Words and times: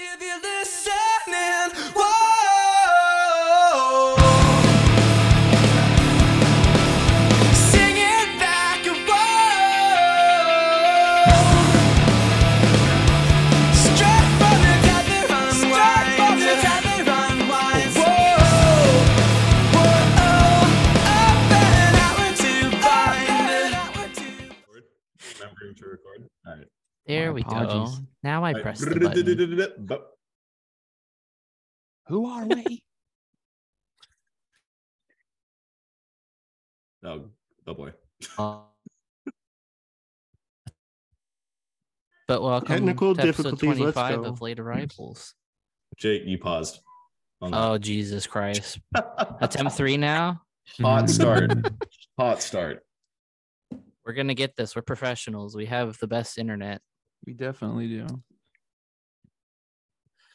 If 0.00 0.20
you're 0.22 0.40
listening, 0.40 1.72
whoa. 1.96 2.16
Sing 7.52 7.96
it 7.96 8.38
back, 8.38 8.84
whoa. 9.08 9.18
Straight 13.72 14.28
from 14.38 14.58
the 14.62 14.74
top 14.86 15.08
it 15.18 15.30
unwinds. 15.30 16.16
from 16.16 16.36
the 16.40 16.54
top 16.62 16.86
it 16.94 17.08
unwinds. 17.18 17.96
Whoa, 17.96 18.32
whoa, 19.74 19.92
oh, 20.26 20.62
up 21.06 21.52
and 21.58 21.96
out 22.06 22.20
into 22.28 22.52
bind. 22.84 23.74
Remembering 25.40 25.74
to 25.76 25.84
record. 25.86 26.20
All 26.46 26.54
right. 26.56 26.68
There 27.06 27.28
My 27.28 27.34
we 27.34 27.42
go. 27.42 28.07
Now 28.22 28.44
I 28.44 28.52
right. 28.52 28.62
press 28.62 28.80
the 28.80 28.98
button. 28.98 29.98
Who 32.06 32.26
are 32.26 32.46
we? 32.46 32.82
Oh, 37.04 37.26
oh 37.66 37.74
boy. 37.74 37.92
Uh, 38.36 38.60
But 42.28 42.42
welcome 42.42 42.68
Technical 42.68 43.14
to 43.14 43.22
episode 43.22 43.52
difficulties, 43.52 43.80
let's 43.80 43.94
25 43.94 44.22
go. 44.22 44.28
of 44.28 44.42
Late 44.42 44.60
Arrivals. 44.60 45.34
Jake, 45.96 46.24
you 46.26 46.36
paused. 46.36 46.80
Oh, 47.40 47.78
Jesus 47.78 48.26
Christ. 48.26 48.78
Attempt 49.40 49.72
three 49.72 49.96
now. 49.96 50.42
Hot 50.82 51.08
start. 51.08 51.52
Hot 52.18 52.42
start. 52.42 52.82
We're 54.04 54.12
going 54.12 54.28
to 54.28 54.34
get 54.34 54.56
this. 54.56 54.76
We're 54.76 54.82
professionals. 54.82 55.56
We 55.56 55.64
have 55.66 55.96
the 56.00 56.06
best 56.06 56.36
internet. 56.36 56.82
We 57.26 57.34
definitely 57.34 57.88
do. 57.88 58.06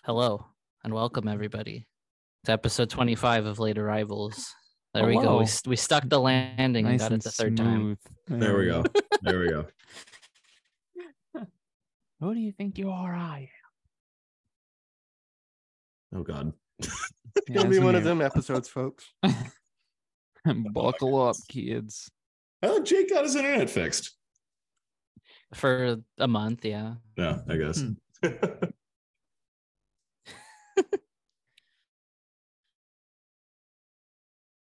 Hello 0.04 0.46
and 0.84 0.94
welcome, 0.94 1.28
everybody, 1.28 1.88
to 2.46 2.52
episode 2.52 2.90
25 2.90 3.46
of 3.46 3.60
Late 3.60 3.78
Arrivals. 3.78 4.54
There 4.94 5.08
we 5.08 5.16
go. 5.16 5.40
We, 5.40 5.48
we 5.66 5.76
stuck 5.76 6.08
the 6.08 6.20
landing 6.20 6.86
and 6.86 6.94
Nice 6.94 7.02
got 7.02 7.14
and 7.14 7.22
it 7.22 7.24
the 7.24 7.32
third 7.32 7.58
time. 7.58 7.98
smooth. 8.28 8.42
There 8.42 8.58
we 8.58 8.66
go. 8.66 8.84
There 9.22 9.40
we 9.40 9.50
go. 9.50 9.66
Who 12.20 12.34
do 12.34 12.40
you 12.40 12.52
think 12.52 12.78
you 12.78 12.92
are? 12.92 13.16
I 13.16 13.50
am. 16.14 16.20
Oh 16.20 16.24
God. 16.24 16.54
It'll 17.50 17.68
be 17.68 17.80
one 17.80 17.96
of 17.96 18.04
them 18.04 18.22
episodes, 18.22 18.68
folks. 18.68 19.06
Buckle 20.46 21.22
up, 21.22 21.38
kids. 21.48 22.12
Oh, 22.62 22.84
Jake 22.84 23.10
got 23.10 23.24
his 23.24 23.36
internet 23.36 23.70
fixed. 23.70 24.12
For 25.54 25.98
a 26.18 26.28
month, 26.28 26.66
yeah. 26.66 26.96
Yeah, 27.18 27.40
I 27.48 27.58
guess. 27.58 27.82
Hmm. 27.82 27.94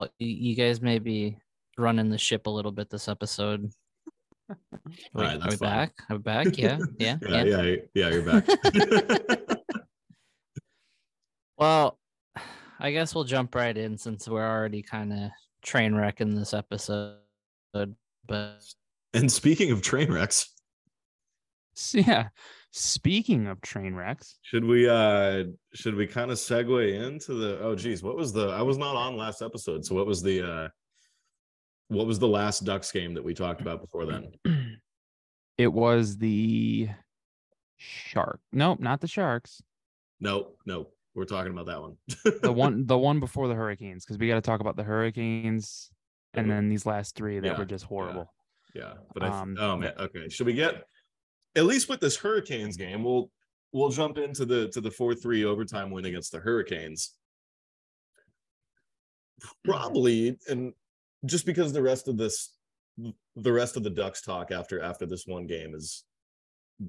Well, 0.01 0.11
You 0.19 0.55
guys 0.55 0.81
may 0.81 0.99
be 0.99 1.39
running 1.77 2.09
the 2.09 2.19
ship 2.19 2.47
a 2.47 2.51
little 2.51 2.71
bit 2.73 2.89
this 2.91 3.09
episode. 3.09 3.71
Wait, 4.49 4.57
Alright, 5.17 5.35
are 5.37 5.39
that's 5.39 5.51
we 5.51 5.57
fine. 5.57 5.69
back? 5.71 5.93
Are 6.09 6.17
we 6.17 6.23
back? 6.23 6.57
Yeah, 6.59 6.79
yeah, 6.99 7.17
yeah, 7.23 7.45
yeah. 7.45 7.63
yeah, 7.63 7.77
yeah, 7.95 8.09
you're 8.11 8.23
back. 8.23 8.47
Well, 11.57 11.99
I 12.79 12.93
guess 12.93 13.15
we'll 13.15 13.25
jump 13.25 13.55
right 13.57 13.77
in 13.77 13.99
since 13.99 14.29
we're 14.29 14.49
already 14.49 14.81
kind 14.83 15.13
of 15.13 15.31
train 15.63 15.95
wrecking 15.95 16.37
this 16.37 16.55
episode. 16.55 17.17
But 17.73 18.65
and 19.13 19.31
speaking 19.31 19.73
of 19.73 19.83
train 19.83 20.13
wrecks, 20.13 20.55
So, 20.55 20.58
yeah. 21.93 22.29
Speaking 22.71 23.47
of 23.47 23.61
train 23.63 23.95
wrecks, 23.95 24.39
should 24.43 24.65
we 24.65 24.89
uh 24.89 25.45
should 25.75 25.95
we 25.95 26.07
kind 26.07 26.31
of 26.31 26.37
segue 26.37 27.03
into 27.03 27.35
the 27.35 27.59
oh 27.61 27.75
geez, 27.75 28.03
what 28.03 28.17
was 28.17 28.33
the 28.33 28.49
I 28.49 28.63
was 28.63 28.77
not 28.77 28.95
on 28.95 29.17
last 29.17 29.41
episode, 29.43 29.85
so 29.85 29.95
what 29.95 30.07
was 30.07 30.23
the 30.23 30.43
uh 30.43 30.69
what 31.89 32.07
was 32.07 32.19
the 32.19 32.29
last 32.29 32.65
Ducks 32.65 32.93
game 32.93 33.15
that 33.15 33.25
we 33.25 33.33
talked 33.33 33.61
about 33.61 33.81
before 33.81 34.05
then? 34.07 34.33
it 35.59 35.73
was 35.73 36.19
the 36.19 36.89
shark. 37.79 38.41
Nope, 38.53 38.81
not 38.81 39.01
the 39.01 39.09
sharks. 39.09 39.63
No, 40.21 40.51
no, 40.67 40.89
we're 41.15 41.25
talking 41.25 41.53
about 41.53 41.67
that 41.67 41.81
one. 41.81 41.97
The 42.43 42.53
one, 42.53 42.85
the 42.87 42.99
one 42.99 43.21
before 43.21 43.49
the 43.49 43.55
hurricanes, 43.55 44.05
because 44.05 44.19
we 44.19 44.29
got 44.29 44.35
to 44.35 44.41
talk 44.41 44.61
about 44.61 44.77
the 44.77 44.83
hurricanes, 44.83 45.91
and 46.35 46.51
then 46.51 46.69
these 46.69 46.85
last 46.85 47.17
three 47.17 47.41
that 47.41 47.47
Yeah, 47.47 47.59
were 47.59 47.65
just 47.65 47.85
horrible. 47.85 48.33
Yeah, 48.75 48.95
but 49.15 49.23
I 49.23 49.29
Um, 49.29 49.57
oh 49.59 49.77
man, 49.77 49.93
okay. 49.99 50.29
Should 50.29 50.47
we 50.47 50.53
get 50.53 50.85
at 51.57 51.65
least 51.65 51.89
with 51.89 52.01
this 52.01 52.17
Hurricanes 52.17 52.77
game? 52.77 53.05
We'll 53.05 53.31
we'll 53.73 53.91
jump 53.91 54.19
into 54.19 54.45
the 54.45 54.69
to 54.69 54.81
the 54.81 54.91
four 54.91 55.15
three 55.15 55.45
overtime 55.45 55.91
win 55.91 56.05
against 56.05 56.33
the 56.33 56.39
Hurricanes. 56.39 57.15
Probably, 59.65 60.37
and 60.49 60.73
just 61.25 61.47
because 61.47 61.73
the 61.73 61.83
rest 61.83 62.09
of 62.09 62.17
this, 62.17 62.55
the 63.37 63.53
rest 63.53 63.77
of 63.77 63.83
the 63.83 63.91
Ducks 63.91 64.23
talk 64.23 64.51
after 64.51 64.83
after 64.83 65.07
this 65.07 65.27
one 65.27 65.47
game 65.47 65.75
is 65.75 66.05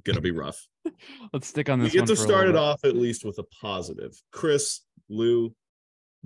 gonna 0.04 0.22
be 0.22 0.32
rough. 0.32 0.68
Let's 1.34 1.48
stick 1.48 1.70
on 1.70 1.80
this. 1.80 1.94
we 1.94 2.00
get 2.00 2.08
to 2.08 2.16
start 2.16 2.48
it 2.48 2.56
off 2.56 2.84
at 2.84 2.96
least 2.96 3.26
with 3.26 3.38
a 3.38 3.46
positive. 3.62 4.20
Chris, 4.32 4.82
Lou, 5.10 5.54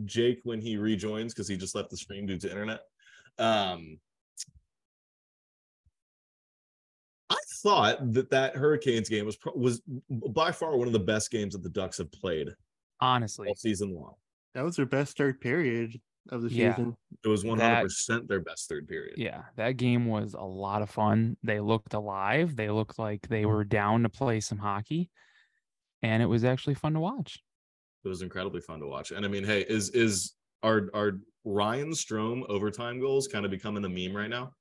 Jake 0.05 0.39
when 0.43 0.61
he 0.61 0.77
rejoins 0.77 1.33
because 1.33 1.47
he 1.47 1.57
just 1.57 1.75
left 1.75 1.89
the 1.89 1.97
stream 1.97 2.25
due 2.25 2.37
to 2.37 2.49
internet. 2.49 2.81
Um, 3.37 3.99
thought 7.63 8.13
that 8.13 8.29
that 8.29 8.55
Hurricanes 8.55 9.09
game 9.09 9.25
was 9.25 9.37
was 9.55 9.81
by 10.09 10.51
far 10.51 10.77
one 10.77 10.87
of 10.87 10.93
the 10.93 10.99
best 10.99 11.31
games 11.31 11.53
that 11.53 11.63
the 11.63 11.69
Ducks 11.69 11.97
have 11.97 12.11
played 12.11 12.49
Honestly, 12.99 13.47
all 13.47 13.55
season 13.55 13.93
long. 13.95 14.15
That 14.53 14.63
was 14.63 14.75
their 14.75 14.85
best 14.85 15.17
third 15.17 15.41
period 15.41 15.99
of 16.29 16.41
the 16.41 16.49
Yeah. 16.49 16.75
season. 16.75 16.95
It 17.23 17.27
was 17.27 17.43
one 17.43 17.59
hundred 17.59 17.83
percent 17.83 18.27
their 18.27 18.41
best 18.41 18.69
third 18.69 18.87
period. 18.87 19.15
Yeah, 19.17 19.45
that 19.55 19.77
game 19.77 20.05
was 20.05 20.33
a 20.33 20.41
lot 20.41 20.81
of 20.81 20.89
fun. 20.89 21.37
They 21.43 21.59
looked 21.59 21.93
alive. 21.93 22.55
They 22.55 22.69
looked 22.69 22.99
like 22.99 23.27
they 23.27 23.45
were 23.45 23.63
down 23.63 24.03
to 24.03 24.09
play 24.09 24.39
some 24.39 24.59
hockey, 24.59 25.09
and 26.01 26.21
it 26.21 26.27
was 26.27 26.43
actually 26.43 26.75
fun 26.75 26.93
to 26.93 26.99
watch. 26.99 27.39
It 28.05 28.09
was 28.09 28.21
incredibly 28.21 28.61
fun 28.61 28.79
to 28.81 28.87
watch. 28.87 29.11
And 29.11 29.25
I 29.25 29.29
mean, 29.29 29.43
hey, 29.43 29.61
is 29.67 29.89
is 29.91 30.35
our 30.61 30.89
our 30.93 31.13
Ryan 31.45 31.91
Strome 31.91 32.47
overtime 32.49 32.99
goals 32.99 33.27
kind 33.27 33.45
of 33.45 33.51
becoming 33.51 33.83
a 33.85 33.89
meme 33.89 34.15
right 34.15 34.29
now? 34.29 34.51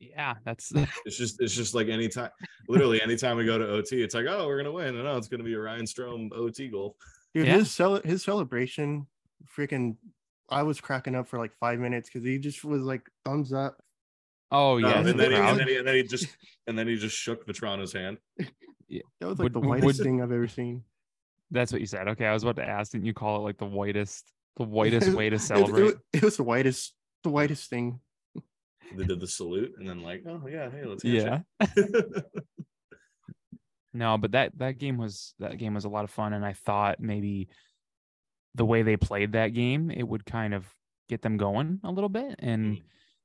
Yeah, 0.00 0.34
that's 0.44 0.72
It's 1.04 1.16
just 1.16 1.40
it's 1.40 1.54
just 1.54 1.74
like 1.74 1.88
anytime 1.88 2.30
literally 2.68 3.00
anytime 3.02 3.36
we 3.36 3.44
go 3.46 3.58
to 3.58 3.66
OT, 3.68 4.02
it's 4.02 4.14
like, 4.14 4.26
oh, 4.28 4.46
we're 4.46 4.56
gonna 4.58 4.72
win. 4.72 4.94
And 4.96 5.04
no, 5.04 5.16
it's 5.16 5.28
gonna 5.28 5.44
be 5.44 5.54
a 5.54 5.60
Ryan 5.60 5.84
Strome 5.84 6.30
OT 6.32 6.68
goal. 6.68 6.96
Dude, 7.34 7.46
Yeah. 7.46 7.58
his 7.58 7.70
cel- 7.70 8.00
his 8.02 8.22
celebration, 8.24 9.06
freaking, 9.56 9.96
I 10.48 10.62
was 10.62 10.80
cracking 10.80 11.14
up 11.14 11.28
for 11.28 11.38
like 11.38 11.52
five 11.60 11.78
minutes 11.78 12.08
because 12.08 12.26
he 12.26 12.38
just 12.38 12.64
was 12.64 12.82
like 12.82 13.08
thumbs 13.24 13.52
up. 13.52 13.80
oh 14.50 14.76
yeah, 14.78 14.94
Um, 14.94 15.06
and, 15.06 15.20
then 15.20 15.30
he, 15.32 15.36
and 15.36 15.58
then 15.58 15.68
he 15.68 15.76
and 15.76 15.86
then 15.86 15.94
he 15.96 16.02
just 16.02 16.26
and 16.66 16.78
then 16.78 16.88
he 16.88 16.96
just 16.96 17.16
shook 17.16 17.46
Vatrano's 17.46 17.92
hand. 17.92 18.18
Yeah. 18.88 19.02
That 19.20 19.28
was 19.28 19.38
like 19.38 19.44
Would- 19.44 19.52
the 19.54 19.60
would- 19.60 19.68
whitest 19.68 19.98
would- 20.00 20.04
thing 20.04 20.22
I've 20.22 20.32
ever 20.32 20.48
seen. 20.48 20.82
That's 21.52 21.70
what 21.70 21.80
you 21.80 21.86
said. 21.86 22.08
Okay, 22.08 22.26
I 22.26 22.32
was 22.32 22.42
about 22.42 22.56
to 22.56 22.68
ask. 22.68 22.90
Didn't 22.90 23.06
you 23.06 23.14
call 23.14 23.36
it 23.38 23.42
like 23.42 23.58
the 23.58 23.66
whitest, 23.66 24.32
the 24.56 24.64
whitest 24.64 25.12
way 25.14 25.30
to 25.30 25.36
It- 25.36 25.38
it- 25.38 25.44
celebrate? 25.44 25.94
It, 26.12 26.22
was 26.24 26.36
the 26.36 26.42
whitest, 26.42 26.92
the 27.22 27.30
whitest 27.30 27.70
thing. 27.70 28.00
They 28.94 29.04
did 29.04 29.20
the 29.20 29.26
salute 29.26 29.72
and 29.78 29.88
then 29.88 30.02
like, 30.02 30.22
oh 30.28 30.42
yeah, 30.48 30.70
hey, 30.70 30.84
let's 30.84 31.02
yeah. 31.04 31.40
No, 33.92 34.18
but 34.18 34.32
that 34.32 34.52
that 34.58 34.78
game 34.78 34.98
was 34.98 35.34
that 35.38 35.56
game 35.56 35.72
was 35.74 35.84
a 35.86 35.88
lot 35.88 36.04
of 36.04 36.10
fun, 36.10 36.32
and 36.34 36.44
I 36.44 36.52
thought 36.52 37.00
maybe 37.00 37.48
the 38.54 38.64
way 38.64 38.82
they 38.82 38.96
played 38.96 39.32
that 39.32 39.48
game, 39.48 39.90
it 39.90 40.06
would 40.06 40.26
kind 40.26 40.52
of 40.54 40.66
get 41.08 41.22
them 41.22 41.36
going 41.36 41.80
a 41.84 41.90
little 41.90 42.08
bit 42.08 42.36
and 42.40 42.76
Mm. 42.76 42.82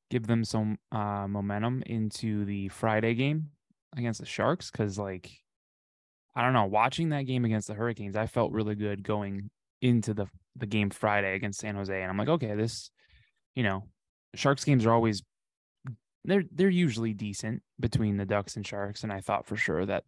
give 0.09 0.27
them 0.27 0.43
some 0.45 0.77
uh, 0.91 1.27
momentum 1.27 1.83
into 1.85 2.45
the 2.45 2.69
Friday 2.69 3.13
game 3.15 3.49
against 3.97 4.19
the 4.21 4.25
Sharks. 4.25 4.71
Because 4.71 4.97
like, 4.97 5.29
I 6.35 6.41
don't 6.41 6.53
know, 6.53 6.65
watching 6.65 7.09
that 7.09 7.23
game 7.23 7.43
against 7.43 7.67
the 7.67 7.73
Hurricanes, 7.73 8.15
I 8.15 8.27
felt 8.27 8.53
really 8.53 8.75
good 8.75 9.03
going 9.03 9.49
into 9.81 10.13
the 10.13 10.27
the 10.55 10.67
game 10.67 10.89
Friday 10.89 11.35
against 11.35 11.59
San 11.59 11.75
Jose, 11.75 12.01
and 12.01 12.09
I'm 12.09 12.17
like, 12.17 12.29
okay, 12.29 12.55
this, 12.55 12.91
you 13.55 13.63
know, 13.63 13.87
Sharks 14.35 14.63
games 14.63 14.85
are 14.85 14.93
always 14.93 15.21
they're 16.25 16.43
they're 16.51 16.69
usually 16.69 17.13
decent 17.13 17.61
between 17.79 18.17
the 18.17 18.25
Ducks 18.25 18.55
and 18.55 18.65
Sharks, 18.65 19.03
and 19.03 19.11
I 19.11 19.21
thought 19.21 19.45
for 19.47 19.55
sure 19.55 19.85
that 19.85 20.03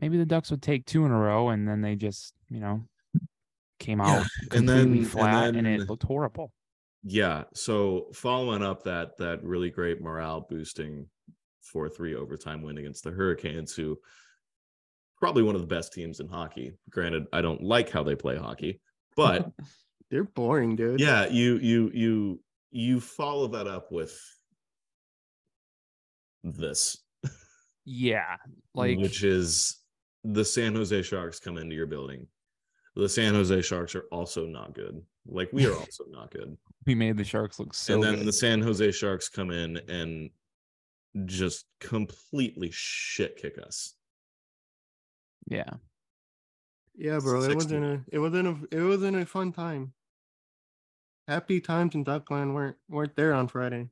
maybe 0.00 0.16
the 0.18 0.26
Ducks 0.26 0.50
would 0.50 0.62
take 0.62 0.86
two 0.86 1.04
in 1.06 1.12
a 1.12 1.18
row, 1.18 1.48
and 1.50 1.66
then 1.68 1.80
they 1.80 1.94
just 1.96 2.34
you 2.48 2.60
know 2.60 2.82
came 3.78 4.00
Yeah, 4.00 4.06
out 4.20 4.26
and 4.40 4.50
completely 4.50 4.74
then- 4.74 4.98
and 4.98 5.08
flat, 5.10 5.44
and, 5.54 5.66
then- 5.66 5.80
it 5.80 5.88
looked 5.88 6.02
horrible. 6.04 6.52
yeah. 7.04 7.44
So 7.54 8.08
following 8.14 8.62
up 8.62 8.82
that 8.84 9.16
that 9.18 9.42
really 9.44 9.70
great 9.70 10.00
morale 10.00 10.46
boosting 10.48 11.06
4-3 11.74 12.14
overtime 12.14 12.62
win 12.62 12.78
against 12.78 13.04
the 13.04 13.10
Hurricanes, 13.10 13.74
who 13.74 13.98
probably 15.18 15.42
one 15.42 15.54
of 15.54 15.60
the 15.60 15.66
best 15.66 15.92
teams 15.92 16.20
in 16.20 16.28
hockey. 16.28 16.72
Granted, 16.90 17.26
I 17.32 17.40
don't 17.40 17.62
like 17.62 17.90
how 17.90 18.02
they 18.02 18.14
play 18.14 18.36
hockey, 18.36 18.80
but 19.16 19.50
They're 20.10 20.24
boring, 20.24 20.76
dude. 20.76 21.00
yeah 21.00 21.26
you 21.28 21.56
you 21.58 21.90
you 21.92 22.40
you 22.70 23.00
follow 23.00 23.48
that 23.48 23.66
up 23.66 23.90
with 23.90 24.16
this 26.54 26.98
Yeah, 27.84 28.36
like 28.74 28.98
which 28.98 29.22
is 29.24 29.76
the 30.24 30.44
San 30.44 30.74
Jose 30.74 31.02
Sharks 31.02 31.38
come 31.38 31.56
into 31.58 31.74
your 31.74 31.86
building. 31.86 32.26
The 32.94 33.08
San 33.08 33.34
Jose 33.34 33.62
Sharks 33.62 33.94
are 33.94 34.06
also 34.10 34.46
not 34.46 34.74
good. 34.74 35.02
Like 35.26 35.50
we 35.52 35.66
are 35.66 35.74
also 35.78 36.04
not 36.08 36.30
good. 36.30 36.56
We 36.86 36.94
made 36.94 37.16
the 37.16 37.24
Sharks 37.24 37.58
look 37.58 37.74
so 37.74 37.94
and 37.94 38.02
then 38.02 38.16
good. 38.16 38.26
the 38.26 38.32
San 38.32 38.60
Jose 38.60 38.90
Sharks 38.92 39.28
come 39.28 39.50
in 39.50 39.76
and 39.88 40.30
just 41.26 41.66
completely 41.80 42.70
shit 42.72 43.36
kick 43.36 43.58
us. 43.64 43.94
yeah. 45.46 45.70
Yeah, 46.98 47.18
bro. 47.18 47.42
It 47.42 47.54
wasn't 47.54 47.84
a. 47.84 48.00
It 48.10 48.18
wasn't 48.18 48.48
a. 48.48 48.76
It 48.76 48.82
wasn't 48.82 49.16
a 49.18 49.26
fun 49.26 49.52
time. 49.52 49.92
Happy 51.28 51.60
times 51.60 51.94
in 51.94 52.06
Duckland 52.06 52.54
weren't 52.54 52.76
weren't 52.88 53.14
there 53.16 53.34
on 53.34 53.48
Friday. 53.48 53.90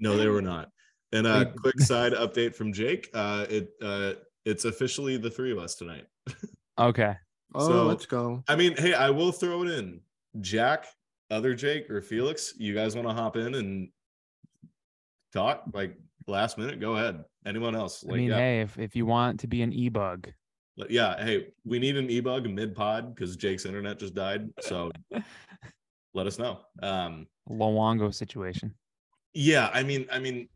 No, 0.00 0.16
they 0.16 0.26
were 0.26 0.42
not. 0.42 0.70
And 1.12 1.26
a 1.26 1.46
quick 1.52 1.80
side 1.80 2.12
update 2.12 2.54
from 2.54 2.72
Jake. 2.72 3.08
Uh, 3.14 3.46
it 3.48 3.70
uh, 3.82 4.12
it's 4.44 4.64
officially 4.66 5.16
the 5.16 5.30
three 5.30 5.52
of 5.52 5.58
us 5.58 5.74
tonight. 5.74 6.06
Okay. 6.78 7.14
Oh, 7.54 7.66
So- 7.66 7.86
let's 7.86 8.04
go. 8.04 8.44
I 8.46 8.56
mean, 8.56 8.76
hey, 8.76 8.92
I 8.92 9.08
will 9.08 9.32
throw 9.32 9.62
it 9.62 9.70
in. 9.70 10.00
Jack, 10.42 10.84
other 11.30 11.54
Jake, 11.54 11.88
or 11.90 12.02
Felix, 12.02 12.52
you 12.58 12.74
guys 12.74 12.94
want 12.94 13.08
to 13.08 13.14
hop 13.14 13.36
in 13.38 13.54
and 13.54 13.88
talk 15.32 15.64
like 15.72 15.96
last 16.26 16.58
minute? 16.58 16.78
Go 16.78 16.96
ahead. 16.96 17.24
Anyone 17.46 17.74
else? 17.74 18.04
I 18.06 18.12
mean, 18.14 18.28
yeah, 18.28 18.36
hey, 18.36 18.60
if, 18.60 18.78
if 18.78 18.94
you 18.94 19.06
want 19.06 19.40
to 19.40 19.46
be 19.46 19.62
an 19.62 19.72
e 19.72 19.88
bug, 19.88 20.28
yeah. 20.90 21.16
Hey, 21.24 21.46
we 21.64 21.78
need 21.78 21.96
an 21.96 22.10
e-bug 22.10 22.48
mid 22.50 22.74
pod 22.74 23.14
because 23.14 23.34
Jake's 23.34 23.64
internet 23.64 23.98
just 23.98 24.14
died. 24.14 24.48
So 24.60 24.90
let 26.14 26.26
us 26.26 26.38
know. 26.38 26.60
Um, 26.82 27.26
Luongo 27.48 28.12
situation. 28.14 28.74
yeah, 29.32 29.70
I 29.72 29.82
mean, 29.82 30.06
I 30.12 30.18
mean, 30.18 30.48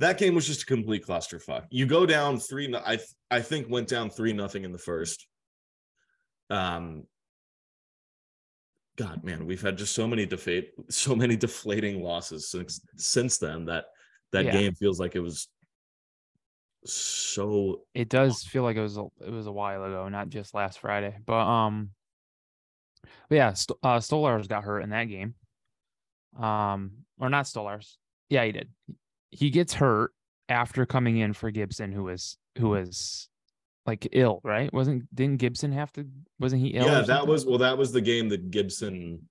that 0.00 0.18
game 0.18 0.34
was 0.34 0.46
just 0.46 0.62
a 0.62 0.66
complete 0.66 1.06
clusterfuck. 1.06 1.66
You 1.70 1.86
go 1.86 2.04
down 2.06 2.38
three. 2.38 2.74
I 2.74 2.98
I 3.30 3.40
think 3.40 3.68
went 3.70 3.88
down 3.88 4.10
three 4.10 4.32
nothing 4.32 4.64
in 4.64 4.72
the 4.72 4.78
first. 4.78 5.26
Um. 6.50 7.04
God, 8.96 9.24
man, 9.24 9.46
we've 9.46 9.62
had 9.62 9.78
just 9.78 9.94
so 9.94 10.06
many 10.06 10.26
deflate, 10.26 10.72
so 10.90 11.14
many 11.16 11.34
deflating 11.46 12.02
losses 12.02 12.50
since 12.50 12.80
since 12.96 13.38
then 13.38 13.64
that 13.66 13.86
that 14.32 14.44
Yeah. 14.44 14.52
game 14.52 14.74
feels 14.74 15.00
like 15.00 15.14
it 15.16 15.20
was 15.20 15.48
so 16.84 17.82
It 17.94 18.08
does 18.08 18.42
feel 18.42 18.62
like 18.62 18.76
it 18.76 18.82
was 18.82 18.96
a, 18.98 19.06
it 19.24 19.30
was 19.30 19.46
a 19.46 19.52
while 19.52 19.84
ago, 19.84 20.08
not 20.08 20.28
just 20.28 20.54
last 20.54 20.80
Friday. 20.80 21.16
But 21.24 21.46
um, 21.46 21.90
but 23.28 23.36
yeah, 23.36 23.52
St- 23.54 23.78
uh, 23.82 23.98
Stolarz 23.98 24.48
got 24.48 24.64
hurt 24.64 24.80
in 24.80 24.90
that 24.90 25.04
game. 25.04 25.34
Um, 26.38 27.04
or 27.18 27.28
not 27.30 27.46
Stolarz. 27.46 27.96
Yeah, 28.28 28.44
he 28.44 28.52
did. 28.52 28.68
He 29.30 29.50
gets 29.50 29.74
hurt 29.74 30.12
after 30.48 30.84
coming 30.86 31.18
in 31.18 31.32
for 31.32 31.50
Gibson, 31.50 31.92
who 31.92 32.04
was 32.04 32.36
who 32.58 32.64
mm-hmm. 32.64 32.80
was 32.80 33.28
like 33.86 34.08
ill, 34.12 34.40
right? 34.44 34.72
Wasn't 34.72 35.14
didn't 35.14 35.38
Gibson 35.38 35.72
have 35.72 35.92
to? 35.92 36.06
Wasn't 36.38 36.60
he 36.60 36.68
ill? 36.68 36.86
yeah, 36.86 37.02
that 37.02 37.26
was 37.26 37.46
well, 37.46 37.58
that 37.58 37.78
was 37.78 37.92
the 37.92 38.00
game 38.00 38.28
that 38.30 38.50
Gibson 38.50 39.28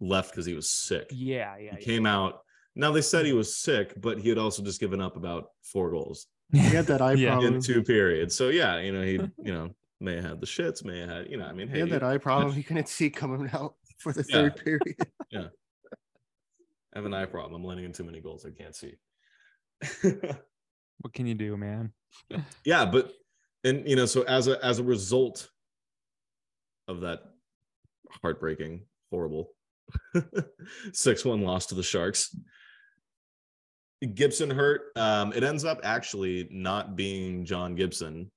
left 0.00 0.30
because 0.30 0.46
he 0.46 0.54
was 0.54 0.68
sick. 0.68 1.08
Yeah, 1.10 1.56
yeah. 1.56 1.76
he 1.76 1.84
came 1.84 2.06
out. 2.06 2.40
Now 2.74 2.90
they 2.90 3.02
said 3.02 3.24
he 3.24 3.30
mm-hmm. 3.30 3.38
was 3.38 3.56
sick, 3.56 3.94
but 4.00 4.18
he 4.18 4.28
had 4.28 4.38
also 4.38 4.62
just 4.62 4.80
given 4.80 5.00
up 5.00 5.16
about 5.16 5.50
four 5.62 5.90
goals 5.90 6.26
He 6.52 6.58
had 6.58 6.86
that 6.86 7.02
eye 7.02 7.12
Yeah. 7.16 7.32
problem. 7.32 7.56
in 7.56 7.60
two 7.60 7.82
periods. 7.82 8.34
So 8.34 8.48
yeah, 8.48 8.80
you 8.80 8.92
know 8.92 9.02
he, 9.02 9.12
you 9.44 9.52
know, 9.52 9.70
may 10.00 10.16
have 10.16 10.24
had 10.24 10.40
the 10.40 10.46
shits, 10.46 10.84
may 10.84 11.00
have 11.00 11.08
had, 11.08 11.30
you 11.30 11.36
know, 11.36 11.44
I 11.44 11.52
mean, 11.52 11.68
He 11.68 11.74
hey, 11.74 11.80
had 11.80 11.90
that 11.90 12.02
eye 12.02 12.18
problem. 12.18 12.52
He 12.54 12.62
couldn't 12.62 12.88
see 12.88 13.10
coming 13.10 13.48
out 13.52 13.74
for 13.98 14.12
the 14.12 14.24
Yeah. 14.28 14.34
third 14.34 14.56
period. 14.56 14.96
Yeah, 15.30 15.48
I 16.94 16.98
have 16.98 17.04
an 17.04 17.14
eye 17.14 17.26
problem. 17.26 17.54
I'm 17.54 17.66
letting 17.66 17.84
in 17.84 17.92
too 17.92 18.04
many 18.04 18.20
goals. 18.20 18.44
I 18.44 18.50
can't 18.50 18.74
see. 18.74 18.94
What 21.02 21.12
can 21.14 21.26
you 21.26 21.34
do, 21.34 21.56
man? 21.56 21.92
yeah, 22.64 22.86
but 22.86 23.12
and 23.64 23.86
you 23.88 23.96
know, 23.96 24.06
so 24.06 24.22
as 24.22 24.48
a 24.48 24.64
as 24.64 24.78
a 24.78 24.84
result 24.84 25.48
of 26.88 27.00
that 27.00 27.20
heartbreaking, 28.22 28.82
horrible 29.10 29.50
six 30.92 31.24
one 31.24 31.42
loss 31.42 31.66
to 31.66 31.74
the 31.74 31.82
Sharks, 31.82 32.34
Gibson 34.14 34.48
hurt. 34.48 34.92
Um, 34.94 35.32
it 35.32 35.42
ends 35.42 35.64
up 35.64 35.80
actually 35.82 36.48
not 36.52 36.94
being 36.94 37.44
John 37.44 37.74
Gibson 37.74 38.30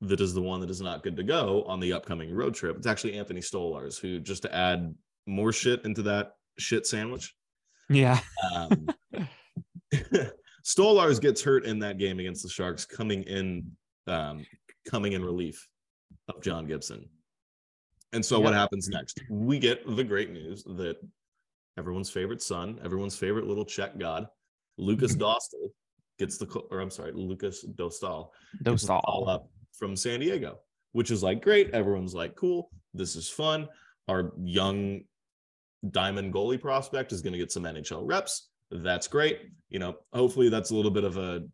that 0.00 0.20
is 0.20 0.32
the 0.32 0.42
one 0.42 0.60
that 0.60 0.70
is 0.70 0.80
not 0.80 1.02
good 1.02 1.16
to 1.16 1.24
go 1.24 1.64
on 1.64 1.80
the 1.80 1.92
upcoming 1.92 2.32
road 2.32 2.54
trip. 2.54 2.76
It's 2.76 2.86
actually 2.86 3.18
Anthony 3.18 3.40
Stolarz, 3.40 4.00
who 4.00 4.20
just 4.20 4.42
to 4.42 4.54
add 4.54 4.94
more 5.26 5.52
shit 5.52 5.84
into 5.84 6.02
that 6.02 6.34
shit 6.56 6.86
sandwich. 6.86 7.34
Yeah. 7.88 8.20
Um, 8.54 8.86
Stolarz 10.68 11.18
gets 11.18 11.42
hurt 11.42 11.64
in 11.64 11.78
that 11.78 11.96
game 11.96 12.20
against 12.20 12.42
the 12.42 12.48
Sharks, 12.50 12.84
coming 12.84 13.22
in, 13.22 13.72
um, 14.06 14.44
coming 14.86 15.14
in 15.14 15.24
relief 15.24 15.66
of 16.28 16.42
John 16.42 16.66
Gibson. 16.66 17.08
And 18.12 18.22
so, 18.24 18.38
what 18.38 18.52
happens 18.52 18.88
next? 18.88 19.18
We 19.30 19.58
get 19.58 19.96
the 19.96 20.04
great 20.04 20.30
news 20.30 20.64
that 20.64 20.96
everyone's 21.78 22.10
favorite 22.10 22.42
son, 22.42 22.78
everyone's 22.84 23.16
favorite 23.16 23.46
little 23.46 23.64
Czech 23.64 23.98
god, 23.98 24.28
Lucas 24.76 25.16
Dostal, 25.16 25.70
gets 26.18 26.36
the 26.36 26.46
or 26.70 26.80
I'm 26.80 26.90
sorry, 26.90 27.12
Lukas 27.12 27.64
Dostal 27.64 28.28
Those 28.60 28.82
gets 28.82 28.84
a 28.84 28.88
call 28.88 29.00
all. 29.06 29.28
up 29.28 29.48
from 29.72 29.96
San 29.96 30.20
Diego, 30.20 30.58
which 30.92 31.10
is 31.10 31.22
like 31.22 31.42
great. 31.42 31.70
Everyone's 31.70 32.14
like, 32.14 32.34
cool, 32.36 32.70
this 32.92 33.16
is 33.16 33.30
fun. 33.30 33.68
Our 34.06 34.32
young 34.38 35.00
diamond 35.90 36.34
goalie 36.34 36.60
prospect 36.60 37.12
is 37.12 37.22
going 37.22 37.32
to 37.32 37.38
get 37.38 37.52
some 37.52 37.62
NHL 37.62 38.02
reps. 38.04 38.48
That's 38.70 39.08
great. 39.08 39.40
You 39.68 39.78
know, 39.78 39.96
hopefully 40.12 40.48
that's 40.48 40.70
a 40.70 40.74
little 40.76 40.90
bit 40.90 41.04
of 41.04 41.16
a 41.16 41.44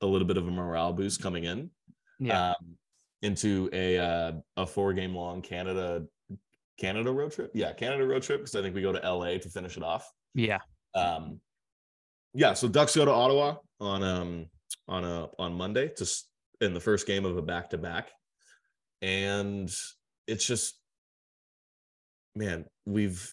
a 0.00 0.06
little 0.06 0.26
bit 0.26 0.36
of 0.36 0.46
a 0.48 0.50
morale 0.50 0.92
boost 0.92 1.22
coming 1.22 1.44
in 1.44 1.70
Yeah. 2.18 2.50
um, 2.50 2.76
into 3.22 3.70
a 3.72 3.98
uh, 3.98 4.32
a 4.56 4.66
four 4.66 4.92
game 4.92 5.14
long 5.14 5.42
Canada 5.42 6.04
Canada 6.78 7.12
road 7.12 7.32
trip. 7.32 7.50
Yeah, 7.54 7.72
Canada 7.72 8.04
road 8.06 8.22
trip 8.22 8.40
because 8.40 8.54
I 8.56 8.62
think 8.62 8.74
we 8.74 8.82
go 8.82 8.92
to 8.92 8.98
LA 8.98 9.38
to 9.38 9.48
finish 9.48 9.76
it 9.76 9.82
off. 9.82 10.10
yeah. 10.34 10.58
Um, 10.94 11.40
yeah, 12.34 12.52
so 12.54 12.66
Ducks 12.68 12.96
go 12.96 13.04
to 13.04 13.10
Ottawa 13.10 13.56
on 13.80 14.02
um 14.02 14.46
on 14.88 15.04
a 15.04 15.28
on 15.38 15.54
Monday 15.54 15.88
to 15.96 16.06
in 16.60 16.74
the 16.74 16.80
first 16.80 17.06
game 17.06 17.24
of 17.24 17.36
a 17.36 17.42
back 17.42 17.70
to 17.70 17.78
back, 17.78 18.10
and 19.00 19.70
it's 20.26 20.46
just 20.46 20.78
man, 22.34 22.64
we've 22.86 23.32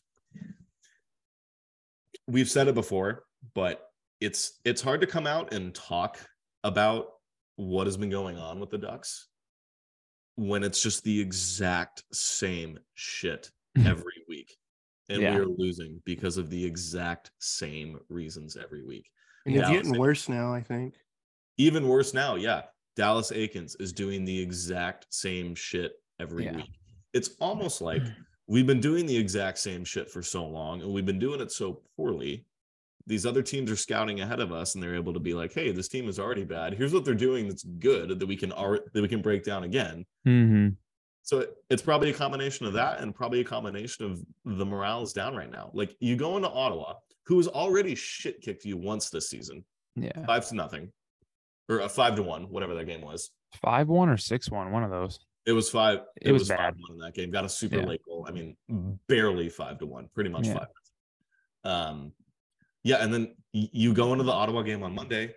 we've 2.30 2.50
said 2.50 2.68
it 2.68 2.76
before, 2.76 3.24
but 3.56 3.86
it's 4.22 4.60
it's 4.66 4.82
hard 4.82 5.02
to 5.02 5.08
come 5.08 5.26
out 5.28 5.54
and 5.54 5.74
talk 5.74 6.20
about 6.64 7.08
what 7.56 7.88
has 7.88 7.98
been 7.98 8.10
going 8.10 8.38
on 8.38 8.60
with 8.60 8.70
the 8.70 8.78
Ducks 8.78 9.28
when 10.36 10.64
it's 10.64 10.82
just 10.82 11.04
the 11.04 11.20
exact 11.20 12.04
same 12.14 12.80
shit 12.96 13.52
every 13.86 14.24
week. 14.28 14.56
And 15.10 15.22
Yeah. 15.22 15.36
we 15.36 15.42
are 15.42 15.48
losing 15.48 16.02
because 16.06 16.38
of 16.38 16.50
the 16.50 16.64
exact 16.64 17.32
same 17.40 18.00
reasons 18.10 18.56
every 18.56 18.84
week. 18.86 19.10
And 19.46 19.56
it's 19.56 19.70
getting 19.70 19.98
worse 19.98 20.30
now, 20.30 20.54
I 20.54 20.62
think. 20.62 20.96
Even 21.58 21.88
worse 21.88 22.14
now, 22.14 22.36
yeah. 22.36 22.64
Dallas 22.96 23.32
Eakins 23.32 23.76
is 23.82 23.92
doing 23.92 24.24
the 24.24 24.40
exact 24.40 25.08
same 25.10 25.56
shit 25.56 25.94
every 26.20 26.46
Yeah. 26.46 26.58
week. 26.58 26.70
It's 27.14 27.32
almost 27.40 27.82
like 27.82 28.04
we've 28.50 28.68
been 28.68 28.82
doing 28.82 29.06
the 29.06 29.16
exact 29.16 29.60
same 29.60 29.86
shit 29.86 30.10
for 30.10 30.22
so 30.22 30.44
long 30.46 30.82
and 30.82 30.92
we've 30.92 31.06
been 31.06 31.20
doing 31.20 31.40
it 31.40 31.52
so 31.52 31.82
poorly. 31.96 32.44
These 33.08 33.26
other 33.26 33.42
teams 33.44 33.72
are 33.72 33.76
scouting 33.76 34.20
ahead 34.22 34.40
of 34.40 34.52
us 34.52 34.74
and 34.76 34.84
they're 34.84 34.96
able 34.96 35.14
to 35.14 35.20
be 35.20 35.34
like, 35.34 35.54
hey, 35.54 35.72
this 35.72 35.88
team 35.88 36.10
is 36.10 36.20
already 36.20 36.44
bad. 36.44 36.74
Here's 36.74 36.94
what 36.94 37.06
they're 37.06 37.14
doing 37.14 37.48
that's 37.48 37.64
good 37.64 38.20
that 38.20 38.26
we 38.26 38.36
can 38.36 38.50
that 38.50 38.90
we 39.02 39.08
can 39.08 39.22
break 39.22 39.44
down 39.44 39.64
again. 39.64 40.04
hmm 40.26 40.70
So 41.22 41.40
it- 41.40 41.56
it's 41.70 41.82
probably 41.84 42.10
a 42.10 42.14
combination 42.14 42.66
of 42.66 42.74
that 42.74 43.00
and 43.02 43.14
probably 43.16 43.40
a 43.42 43.44
combination 43.46 44.06
of 44.06 44.20
the 44.58 44.66
morale 44.66 45.04
is 45.04 45.14
down 45.14 45.36
right 45.36 45.50
now. 45.52 45.70
Like 45.74 45.96
you 46.00 46.16
go 46.16 46.36
into 46.36 46.50
Ottawa, 46.50 46.96
who 47.28 47.38
has 47.38 47.48
already 47.48 47.94
shit 47.96 48.42
kicked 48.42 48.66
you 48.66 48.76
once 48.78 49.10
this 49.12 49.30
season, 49.30 49.64
Yeah. 49.96 50.26
five 50.26 50.48
to 50.50 50.56
nothing, 50.56 50.92
or 51.70 51.80
a 51.82 51.90
five 51.90 52.16
to 52.16 52.24
one, 52.24 52.44
whatever 52.50 52.74
that 52.76 52.86
game 52.86 53.02
was. 53.02 53.30
Five 53.62 53.88
one 53.88 54.10
or 54.10 54.18
six 54.18 54.50
one, 54.50 54.72
one 54.72 54.84
of 54.84 54.90
those. 54.92 55.20
It 55.50 55.54
was 55.54 55.68
five. 55.68 56.02
It 56.22 56.32
was 56.32 56.48
five 56.48 56.58
bad. 56.58 56.76
to 56.76 56.82
one 56.84 56.92
in 56.92 56.98
that 57.00 57.16
game. 57.16 57.32
Got 57.32 57.44
a 57.44 57.50
super 57.50 57.78
Yeah. 57.80 57.86
late 57.86 58.04
goal. 58.06 58.24
I 58.28 58.32
mean, 58.32 58.56
barely 59.08 59.50
five 59.50 59.80
to 59.80 59.88
one, 59.88 60.08
pretty 60.14 60.30
much 60.30 60.46
Yeah. 60.46 60.60
five. 60.60 60.68
Um, 61.64 62.14
yeah, 62.84 62.98
and 62.98 63.12
then 63.12 63.36
you 63.52 63.96
go 63.96 64.12
into 64.12 64.24
the 64.24 64.32
Ottawa 64.32 64.62
game 64.62 64.84
on 64.84 64.94
Monday, 64.94 65.36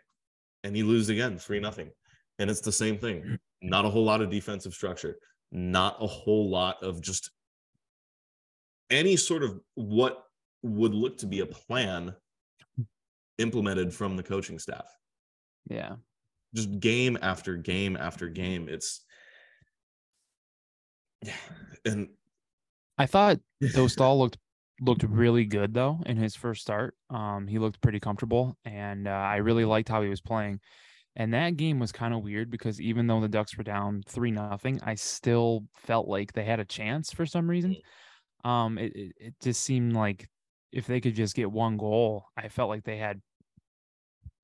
and 0.64 0.76
you 0.76 0.86
lose 0.86 1.08
again, 1.08 1.38
three 1.38 1.60
nothing, 1.60 1.90
and 2.38 2.50
it's 2.50 2.60
the 2.60 2.70
same 2.70 2.98
thing. 2.98 3.38
Not 3.62 3.86
a 3.86 3.88
whole 3.88 4.04
lot 4.04 4.20
of 4.20 4.28
defensive 4.28 4.74
structure. 4.74 5.18
Not 5.50 5.96
a 6.02 6.06
whole 6.06 6.50
lot 6.50 6.82
of 6.82 7.00
just 7.00 7.30
any 8.90 9.16
sort 9.16 9.42
of 9.42 9.58
what 9.76 10.26
would 10.62 10.92
look 10.94 11.16
to 11.18 11.26
be 11.26 11.40
a 11.40 11.46
plan 11.46 12.14
implemented 13.38 13.94
from 13.94 14.14
the 14.16 14.22
coaching 14.22 14.58
staff 14.58 14.86
Yeah. 15.70 15.96
just 16.54 16.78
game 16.80 17.16
after 17.22 17.56
game 17.56 17.96
after 17.96 18.28
game. 18.28 18.68
It's 18.68 19.06
and 21.84 22.08
I 22.98 23.06
thought 23.06 23.38
Dostal 23.62 24.18
looked 24.18 24.38
looked 24.80 25.04
really 25.04 25.44
good 25.44 25.74
though 25.74 26.00
in 26.06 26.16
his 26.16 26.34
first 26.36 26.62
start. 26.62 26.96
Um, 27.10 27.46
he 27.46 27.58
looked 27.58 27.80
pretty 27.80 28.00
comfortable, 28.00 28.56
and 28.64 29.06
uh, 29.08 29.12
I 29.12 29.36
really 29.36 29.64
liked 29.64 29.88
how 29.88 30.02
he 30.02 30.08
was 30.08 30.20
playing. 30.20 30.60
And 31.14 31.34
that 31.34 31.56
game 31.56 31.78
was 31.78 31.92
kind 31.92 32.14
of 32.14 32.22
weird 32.22 32.50
because 32.50 32.80
even 32.80 33.06
though 33.06 33.20
the 33.20 33.28
Ducks 33.28 33.56
were 33.56 33.64
down 33.64 34.02
three 34.06 34.30
nothing, 34.30 34.80
I 34.82 34.94
still 34.94 35.66
felt 35.74 36.08
like 36.08 36.32
they 36.32 36.44
had 36.44 36.60
a 36.60 36.64
chance 36.64 37.12
for 37.12 37.26
some 37.26 37.48
reason. 37.50 37.76
Um, 38.44 38.78
it, 38.78 38.92
it 38.96 39.12
it 39.18 39.34
just 39.42 39.62
seemed 39.62 39.92
like 39.94 40.28
if 40.72 40.86
they 40.86 41.00
could 41.00 41.14
just 41.14 41.36
get 41.36 41.52
one 41.52 41.76
goal, 41.76 42.26
I 42.36 42.48
felt 42.48 42.70
like 42.70 42.84
they 42.84 42.96
had 42.96 43.20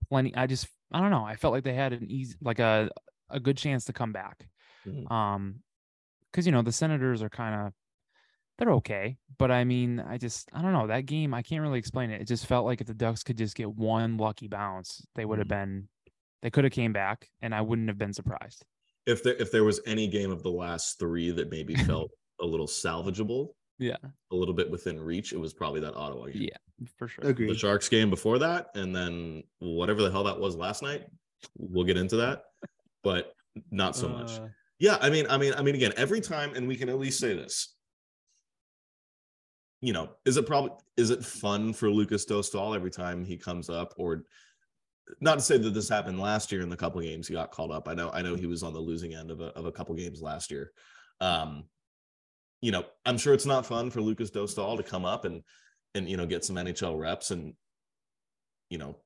plenty. 0.08 0.34
I 0.34 0.46
just 0.46 0.68
I 0.92 1.00
don't 1.00 1.10
know. 1.10 1.24
I 1.24 1.36
felt 1.36 1.52
like 1.52 1.64
they 1.64 1.74
had 1.74 1.92
an 1.92 2.10
easy 2.10 2.36
like 2.40 2.58
a 2.58 2.90
a 3.30 3.40
good 3.40 3.56
chance 3.56 3.84
to 3.86 3.92
come 3.92 4.12
back. 4.12 4.48
Mhm. 4.86 5.10
Um, 5.10 5.62
because 6.32 6.46
you 6.46 6.52
know 6.52 6.62
the 6.62 6.72
Senators 6.72 7.22
are 7.22 7.28
kind 7.30 7.54
of 7.66 7.72
they're 8.58 8.72
okay, 8.72 9.16
but 9.38 9.50
I 9.52 9.64
mean, 9.64 10.00
I 10.00 10.18
just 10.18 10.48
I 10.52 10.62
don't 10.62 10.72
know 10.72 10.88
that 10.88 11.06
game. 11.06 11.32
I 11.34 11.42
can't 11.42 11.62
really 11.62 11.78
explain 11.78 12.10
it. 12.10 12.20
It 12.20 12.26
just 12.26 12.46
felt 12.46 12.66
like 12.66 12.80
if 12.80 12.86
the 12.88 12.94
Ducks 12.94 13.22
could 13.22 13.38
just 13.38 13.54
get 13.54 13.68
one 13.70 14.16
lucky 14.16 14.48
bounce, 14.48 15.00
they 15.14 15.24
would 15.24 15.38
have 15.38 15.46
Mhm. 15.46 15.50
been. 15.50 15.88
They 16.42 16.50
could 16.50 16.64
have 16.64 16.72
came 16.72 16.92
back, 16.92 17.28
and 17.40 17.54
I 17.54 17.60
wouldn't 17.60 17.88
have 17.88 17.98
been 17.98 18.12
surprised. 18.12 18.64
If 19.06 19.22
there 19.22 19.34
if 19.34 19.50
there 19.52 19.64
was 19.64 19.80
any 19.86 20.08
game 20.08 20.30
of 20.30 20.42
the 20.42 20.50
last 20.50 20.98
three 20.98 21.30
that 21.30 21.50
maybe 21.50 21.74
felt 22.06 22.10
a 22.40 22.44
little 22.46 22.66
salvageable, 22.66 23.48
Yeah, 23.78 23.96
a 24.32 24.34
little 24.36 24.54
bit 24.54 24.70
within 24.70 25.00
reach, 25.00 25.32
it 25.32 25.38
was 25.38 25.54
probably 25.54 25.80
that 25.80 25.94
Ottawa 25.94 26.26
game. 26.26 26.42
yeah, 26.42 26.86
for 26.96 27.06
sure. 27.08 27.32
The 27.32 27.54
Sharks 27.54 27.88
game 27.88 28.10
before 28.10 28.38
that, 28.40 28.70
and 28.74 28.94
then 28.94 29.42
whatever 29.60 30.02
the 30.02 30.10
hell 30.10 30.24
that 30.24 30.38
was 30.38 30.56
last 30.56 30.82
night. 30.82 31.06
We'll 31.56 31.84
get 31.84 31.96
into 31.96 32.16
that, 32.16 32.42
but 33.04 33.34
not 33.70 33.94
so 33.96 34.08
much. 34.08 34.32
Yeah, 34.78 34.96
I 35.00 35.10
mean, 35.10 35.26
I 35.28 35.38
mean, 35.38 35.54
I 35.54 35.62
mean, 35.62 35.74
again, 35.74 35.92
every 35.96 36.20
time, 36.20 36.54
and 36.54 36.68
we 36.68 36.76
can 36.76 36.88
at 36.88 36.98
least 36.98 37.18
say 37.18 37.34
this. 37.34 37.74
You 39.80 39.92
know, 39.92 40.10
is 40.24 40.36
it 40.36 40.46
probably 40.46 40.72
is 40.96 41.10
it 41.10 41.24
fun 41.24 41.72
for 41.72 41.90
Lukas 41.90 42.26
Dostal 42.26 42.74
every 42.74 42.90
time 42.90 43.24
he 43.24 43.36
comes 43.36 43.70
up, 43.70 43.94
or 43.96 44.24
not 45.20 45.36
to 45.36 45.40
say 45.40 45.56
that 45.56 45.70
this 45.70 45.88
happened 45.88 46.20
last 46.20 46.52
year 46.52 46.62
in 46.62 46.68
the 46.68 46.76
couple 46.76 47.00
games 47.00 47.28
he 47.28 47.34
got 47.34 47.50
called 47.50 47.72
up. 47.72 47.88
I 47.88 47.94
know, 47.94 48.10
I 48.10 48.22
know 48.22 48.34
he 48.34 48.46
was 48.46 48.62
on 48.62 48.72
the 48.72 48.80
losing 48.80 49.14
end 49.14 49.30
of 49.30 49.40
a 49.40 49.46
of 49.56 49.66
a 49.66 49.72
couple 49.72 49.94
games 49.94 50.20
last 50.20 50.50
year. 50.50 50.72
Um, 51.20 51.64
you 52.60 52.72
know, 52.72 52.84
I'm 53.06 53.18
sure 53.18 53.34
it's 53.34 53.46
not 53.46 53.66
fun 53.66 53.90
for 53.90 54.00
Lukas 54.00 54.30
Dostal 54.30 54.76
to 54.76 54.82
come 54.82 55.04
up 55.04 55.24
and 55.24 55.42
and 55.94 56.08
you 56.08 56.16
know 56.16 56.26
get 56.26 56.44
some 56.44 56.56
NHL 56.56 56.98
reps 56.98 57.30
and 57.30 57.54
you 58.70 58.78
know 58.78 58.96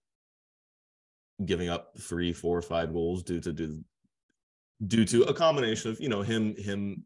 giving 1.44 1.68
up 1.68 1.92
three, 1.98 2.32
four, 2.32 2.62
five 2.62 2.92
goals 2.92 3.22
due 3.22 3.40
to 3.40 3.52
do 3.52 3.82
due 4.86 5.04
to 5.04 5.22
a 5.24 5.34
combination 5.34 5.90
of 5.90 6.00
you 6.00 6.08
know 6.08 6.22
him 6.22 6.54
him 6.56 7.04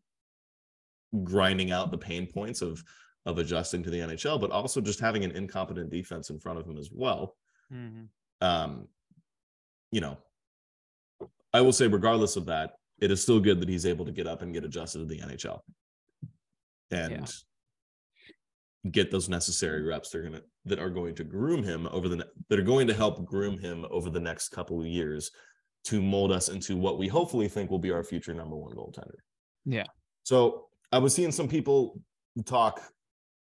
grinding 1.25 1.71
out 1.71 1.91
the 1.91 1.99
pain 1.99 2.27
points 2.27 2.63
of 2.63 2.83
of 3.25 3.39
adjusting 3.39 3.83
to 3.83 3.91
the 3.91 3.99
NHL, 3.99 4.41
but 4.41 4.53
also 4.53 4.81
just 4.81 5.01
having 5.01 5.25
an 5.25 5.33
incompetent 5.33 5.91
defense 5.91 6.31
in 6.31 6.39
front 6.39 6.59
of 6.61 6.67
him 6.67 6.79
as 6.79 6.91
well. 6.93 7.37
mhm. 7.73 8.09
Um, 8.41 8.87
you 9.91 10.01
know, 10.01 10.19
I 11.53 11.61
will 11.63 11.73
say, 11.73 11.87
regardless 11.87 12.37
of 12.37 12.47
that, 12.47 12.75
it 13.01 13.11
is 13.11 13.23
still 13.23 13.41
good 13.41 13.61
that 13.61 13.69
he's 13.69 13.87
able 13.87 14.05
to 14.05 14.13
get 14.13 14.27
up 14.27 14.43
and 14.43 14.53
get 14.53 14.65
adjusted 14.65 14.99
to 14.99 15.05
the 15.07 15.21
NHL 15.21 15.61
and 16.91 17.33
get 18.91 19.11
those 19.11 19.29
necessary 19.29 19.83
reps 19.83 20.11
they're 20.11 20.23
gonna 20.23 20.43
that 20.65 20.79
are 20.79 20.91
going 20.91 21.15
to 21.15 21.25
groom 21.25 21.63
him 21.63 21.89
over 21.91 22.09
the 22.09 22.27
that 22.49 22.59
are 22.59 22.65
going 22.65 22.87
to 22.87 22.95
help 22.95 23.25
groom 23.25 23.59
him 23.59 23.85
over 23.91 24.11
the 24.11 24.21
next 24.21 24.51
couple 24.51 24.81
of 24.81 24.87
years 24.87 25.31
to 25.87 26.03
mold 26.03 26.33
us 26.33 26.49
into 26.49 26.77
what 26.77 26.99
we 26.99 27.07
hopefully 27.07 27.49
think 27.49 27.71
will 27.71 27.79
be 27.79 27.93
our 27.93 28.03
future 28.03 28.35
number 28.35 28.57
one 28.57 28.73
goaltender. 28.73 29.19
Yeah. 29.65 29.85
So 30.25 30.67
I 30.91 30.99
was 30.99 31.15
seeing 31.15 31.31
some 31.31 31.49
people 31.49 32.01
talk 32.45 32.83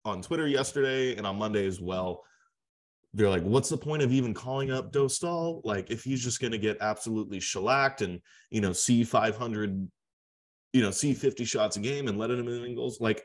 on 0.04 0.22
Twitter 0.22 0.46
yesterday 0.46 1.16
and 1.16 1.26
on 1.26 1.36
Monday 1.36 1.66
as 1.66 1.80
well. 1.80 2.22
They're 3.14 3.28
like, 3.28 3.42
what's 3.42 3.68
the 3.68 3.76
point 3.76 4.02
of 4.02 4.12
even 4.12 4.34
calling 4.34 4.70
up 4.70 4.92
Dostal? 4.92 5.62
Like, 5.64 5.90
if 5.90 6.04
he's 6.04 6.22
just 6.22 6.40
going 6.40 6.52
to 6.52 6.58
get 6.58 6.76
absolutely 6.80 7.40
shellacked 7.40 8.02
and, 8.02 8.20
you 8.50 8.60
know, 8.60 8.72
see 8.72 9.02
500, 9.02 9.88
you 10.72 10.82
know, 10.82 10.90
see 10.90 11.14
50 11.14 11.44
shots 11.44 11.76
a 11.76 11.80
game 11.80 12.06
and 12.06 12.18
let 12.18 12.30
in 12.30 12.74
goals. 12.76 13.00
Like, 13.00 13.24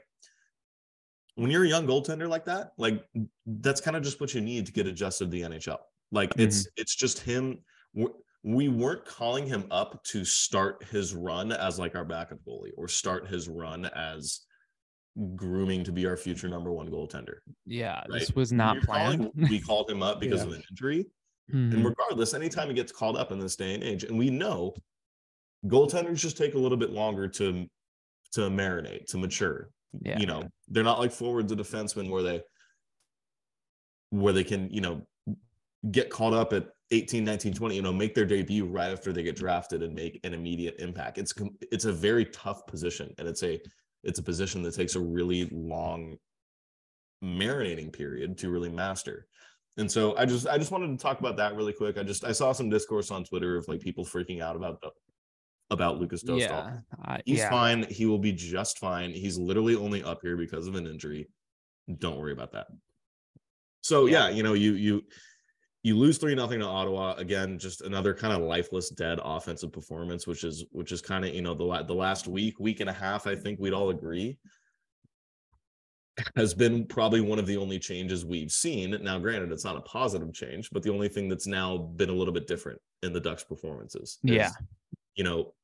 when 1.36 1.52
you're 1.52 1.66
a 1.66 1.68
young 1.68 1.86
goaltender 1.86 2.28
like 2.28 2.46
that, 2.46 2.72
like, 2.78 3.04
that's 3.46 3.82
kind 3.82 3.96
of 3.96 4.04
just 4.04 4.20
what 4.20 4.34
you 4.34 4.42
need 4.42 4.66
to 4.66 4.72
get 4.72 4.88
adjusted 4.88 5.26
to 5.26 5.32
the 5.32 5.42
NHL. 5.42 5.78
Like, 6.12 6.34
it's, 6.38 6.62
mm-hmm. 6.62 6.82
it's 6.82 6.96
just 6.96 7.20
him. 7.20 7.60
We're- 8.44 8.68
weren't 8.74 9.06
calling 9.06 9.48
him 9.48 9.66
up 9.72 10.04
to 10.06 10.26
start 10.26 10.84
his 10.86 11.14
run 11.16 11.52
as 11.52 11.80
like 11.80 11.96
our 11.96 12.04
backup 12.06 12.40
goalie 12.46 12.72
or 12.78 12.88
start 12.88 13.28
his 13.28 13.48
run 13.48 13.86
as 13.86 14.42
grooming 15.36 15.84
to 15.86 15.92
be 15.92 16.06
our 16.06 16.18
future 16.18 16.50
number 16.50 16.72
one 16.72 16.90
goaltender. 16.90 17.38
Yeah, 17.66 18.00
Right. 18.10 18.20
this 18.20 18.34
was 18.36 18.52
not 18.52 18.82
calling- 18.82 19.32
planned. 19.32 19.50
we 19.50 19.62
called 19.62 19.90
him 19.90 20.04
up 20.04 20.20
because 20.20 20.42
Yeah. 20.42 20.48
of 20.48 20.54
an 20.54 20.64
injury. 20.70 21.06
Mhm. 21.52 21.74
And 21.74 21.86
regardless, 21.86 22.34
anytime 22.34 22.68
he 22.68 22.74
gets 22.74 22.92
called 22.92 23.16
up 23.18 23.32
in 23.32 23.40
this 23.40 23.56
day 23.56 23.74
and 23.76 23.84
age, 23.84 24.04
and 24.04 24.18
we 24.18 24.30
know 24.30 24.74
goaltenders 25.66 26.18
just 26.18 26.36
take 26.38 26.56
a 26.56 26.58
little 26.60 26.78
bit 26.78 26.90
longer 26.92 27.28
to 27.28 27.68
to 28.32 28.42
marinate, 28.50 29.06
to 29.06 29.18
mature. 29.18 29.70
Yeah. 30.02 30.18
You 30.20 30.26
know, 30.26 30.50
they're 30.68 30.84
not 30.84 30.98
like 31.00 31.12
forwards 31.12 31.52
or 31.52 31.56
defensemen 31.56 32.10
where 32.10 32.24
they 32.24 32.42
where 34.10 34.34
they 34.34 34.44
can, 34.44 34.70
you 34.72 34.82
know, 34.82 35.06
get 35.92 36.10
caught 36.10 36.34
up 36.34 36.52
at 36.54 36.68
18, 36.94 37.24
19, 37.24 37.54
20, 37.54 37.76
you 37.76 37.82
know, 37.82 37.92
make 37.92 38.14
their 38.16 38.26
debut 38.26 38.66
right 38.66 38.92
after 38.92 39.12
they 39.12 39.24
get 39.24 39.36
drafted 39.36 39.84
and 39.84 39.94
make 39.94 40.20
an 40.24 40.34
immediate 40.34 40.76
impact. 40.80 41.18
It's 41.18 41.34
it's 41.72 41.86
a 41.86 41.92
very 41.92 42.26
tough 42.26 42.66
position 42.68 43.14
and 43.18 43.28
it's 43.28 43.44
a 43.44 43.60
it's 44.04 44.20
a 44.20 44.24
position 44.24 44.62
that 44.64 44.76
takes 44.76 44.96
a 44.96 45.00
really 45.00 45.50
long 45.52 46.18
marinating 47.24 47.92
period 47.92 48.38
to 48.40 48.50
really 48.50 48.70
master. 48.70 49.28
And 49.78 49.92
so 49.92 50.16
I 50.18 50.26
just 50.26 50.48
I 50.48 50.58
just 50.58 50.72
wanted 50.72 50.98
to 50.98 51.02
talk 51.02 51.20
about 51.20 51.38
that 51.38 51.56
really 51.56 51.74
quick. 51.74 51.98
I 51.98 52.04
just 52.04 52.24
I 52.24 52.32
saw 52.32 52.52
some 52.52 52.70
discourse 52.70 53.10
on 53.12 53.24
Twitter 53.24 53.58
of 53.58 53.68
like 53.68 53.80
people 53.82 54.06
freaking 54.06 54.42
out 54.42 54.56
about 54.56 54.78
about 55.72 56.00
Lukas 56.00 56.24
Dostal. 56.24 56.40
yeah, 56.40 56.78
I- 57.04 57.22
He's 57.26 57.40
yeah. 57.40 57.50
fine. 57.50 57.88
He 57.90 58.06
will 58.06 58.20
be 58.20 58.34
just 58.34 58.78
fine. 58.78 59.12
He's 59.12 59.38
literally 59.38 59.76
only 59.76 60.04
up 60.04 60.20
here 60.22 60.38
because 60.38 60.68
of 60.68 60.76
an 60.76 60.86
injury. 60.86 61.28
Don't 61.98 62.20
worry 62.20 62.34
about 62.34 62.52
that. 62.52 62.68
So 63.82 64.06
yeah, 64.06 64.30
you 64.30 64.44
know, 64.44 64.54
you 64.54 64.74
you 64.74 65.02
you 65.84 65.98
lose 65.98 66.18
three 66.18 66.34
nothing 66.34 66.60
to 66.62 66.66
Ottawa 66.66 67.14
again. 67.16 67.60
Just 67.60 67.82
another 67.82 68.14
kind 68.14 68.34
of 68.34 68.42
lifeless, 68.42 68.90
dead 68.90 69.20
offensive 69.24 69.72
performance, 69.74 70.26
which 70.26 70.44
is 70.46 70.66
which 70.72 70.92
is 70.94 71.02
kind 71.02 71.26
of 71.26 71.34
you 71.34 71.42
know 71.42 71.54
the 71.54 71.64
la- 71.64 71.84
the 71.84 71.94
last 71.94 72.28
week, 72.28 72.58
week 72.60 72.80
and 72.80 72.90
a 72.90 72.94
half. 72.94 73.28
I 73.28 73.36
think 73.36 73.60
we'd 73.60 73.74
all 73.74 73.90
agree 73.90 74.38
has 76.36 76.54
been 76.54 76.86
probably 76.86 77.22
one 77.22 77.40
of 77.40 77.48
the 77.48 77.58
only 77.58 77.80
changes 77.80 78.24
we've 78.24 78.52
seen. 78.52 78.96
Now, 79.02 79.18
granted, 79.18 79.52
it's 79.52 79.66
not 79.66 79.76
a 79.78 79.82
positive 79.82 80.32
change, 80.32 80.70
but 80.72 80.84
the 80.84 80.92
only 80.92 81.10
thing 81.10 81.28
that's 81.28 81.48
now 81.48 81.76
been 81.76 82.10
a 82.10 82.14
little 82.14 82.34
bit 82.34 82.46
different 82.48 82.80
in 83.02 83.14
the 83.14 83.20
Ducks' 83.20 83.44
performances. 83.44 84.20
is, 84.24 84.32
Yeah. 84.36 84.52
you 85.16 85.24
know, 85.24 85.56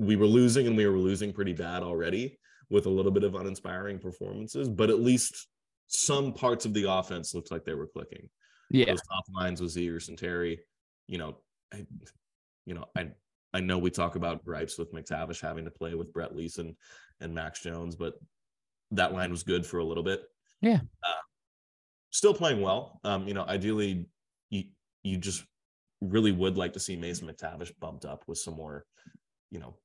we 0.00 0.16
were 0.16 0.26
losing 0.26 0.66
and 0.66 0.76
we 0.76 0.86
were 0.86 0.98
losing 0.98 1.32
pretty 1.32 1.52
bad 1.52 1.84
already 1.84 2.36
with 2.68 2.86
a 2.86 2.90
little 2.90 3.12
bit 3.12 3.22
of 3.22 3.36
uninspiring 3.36 4.00
performances, 4.00 4.68
but 4.68 4.90
at 4.90 4.98
least 4.98 5.46
some 5.86 6.32
parts 6.32 6.64
of 6.64 6.74
the 6.74 6.90
offense 6.90 7.32
looked 7.32 7.52
like 7.52 7.64
they 7.64 7.74
were 7.74 7.86
clicking. 7.86 8.28
Yeah, 8.72 8.86
Those 8.86 9.02
top 9.02 9.24
lines 9.34 9.60
with 9.60 9.74
Zegras 9.74 10.08
and 10.08 10.18
Terry, 10.18 10.60
you 11.06 11.18
know, 11.18 11.36
I, 11.72 11.84
you 12.66 12.74
know, 12.74 12.86
I 12.96 13.10
I 13.52 13.60
know 13.60 13.78
we 13.78 13.90
talk 13.90 14.16
about 14.16 14.44
gripes 14.44 14.78
with 14.78 14.92
McTavish 14.94 15.40
having 15.40 15.64
to 15.66 15.70
play 15.70 15.94
with 15.94 16.12
Brett 16.12 16.34
Leason 16.34 16.74
and 17.20 17.34
Max 17.34 17.60
Jones, 17.60 17.96
but 17.96 18.14
that 18.92 19.12
line 19.12 19.30
was 19.30 19.42
good 19.42 19.66
for 19.66 19.78
a 19.78 19.84
little 19.84 20.02
bit. 20.02 20.22
Yeah. 20.62 20.80
Uh, 21.04 21.22
still 22.10 22.32
playing 22.32 22.62
well. 22.62 23.00
Um, 23.04 23.28
you 23.28 23.34
know, 23.34 23.44
ideally 23.44 24.06
you 24.50 24.64
you 25.02 25.18
just 25.18 25.44
really 26.00 26.32
would 26.32 26.56
like 26.56 26.72
to 26.72 26.80
see 26.80 26.96
Mason 26.96 27.28
McTavish 27.28 27.72
bumped 27.78 28.04
up 28.04 28.24
with 28.26 28.38
some 28.38 28.54
more, 28.54 28.84
you 29.50 29.58
know, 29.58 29.76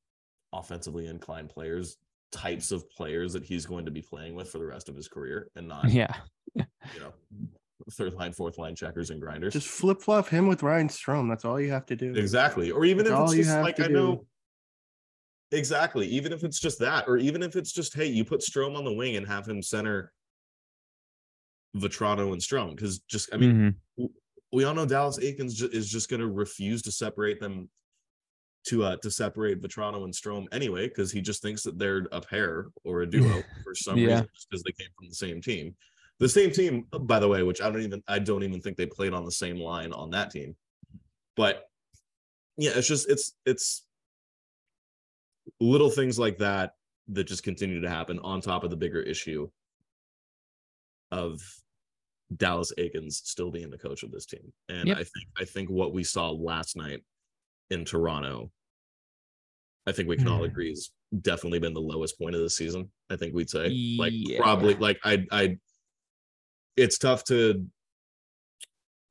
offensively 0.53 1.07
inclined 1.07 1.49
players, 1.49 1.97
types 2.31 2.71
of 2.71 2.89
players 2.89 3.33
that 3.33 3.43
he's 3.43 3.65
going 3.65 3.85
to 3.85 3.91
be 3.91 4.01
playing 4.01 4.35
with 4.35 4.49
for 4.49 4.59
the 4.59 4.65
rest 4.65 4.87
of 4.89 4.95
his 4.95 5.07
career 5.07 5.49
and 5.55 5.67
not, 5.67 5.89
yeah, 5.89 6.13
you 6.55 6.65
know, 6.99 7.13
third 7.91 8.13
line, 8.13 8.33
fourth 8.33 8.57
line 8.57 8.75
checkers 8.75 9.09
and 9.09 9.21
grinders. 9.21 9.53
Just 9.53 9.67
flip 9.67 10.01
flop 10.01 10.27
him 10.27 10.47
with 10.47 10.63
Ryan 10.63 10.87
Strome. 10.87 11.29
That's 11.29 11.45
all 11.45 11.59
you 11.59 11.71
have 11.71 11.85
to 11.87 11.95
do. 11.95 12.13
Exactly. 12.15 12.71
Or 12.71 12.85
even 12.85 13.05
That's 13.05 13.09
if 13.11 13.17
all 13.17 13.23
it's 13.25 13.33
you 13.35 13.43
just 13.43 13.55
have 13.55 13.63
like 13.63 13.75
to 13.77 13.85
I 13.85 13.87
know 13.87 14.15
do. 15.51 15.57
exactly. 15.57 16.07
Even 16.07 16.33
if 16.33 16.43
it's 16.43 16.59
just 16.59 16.79
that, 16.79 17.05
or 17.07 17.17
even 17.17 17.43
if 17.43 17.55
it's 17.55 17.71
just 17.71 17.93
hey, 17.93 18.05
you 18.07 18.25
put 18.25 18.41
Strome 18.41 18.75
on 18.75 18.83
the 18.83 18.93
wing 18.93 19.15
and 19.15 19.27
have 19.27 19.47
him 19.47 19.61
center 19.61 20.11
Vatrano 21.75 22.31
and 22.33 22.41
Strome. 22.41 22.75
Because 22.75 22.99
just 22.99 23.33
I 23.33 23.37
mean, 23.37 23.75
Mhm. 23.99 24.09
we 24.51 24.63
all 24.63 24.73
know 24.73 24.85
Dallas 24.85 25.19
Eakins 25.19 25.53
ju- 25.55 25.69
is 25.71 25.89
just 25.89 26.09
going 26.09 26.21
to 26.21 26.27
refuse 26.27 26.81
to 26.83 26.91
separate 26.91 27.39
them 27.39 27.69
to 28.67 28.83
uh 28.83 28.97
to 28.97 29.11
separate 29.11 29.61
Vatrano 29.61 30.03
and 30.03 30.13
Strome 30.13 30.47
anyway, 30.51 30.87
because 30.87 31.11
he 31.11 31.21
just 31.21 31.41
thinks 31.41 31.63
that 31.63 31.77
they're 31.77 32.07
a 32.11 32.19
pair 32.21 32.67
or 32.83 33.01
a 33.01 33.07
duo 33.09 33.43
for 33.63 33.75
some 33.75 33.97
Yeah. 33.97 34.07
reason, 34.07 34.29
just 34.33 34.49
because 34.49 34.63
they 34.63 34.71
came 34.71 34.89
from 34.97 35.07
the 35.09 35.15
same 35.15 35.41
team. 35.41 35.75
The 36.19 36.29
same 36.29 36.51
team, 36.51 36.87
by 37.01 37.19
the 37.19 37.27
way, 37.27 37.43
which 37.43 37.61
I 37.61 37.69
don't 37.69 37.81
even 37.81 38.03
I 38.07 38.19
don't 38.19 38.43
even 38.43 38.61
think 38.61 38.77
they 38.77 38.87
played 38.87 39.13
on 39.13 39.23
the 39.25 39.31
same 39.31 39.57
line 39.59 39.93
on 39.93 40.09
that 40.11 40.31
team. 40.31 40.55
But 41.35 41.69
yeah, 42.57 42.71
it's 42.75 42.87
just 42.87 43.09
it's 43.09 43.35
it's 43.45 43.85
little 45.59 45.89
things 45.89 46.17
like 46.17 46.37
that 46.39 46.73
that 47.09 47.25
just 47.25 47.43
continue 47.43 47.81
to 47.81 47.89
happen 47.89 48.19
on 48.19 48.41
top 48.41 48.63
of 48.63 48.69
the 48.69 48.75
bigger 48.75 49.01
issue 49.01 49.49
of 51.11 51.39
Dallas 52.35 52.73
Eakins 52.77 53.13
still 53.13 53.51
being 53.51 53.69
the 53.69 53.77
coach 53.77 54.03
of 54.03 54.11
this 54.11 54.25
team. 54.25 54.51
And 54.67 54.87
Yep. 54.87 54.97
I 54.97 55.03
think 55.03 55.25
I 55.37 55.45
think 55.45 55.69
what 55.69 55.93
we 55.93 56.03
saw 56.03 56.31
last 56.31 56.75
night 56.75 57.03
in 57.69 57.85
Toronto, 57.85 58.51
I 59.85 59.91
think 59.91 60.09
we 60.09 60.17
can 60.17 60.27
all 60.27 60.39
Hmm. 60.39 60.45
agree 60.45 60.69
has 60.69 60.89
definitely 61.21 61.59
been 61.59 61.73
the 61.73 61.79
lowest 61.79 62.17
point 62.17 62.35
of 62.35 62.41
the 62.41 62.49
season. 62.49 62.91
I 63.09 63.15
think 63.15 63.33
we'd 63.33 63.49
say 63.49 63.69
like 63.97 64.11
Yeah. 64.15 64.39
probably 64.41 64.73
like 64.73 64.99
I 65.05 65.25
I 65.31 65.59
it's 66.77 66.97
tough 66.97 67.23
to 67.25 67.65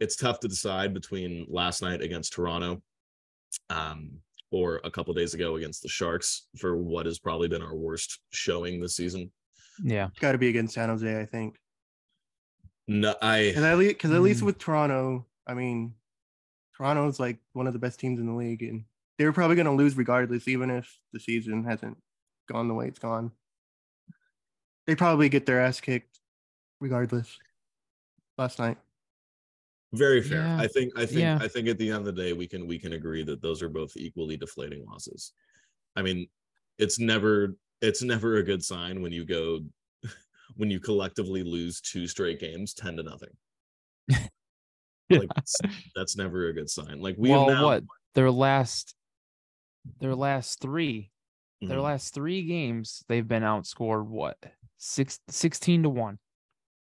it's 0.00 0.16
tough 0.16 0.40
to 0.40 0.49
decide 0.49 0.94
between 0.94 1.46
last 1.49 1.82
night 1.82 2.00
against 2.02 2.32
Toronto 2.32 2.82
um 3.70 4.12
or 4.50 4.80
a 4.85 4.90
couple 4.90 5.12
days 5.12 5.35
ago 5.35 5.56
against 5.56 5.82
the 5.82 5.88
Sharks 5.88 6.46
for 6.56 6.76
what 6.76 7.04
has 7.06 7.18
probably 7.18 7.49
been 7.49 7.62
our 7.62 7.75
worst 7.75 8.20
showing 8.30 8.80
this 8.80 8.94
season. 8.96 9.30
Yeah. 9.82 10.08
Got 10.20 10.32
to 10.32 10.38
be 10.38 10.49
against 10.49 10.75
San 10.75 10.88
Jose, 10.88 11.20
I 11.20 11.26
think. 11.26 11.58
No, 12.87 13.14
I 13.20 13.49
Because 13.49 13.64
at 13.64 13.76
least, 13.76 13.94
because 13.96 14.12
at 14.12 14.23
least 14.23 14.42
Mm. 14.42 14.46
with 14.46 14.58
Toronto, 14.58 15.26
I 15.49 15.54
mean, 15.54 15.94
Toronto's 16.76 17.18
like 17.18 17.38
one 17.54 17.66
of 17.66 17.73
the 17.73 17.78
best 17.80 17.99
teams 17.99 18.20
in 18.20 18.26
the 18.26 18.32
league, 18.35 18.62
and 18.62 18.85
they 19.18 19.25
were 19.25 19.32
probably 19.32 19.56
going 19.56 19.66
to 19.66 19.73
lose 19.73 19.96
regardless, 19.96 20.46
even 20.46 20.70
if 20.70 20.96
the 21.12 21.18
season 21.20 21.64
hasn't 21.64 21.96
gone 22.49 22.68
the 22.68 22.75
way 22.75 22.87
it's 22.87 23.00
gone. 23.00 23.32
They 24.87 24.94
probably 24.94 25.28
get 25.28 25.44
their 25.46 25.61
ass 25.61 25.80
kicked 25.80 26.20
regardless. 26.80 27.37
Last 28.38 28.59
night, 28.59 28.78
Very 29.93 30.23
fair. 30.23 30.43
Yeah. 30.43 30.59
I 30.59 30.66
think 30.66 30.93
I 30.97 31.07
think 31.07 31.19
Yeah. 31.21 31.38
I 31.38 31.49
think 31.49 31.69
at 31.69 31.78
the 31.78 31.88
end 31.90 31.99
of 32.00 32.05
the 32.05 32.12
day 32.23 32.33
we 32.33 32.47
can 32.47 32.66
we 32.66 32.78
can 32.78 32.93
agree 32.93 33.23
that 33.25 33.40
those 33.40 33.62
are 33.62 33.69
both 33.69 33.97
equally 33.97 34.37
deflating 34.37 34.85
losses. 34.85 35.33
I 35.97 36.02
mean, 36.02 36.28
it's 36.78 36.99
never 36.99 37.57
it's 37.83 38.02
never 38.02 38.37
a 38.37 38.43
good 38.45 38.64
sign 38.64 39.02
when 39.02 39.12
you 39.12 39.25
go 39.25 39.61
when 40.57 40.71
you 40.71 40.81
collectively 40.81 41.43
lose 41.45 41.81
two 41.81 42.07
straight 42.09 42.40
games 42.40 42.75
10 42.75 42.97
to 42.99 43.02
nothing. 43.05 43.37
Like 45.11 45.31
that's, 45.35 45.62
that's 45.95 46.16
never 46.16 46.49
a 46.49 46.52
good 46.52 46.71
sign. 46.71 47.00
Like 47.00 47.16
we 47.19 47.31
well, 47.31 47.47
have 47.49 47.49
now 47.49 47.64
what 47.64 47.85
their 48.14 48.31
last 48.31 48.95
their 50.00 50.14
last 50.14 50.61
3 50.61 51.11
their 51.66 51.78
Mhm. 51.78 51.83
last 51.83 52.14
three 52.14 52.45
games 52.45 53.05
they've 53.09 53.26
been 53.26 53.43
outscored 53.43 54.07
what 54.07 54.38
six, 54.78 55.21
16 55.28 55.83
to 55.85 55.88
one. 55.90 56.19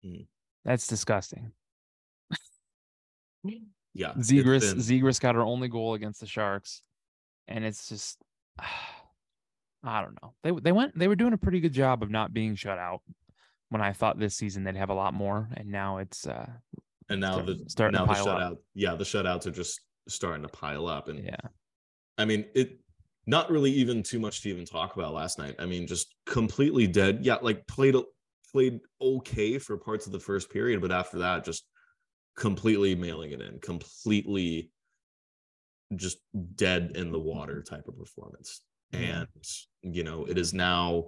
Mhm. 0.04 0.28
That's 0.66 0.88
disgusting. 0.88 1.52
yeah. 3.94 4.14
been- 4.16 4.22
Zegras 4.22 5.20
got 5.20 5.36
her 5.36 5.42
only 5.42 5.68
goal 5.68 5.94
against 5.94 6.20
the 6.22 6.28
Sharks, 6.28 6.82
and 7.48 7.64
it's 7.66 7.90
just 7.90 8.18
I 9.86 10.02
don't 10.02 10.18
know. 10.22 10.34
They 10.44 10.52
they 10.52 10.72
went 10.72 10.98
they 10.98 11.08
were 11.08 11.16
doing 11.16 11.34
a 11.34 11.38
pretty 11.38 11.60
good 11.60 11.74
job 11.74 12.04
of 12.04 12.10
not 12.10 12.34
being 12.34 12.56
shut 12.56 12.78
out. 12.78 13.02
When 13.70 13.82
I 13.82 13.92
thought 13.92 14.20
this 14.20 14.36
season 14.36 14.64
they'd 14.64 14.76
have 14.78 14.90
a 14.92 14.94
lot 14.94 15.14
more, 15.14 15.50
and 15.58 15.70
now 15.70 15.98
it's 15.98 16.26
uh 16.28 16.48
and 17.10 17.20
now 17.20 17.34
start- 17.34 17.48
the 17.48 17.64
starting 17.68 18.00
to 18.00 18.06
now 18.06 18.06
the 18.06 18.14
pile 18.14 18.30
up. 18.30 18.38
shutout. 18.54 18.58
Yeah, 18.76 18.96
the 18.96 19.04
shutouts 19.04 19.46
are 19.48 19.52
just 19.52 19.82
starting 20.08 20.44
to 20.44 20.50
pile 20.50 20.88
up 20.88 21.08
and 21.08 21.24
yeah 21.24 21.36
I 22.18 22.26
mean, 22.26 22.46
it 22.54 22.80
not 23.26 23.50
really 23.50 23.72
even 23.72 24.04
too 24.04 24.20
much 24.20 24.42
to 24.44 24.50
even 24.50 24.66
talk 24.66 24.96
about 24.96 25.14
last 25.14 25.40
night. 25.40 25.56
I 25.58 25.66
mean, 25.66 25.88
just 25.88 26.14
completely 26.28 26.86
dead. 26.88 27.20
Yeah, 27.26 27.38
like 27.42 27.66
played 27.68 27.96
played 28.54 28.80
okay 29.02 29.58
for 29.58 29.78
parts 29.78 30.06
of 30.06 30.12
the 30.12 30.20
first 30.20 30.50
period, 30.50 30.82
but 30.82 30.92
after 30.92 31.20
that, 31.20 31.44
just 31.44 31.66
completely 32.38 32.96
mailing 32.96 33.32
it 33.32 33.42
in, 33.42 33.60
completely 33.60 34.72
just 35.96 36.20
dead 36.56 36.94
in 36.96 37.12
the 37.12 37.20
water 37.20 37.62
type 37.62 37.88
of 37.88 37.98
performance. 37.98 38.62
And 38.94 39.28
you 39.82 40.04
know, 40.04 40.26
it 40.26 40.38
is 40.38 40.54
now 40.54 41.06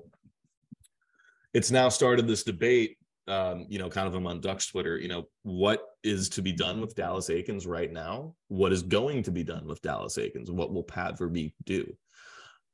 it's 1.54 1.72
now 1.72 1.88
started 1.88 2.28
this 2.28 2.44
debate 2.44 2.98
um, 3.28 3.66
you 3.70 3.80
know, 3.80 3.90
kind 3.90 4.08
of 4.08 4.16
among 4.16 4.42
Ducks 4.42 4.68
Twitter, 4.68 4.98
you 4.98 5.08
know, 5.08 5.28
what 5.44 5.82
is 6.04 6.30
to 6.30 6.42
be 6.42 6.52
done 6.52 6.80
with 6.80 6.96
Dallas 6.96 7.30
Eakins 7.30 7.68
right 7.68 7.92
now? 7.92 8.36
What 8.50 8.72
is 8.72 8.84
going 8.84 9.24
to 9.24 9.32
be 9.32 9.44
done 9.44 9.66
with 9.66 9.82
Dallas 9.82 10.18
Eakins? 10.18 10.50
What 10.50 10.72
will 10.72 10.84
Pat 10.84 11.18
Verbeek 11.18 11.54
do? 11.64 11.92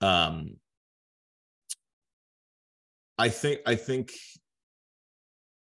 Um, 0.02 0.58
I 3.18 3.30
think 3.30 3.62
I 3.66 3.76
think 3.76 4.12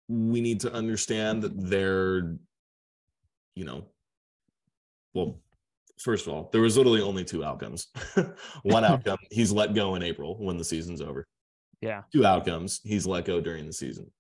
we 0.08 0.42
need 0.42 0.60
to 0.62 0.74
understand 0.74 1.42
that 1.44 1.54
they're, 1.70 2.36
you 3.56 3.66
know, 3.66 3.86
well, 5.14 5.40
first 6.00 6.28
of 6.28 6.34
all, 6.34 6.50
there 6.52 6.62
was 6.62 6.78
literally 6.78 7.02
only 7.02 7.24
two 7.24 7.44
outcomes. 7.44 7.88
One 8.64 8.84
outcome, 8.92 9.18
he's 9.32 9.52
let 9.52 9.74
go 9.74 9.96
in 9.96 10.04
April 10.04 10.36
when 10.40 10.58
the 10.58 10.64
season's 10.64 11.02
over. 11.02 11.26
yeah 11.82 12.02
Two 12.14 12.26
outcomes, 12.26 12.82
he's 12.84 13.08
let 13.08 13.26
go 13.26 13.40
during 13.42 13.66
the 13.66 13.74
season 13.74 14.12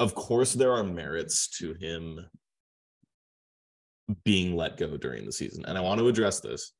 of 0.00 0.14
course 0.14 0.52
there 0.52 0.72
are 0.72 0.84
merits 0.84 1.48
to 1.48 1.74
him 1.74 2.18
being 4.24 4.56
let 4.56 4.76
go 4.76 4.96
during 4.96 5.24
the 5.24 5.32
season 5.32 5.64
and 5.66 5.78
i 5.78 5.80
want 5.80 5.98
to 5.98 6.08
address 6.08 6.40
this 6.40 6.72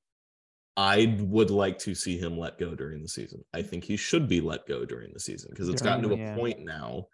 i 0.77 1.17
would 1.21 1.51
like 1.51 1.79
to 1.79 1.95
see 1.95 2.19
him 2.19 2.39
let 2.39 2.59
go 2.59 2.75
during 2.75 3.03
the 3.03 3.09
season 3.09 3.43
i 3.55 3.63
think 3.63 3.85
he 3.85 3.97
should 3.97 4.29
be 4.29 4.41
let 4.41 4.67
go 4.67 4.85
during 4.85 5.13
the 5.13 5.21
season 5.21 5.51
because 5.51 5.69
it's 5.69 5.83
gotten 5.83 6.03
to 6.03 6.15
a 6.15 6.35
point 6.37 6.61
now 6.61 7.07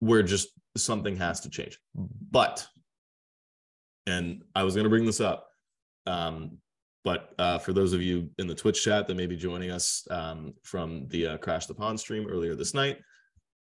where 0.00 0.22
just 0.22 0.48
something 0.76 1.16
has 1.16 1.40
to 1.40 1.50
change 1.50 1.78
but 2.30 2.66
and 4.06 4.42
i 4.54 4.62
was 4.62 4.74
going 4.74 4.84
to 4.84 4.90
bring 4.90 5.06
this 5.06 5.20
up 5.20 5.48
um 6.06 6.58
but 7.04 7.30
uh, 7.38 7.58
for 7.58 7.72
those 7.72 7.94
of 7.94 8.02
you 8.02 8.28
in 8.38 8.46
the 8.46 8.54
twitch 8.54 8.84
chat 8.84 9.06
that 9.06 9.16
may 9.16 9.26
be 9.26 9.36
joining 9.36 9.70
us 9.70 10.06
um, 10.10 10.52
from 10.62 11.06
the 11.08 11.26
uh, 11.26 11.36
crash 11.38 11.66
the 11.66 11.74
pond 11.74 11.98
stream 11.98 12.26
earlier 12.28 12.54
this 12.54 12.74
night 12.74 12.98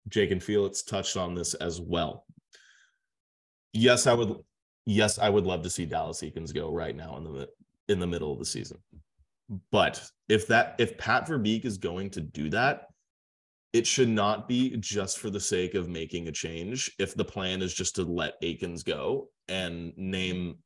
Jake 0.08 0.30
and 0.30 0.42
Felix 0.42 0.82
touched 0.82 1.16
on 1.16 1.34
this 1.34 1.54
as 1.54 1.80
well. 1.80 2.24
Yes, 3.72 4.06
I 4.06 4.14
would. 4.14 4.36
Yes, 4.86 5.18
I 5.18 5.28
would 5.28 5.44
love 5.44 5.62
to 5.62 5.70
see 5.70 5.84
Dallas 5.84 6.22
Eakins 6.22 6.54
go 6.54 6.70
right 6.70 6.94
now 6.94 7.16
in 7.16 7.24
the 7.24 7.48
in 7.88 7.98
the 7.98 8.06
middle 8.06 8.32
of 8.32 8.38
the 8.38 8.44
season. 8.44 8.78
But 9.70 10.02
if 10.28 10.46
that 10.48 10.74
if 10.78 10.98
Pat 10.98 11.26
Verbeek 11.26 11.64
is 11.64 11.78
going 11.78 12.10
to 12.10 12.20
do 12.20 12.50
that, 12.50 12.86
it 13.72 13.86
should 13.86 14.08
not 14.08 14.48
be 14.48 14.76
just 14.78 15.18
for 15.18 15.30
the 15.30 15.40
sake 15.40 15.74
of 15.74 15.88
making 15.88 16.28
a 16.28 16.32
change. 16.32 16.90
If 16.98 17.14
the 17.14 17.24
plan 17.24 17.62
is 17.62 17.74
just 17.74 17.94
to 17.96 18.02
let 18.02 18.40
Eakins 18.42 18.84
go 18.84 19.28
and 19.48 19.92
name 19.96 20.56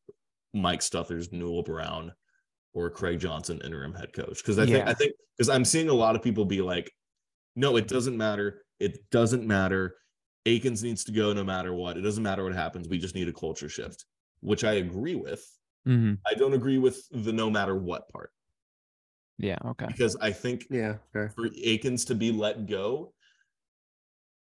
Mike 0.55 0.81
Stothers, 0.81 1.33
Newell 1.33 1.63
Brown, 1.63 2.13
or 2.73 2.89
Craig 2.89 3.21
Johnson 3.21 3.61
interim 3.65 3.95
head 3.95 4.13
coach, 4.13 4.39
because 4.39 4.59
I 4.59 4.67
think 4.67 4.87
I 4.87 4.95
think 4.95 5.13
because 5.37 5.51
I'm 5.51 5.65
seeing 5.65 5.89
a 5.89 5.95
lot 5.95 6.17
of 6.17 6.23
people 6.23 6.45
be 6.45 6.63
like, 6.63 6.91
no, 7.57 7.77
it 7.77 7.89
doesn't 7.89 8.17
matter. 8.17 8.63
It 8.79 9.11
doesn't 9.11 9.47
matter. 9.47 9.97
Eakins 10.47 10.83
needs 10.83 11.05
to 11.05 11.13
go 11.13 11.35
no 11.35 11.45
matter 11.45 11.75
what. 11.75 11.99
It 11.99 12.03
doesn't 12.03 12.23
matter 12.23 12.45
what 12.45 12.55
happens. 12.55 12.89
We 12.89 12.99
just 12.99 13.15
need 13.15 13.29
a 13.29 13.33
culture 13.33 13.69
shift, 13.69 14.07
which 14.41 14.65
I 14.65 14.75
agree 14.75 15.17
with. 15.17 15.45
Hmm 15.87 16.15
I 16.27 16.35
don't 16.35 16.53
agree 16.55 16.79
with 16.79 17.03
the 17.11 17.33
no 17.33 17.51
matter 17.51 17.75
what 17.77 18.09
part 18.09 18.31
yeah 19.39 19.59
okay 19.65 19.87
because 19.87 20.17
I 20.21 20.31
think 20.33 20.67
yeah, 20.71 20.97
fair. 21.13 21.31
for 21.35 21.49
Eakins 21.49 22.07
to 22.09 22.15
be 22.15 22.31
let 22.33 22.67
go, 22.67 23.15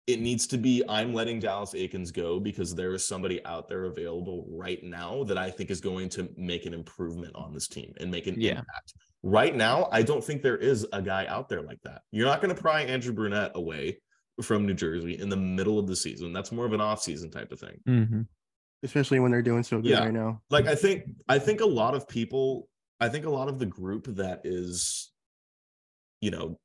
it 0.09 0.20
needs 0.20 0.46
to 0.48 0.59
be 0.59 0.83
I'm 0.88 1.12
letting 1.14 1.38
Dallas 1.38 1.74
Eakins 1.74 2.12
go 2.12 2.40
because 2.40 2.74
there 2.74 2.92
is 2.94 3.07
somebody 3.07 3.44
out 3.44 3.68
there 3.68 3.85
available 3.85 4.46
right 4.51 4.83
now 4.83 5.22
that 5.24 5.38
I 5.38 5.51
think 5.51 5.70
is 5.70 5.81
going 5.81 6.09
to 6.11 6.29
make 6.37 6.66
an 6.66 6.74
improvement 6.74 7.37
on 7.37 7.53
this 7.55 7.68
team 7.68 7.92
and 8.01 8.11
make 8.11 8.27
an 8.27 8.40
Yeah. 8.40 8.51
impact. 8.59 8.94
Right 9.22 9.55
now, 9.55 9.88
I 9.92 10.03
don't 10.03 10.24
think 10.24 10.42
there 10.42 10.57
is 10.57 10.87
a 10.92 11.03
guy 11.03 11.27
out 11.27 11.48
there 11.48 11.62
like 11.62 11.81
that. 11.83 12.03
You're 12.11 12.27
not 12.27 12.40
going 12.40 12.55
to 12.55 12.61
pry 12.61 12.83
Andrew 12.83 13.12
Brunette 13.12 13.53
away 13.55 14.01
from 14.42 14.64
New 14.66 14.74
Jersey 14.74 15.18
in 15.18 15.29
the 15.29 15.37
middle 15.37 15.79
of 15.79 15.87
the 15.87 15.96
season. 15.96 16.33
That's 16.33 16.53
more 16.53 16.64
of 16.64 16.72
an 16.72 16.81
off-season 16.81 17.31
type 17.31 17.53
of 17.53 17.61
thing. 17.61 17.81
hmm 17.87 18.22
Especially 18.83 19.19
when 19.21 19.31
they're 19.31 19.43
doing 19.43 19.62
so 19.62 19.79
good 19.81 19.91
Yeah. 19.91 20.05
right 20.05 20.12
now. 20.12 20.41
like 20.51 20.67
i 20.67 20.75
think 20.75 21.05
i 21.29 21.38
think 21.38 21.61
a 21.61 21.67
lot 21.67 21.95
of 21.95 22.09
people 22.09 22.69
i 23.01 23.09
think 23.09 23.25
a 23.27 23.31
lot 23.31 23.49
of 23.49 23.59
the 23.59 23.67
group 23.67 24.07
that 24.17 24.41
is 24.45 25.11
you 26.21 26.31
know 26.31 26.57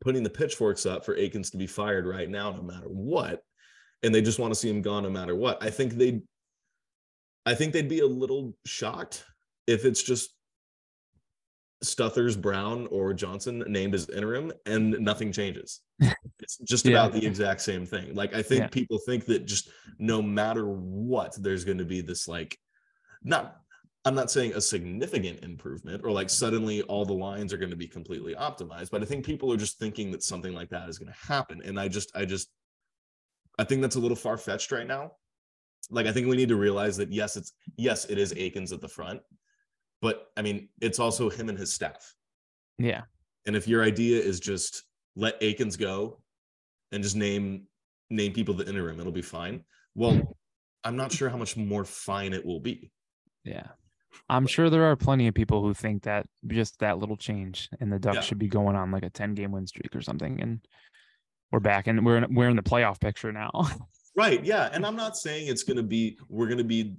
putting 0.00 0.22
the 0.22 0.30
pitchforks 0.30 0.86
up 0.86 1.04
for 1.04 1.16
eakins 1.16 1.50
to 1.50 1.56
be 1.58 1.66
fired 1.66 2.06
right 2.06 2.28
now 2.30 2.50
no 2.52 2.62
matter 2.62 2.86
what 2.88 3.42
and 4.02 4.14
they 4.14 4.22
just 4.22 4.38
want 4.38 4.52
to 4.52 4.58
see 4.58 4.68
him 4.70 4.82
gone 4.82 5.02
no 5.02 5.10
matter 5.10 5.34
what 5.34 5.62
i 5.62 5.70
think 5.70 5.94
they'd 5.94 6.22
i 7.46 7.54
think 7.54 7.72
they'd 7.72 7.88
be 7.88 8.00
a 8.00 8.06
little 8.06 8.54
shocked 8.66 9.24
if 9.66 9.84
it's 9.84 10.02
just 10.02 10.30
stothers 11.84 12.40
brown 12.40 12.88
or 12.90 13.14
johnson 13.14 13.62
named 13.68 13.94
as 13.94 14.08
interim 14.08 14.52
and 14.66 14.98
nothing 14.98 15.30
changes 15.30 15.80
it's 16.40 16.58
just 16.58 16.84
Yeah. 16.84 16.92
about 17.06 17.12
the 17.12 17.24
exact 17.24 17.60
same 17.60 17.86
thing 17.86 18.14
like 18.14 18.34
i 18.34 18.42
think 18.42 18.60
Yeah. 18.62 18.66
people 18.68 18.98
think 18.98 19.26
that 19.26 19.46
just 19.46 19.70
no 19.98 20.20
matter 20.20 20.66
what 20.66 21.36
there's 21.40 21.64
going 21.64 21.78
to 21.78 21.84
be 21.84 22.00
this 22.00 22.26
like 22.26 22.58
not 23.22 23.58
i'm 24.04 24.14
not 24.16 24.30
saying 24.30 24.54
a 24.54 24.60
significant 24.60 25.44
improvement 25.44 26.02
or 26.04 26.10
like 26.10 26.30
suddenly 26.30 26.82
all 26.82 27.04
the 27.04 27.12
lines 27.12 27.52
are 27.52 27.58
going 27.58 27.70
to 27.70 27.76
be 27.76 27.86
completely 27.86 28.34
optimized 28.34 28.90
but 28.90 29.02
i 29.02 29.04
think 29.04 29.24
people 29.24 29.52
are 29.52 29.56
just 29.56 29.78
thinking 29.78 30.10
that 30.10 30.22
something 30.24 30.54
like 30.54 30.70
that 30.70 30.88
is 30.88 30.98
going 30.98 31.12
to 31.12 31.18
happen 31.32 31.62
and 31.64 31.78
i 31.78 31.86
just 31.86 32.10
i 32.16 32.24
just 32.24 32.48
i 33.60 33.62
think 33.64 33.82
that's 33.82 33.96
a 33.96 34.00
little 34.00 34.16
far-fetched 34.16 34.72
right 34.72 34.86
now 34.88 35.12
like 35.90 36.06
i 36.06 36.12
think 36.12 36.26
we 36.26 36.36
need 36.36 36.48
to 36.48 36.56
realize 36.56 36.96
that 36.96 37.12
yes 37.12 37.36
it's 37.36 37.52
yes 37.76 38.04
it 38.06 38.18
is 38.18 38.34
Eakins 38.34 38.72
at 38.72 38.80
the 38.80 38.88
front 38.88 39.20
but 40.00 40.30
i 40.36 40.42
mean 40.42 40.68
it's 40.80 40.98
also 40.98 41.28
him 41.28 41.48
and 41.48 41.58
his 41.58 41.72
staff 41.72 42.14
yeah 42.78 43.02
and 43.46 43.56
if 43.56 43.66
your 43.66 43.82
idea 43.82 44.20
is 44.20 44.40
just 44.40 44.84
let 45.16 45.40
Eakins 45.40 45.78
go 45.78 46.20
and 46.92 47.02
just 47.02 47.16
name 47.16 47.66
name 48.10 48.32
people 48.32 48.54
the 48.54 48.66
interim, 48.68 49.00
it'll 49.00 49.10
be 49.12 49.20
fine. 49.22 49.64
Well, 49.94 50.36
I'm 50.84 50.96
not 50.96 51.10
sure 51.12 51.28
how 51.28 51.36
much 51.36 51.56
more 51.56 51.84
fine 51.84 52.32
it 52.32 52.44
will 52.44 52.60
be. 52.60 52.90
yeah 53.44 53.66
I'm 54.30 54.46
sure 54.46 54.70
there 54.70 54.84
are 54.84 54.96
plenty 54.96 55.26
of 55.28 55.34
people 55.34 55.62
who 55.62 55.74
think 55.74 56.02
that 56.04 56.26
just 56.46 56.78
that 56.80 56.98
little 56.98 57.16
change 57.16 57.68
and 57.80 57.92
the 57.92 57.98
Ducks 57.98 58.16
Yeah. 58.16 58.20
should 58.22 58.38
be 58.38 58.48
going 58.48 58.76
on 58.76 58.90
like 58.90 59.02
a 59.02 59.10
10 59.10 59.34
game 59.34 59.52
win 59.52 59.66
streak 59.66 59.94
or 59.94 60.00
something. 60.02 60.40
And 60.40 60.60
we're 61.52 61.60
back 61.60 61.86
and 61.86 62.04
we're 62.04 62.18
in, 62.18 62.34
we're 62.34 62.48
in 62.48 62.56
the 62.56 62.62
playoff 62.62 63.00
picture 63.00 63.32
now. 63.32 63.50
Right. 64.16 64.44
Yeah. 64.44 64.68
And 64.72 64.84
I'm 64.84 64.96
not 64.96 65.16
saying 65.16 65.46
it's 65.46 65.62
going 65.62 65.76
to 65.76 65.82
be, 65.84 66.18
we're 66.28 66.46
going 66.48 66.58
to 66.58 66.64
be, 66.64 66.96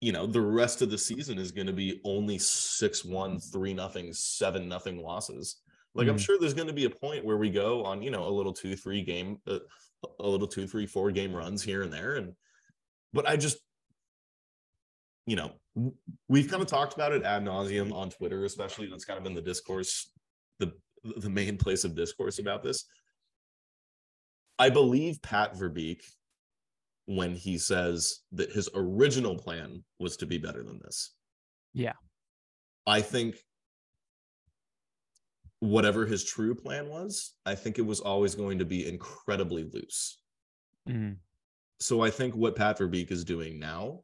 you 0.00 0.12
know, 0.12 0.26
the 0.26 0.40
rest 0.40 0.82
of 0.82 0.90
the 0.90 0.98
season 0.98 1.38
is 1.38 1.52
going 1.52 1.66
to 1.66 1.72
be 1.72 2.00
only 2.04 2.38
six, 2.38 3.04
one, 3.04 3.40
three, 3.40 3.72
nothing, 3.72 4.12
seven, 4.12 4.68
nothing 4.68 4.98
losses. 4.98 5.62
Like, 5.94 6.08
I'm 6.08 6.16
Mhm. 6.16 6.20
sure 6.20 6.38
there's 6.38 6.54
going 6.54 6.68
to 6.68 6.74
be 6.74 6.84
a 6.84 6.90
point 6.90 7.24
where 7.24 7.38
we 7.38 7.50
go 7.50 7.82
on, 7.84 8.02
you 8.02 8.10
know, 8.10 8.28
a 8.28 8.30
little 8.30 8.52
two, 8.52 8.76
three 8.76 9.02
game, 9.02 9.40
uh, 9.46 9.60
a 10.20 10.28
little 10.28 10.46
two, 10.46 10.66
three, 10.66 10.86
four 10.86 11.10
game 11.10 11.34
runs 11.34 11.62
here 11.62 11.82
and 11.82 11.92
there. 11.92 12.16
And, 12.16 12.36
but 13.14 13.26
I 13.26 13.36
just, 13.36 13.56
you 15.26 15.36
know, 15.36 15.52
we've 16.28 16.48
kind 16.50 16.62
of 16.62 16.68
talked 16.68 16.94
about 16.94 17.12
it 17.12 17.22
ad 17.22 17.42
nauseum 17.44 17.92
on 17.92 18.10
Twitter, 18.10 18.44
especially. 18.44 18.88
That's 18.88 19.06
kind 19.06 19.16
of 19.16 19.24
been 19.24 19.34
the 19.34 19.40
discourse, 19.40 20.12
the, 20.58 20.72
the 21.02 21.30
main 21.30 21.56
place 21.56 21.84
of 21.84 21.94
discourse 21.96 22.38
about 22.38 22.62
this. 22.62 22.84
I 24.58 24.70
believe 24.70 25.22
Pat 25.22 25.54
Verbeek 25.54 26.02
when 27.06 27.34
he 27.34 27.56
says 27.56 28.20
that 28.32 28.52
his 28.52 28.68
original 28.74 29.36
plan 29.36 29.82
was 29.98 30.16
to 30.18 30.26
be 30.26 30.38
better 30.38 30.62
than 30.62 30.80
this. 30.82 31.14
Yeah. 31.72 31.94
I 32.86 33.00
think 33.00 33.36
whatever 35.60 36.04
his 36.04 36.24
true 36.24 36.54
plan 36.54 36.88
was, 36.88 37.34
I 37.44 37.54
think 37.54 37.78
it 37.78 37.86
was 37.86 38.00
always 38.00 38.34
going 38.34 38.58
to 38.58 38.64
be 38.64 38.88
incredibly 38.88 39.64
loose. 39.64 40.20
Mhm. 40.88 41.18
So 41.80 42.02
I 42.02 42.10
think 42.10 42.34
what 42.34 42.56
Pat 42.56 42.78
Verbeek 42.78 43.10
is 43.10 43.24
doing 43.24 43.58
now 43.58 44.02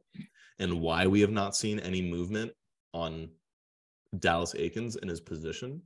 and 0.59 0.81
why 0.81 1.07
we 1.07 1.21
have 1.21 1.31
not 1.31 1.55
seen 1.55 1.79
any 1.79 2.01
movement 2.01 2.53
on 2.93 3.29
Dallas 4.19 4.53
Eakins 4.53 4.97
in 5.01 5.07
his 5.07 5.21
position 5.21 5.81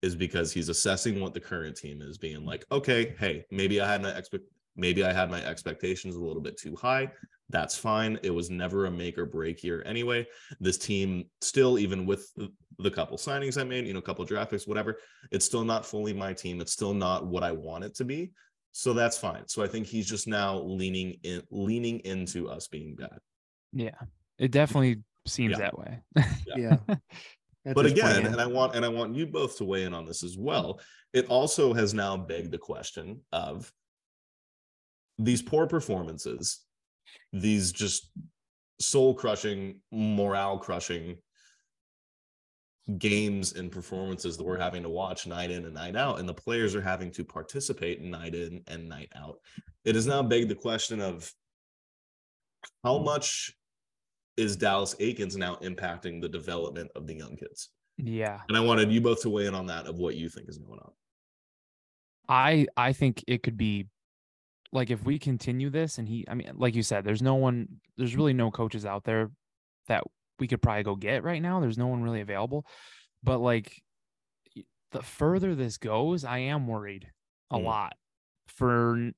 is 0.00 0.16
because 0.16 0.52
he's 0.52 0.68
assessing 0.68 1.20
what 1.20 1.34
the 1.34 1.40
current 1.40 1.76
team 1.76 2.02
is 2.02 2.18
being 2.18 2.44
like, 2.44 2.64
okay, 2.72 3.14
hey, 3.18 3.44
maybe 3.50 3.80
I 3.80 3.86
had 3.86 4.04
an 4.04 4.16
expect 4.16 4.44
maybe 4.76 5.04
I 5.04 5.12
had 5.12 5.30
my 5.30 5.44
expectations 5.44 6.14
a 6.16 6.20
little 6.20 6.42
bit 6.42 6.56
too 6.58 6.76
high. 6.76 7.10
That's 7.50 7.76
fine. 7.76 8.18
It 8.22 8.30
was 8.30 8.48
never 8.50 8.86
a 8.86 8.90
make 8.90 9.18
or 9.18 9.26
break 9.26 9.62
year 9.62 9.82
anyway. 9.84 10.26
This 10.60 10.78
team 10.78 11.24
still, 11.42 11.78
even 11.78 12.06
with 12.06 12.32
the, 12.36 12.50
the 12.78 12.90
couple 12.90 13.18
signings 13.18 13.60
I 13.60 13.64
made, 13.64 13.86
you 13.86 13.92
know, 13.92 13.98
a 13.98 14.02
couple 14.02 14.24
draft 14.24 14.50
picks, 14.50 14.66
whatever, 14.66 14.98
it's 15.30 15.44
still 15.44 15.64
not 15.64 15.84
fully 15.84 16.14
my 16.14 16.32
team. 16.32 16.60
It's 16.60 16.72
still 16.72 16.94
not 16.94 17.26
what 17.26 17.42
I 17.42 17.52
want 17.52 17.84
it 17.84 17.94
to 17.96 18.04
be. 18.04 18.32
So 18.72 18.94
that's 18.94 19.18
fine. 19.18 19.46
So 19.48 19.62
I 19.62 19.68
think 19.68 19.86
he's 19.86 20.08
just 20.08 20.26
now 20.26 20.58
leaning 20.60 21.18
in, 21.24 21.42
leaning 21.50 21.98
into 22.00 22.48
us 22.48 22.68
being 22.68 22.94
bad. 22.94 23.18
Yeah. 23.74 23.90
It 24.38 24.50
definitely 24.50 25.02
seems 25.26 25.52
Yeah. 25.52 25.58
that 25.58 25.78
way. 25.78 26.02
Yeah. 26.56 26.76
That's 26.88 27.00
but 27.74 27.84
his 27.84 27.92
again, 27.92 28.22
plan. 28.22 28.26
and 28.32 28.40
I 28.40 28.46
want 28.46 28.74
and 28.74 28.82
I 28.84 28.88
want 28.88 29.14
you 29.14 29.26
both 29.26 29.58
to 29.58 29.64
weigh 29.64 29.84
in 29.84 29.92
on 29.92 30.06
this 30.06 30.22
as 30.24 30.38
well. 30.38 30.80
It 31.12 31.26
also 31.26 31.74
has 31.74 31.92
now 31.92 32.16
begged 32.16 32.50
the 32.50 32.58
question 32.58 33.20
of 33.30 33.70
these 35.24 35.42
poor 35.42 35.66
performances, 35.66 36.60
these 37.32 37.72
just 37.72 38.10
soul 38.80 39.14
crushing, 39.14 39.80
morale 39.90 40.58
crushing 40.58 41.16
games 42.98 43.52
and 43.52 43.70
performances 43.70 44.36
that 44.36 44.44
we're 44.44 44.58
having 44.58 44.82
to 44.82 44.88
watch 44.88 45.26
night 45.26 45.50
in 45.50 45.64
and 45.64 45.74
night 45.74 45.96
out, 45.96 46.18
and 46.18 46.28
the 46.28 46.34
players 46.34 46.74
are 46.74 46.80
having 46.80 47.10
to 47.12 47.24
participate 47.24 48.02
night 48.02 48.34
in 48.34 48.62
and 48.66 48.88
night 48.88 49.10
out. 49.14 49.38
It 49.84 49.94
has 49.94 50.06
now 50.06 50.22
begged 50.22 50.48
the 50.48 50.56
question 50.56 51.00
of 51.00 51.32
how 52.84 52.98
much 52.98 53.52
is 54.36 54.56
Dallas 54.56 54.94
Eakins 54.96 55.36
now 55.36 55.56
impacting 55.56 56.20
the 56.20 56.28
development 56.28 56.90
of 56.96 57.06
the 57.06 57.14
young 57.14 57.36
kids? 57.36 57.70
yeah. 57.98 58.40
And 58.48 58.56
I 58.56 58.60
wanted 58.60 58.90
you 58.90 59.00
both 59.00 59.22
to 59.22 59.30
weigh 59.30 59.46
in 59.46 59.54
on 59.54 59.66
that 59.66 59.86
of 59.86 59.98
what 59.98 60.16
you 60.16 60.28
think 60.28 60.48
is 60.48 60.58
going 60.58 60.80
on. 60.80 60.90
I 62.28 62.66
I 62.76 62.92
think 62.92 63.22
it 63.26 63.42
could 63.42 63.56
be 63.56 63.88
like 64.72 64.90
if 64.90 65.04
we 65.04 65.18
continue 65.18 65.70
this 65.70 65.98
and 65.98 66.08
he 66.08 66.24
I 66.28 66.34
mean 66.34 66.50
like 66.54 66.74
you 66.74 66.82
said 66.82 67.04
there's 67.04 67.22
no 67.22 67.34
one 67.34 67.68
there's 67.96 68.16
really 68.16 68.32
no 68.32 68.50
coaches 68.50 68.86
out 68.86 69.04
there 69.04 69.30
that 69.88 70.02
we 70.38 70.48
could 70.48 70.62
probably 70.62 70.82
go 70.82 70.96
get 70.96 71.22
right 71.22 71.42
now 71.42 71.60
there's 71.60 71.78
no 71.78 71.86
one 71.86 72.02
really 72.02 72.20
available 72.22 72.66
but 73.22 73.38
like 73.38 73.82
the 74.92 75.02
further 75.02 75.54
this 75.54 75.78
goes 75.78 76.24
I 76.24 76.38
am 76.38 76.66
worried 76.66 77.10
a 77.50 77.58
Mm. 77.58 77.64
lot 77.64 77.92
for 78.48 79.10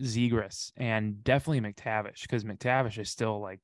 Zegras 0.00 0.72
and 0.76 1.22
definitely 1.24 1.60
McTavish 1.60 2.22
because 2.22 2.44
McTavish 2.44 2.98
is 2.98 3.10
still 3.10 3.40
like 3.40 3.60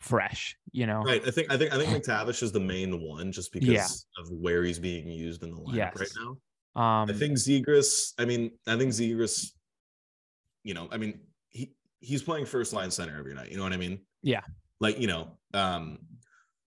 fresh 0.00 0.56
you 0.72 0.86
know 0.86 1.02
Right. 1.02 1.22
I 1.26 1.30
think 1.30 1.50
I 1.50 1.56
think 1.56 1.72
I 1.72 1.78
think 1.78 1.90
McTavish 2.04 2.42
is 2.42 2.52
the 2.52 2.60
main 2.60 3.00
one 3.00 3.32
just 3.32 3.52
because 3.52 3.68
Yeah. 3.68 3.86
of 4.22 4.30
where 4.30 4.62
he's 4.64 4.78
being 4.78 5.08
used 5.08 5.42
in 5.42 5.50
the 5.50 5.56
lineup 5.56 5.94
right 5.98 6.12
now. 6.16 6.80
um 6.80 7.10
I 7.10 7.12
think 7.12 7.36
Zegras, 7.38 8.12
I 8.18 8.24
mean, 8.24 8.52
I 8.66 8.76
think 8.76 8.92
Zegras, 8.92 9.52
you 10.64 10.74
know, 10.74 10.88
I 10.90 10.96
mean, 10.96 11.20
he 11.48 11.74
he's 12.00 12.22
playing 12.22 12.46
first 12.46 12.72
line 12.72 12.90
center 12.90 13.16
every 13.18 13.34
night. 13.34 13.50
You 13.50 13.56
know 13.56 13.62
what 13.62 13.72
I 13.72 13.78
mean? 13.78 14.00
Yeah. 14.22 14.42
Like, 14.80 14.98
you 14.98 15.06
know, 15.06 15.38
um, 15.54 15.98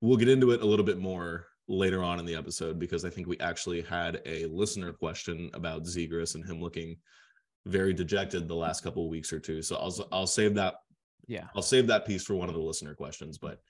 we'll 0.00 0.16
get 0.16 0.28
into 0.28 0.52
it 0.52 0.62
a 0.62 0.66
little 0.66 0.84
bit 0.84 0.98
more 0.98 1.46
later 1.68 2.02
on 2.02 2.20
in 2.20 2.26
the 2.26 2.36
episode 2.36 2.78
because 2.78 3.04
I 3.04 3.10
think 3.10 3.26
we 3.26 3.38
actually 3.40 3.82
had 3.82 4.22
a 4.24 4.46
listener 4.46 4.92
question 4.92 5.50
about 5.54 5.84
Zegras 5.84 6.34
and 6.34 6.44
him 6.44 6.60
looking 6.60 6.96
very 7.66 7.92
dejected 7.92 8.46
the 8.46 8.54
last 8.54 8.82
couple 8.82 9.04
of 9.04 9.10
weeks 9.10 9.32
or 9.32 9.40
two. 9.40 9.62
So 9.62 9.76
I'll 9.76 10.08
I'll 10.12 10.26
save 10.26 10.54
that 10.54 10.76
yeah 11.26 11.46
I'll 11.56 11.62
save 11.62 11.88
that 11.88 12.06
piece 12.06 12.24
for 12.24 12.34
one 12.34 12.48
of 12.48 12.54
the 12.54 12.60
listener 12.60 12.94
questions. 12.94 13.38
But 13.38 13.60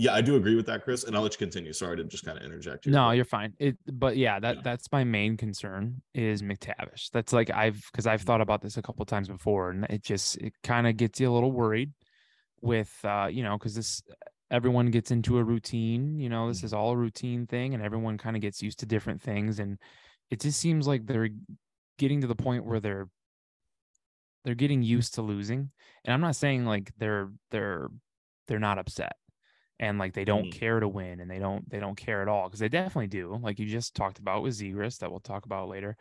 yeah, 0.00 0.14
I 0.14 0.20
do 0.20 0.36
agree 0.36 0.54
with 0.54 0.66
that, 0.66 0.84
Chris, 0.84 1.02
and 1.02 1.16
I'll 1.16 1.22
let 1.22 1.32
you 1.32 1.38
continue. 1.38 1.72
Sorry 1.72 1.96
to 1.96 2.04
just 2.04 2.24
kind 2.24 2.38
of 2.38 2.44
interject. 2.44 2.84
here, 2.84 2.92
No, 2.92 3.10
you're 3.10 3.24
fine. 3.24 3.52
It, 3.58 3.76
but 3.92 4.16
yeah, 4.16 4.38
that 4.38 4.56
Yeah. 4.56 4.62
that's 4.62 4.90
my 4.92 5.02
main 5.02 5.36
concern 5.36 6.00
is 6.14 6.40
McTavish. 6.40 7.10
That's 7.12 7.32
like 7.32 7.50
I've 7.50 7.82
because 7.90 8.06
I've 8.06 8.22
thought 8.22 8.40
about 8.40 8.62
this 8.62 8.76
a 8.76 8.82
couple 8.82 9.04
times 9.06 9.26
before, 9.28 9.70
and 9.70 9.84
it 9.90 10.04
just 10.04 10.36
it 10.38 10.52
kind 10.62 10.86
of 10.86 10.96
gets 10.96 11.18
you 11.18 11.28
a 11.28 11.34
little 11.34 11.50
worried 11.52 11.92
with 12.60 12.92
uh 13.04 13.28
you 13.30 13.42
know 13.42 13.56
because 13.58 13.74
this 13.74 14.02
everyone 14.50 14.86
gets 14.90 15.10
into 15.10 15.36
a 15.38 15.44
routine. 15.44 16.18
You 16.20 16.28
know, 16.28 16.46
this 16.48 16.62
is 16.62 16.72
all 16.72 16.90
a 16.92 16.96
routine 16.96 17.46
thing, 17.48 17.74
and 17.74 17.82
everyone 17.82 18.18
kind 18.18 18.36
of 18.36 18.40
gets 18.42 18.62
used 18.62 18.78
to 18.78 18.86
different 18.86 19.20
things, 19.20 19.58
and 19.58 19.78
it 20.30 20.40
just 20.40 20.60
seems 20.60 20.86
like 20.86 21.06
they're 21.06 21.28
getting 21.98 22.20
to 22.20 22.28
the 22.28 22.36
point 22.36 22.64
where 22.64 22.78
they're 22.78 23.08
they're 24.44 24.54
getting 24.54 24.82
used 24.82 25.14
to 25.14 25.22
losing. 25.22 25.70
And 26.04 26.14
I'm 26.14 26.20
not 26.20 26.36
saying 26.36 26.64
like 26.66 26.92
they're 26.98 27.30
they're 27.50 27.88
they're 28.46 28.60
not 28.60 28.78
upset 28.78 29.16
and 29.80 29.98
like 29.98 30.12
they 30.12 30.24
don't 30.24 30.46
Mhm. 30.46 30.52
care 30.52 30.80
to 30.80 30.88
win 30.88 31.20
and 31.20 31.30
they 31.30 31.38
don't 31.38 31.68
they 31.70 31.78
don't 31.80 31.96
care 31.96 32.22
at 32.22 32.28
all 32.28 32.48
because 32.48 32.60
they 32.60 32.68
definitely 32.68 33.06
do 33.06 33.38
like 33.42 33.58
you 33.58 33.66
just 33.66 33.94
talked 33.94 34.18
about 34.18 34.42
with 34.42 34.58
Zegras 34.58 34.98
that 34.98 35.10
we'll 35.10 35.20
talk 35.20 35.46
about 35.46 35.68
later 35.68 35.96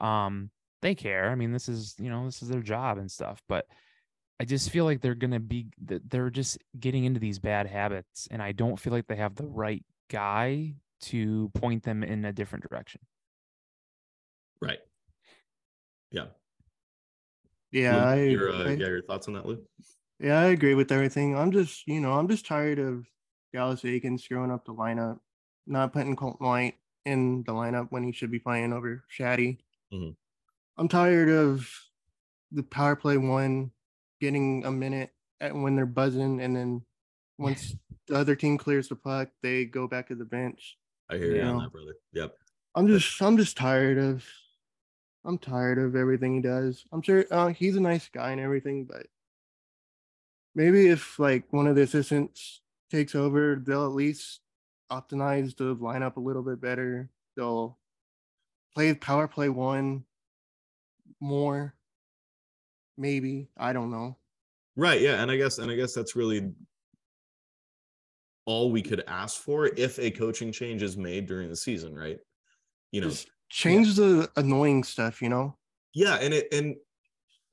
um 0.00 0.50
they 0.82 0.94
care 0.94 1.30
i 1.30 1.34
mean 1.34 1.52
this 1.52 1.68
is 1.68 1.94
you 1.98 2.08
know 2.08 2.24
this 2.24 2.42
is 2.42 2.48
their 2.48 2.62
job 2.62 2.96
and 2.96 3.10
stuff 3.10 3.42
but 3.48 3.66
i 4.38 4.44
just 4.44 4.70
feel 4.70 4.84
like 4.84 5.00
they're 5.00 5.14
gonna 5.14 5.40
be 5.40 5.66
they're 5.78 6.30
just 6.30 6.58
getting 6.78 7.04
into 7.04 7.18
these 7.20 7.38
bad 7.38 7.66
habits 7.66 8.28
and 8.30 8.40
i 8.40 8.52
don't 8.52 8.78
feel 8.78 8.92
like 8.92 9.06
they 9.08 9.16
have 9.16 9.34
the 9.34 9.46
right 9.46 9.84
guy 10.08 10.74
to 11.00 11.50
point 11.54 11.82
them 11.82 12.02
in 12.02 12.24
a 12.24 12.32
different 12.32 12.66
direction 12.68 13.00
right. 14.60 14.78
Yeah. 16.12 16.26
yeah, 17.72 17.96
Lou, 17.96 18.02
I, 18.02 18.22
your, 18.24 18.50
uh, 18.52 18.64
I- 18.64 18.70
yeah, 18.72 18.88
your 18.88 19.02
thoughts 19.02 19.28
on 19.28 19.34
that, 19.34 19.46
Lou? 19.46 19.64
Yeah, 20.20 20.38
I 20.38 20.46
agree 20.46 20.74
with 20.74 20.92
everything. 20.92 21.34
I'm 21.34 21.50
just, 21.50 21.86
you 21.86 21.98
know, 21.98 22.12
I'm 22.12 22.28
just 22.28 22.44
tired 22.44 22.78
of 22.78 23.06
Dallas 23.54 23.80
Eakins 23.82 24.20
screwing 24.20 24.50
up 24.50 24.66
the 24.66 24.74
lineup, 24.74 25.18
not 25.66 25.94
putting 25.94 26.14
Colton 26.14 26.46
White 26.46 26.74
in 27.06 27.42
the 27.44 27.52
lineup 27.52 27.88
when 27.90 28.04
he 28.04 28.12
should 28.12 28.30
be 28.30 28.38
playing 28.38 28.74
over 28.74 29.02
Shaddy. 29.10 29.58
Mhm. 29.92 30.14
I'm 30.76 30.88
tired 30.88 31.30
of 31.30 31.68
the 32.52 32.62
power 32.62 32.96
play 32.96 33.16
one 33.16 33.72
getting 34.20 34.64
a 34.66 34.70
minute 34.70 35.10
when 35.40 35.74
they're 35.74 35.86
buzzing, 35.86 36.40
and 36.42 36.54
then 36.54 36.84
once 37.38 37.74
the 38.06 38.14
other 38.16 38.36
team 38.36 38.58
clears 38.58 38.88
the 38.88 38.96
puck, 38.96 39.30
they 39.42 39.64
go 39.64 39.88
back 39.88 40.08
to 40.08 40.14
the 40.14 40.24
bench. 40.26 40.76
I 41.08 41.16
hear 41.16 41.34
you 41.34 41.42
on 41.42 41.62
that, 41.62 41.72
brother. 41.72 41.96
Yep. 42.12 42.36
I'm 42.74 42.86
just 42.86 43.20
I'm 43.22 43.38
just 43.38 43.56
tired 43.56 43.96
of 43.96 44.24
I'm 45.24 45.38
tired 45.38 45.78
of 45.78 45.96
everything 45.96 46.34
he 46.34 46.40
does. 46.42 46.84
I'm 46.92 47.02
sure 47.02 47.24
uh, 47.30 47.48
he's 47.48 47.76
a 47.76 47.80
nice 47.80 48.08
guy 48.08 48.32
and 48.32 48.40
everything, 48.40 48.84
but 48.84 49.06
maybe 50.54 50.88
if 50.88 51.18
like 51.18 51.52
one 51.52 51.66
of 51.66 51.76
the 51.76 51.82
assistants 51.82 52.62
takes 52.90 53.14
over, 53.14 53.56
they'll 53.56 53.86
at 53.86 53.92
least 53.92 54.40
optimize 54.90 55.56
the 55.56 55.76
lineup 55.76 56.16
a 56.16 56.20
little 56.20 56.42
bit 56.42 56.60
better. 56.60 57.10
They'll 57.36 57.78
play 58.74 58.94
power 58.94 59.28
play 59.28 59.48
one 59.48 60.04
more. 61.20 61.74
Maybe 62.96 63.48
I 63.56 63.72
don't 63.72 63.90
know. 63.90 64.18
Right. 64.76 65.00
Yeah. 65.00 65.22
And 65.22 65.30
I 65.30 65.36
guess, 65.36 65.58
and 65.58 65.70
I 65.70 65.76
guess 65.76 65.94
that's 65.94 66.16
really 66.16 66.52
all 68.46 68.70
we 68.70 68.82
could 68.82 69.02
ask 69.06 69.40
for 69.40 69.66
if 69.76 69.98
a 69.98 70.10
coaching 70.10 70.52
change 70.52 70.82
is 70.82 70.96
made 70.96 71.26
during 71.26 71.48
the 71.48 71.56
season, 71.56 71.94
right? 71.94 72.18
You 72.92 73.02
know, 73.02 73.08
Just 73.08 73.30
change 73.48 73.94
the 73.96 74.30
annoying 74.36 74.84
stuff, 74.84 75.22
you 75.22 75.28
know. 75.28 75.56
yeah, 75.94 76.16
and 76.16 76.34
it 76.34 76.48
and 76.52 76.76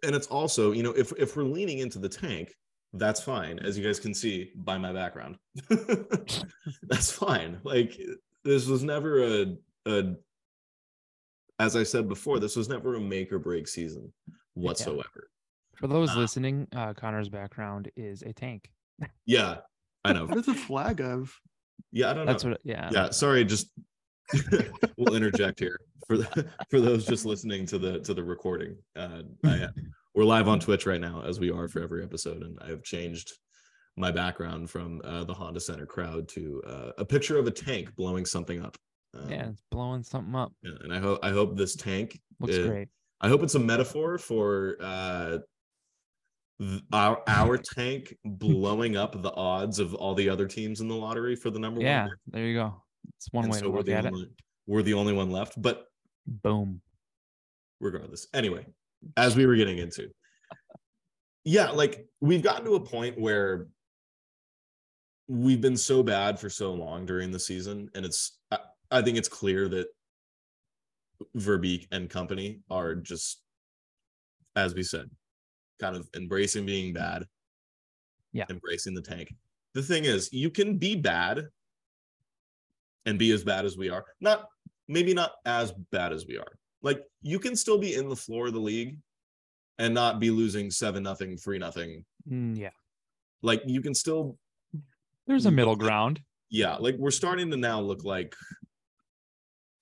and 0.04 0.16
it's 0.16 0.28
also, 0.28 0.72
you 0.72 0.84
know, 0.84 0.92
if 0.92 1.12
if 1.18 1.36
we're 1.36 1.44
leaning 1.44 1.80
into 1.80 2.00
the 2.00 2.10
tank, 2.10 2.54
That's 2.94 3.22
fine, 3.22 3.60
as 3.60 3.78
you 3.78 3.84
guys 3.84 4.00
can 4.00 4.14
see 4.14 4.52
by 4.56 4.78
my 4.78 4.94
background. 4.94 5.38
That's 6.84 7.12
fine. 7.12 7.60
Like 7.64 8.00
this 8.44 8.68
was 8.68 8.84
never 8.84 9.24
a 9.24 9.56
a 9.86 10.14
as 11.60 11.76
I 11.76 11.84
said 11.84 12.08
before, 12.08 12.40
this 12.40 12.56
was 12.56 12.70
never 12.70 12.96
a 12.96 13.00
make 13.00 13.32
or 13.32 13.40
break 13.40 13.68
season 13.68 14.12
whatsoever. 14.54 15.30
For 15.76 15.88
those 15.88 16.12
Uh, 16.12 16.20
listening, 16.20 16.68
uh, 16.76 16.94
Connor's 16.94 17.30
background 17.30 17.92
is 17.96 18.22
a 18.24 18.34
tank. 18.34 18.70
Yeah, 19.26 19.58
I 20.04 20.14
know. 20.14 20.26
What 20.26 20.38
is 20.38 20.48
a 20.48 20.54
flag 20.54 21.02
of? 21.02 21.32
Yeah, 21.92 22.10
I 22.12 22.14
don't 22.14 22.26
know. 22.26 22.32
That's 22.32 22.44
what. 22.44 22.60
Yeah. 22.64 22.90
yeah 22.92 23.10
sorry 23.12 23.44
just 23.46 23.72
we'll 24.98 25.16
interject 25.16 25.60
here 25.60 25.80
for 26.08 26.18
the, 26.18 26.48
for 26.70 26.80
those 26.82 27.06
just 27.06 27.26
listening 27.26 27.66
to 27.68 27.78
the 27.78 28.00
to 28.00 28.14
the 28.14 28.24
recording 28.24 28.76
uh 28.96 29.22
I, 29.46 29.68
we're 30.18 30.24
live 30.26 30.48
on 30.48 30.60
twitch 30.60 30.88
right 30.88 31.00
now 31.00 31.22
as 31.28 31.40
we 31.40 31.52
are 31.52 31.68
for 31.68 31.80
every 31.80 32.04
episode 32.04 32.42
and 32.42 32.58
i 32.66 32.68
have 32.70 32.82
changed 32.82 33.34
my 33.98 34.10
background 34.12 34.68
from 34.68 35.00
uh, 35.04 35.24
the 35.24 35.34
honda 35.34 35.60
center 35.60 35.86
crowd 35.86 36.28
to 36.28 36.60
uh, 36.66 36.90
a 36.98 37.06
picture 37.06 37.38
of 37.38 37.46
a 37.46 37.52
tank 37.52 37.96
blowing 37.96 38.26
something 38.26 38.60
up 38.64 38.76
um, 39.16 39.30
Yeah, 39.30 39.50
it's 39.50 39.62
blowing 39.70 40.02
something 40.02 40.34
up. 40.34 40.52
yeah, 40.64 40.72
and 40.82 40.92
i 40.92 40.98
hope 40.98 41.20
i 41.22 41.30
hope 41.30 41.56
this 41.56 41.76
tank 41.76 42.20
Looks 42.40 42.56
is- 42.56 42.68
great. 42.68 42.88
i 43.22 43.28
hope 43.28 43.44
it's 43.44 43.54
a 43.54 43.60
metaphor 43.60 44.18
for 44.18 44.78
uh 44.82 45.38
th- 46.60 46.82
our 46.92 47.22
our 47.28 47.56
tank 47.76 48.16
blowing 48.26 48.98
up 48.98 49.22
the 49.22 49.34
odds 49.34 49.78
of 49.78 49.94
all 49.94 50.16
the 50.16 50.30
other 50.30 50.48
teams 50.48 50.82
in 50.82 50.88
the 50.88 50.96
lottery 50.96 51.36
for 51.36 51.52
the 51.52 51.60
number 51.60 51.80
Yeah, 51.80 52.02
one 52.02 52.10
pick. 52.10 52.18
there 52.34 52.46
you 52.48 52.56
go. 52.56 52.82
It's 53.18 53.28
one 53.32 53.44
And 53.46 53.54
way 53.54 53.60
so 53.60 53.66
to 53.66 53.72
look 53.78 53.86
the 53.86 53.94
at 53.94 54.06
it. 54.06 54.14
we're 54.66 54.82
the 54.82 54.96
only 54.96 55.14
one 55.14 55.30
left 55.30 55.62
but 55.62 55.86
Boom. 56.28 56.82
regardless. 57.80 58.28
Anyway, 58.34 58.66
as 59.16 59.36
we 59.36 59.46
were 59.46 59.56
getting 59.56 59.78
into, 59.78 60.10
yeah, 61.44 61.70
like 61.70 62.06
we've 62.22 62.44
gotten 62.44 62.66
to 62.66 62.76
a 62.76 62.80
point 62.80 63.20
where 63.20 63.68
we've 65.28 65.62
been 65.62 65.78
so 65.78 66.04
bad 66.04 66.40
for 66.40 66.50
so 66.50 66.74
long 66.74 67.06
during 67.06 67.32
the 67.32 67.40
season, 67.40 67.90
and 67.96 68.06
it's 68.06 68.38
I, 68.52 68.58
I 68.92 69.02
think 69.02 69.18
it's 69.18 69.30
clear 69.30 69.68
that 69.70 69.88
Verbeek 71.36 71.88
and 71.92 72.10
company 72.10 72.62
are 72.70 72.96
just, 72.96 73.42
as 74.56 74.74
we 74.74 74.84
said, 74.84 75.10
kind 75.80 75.96
of 75.96 76.08
embracing 76.16 76.66
being 76.66 76.94
bad. 76.94 77.26
Yeah. 78.34 78.46
Embracing 78.50 78.94
the 78.94 79.02
tank. 79.02 79.34
The 79.74 79.82
thing 79.82 80.06
is, 80.06 80.32
you 80.32 80.50
can 80.50 80.78
be 80.78 80.96
bad 80.96 81.46
and 83.06 83.18
be 83.18 83.32
as 83.32 83.44
bad 83.44 83.66
as 83.66 83.78
we 83.78 83.90
are. 83.90 84.06
Not 84.20 84.48
maybe 84.88 85.14
not 85.14 85.32
as 85.46 85.72
bad 85.92 86.14
as 86.14 86.26
we 86.28 86.38
are. 86.38 86.58
Like 86.82 87.04
you 87.22 87.40
can 87.40 87.56
still 87.56 87.78
be 87.78 87.96
in 87.96 88.08
the 88.10 88.16
floor 88.16 88.48
of 88.48 88.54
the 88.54 88.60
league 88.60 89.00
and 89.80 89.94
not 89.94 90.20
be 90.20 90.30
losing 90.32 90.70
seven 90.72 91.04
nothing, 91.04 91.38
three 91.38 91.58
nothing. 91.58 92.06
Mm, 92.30 92.58
yeah. 92.58 92.70
Like 93.42 93.62
you 93.66 93.82
can 93.82 93.94
still, 93.94 94.38
There's 95.26 95.46
a 95.46 95.52
middle 95.52 95.76
ground. 95.76 96.22
yeah. 96.50 96.76
Like 96.76 96.96
we're 96.98 97.12
starting 97.12 97.50
to 97.52 97.58
now 97.58 97.80
look 97.82 98.04
like 98.04 98.36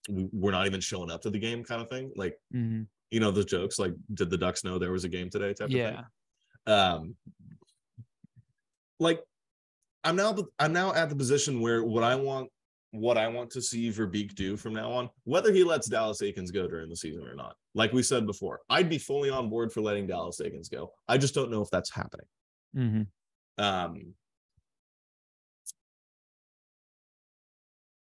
we- 0.09 0.29
we're 0.31 0.51
not 0.51 0.65
even 0.67 0.81
showing 0.81 1.09
up 1.11 1.21
to 1.23 1.29
the 1.29 1.39
game, 1.39 1.63
kind 1.63 1.81
of 1.81 1.89
thing. 1.89 2.11
Like 2.15 2.37
Mhm. 2.53 2.87
you 3.11 3.19
know 3.19 3.31
the 3.31 3.43
jokes, 3.43 3.77
like 3.79 3.93
did 4.13 4.29
the 4.29 4.37
Ducks 4.37 4.63
know 4.63 4.77
there 4.79 4.91
was 4.91 5.03
a 5.03 5.09
game 5.09 5.29
today? 5.29 5.53
Type 5.53 5.69
Yeah. 5.69 5.89
Of 5.89 5.95
thing. 5.95 6.73
Um, 6.73 7.15
like 8.99 9.21
I'm 10.03 10.15
now 10.15 10.35
I'm 10.59 10.73
now 10.73 10.93
at 10.93 11.09
the 11.09 11.15
position 11.15 11.59
where 11.61 11.83
what 11.83 12.03
I 12.03 12.15
want 12.15 12.49
what 12.99 13.17
I 13.17 13.27
want 13.27 13.49
to 13.51 13.61
see 13.61 13.89
Verbeek 13.89 14.35
do 14.35 14.57
from 14.57 14.73
now 14.73 14.91
on, 14.91 15.09
whether 15.23 15.51
he 15.51 15.63
lets 15.63 15.87
Dallas 15.87 16.21
Eakins 16.21 16.53
go 16.53 16.67
during 16.67 16.89
the 16.89 16.95
season 16.95 17.27
or 17.27 17.35
not. 17.35 17.55
Like 17.73 17.93
we 17.93 18.03
said 18.03 18.25
before, 18.25 18.61
I'd 18.69 18.89
be 18.89 18.97
fully 18.97 19.29
on 19.29 19.49
board 19.49 19.71
for 19.71 19.81
letting 19.81 20.07
Dallas 20.07 20.39
Eakins 20.41 20.71
go. 20.71 20.91
I 21.07 21.17
just 21.17 21.35
don't 21.35 21.51
know 21.51 21.61
if 21.61 21.69
that's 21.69 21.91
happening. 21.91 22.25
hmm 22.73 23.01
Um, 23.57 24.13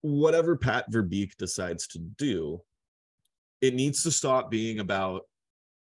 whatever 0.03 0.57
Pat 0.57 0.91
Verbeek 0.91 1.37
decides 1.37 1.87
to 1.89 1.99
do, 1.99 2.61
it 3.61 3.75
needs 3.75 4.03
to 4.03 4.11
stop 4.11 4.51
being 4.51 4.81
about 4.81 5.23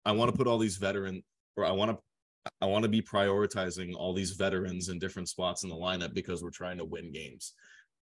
I 0.04 0.12
want 0.12 0.30
to 0.30 0.36
put 0.36 0.46
all 0.46 0.58
these 0.58 0.76
veteran 0.76 1.22
or 1.56 1.64
I 1.64 1.72
want 1.72 1.90
to 1.90 1.98
I 2.60 2.66
want 2.66 2.84
to 2.84 2.88
be 2.88 3.02
prioritizing 3.02 3.94
all 3.94 4.14
these 4.14 4.32
veterans 4.32 4.88
in 4.88 4.98
different 4.98 5.28
spots 5.28 5.64
in 5.64 5.68
the 5.68 5.74
lineup 5.74 6.14
because 6.14 6.42
we're 6.42 6.50
trying 6.50 6.78
to 6.78 6.84
win 6.84 7.12
games. 7.12 7.54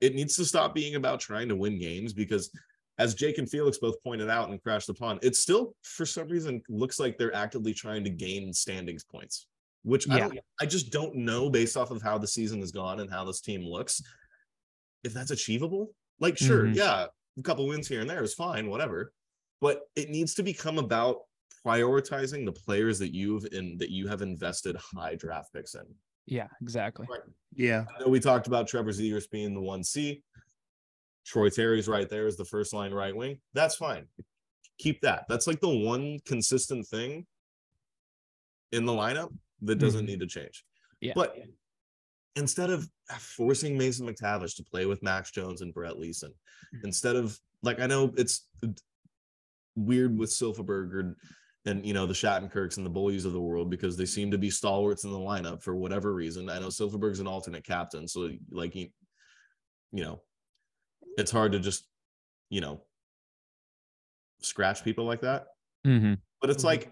It 0.01 0.15
needs 0.15 0.35
to 0.35 0.45
stop 0.45 0.73
being 0.75 0.95
about 0.95 1.19
trying 1.19 1.47
to 1.49 1.55
win 1.55 1.79
games 1.79 2.11
because 2.11 2.51
as 2.97 3.13
Jake 3.15 3.37
and 3.37 3.49
Felix 3.49 3.77
both 3.77 4.01
pointed 4.03 4.29
out 4.29 4.49
and 4.49 4.61
crashed 4.61 4.89
upon, 4.89 5.19
it 5.21 5.35
still 5.35 5.75
for 5.83 6.05
some 6.05 6.27
reason 6.27 6.61
looks 6.67 6.99
like 6.99 7.17
they're 7.17 7.33
actively 7.35 7.73
trying 7.73 8.03
to 8.03 8.09
gain 8.09 8.51
standings 8.51 9.03
points, 9.03 9.47
which 9.83 10.09
I, 10.09 10.17
Yeah. 10.17 10.27
don't, 10.27 10.39
I 10.59 10.65
just 10.65 10.91
don't 10.91 11.15
know 11.15 11.49
based 11.49 11.77
off 11.77 11.91
of 11.91 12.01
how 12.01 12.17
the 12.17 12.27
season 12.27 12.59
has 12.59 12.71
gone 12.71 12.99
and 12.99 13.09
how 13.09 13.23
this 13.23 13.41
team 13.41 13.61
looks 13.61 14.01
if 15.03 15.13
that's 15.13 15.31
achievable. 15.31 15.93
Like, 16.19 16.37
sure, 16.37 16.65
Mhm. 16.65 16.75
yeah, 16.75 17.07
a 17.37 17.41
couple 17.43 17.67
wins 17.67 17.87
here 17.87 18.01
and 18.01 18.09
there 18.09 18.23
is 18.23 18.33
fine, 18.33 18.69
whatever. 18.69 19.13
But 19.61 19.81
it 19.95 20.09
needs 20.09 20.33
to 20.35 20.43
become 20.43 20.77
about 20.79 21.21
prioritizing 21.65 22.45
the 22.45 22.51
players 22.51 22.97
that 22.99 23.13
you've 23.13 23.45
in 23.51 23.77
that 23.77 23.91
you 23.91 24.07
have 24.07 24.21
invested 24.23 24.75
high 24.75 25.15
draft 25.15 25.53
picks 25.53 25.75
in. 25.75 25.85
Yeah, 26.25 26.47
exactly. 26.61 27.07
Yeah. 27.53 27.85
I 27.95 28.01
know 28.01 28.07
we 28.09 28.19
talked 28.19 28.47
about 28.47 28.67
Trevor 28.67 28.91
Zegras 28.91 29.29
being 29.29 29.53
the 29.53 29.61
one 29.61 29.83
C. 29.83 30.23
Troy 31.25 31.49
Terry's 31.49 31.87
right 31.87 32.09
there 32.09 32.25
as 32.27 32.37
the 32.37 32.45
first 32.45 32.73
line 32.73 32.93
right 32.93 33.15
wing. 33.15 33.39
That's 33.53 33.75
fine. 33.75 34.07
Keep 34.79 35.01
that. 35.01 35.25
That's 35.29 35.47
like 35.47 35.59
the 35.59 35.69
one 35.69 36.19
consistent 36.25 36.87
thing 36.87 37.25
in 38.71 38.85
the 38.85 38.91
lineup 38.93 39.31
that 39.61 39.75
doesn't 39.75 40.05
Mhm. 40.05 40.07
need 40.07 40.19
to 40.21 40.27
change. 40.27 40.63
Yeah. 41.01 41.13
But 41.15 41.35
instead 42.35 42.69
of 42.69 42.89
forcing 43.19 43.77
Mason 43.77 44.07
McTavish 44.07 44.55
to 44.55 44.63
play 44.63 44.85
with 44.85 45.03
Max 45.03 45.31
Jones 45.31 45.61
and 45.61 45.73
Brett 45.73 45.99
Leason, 45.99 46.33
Mhm. 46.73 46.85
instead 46.85 47.15
of 47.15 47.39
like 47.61 47.79
I 47.79 47.85
know 47.87 48.13
it's 48.17 48.47
weird 49.75 50.17
with 50.17 50.31
Silverberg 50.31 50.93
or 50.95 51.17
and 51.65 51.85
you 51.85 51.93
know 51.93 52.05
the 52.05 52.13
Shattenkirks 52.13 52.77
and 52.77 52.85
the 52.85 52.89
Bullies 52.89 53.25
of 53.25 53.33
the 53.33 53.41
world 53.41 53.69
because 53.69 53.95
they 53.97 54.05
seem 54.05 54.31
to 54.31 54.37
be 54.37 54.49
stalwarts 54.49 55.03
in 55.03 55.11
the 55.11 55.17
lineup 55.17 55.61
for 55.61 55.75
whatever 55.75 56.13
reason. 56.13 56.49
I 56.49 56.59
know 56.59 56.67
Silfverberg's 56.67 57.19
an 57.19 57.27
alternate 57.27 57.63
captain, 57.63 58.07
so 58.07 58.29
like 58.49 58.75
you, 58.75 58.89
you 59.91 60.03
know, 60.03 60.21
it's 61.17 61.31
hard 61.31 61.51
to 61.51 61.59
just 61.59 61.87
you 62.49 62.61
know 62.61 62.81
scratch 64.41 64.83
people 64.83 65.05
like 65.05 65.21
that. 65.21 65.47
hmm 65.85 66.13
But 66.39 66.49
it's 66.49 66.63
Mhm. 66.63 66.67
like 66.67 66.91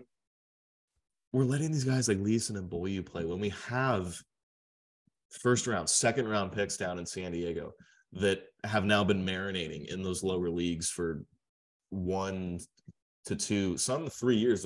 we're 1.31 1.43
letting 1.45 1.71
these 1.71 1.83
guys 1.83 2.07
like 2.07 2.19
Leason 2.19 2.57
and 2.57 2.69
Boyu 2.69 3.05
play 3.05 3.25
when 3.25 3.39
we 3.39 3.49
have 3.49 4.19
first 5.29 5.67
round, 5.67 5.87
second 5.89 6.27
round 6.27 6.51
picks 6.51 6.75
down 6.77 6.97
in 6.97 7.05
San 7.05 7.31
Diego 7.31 7.73
that 8.13 8.41
have 8.63 8.83
now 8.83 9.03
been 9.03 9.23
marinating 9.23 9.87
in 9.87 10.01
those 10.01 10.23
lower 10.23 10.49
leagues 10.49 10.89
for 10.89 11.23
one 11.91 12.59
to 13.25 13.35
two, 13.35 13.77
some 13.77 14.07
three 14.09 14.37
years. 14.37 14.65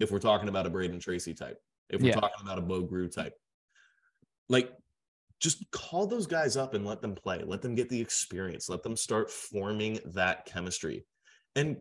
If 0.00 0.10
we're 0.10 0.18
talking 0.18 0.48
about 0.48 0.66
a 0.66 0.70
Brayden 0.70 1.00
Tracey 1.00 1.34
type, 1.34 1.58
if 1.90 2.00
we're 2.00 2.08
Yeah. 2.08 2.14
talking 2.14 2.40
about 2.42 2.58
a 2.58 2.62
Bo 2.62 2.84
Groulx 2.84 3.14
type, 3.14 3.34
like 4.48 4.72
just 5.40 5.70
call 5.70 6.06
those 6.06 6.26
guys 6.26 6.56
up 6.56 6.74
and 6.74 6.84
let 6.84 7.00
them 7.00 7.14
play. 7.14 7.42
Let 7.44 7.62
them 7.62 7.74
get 7.74 7.88
the 7.88 8.00
experience. 8.00 8.68
Let 8.68 8.82
them 8.82 8.96
start 8.96 9.30
forming 9.30 10.00
that 10.06 10.46
chemistry. 10.46 11.06
And 11.54 11.76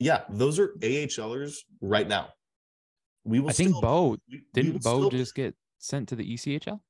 yeah, 0.00 0.24
those 0.28 0.58
are 0.58 0.74
AHLers 0.80 1.58
right 1.80 2.08
now. 2.08 2.30
We 3.24 3.38
will 3.38 3.50
I 3.50 3.52
think 3.52 3.70
still- 3.70 3.80
Bo 3.80 4.08
we- 4.10 4.18
we 4.30 4.44
didn't 4.52 4.72
will 4.74 4.80
Bo 4.80 5.08
still- 5.08 5.10
just 5.10 5.34
get 5.34 5.54
sent 5.78 6.08
to 6.08 6.16
the 6.16 6.24
ECHL. 6.24 6.82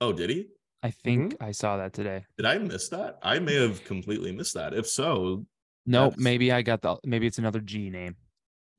Oh, 0.00 0.12
did 0.12 0.30
he? 0.30 0.48
I 0.82 0.90
think 0.90 1.34
mm-hmm. 1.34 1.42
I 1.44 1.50
saw 1.52 1.76
that 1.76 1.92
today. 1.92 2.24
Did 2.36 2.46
I 2.46 2.58
miss 2.58 2.88
that? 2.90 3.18
I 3.22 3.38
may 3.40 3.54
have 3.54 3.82
completely 3.84 4.30
missed 4.32 4.54
that. 4.54 4.74
If 4.74 4.86
so, 4.88 5.46
No, 5.86 6.04
That's- 6.04 6.22
maybe 6.22 6.52
I 6.52 6.62
got 6.62 6.82
the 6.82 6.96
maybe 7.04 7.26
it's 7.26 7.38
another 7.38 7.60
G 7.60 7.90
name. 7.90 8.16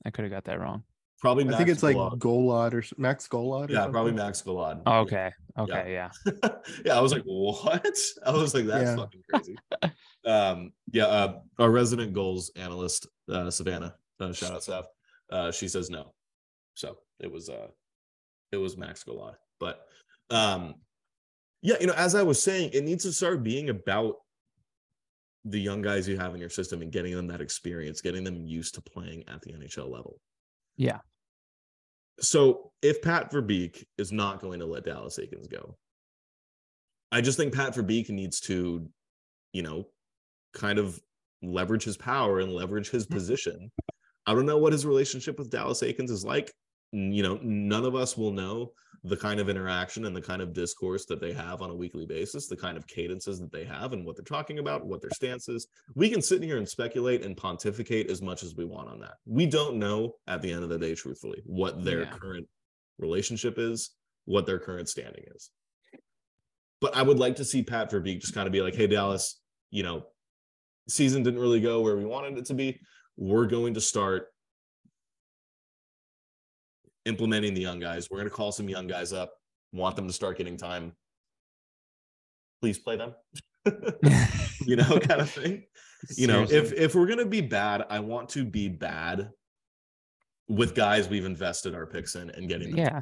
I 0.05 0.11
could 0.11 0.23
have 0.23 0.31
got 0.31 0.45
that 0.45 0.59
wrong. 0.59 0.83
probably 1.19 1.47
I 1.53 1.57
think 1.57 1.69
it's 1.69 1.83
like 1.83 1.95
Golod. 1.97 2.19
Golod 2.19 2.73
or 2.73 2.83
Max 2.97 3.27
Golod. 3.27 3.69
or 3.69 3.73
yeah, 3.73 3.87
probably. 3.87 4.13
Max 4.13 4.41
Golod. 4.41 4.81
Oh, 4.85 4.99
okay. 4.99 5.31
Okay. 5.57 5.91
Yeah. 5.93 6.09
yeah, 6.85 6.97
I 6.97 7.01
was 7.01 7.11
like, 7.11 7.23
what? 7.25 7.85
I 8.25 8.31
was 8.31 8.53
like, 8.53 8.65
that's 8.65 8.83
Yeah. 8.83 8.95
fucking 8.95 9.21
crazy. 9.29 9.57
um, 10.25 10.71
yeah, 10.93 11.05
uh, 11.07 11.39
our 11.57 11.69
resident 11.69 12.13
goals 12.13 12.51
analyst, 12.55 13.07
uh, 13.29 13.49
Savannah, 13.51 13.95
uh, 14.21 14.31
shout 14.31 14.53
out 14.53 14.63
Sav. 14.63 14.85
Uh, 15.29 15.51
she 15.51 15.67
says 15.67 15.89
no. 15.89 16.13
So 16.75 16.97
it 17.19 17.29
was 17.31 17.49
uh 17.49 17.67
it 18.53 18.57
was 18.57 18.77
Max 18.77 19.03
Golod. 19.03 19.35
But 19.59 19.81
um 20.29 20.75
yeah, 21.61 21.75
you 21.81 21.87
know, 21.87 21.93
as 21.97 22.15
I 22.15 22.23
was 22.23 22.41
saying, 22.41 22.69
it 22.73 22.85
needs 22.85 23.03
to 23.03 23.11
start 23.11 23.43
being 23.43 23.69
about 23.69 24.15
the 25.45 25.59
young 25.59 25.81
guys 25.81 26.07
you 26.07 26.17
have 26.17 26.33
in 26.33 26.41
your 26.41 26.49
system 26.49 26.81
and 26.81 26.91
getting 26.91 27.15
them 27.15 27.27
that 27.27 27.41
experience, 27.41 28.01
getting 28.01 28.23
them 28.23 28.45
used 28.45 28.75
to 28.75 28.81
playing 28.81 29.23
at 29.27 29.41
the 29.41 29.53
NHL 29.53 29.89
level. 29.89 30.19
Yeah. 30.77 30.99
So 32.19 32.71
if 32.81 33.01
Pat 33.01 33.31
Verbeek 33.31 33.85
is 33.97 34.11
not 34.11 34.41
going 34.41 34.59
to 34.59 34.65
let 34.65 34.83
Dallas 34.83 35.19
Eakins 35.19 35.49
go, 35.49 35.77
I 37.11 37.21
just 37.21 37.37
think 37.37 37.53
Pat 37.53 37.73
Verbeek 37.73 38.09
needs 38.09 38.39
to, 38.41 38.87
you 39.53 39.61
know, 39.61 39.87
kind 40.53 40.77
of 40.77 40.99
leverage 41.41 41.83
his 41.83 41.97
power 41.97 42.39
and 42.39 42.51
leverage 42.51 42.89
his 42.89 43.07
mm. 43.07 43.11
position. 43.11 43.71
I 44.25 44.33
don't 44.33 44.45
know 44.45 44.57
what 44.57 44.73
his 44.73 44.85
relationship 44.85 45.39
with 45.39 45.49
Dallas 45.49 45.81
Eakins 45.81 46.11
is 46.11 46.25
like. 46.25 46.51
You 46.91 47.23
know, 47.23 47.39
none 47.43 47.85
of 47.85 47.95
us 47.95 48.17
will 48.17 48.31
know 48.31 48.71
the 49.03 49.15
kind 49.15 49.39
of 49.39 49.47
interaction 49.47 50.05
and 50.05 50.15
the 50.15 50.21
kind 50.21 50.41
of 50.41 50.53
discourse 50.53 51.05
that 51.05 51.21
they 51.21 51.31
have 51.31 51.61
on 51.61 51.69
a 51.69 51.75
weekly 51.75 52.05
basis, 52.05 52.47
the 52.47 52.57
kind 52.57 52.75
of 52.77 52.85
cadences 52.87 53.39
that 53.39 53.51
they 53.51 53.63
have 53.63 53.93
and 53.93 54.05
what 54.05 54.17
they're 54.17 54.25
talking 54.25 54.59
about, 54.59 54.85
what 54.85 55.01
their 55.01 55.11
stance 55.11 55.47
is. 55.47 55.67
We 55.95 56.09
can 56.09 56.21
sit 56.21 56.43
here 56.43 56.57
and 56.57 56.67
speculate 56.67 57.23
and 57.23 57.37
pontificate 57.37 58.09
as 58.09 58.21
much 58.21 58.43
as 58.43 58.55
we 58.55 58.65
want 58.65 58.89
on 58.89 58.99
that. 58.99 59.13
We 59.25 59.45
don't 59.45 59.77
know 59.77 60.15
at 60.27 60.41
the 60.41 60.51
end 60.51 60.63
of 60.63 60.69
the 60.69 60.77
day, 60.79 60.95
truthfully, 60.95 61.41
what 61.45 61.83
their 61.83 62.01
Yeah. 62.01 62.17
current 62.17 62.47
relationship 62.97 63.57
is, 63.57 63.91
what 64.25 64.45
their 64.45 64.59
current 64.59 64.89
standing 64.89 65.23
is. 65.35 65.51
But 66.81 66.95
I 66.95 67.01
would 67.01 67.19
like 67.19 67.35
to 67.37 67.45
see 67.45 67.63
Pat 67.63 67.91
Verbeek 67.91 68.21
just 68.21 68.33
kind 68.33 68.47
of 68.47 68.51
be 68.53 68.61
like, 68.61 68.75
hey, 68.75 68.87
Dallas, 68.87 69.39
you 69.69 69.83
know, 69.83 70.07
season 70.89 71.23
didn't 71.23 71.39
really 71.39 71.61
go 71.61 71.81
where 71.81 71.95
we 71.95 72.05
wanted 72.05 72.37
it 72.37 72.45
to 72.45 72.53
be. 72.53 72.79
We're 73.15 73.47
going 73.47 73.75
to 73.75 73.81
start 73.81 74.27
implementing 77.05 77.53
the 77.53 77.61
young 77.61 77.79
guys. 77.79 78.09
We're 78.09 78.17
going 78.17 78.29
to 78.29 78.35
call 78.35 78.51
some 78.51 78.69
young 78.69 78.87
guys 78.87 79.13
up, 79.13 79.31
want 79.71 79.95
them 79.95 80.07
to 80.07 80.13
start 80.13 80.37
getting 80.37 80.57
time. 80.57 80.93
Please 82.61 82.77
play 82.79 82.97
them. 82.97 83.13
you 84.65 84.75
know, 84.75 84.99
kind 85.01 85.21
of 85.21 85.29
thing. 85.29 85.63
You 86.17 86.27
know, 86.27 86.43
if 86.43 86.71
if 86.73 86.95
we're 86.95 87.07
going 87.07 87.19
to 87.19 87.25
be 87.25 87.41
bad, 87.41 87.85
I 87.89 87.99
want 87.99 88.29
to 88.29 88.45
be 88.45 88.67
bad 88.69 89.29
with 90.47 90.73
guys 90.75 91.07
we've 91.07 91.25
invested 91.25 91.75
our 91.75 91.85
picks 91.85 92.15
in 92.15 92.29
and 92.31 92.47
getting 92.49 92.69
them. 92.71 92.79
yeah, 92.79 93.01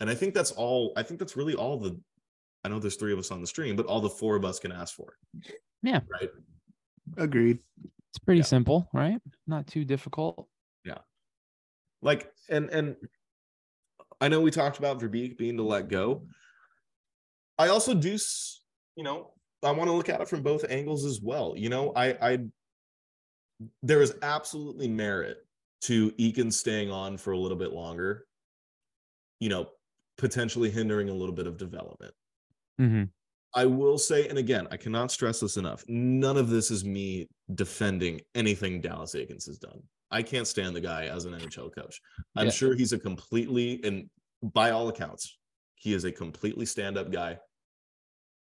And 0.00 0.08
I 0.08 0.14
think 0.14 0.32
that's 0.34 0.52
all 0.52 0.92
I 0.96 1.02
think 1.02 1.20
that's 1.20 1.36
really 1.36 1.54
all 1.54 1.78
the 1.78 2.00
I 2.64 2.68
know 2.68 2.78
there's 2.80 2.96
three 2.96 3.12
of 3.12 3.18
us 3.18 3.30
on 3.30 3.40
the 3.40 3.46
stream, 3.46 3.76
but 3.76 3.86
all 3.86 4.00
the 4.00 4.08
four 4.10 4.34
of 4.36 4.44
us 4.44 4.58
can 4.58 4.72
ask 4.72 4.94
for. 4.94 5.16
Yeah. 5.82 6.00
Right. 6.10 6.30
Agreed. 7.16 7.58
it's 8.10 8.18
pretty 8.24 8.38
Yeah. 8.40 8.44
simple, 8.44 8.88
right? 8.92 9.20
Not 9.46 9.66
too 9.68 9.84
difficult. 9.84 10.48
Like 12.02 12.30
and 12.48 12.70
and 12.70 12.96
i 14.20 14.28
know 14.28 14.40
we 14.40 14.50
talked 14.50 14.78
about 14.78 15.00
verbeek 15.00 15.36
being 15.36 15.56
to 15.56 15.62
let 15.62 15.88
go 15.88 16.22
i 17.58 17.68
also 17.68 17.94
do 17.94 18.16
you 18.96 19.04
know 19.04 19.32
i 19.62 19.70
want 19.70 19.88
to 19.88 19.92
look 19.92 20.08
at 20.08 20.20
it 20.20 20.28
from 20.28 20.42
both 20.42 20.64
angles 20.70 21.04
as 21.04 21.20
well 21.22 21.54
you 21.56 21.68
know 21.68 21.92
i 21.94 22.06
i 22.22 22.38
there 23.82 24.02
is 24.02 24.14
absolutely 24.22 24.88
merit 24.88 25.38
to 25.80 26.10
Eakin 26.12 26.52
staying 26.52 26.90
on 26.90 27.16
for 27.16 27.32
a 27.32 27.38
little 27.38 27.56
bit 27.56 27.72
longer 27.72 28.26
you 29.40 29.48
know 29.48 29.68
potentially 30.18 30.70
hindering 30.70 31.08
a 31.08 31.14
little 31.14 31.34
bit 31.34 31.46
of 31.46 31.56
development 31.56 32.14
hmm 32.78 33.04
I 33.54 33.64
will 33.64 33.96
say, 33.96 34.28
and 34.28 34.36
again, 34.36 34.68
I 34.70 34.76
cannot 34.76 35.10
stress 35.10 35.40
this 35.40 35.56
enough. 35.56 35.82
None 35.88 36.36
of 36.36 36.50
this 36.50 36.70
is 36.70 36.84
me 36.84 37.26
defending 37.54 38.20
anything 38.34 38.82
Dallas 38.82 39.14
Eakins 39.14 39.46
has 39.46 39.56
done. 39.56 39.82
I 40.10 40.22
can't 40.22 40.46
stand 40.46 40.76
the 40.76 40.80
guy 40.80 41.06
as 41.06 41.24
an 41.24 41.32
NHL 41.34 41.74
coach. 41.74 42.00
I'm 42.36 42.46
Yeah. 42.46 42.52
sure 42.52 42.74
he's 42.74 42.92
a 42.92 42.98
completely, 42.98 43.82
and 43.84 44.08
by 44.42 44.70
all 44.70 44.88
accounts, 44.88 45.36
he 45.74 45.92
is 45.94 46.04
a 46.04 46.12
completely 46.12 46.66
stand-up 46.66 47.10
guy. 47.10 47.38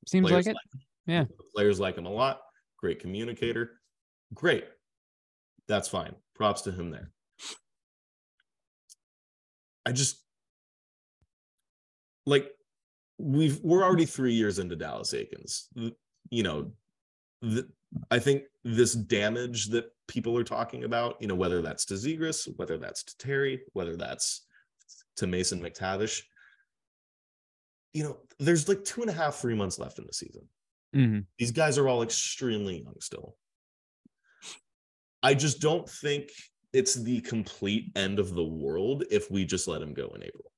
Seems 0.08 0.28
Players 0.30 0.48
like 0.48 0.56
it. 0.56 0.60
him. 0.74 0.82
Yeah. 1.06 1.26
Players 1.54 1.80
like 1.80 1.98
him 1.98 2.06
a 2.06 2.10
lot. 2.12 2.42
Great 2.78 3.00
communicator. 3.00 3.82
Great. 4.34 4.66
That's 5.68 5.88
fine. 5.88 6.16
Props 6.36 6.62
to 6.64 6.72
him 6.72 6.90
there. 6.90 7.12
I 9.86 9.92
just 9.92 10.24
like 12.26 12.50
we've 13.18 13.60
we're 13.64 13.84
already 13.84 14.06
three 14.06 14.34
years 14.34 14.60
into 14.60 14.76
Dallas 14.76 15.14
Eakins. 15.14 15.68
You 16.30 16.44
know, 16.44 16.72
the, 17.42 17.68
I 18.10 18.20
think 18.20 18.44
this 18.64 18.94
damage 18.94 19.68
that 19.68 19.86
people 20.08 20.38
are 20.38 20.44
talking 20.44 20.84
about, 20.84 21.18
you 21.22 21.28
know, 21.28 21.36
whether 21.36 21.62
that's 21.62 21.86
to 21.86 21.96
Zegras, 21.96 22.48
whether 22.58 22.78
that's 22.78 23.04
to 23.04 23.18
Terry, 23.18 23.62
whether 23.74 23.98
that's 23.98 24.46
to 25.18 25.28
Mason 25.28 25.62
McTavish, 25.62 26.22
you 27.94 28.04
know, 28.04 28.18
there's 28.40 28.70
like 28.70 28.84
two 28.84 29.02
and 29.02 29.10
a 29.10 29.14
half, 29.14 29.36
three 29.36 29.56
months 29.56 29.80
left 29.80 30.00
in 30.00 30.06
the 30.06 30.14
season. 30.14 30.48
hmm 30.94 31.20
These 31.38 31.52
guys 31.52 31.78
are 31.78 31.88
all 31.88 32.04
extremely 32.04 32.84
young 32.84 32.96
still. 33.00 33.36
I 35.24 35.34
just 35.34 35.60
don't 35.60 35.88
think 35.88 36.30
it's 36.74 36.96
the 36.96 37.22
complete 37.22 37.92
end 37.96 38.20
of 38.20 38.34
the 38.34 38.44
world 38.44 39.04
if 39.12 39.30
we 39.30 39.46
just 39.46 39.68
let 39.68 39.82
him 39.82 39.94
go 39.94 40.08
in 40.16 40.24
April. 40.24 40.51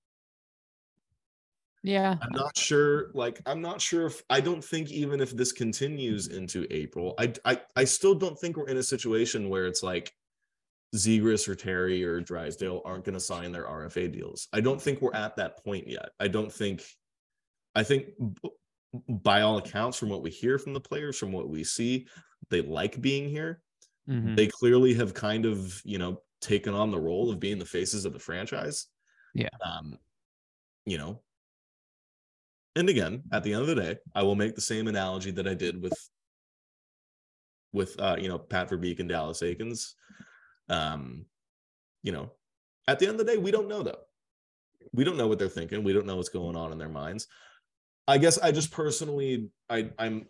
Yeah. 1.83 2.17
I'm 2.21 2.31
not 2.31 2.57
sure. 2.57 3.11
Like, 3.13 3.41
I'm 3.45 3.61
not 3.61 3.81
sure 3.81 4.05
if 4.05 4.23
I 4.29 4.39
don't 4.39 4.63
think 4.63 4.89
even 4.89 5.19
if 5.19 5.31
this 5.31 5.51
continues 5.51 6.27
into 6.27 6.65
April, 6.71 7.13
I 7.19 7.33
I 7.45 7.61
I 7.75 7.83
still 7.83 8.15
don't 8.15 8.39
think 8.39 8.55
we're 8.57 8.69
in 8.69 8.77
a 8.77 8.83
situation 8.83 9.49
where 9.49 9.65
it's 9.67 9.83
like 9.83 10.13
Zegras 10.95 11.47
or 11.47 11.55
Terry 11.55 12.03
or 12.03 12.21
Drysdale 12.21 12.81
aren't 12.85 13.03
going 13.03 13.15
to 13.15 13.19
sign 13.19 13.51
their 13.51 13.65
RFA 13.65 14.11
deals. 14.11 14.47
I 14.53 14.61
don't 14.61 14.81
think 14.81 15.01
we're 15.01 15.13
at 15.13 15.35
that 15.35 15.63
point 15.63 15.87
yet. 15.87 16.09
I 16.19 16.27
don't 16.29 16.51
think. 16.51 16.83
I 17.75 17.83
think 17.83 18.09
by 19.09 19.41
all 19.41 19.57
accounts, 19.57 19.97
from 19.97 20.09
what 20.09 20.21
we 20.21 20.29
hear 20.29 20.57
from 20.59 20.73
the 20.73 20.79
players, 20.79 21.17
from 21.17 21.31
what 21.31 21.49
we 21.49 21.63
see, 21.63 22.07
they 22.49 22.61
like 22.61 23.01
being 23.01 23.27
here. 23.29 23.61
Mhm. 24.07 24.35
They 24.35 24.47
clearly 24.47 24.93
have 24.93 25.13
kind 25.13 25.45
of 25.45 25.81
you 25.83 25.97
know 25.97 26.21
taken 26.39 26.73
on 26.73 26.91
the 26.91 26.99
role 26.99 27.31
of 27.31 27.39
being 27.39 27.57
the 27.57 27.65
faces 27.65 28.05
of 28.05 28.13
the 28.13 28.19
franchise. 28.19 28.87
Yeah. 29.33 29.49
Um, 29.65 29.97
you 30.85 30.97
know, 30.97 31.23
and 32.75 32.89
again, 32.89 33.23
at 33.31 33.43
the 33.43 33.53
end 33.53 33.62
of 33.62 33.67
the 33.67 33.75
day, 33.75 33.97
I 34.15 34.23
will 34.23 34.36
make 34.36 34.55
the 34.55 34.62
same 34.62 34.88
analogy 34.88 35.31
that 35.31 35.47
I 35.47 35.53
did 35.53 35.81
with 35.81 35.93
with 37.71 37.99
uh, 37.99 38.15
you 38.19 38.27
know, 38.27 38.38
Pat 38.38 38.69
Verbeek 38.69 38.99
and 38.99 39.09
Dallas 39.09 39.41
Eakins. 39.41 39.93
Um, 40.69 41.25
you 42.03 42.12
know, 42.12 42.31
at 42.88 42.99
the 42.99 43.07
end 43.07 43.19
of 43.19 43.25
the 43.25 43.31
day, 43.31 43.38
we 43.38 43.51
don't 43.51 43.67
know 43.67 43.83
though. 43.83 43.99
We 44.93 45.03
don't 45.03 45.17
know 45.17 45.27
what 45.27 45.39
they're 45.39 45.49
thinking. 45.49 45.83
We 45.83 45.93
don't 45.93 46.05
know 46.05 46.17
what's 46.17 46.29
going 46.29 46.55
on 46.55 46.71
in 46.71 46.77
their 46.77 46.89
minds. 46.89 47.27
I 48.07 48.17
guess 48.17 48.38
I 48.38 48.51
just 48.51 48.71
personally 48.71 49.49
I 49.69 49.89
I'm 49.97 50.27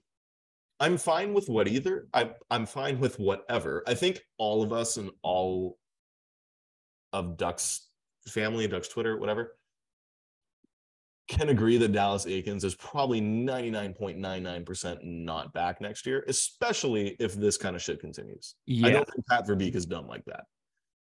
I'm 0.80 0.98
fine 0.98 1.34
with 1.34 1.50
what 1.50 1.68
either. 1.68 2.08
I 2.14 2.32
I'm 2.50 2.66
fine 2.66 3.00
with 3.00 3.20
whatever. 3.20 3.84
I 3.88 3.94
think 3.94 4.22
all 4.38 4.64
of 4.64 4.74
us 4.74 4.98
and 4.98 5.12
all 5.22 5.78
of 7.12 7.38
Ducks 7.38 7.88
family, 8.28 8.68
Ducks 8.68 8.88
Twitter, 8.88 9.18
whatever, 9.18 9.56
can 11.28 11.50
agree 11.50 11.78
that 11.78 11.92
Dallas 11.92 12.26
Eakins 12.26 12.64
is 12.64 12.76
probably 12.76 13.22
99.99% 13.22 15.04
not 15.04 15.54
back 15.54 15.80
next 15.82 16.06
year, 16.06 16.24
especially 16.28 17.16
if 17.20 17.34
this 17.34 17.58
kind 17.58 17.76
of 17.76 17.82
shit 17.82 18.00
continues. 18.00 18.56
I 18.84 18.90
don't 18.92 19.10
think 19.10 19.26
Pat 19.28 19.48
Verbeek 19.48 19.76
is 19.76 19.86
dumb 19.86 20.08
like 20.08 20.26
that. 20.26 20.44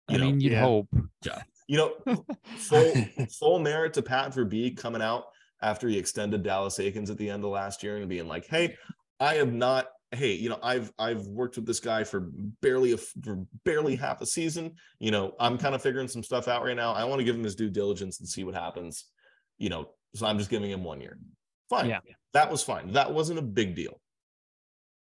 I 0.09 0.13
You 0.15 0.19
know, 0.19 0.27
mean, 0.27 0.41
you'd 0.41 0.53
yeah. 0.53 0.61
hope. 0.61 0.89
you 1.67 1.77
know, 1.77 1.95
full 2.57 2.93
full 3.39 3.59
merit 3.59 3.95
to 3.95 4.03
Pat 4.03 4.33
Verbeek 4.33 4.77
coming 4.77 5.03
out 5.03 5.25
after 5.61 5.89
he 5.89 5.99
extended 5.99 6.43
Dallas 6.43 6.79
Eakins 6.79 7.11
at 7.11 7.19
the 7.19 7.29
end 7.29 7.45
of 7.45 7.51
last 7.51 7.83
year 7.83 7.97
and 7.97 8.09
being 8.09 8.29
like, 8.29 8.47
"Hey, 8.47 8.77
I 9.19 9.35
have 9.35 9.53
not. 9.53 9.89
Hey, 10.13 10.35
you 10.35 10.49
know, 10.49 10.61
I've 10.63 10.93
I've 10.99 11.27
worked 11.27 11.57
with 11.57 11.67
this 11.67 11.81
guy 11.81 12.05
for 12.05 12.29
barely 12.63 12.93
a 12.93 12.97
for 12.97 13.45
barely 13.65 13.97
half 13.97 14.21
a 14.21 14.27
season. 14.27 14.77
You 15.01 15.11
know, 15.11 15.35
I'm 15.41 15.59
kind 15.59 15.75
of 15.75 15.83
figuring 15.83 16.07
some 16.07 16.23
stuff 16.23 16.47
out 16.47 16.63
right 16.63 16.77
now. 16.77 16.93
I 16.93 17.05
want 17.05 17.19
to 17.19 17.25
give 17.25 17.35
him 17.35 17.43
his 17.43 17.57
due 17.57 17.71
diligence 17.71 18.21
and 18.21 18.29
see 18.29 18.45
what 18.45 18.55
happens. 18.55 19.07
You 19.59 19.69
know, 19.71 19.91
so 20.15 20.27
I'm 20.27 20.39
just 20.39 20.51
giving 20.51 20.71
him 20.71 20.85
one 20.85 21.01
year. 21.01 21.19
Fine, 21.69 21.89
Yeah. 21.89 22.01
that 22.33 22.51
was 22.51 22.63
fine. 22.63 22.93
That 22.93 23.13
wasn't 23.13 23.39
a 23.39 23.43
big 23.43 23.75
deal. 23.75 24.01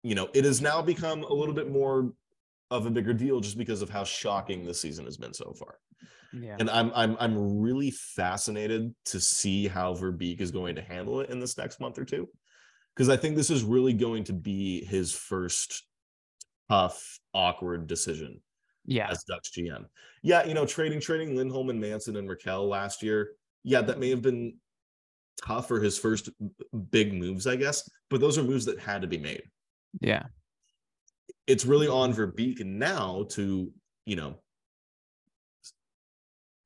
You 0.03 0.15
know, 0.15 0.29
it 0.35 0.45
has 0.45 0.61
now 0.61 0.81
become 0.83 1.23
a 1.25 1.33
little 1.33 1.55
bit 1.55 1.71
more 1.71 2.13
of 2.71 2.87
a 2.87 2.91
bigger 2.91 3.13
deal 3.13 3.41
just 3.41 3.59
because 3.59 3.83
of 3.83 3.91
how 3.91 4.05
shocking 4.05 4.65
this 4.65 4.81
season 4.81 5.05
has 5.05 5.17
been 5.17 5.35
so 5.35 5.53
far 5.53 5.79
Yeah. 6.33 6.57
and 6.59 6.69
I'm 6.71 6.91
I'm 6.95 7.17
I'm 7.21 7.61
really 7.61 7.91
fascinated 7.91 8.95
to 9.07 9.21
see 9.21 9.69
how 9.69 9.95
Verbeek 9.95 10.41
is 10.41 10.51
going 10.51 10.75
to 10.77 10.83
handle 10.83 11.21
it 11.21 11.31
in 11.31 11.39
this 11.41 11.57
next 11.59 11.79
month 11.79 11.99
or 11.99 12.05
two, 12.05 12.29
because 12.95 13.09
I 13.09 13.17
think 13.17 13.37
this 13.37 13.51
is 13.51 13.63
really 13.63 13.93
going 13.93 14.25
to 14.25 14.33
be 14.33 14.85
his 14.87 15.13
first 15.13 15.85
tough, 16.71 17.19
awkward 17.35 17.87
decision 17.87 18.41
Yeah. 18.87 19.11
as 19.11 19.23
Ducks 19.25 19.51
GM. 19.51 19.85
Yeah, 20.23 20.45
you 20.47 20.55
know, 20.55 20.67
trading 20.67 21.01
trading 21.01 21.37
Lindholm 21.37 21.69
and 21.71 21.81
Manson 21.81 22.17
and 22.17 22.29
Rakell 22.29 22.69
last 22.69 23.03
year. 23.03 23.33
Yeah, 23.65 23.83
that 23.83 23.99
may 23.99 24.11
have 24.11 24.23
been 24.23 24.57
tough 25.43 25.67
for 25.69 25.81
his 25.81 25.99
first 25.99 26.29
big 26.91 27.13
moves, 27.13 27.47
I 27.47 27.57
guess, 27.57 27.89
but 28.11 28.21
those 28.21 28.39
are 28.39 28.45
moves 28.45 28.65
that 28.67 28.79
had 28.79 29.03
to 29.03 29.09
be 29.09 29.19
made 29.19 29.43
Yeah. 30.01 30.27
it's 31.47 31.67
really 31.67 31.89
on 31.89 32.15
Verbeek 32.15 32.65
now 32.65 33.27
to, 33.31 33.73
you 34.07 34.17
know, 34.17 34.37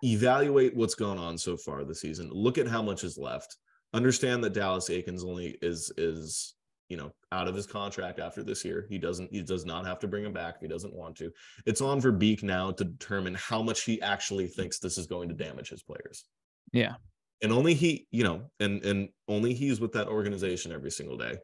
evaluate 0.05 0.77
what's 0.77 0.95
gone 0.95 1.19
on 1.19 1.37
so 1.39 1.57
far 1.57 1.85
this 1.85 2.01
season. 2.01 2.31
Look 2.33 2.59
at 2.59 2.69
how 2.69 2.83
much 2.83 3.05
is 3.05 3.19
left. 3.19 3.57
Understand 3.95 4.45
that 4.45 4.53
Dallas 4.53 4.89
Eakins 4.89 5.25
only 5.25 5.57
is 5.63 5.91
is 5.97 6.55
you 6.89 6.97
know 6.97 7.11
out 7.33 7.49
of 7.49 7.55
his 7.55 7.67
contract 7.67 8.19
after 8.21 8.43
this 8.43 8.65
year. 8.65 8.87
He 8.89 8.99
doesn't 8.99 9.33
he 9.33 9.43
does 9.43 9.65
not 9.65 9.87
have 9.87 9.99
to 10.01 10.09
bring 10.09 10.25
him 10.25 10.33
back 10.33 10.57
if 10.57 10.61
he 10.61 10.69
doesn't 10.69 10.95
want 10.95 11.17
to. 11.17 11.33
It's 11.67 11.81
on 11.81 12.01
Verbeek 12.01 12.43
now 12.43 12.71
to 12.73 12.85
determine 12.85 13.35
how 13.35 13.63
much 13.63 13.83
he 13.83 14.01
actually 14.03 14.47
thinks 14.47 14.79
this 14.79 14.99
is 14.99 15.07
going 15.07 15.29
to 15.31 15.35
damage 15.35 15.71
his 15.71 15.83
players. 15.83 16.25
Yeah. 16.73 16.95
And 17.43 17.53
only 17.53 17.75
he, 17.75 18.07
you 18.11 18.25
know, 18.25 18.43
and 18.61 18.83
and 18.85 19.09
only 19.29 19.55
he's 19.55 19.81
with 19.81 19.93
that 19.93 20.09
organization 20.09 20.73
every 20.73 20.91
single 20.91 21.17
day. 21.17 21.37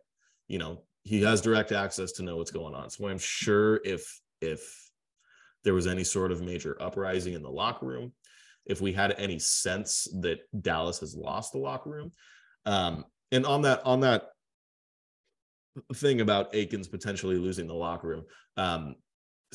You 0.49 0.59
know, 0.59 0.83
he 1.03 1.23
has 1.23 1.41
direct 1.41 1.73
access 1.73 2.13
to 2.13 2.23
know 2.23 2.37
what's 2.37 2.51
going 2.51 2.75
on. 2.75 2.91
So 2.91 3.09
I'm 3.09 3.19
sure 3.19 3.81
if 3.85 4.21
if 4.41 4.91
there 5.63 5.75
was 5.75 5.87
any 5.87 6.05
sort 6.05 6.33
of 6.33 6.43
major 6.43 6.77
uprising 6.81 7.35
in 7.35 7.43
the 7.43 7.51
locker 7.51 7.87
room, 7.87 8.13
if 8.67 8.81
we 8.81 8.93
had 8.93 9.15
any 9.19 9.39
sense 9.39 10.09
that 10.21 10.41
Dallas 10.63 11.01
has 11.01 11.15
lost 11.15 11.53
the 11.53 11.59
locker 11.59 11.91
room. 11.91 12.13
Um, 12.67 13.05
and 13.33 13.47
on 13.47 13.63
that 13.63 13.83
on 13.85 14.01
that 14.01 14.31
thing 15.95 16.21
about 16.21 16.53
Eakins 16.53 16.91
potentially 16.91 17.37
losing 17.37 17.67
the 17.67 17.75
locker 17.75 18.09
room, 18.09 18.25
um, 18.57 18.97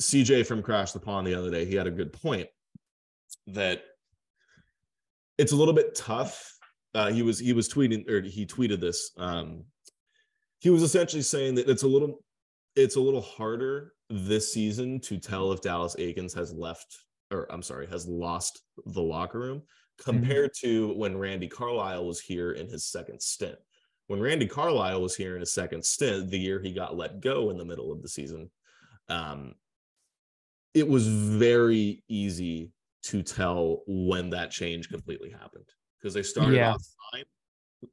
CJ 0.00 0.46
from 0.46 0.62
Crash 0.62 0.92
the 0.92 1.00
Pond 1.00 1.26
the 1.26 1.34
other 1.34 1.50
day, 1.50 1.64
he 1.64 1.74
had 1.74 1.86
a 1.86 1.92
good 1.92 2.12
point 2.12 2.48
that 3.48 3.82
it's 5.40 5.52
a 5.52 5.56
little 5.56 5.72
bit 5.72 5.94
tough. 5.94 6.54
Uh, 6.94 7.10
he 7.10 7.22
was 7.22 7.38
he 7.38 7.54
was 7.54 7.68
tweeting 7.68 8.08
or 8.10 8.20
he 8.20 8.44
tweeted 8.44 8.78
this. 8.80 9.12
Um, 9.16 9.64
he 10.58 10.68
was 10.68 10.82
essentially 10.82 11.22
saying 11.22 11.54
that 11.54 11.68
it's 11.68 11.82
a 11.82 11.88
little 11.88 12.22
it's 12.76 12.96
a 12.96 13.00
little 13.00 13.22
harder 13.22 13.94
this 14.10 14.52
season 14.52 15.00
to 15.00 15.18
tell 15.18 15.50
if 15.52 15.62
Dallas 15.62 15.96
Eakins 15.98 16.34
has 16.34 16.52
left 16.52 16.94
or 17.30 17.50
I'm 17.50 17.62
sorry 17.62 17.86
has 17.86 18.06
lost 18.06 18.62
the 18.84 19.00
locker 19.00 19.38
room 19.38 19.62
compared 19.98 20.50
to 20.60 20.92
when 20.94 21.16
Randy 21.16 21.48
Carlyle 21.48 22.06
was 22.06 22.20
here 22.20 22.52
in 22.52 22.68
his 22.68 22.86
second 22.86 23.22
stint. 23.22 23.56
When 24.08 24.20
Randy 24.20 24.46
Carlyle 24.46 25.00
was 25.00 25.16
here 25.16 25.36
in 25.36 25.40
his 25.40 25.54
second 25.54 25.84
stint, 25.84 26.30
the 26.30 26.38
year 26.38 26.60
he 26.60 26.72
got 26.72 26.96
let 26.96 27.20
go 27.20 27.50
in 27.50 27.56
the 27.56 27.64
middle 27.64 27.92
of 27.92 28.02
the 28.02 28.08
season, 28.08 28.50
um, 29.08 29.54
it 30.74 30.86
was 30.86 31.06
very 31.06 32.02
easy 32.08 32.72
to 33.02 33.22
tell 33.22 33.82
when 33.86 34.30
that 34.30 34.50
change 34.50 34.88
completely 34.90 35.30
happened 35.30 35.68
because 35.98 36.14
they 36.14 36.22
started 36.22 36.56
Yeah. 36.56 36.74
off 36.74 36.82
fine. 37.12 37.24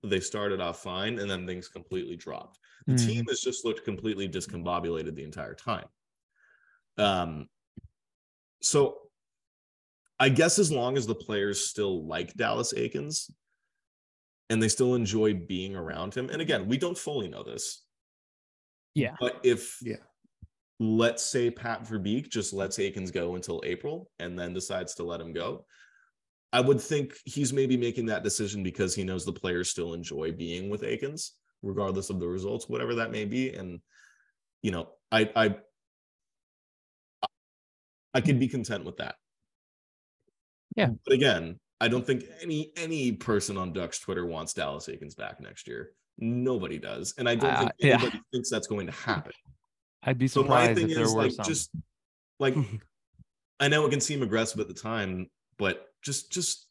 They 0.03 0.19
started 0.19 0.59
off 0.61 0.81
fine 0.83 1.19
and 1.19 1.29
then 1.29 1.47
things 1.47 1.69
completely 1.69 2.15
dropped. 2.17 2.59
The 2.89 2.95
Mhm. 2.95 2.97
team 2.97 3.25
has 3.29 3.41
just 3.41 3.65
looked 3.65 3.85
completely 3.85 4.27
discombobulated 4.29 5.15
the 5.15 5.23
entire 5.23 5.55
time. 5.55 5.87
Um, 6.97 7.49
so 8.61 9.09
I 10.19 10.29
guess 10.29 10.57
as 10.57 10.71
long 10.71 10.97
as 10.97 11.05
the 11.05 11.15
players 11.15 11.67
still 11.67 12.05
like 12.05 12.33
Dallas 12.33 12.73
Eakins 12.73 13.29
and 14.49 14.61
they 14.61 14.69
still 14.69 14.95
enjoy 14.95 15.33
being 15.33 15.75
around 15.75 16.15
him, 16.15 16.29
and 16.29 16.41
again, 16.41 16.67
we 16.67 16.77
don't 16.77 16.97
fully 16.97 17.27
know 17.27 17.43
this. 17.43 17.83
Yeah. 18.95 19.15
But 19.19 19.39
if 19.43 19.79
Yeah. 19.81 19.97
Let's 20.79 21.23
say 21.23 21.49
Pat 21.49 21.83
Verbeek 21.83 22.29
just 22.29 22.53
lets 22.53 22.77
Eakins 22.77 23.11
go 23.11 23.35
until 23.35 23.61
April 23.65 24.11
and 24.19 24.37
then 24.37 24.53
decides 24.53 24.95
to 24.95 25.03
let 25.03 25.19
him 25.21 25.33
go, 25.33 25.65
I 26.53 26.61
would 26.61 26.79
think 26.79 27.15
he's 27.25 27.51
maybe 27.51 27.77
making 27.77 28.05
that 28.07 28.23
decision 28.23 28.63
because 28.63 28.93
he 28.93 29.03
knows 29.03 29.25
the 29.25 29.33
players 29.33 29.69
still 29.69 29.93
enjoy 29.93 30.31
being 30.31 30.69
with 30.69 30.83
Eakins, 30.83 31.31
regardless 31.63 32.09
of 32.09 32.19
the 32.19 32.27
results, 32.27 32.69
whatever 32.69 32.95
that 32.95 33.11
may 33.11 33.25
be. 33.25 33.53
And 33.53 33.79
you 34.61 34.71
know, 34.71 34.89
I 35.11 35.29
I 35.35 35.55
I 38.13 38.21
could 38.21 38.39
be 38.39 38.47
content 38.47 38.85
with 38.85 38.97
that. 38.97 39.15
Yeah. 40.75 40.89
But 41.05 41.13
again, 41.13 41.59
I 41.81 41.87
don't 41.87 42.05
think 42.05 42.23
any 42.41 42.71
any 42.77 43.11
person 43.11 43.57
on 43.57 43.73
Ducks 43.73 43.99
Twitter 43.99 44.25
wants 44.25 44.53
Dallas 44.53 44.87
Eakins 44.87 45.17
back 45.17 45.39
next 45.41 45.67
year. 45.67 45.91
Nobody 46.17 46.79
does, 46.79 47.13
and 47.17 47.27
I 47.27 47.35
don't 47.35 47.51
Uh, 47.51 47.59
think 47.59 47.71
yeah. 47.79 47.95
anybody 47.95 48.21
thinks 48.31 48.49
that's 48.49 48.67
going 48.67 48.87
to 48.87 48.93
happen. 48.93 49.33
I'd 50.03 50.17
be 50.17 50.27
So 50.27 50.41
my 50.43 50.45
surprised 50.67 50.79
thing 50.79 50.89
if 50.89 50.95
there 50.95 51.05
is 51.05 51.13
were 51.15 51.23
like 51.23 51.31
some. 51.33 51.45
just 51.45 51.71
like 52.39 52.55
I 53.59 53.67
know 53.67 53.85
it 53.85 53.89
can 53.89 54.01
seem 54.01 54.21
aggressive 54.21 54.59
at 54.59 54.67
the 54.67 54.73
time, 54.73 55.27
but 55.57 55.87
just 56.03 56.31
just 56.31 56.69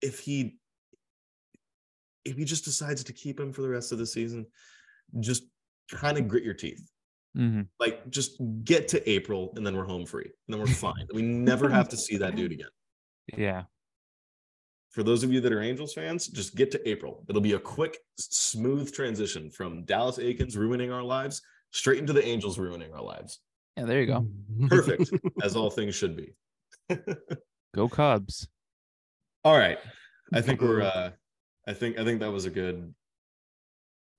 if 0.00 0.20
he 0.20 0.58
if 2.24 2.36
he 2.36 2.44
just 2.44 2.64
decides 2.64 3.02
to 3.04 3.12
keep 3.12 3.38
him 3.40 3.52
for 3.52 3.62
the 3.62 3.68
rest 3.68 3.90
of 3.92 3.98
the 3.98 4.06
season, 4.06 4.46
just 5.20 5.42
kind 5.90 6.16
of 6.18 6.28
grit 6.28 6.44
your 6.44 6.54
teeth. 6.54 6.88
Mhm. 7.36 7.66
Like 7.80 8.08
just 8.10 8.40
get 8.62 8.88
to 8.88 9.10
April 9.10 9.52
and 9.56 9.66
then 9.66 9.76
we're 9.76 9.84
home 9.84 10.06
free. 10.06 10.24
And 10.26 10.32
then 10.54 10.60
we're 10.60 10.66
fine. 10.66 11.06
we 11.12 11.22
never 11.22 11.68
have 11.68 11.88
to 11.88 11.96
see 11.96 12.16
that 12.18 12.36
dude 12.36 12.52
again. 12.52 12.68
Yeah. 13.36 13.64
For 14.90 15.02
those 15.02 15.22
of 15.24 15.32
you 15.32 15.40
that 15.40 15.52
are 15.52 15.62
Angels 15.62 15.94
fans, 15.94 16.26
just 16.26 16.54
get 16.56 16.70
to 16.72 16.88
April. 16.88 17.24
It'll 17.28 17.40
be 17.40 17.52
a 17.54 17.58
quick, 17.58 17.98
smooth 18.18 18.92
transition 18.92 19.48
from 19.48 19.84
Dallas 19.84 20.18
Eakins 20.18 20.54
ruining 20.56 20.92
our 20.92 21.02
lives 21.02 21.40
straight 21.72 21.98
into 21.98 22.12
the 22.12 22.24
Angels 22.24 22.58
ruining 22.58 22.92
our 22.92 23.02
lives. 23.02 23.40
Yeah. 23.76 23.84
There 23.86 24.00
you 24.00 24.06
go. 24.06 24.26
Perfect, 24.68 25.10
as 25.42 25.56
all 25.56 25.70
things 25.70 25.94
should 25.94 26.16
be. 26.16 26.34
Go 27.74 27.88
Cubs. 27.88 28.48
All 29.44 29.56
right. 29.58 29.78
I 30.32 30.40
think 30.40 30.60
we're 30.60 30.82
uh 30.82 31.10
I 31.66 31.72
think 31.72 31.98
I 31.98 32.04
think 32.04 32.20
that 32.20 32.30
was 32.30 32.44
a 32.44 32.50
good 32.50 32.94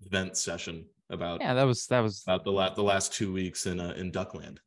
vent 0.01 0.35
session 0.37 0.85
about 1.09 1.41
Yeah. 1.41 1.53
That 1.53 1.63
was 1.63 1.85
that 1.87 1.99
was. 2.01 2.23
about 2.25 2.43
the 2.43 2.51
last 2.51 2.75
the 2.75 2.83
last 2.83 3.13
two 3.13 3.31
weeks 3.31 3.65
in 3.67 3.79
uh, 3.79 3.93
in 3.95 4.11
Duckland. 4.11 4.57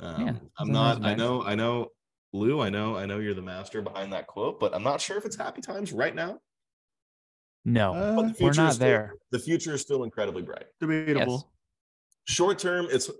Um, 0.00 0.20
Yeah, 0.26 0.28
I'm 0.30 0.36
it's 0.36 0.50
a 0.60 0.64
nice 0.72 0.98
not. 0.98 1.04
I 1.06 1.14
know. 1.14 1.42
I 1.44 1.54
know, 1.54 1.88
Lou. 2.32 2.60
I 2.60 2.68
know. 2.68 2.96
I 2.96 3.06
know 3.06 3.18
you're 3.20 3.34
the 3.34 3.42
master 3.42 3.80
behind 3.80 4.12
that 4.12 4.26
quote, 4.26 4.58
but 4.58 4.74
I'm 4.74 4.82
not 4.82 5.00
sure 5.00 5.16
if 5.18 5.24
it's 5.24 5.36
happy 5.36 5.60
times 5.60 5.92
right 5.92 6.14
now. 6.14 6.40
No, 7.64 7.94
Uh, 7.94 8.16
But 8.16 8.22
the 8.22 8.28
we're 8.28 8.34
future 8.34 8.50
is 8.50 8.56
not 8.58 8.74
still- 8.74 8.86
there. 8.88 9.14
The 9.30 9.38
future 9.38 9.74
is 9.74 9.82
still 9.82 10.02
incredibly 10.02 10.42
bright. 10.42 10.66
Debatable. 10.80 11.34
Yes. 11.34 11.44
Short 12.24 12.58
term, 12.58 12.86
it's 12.90 13.10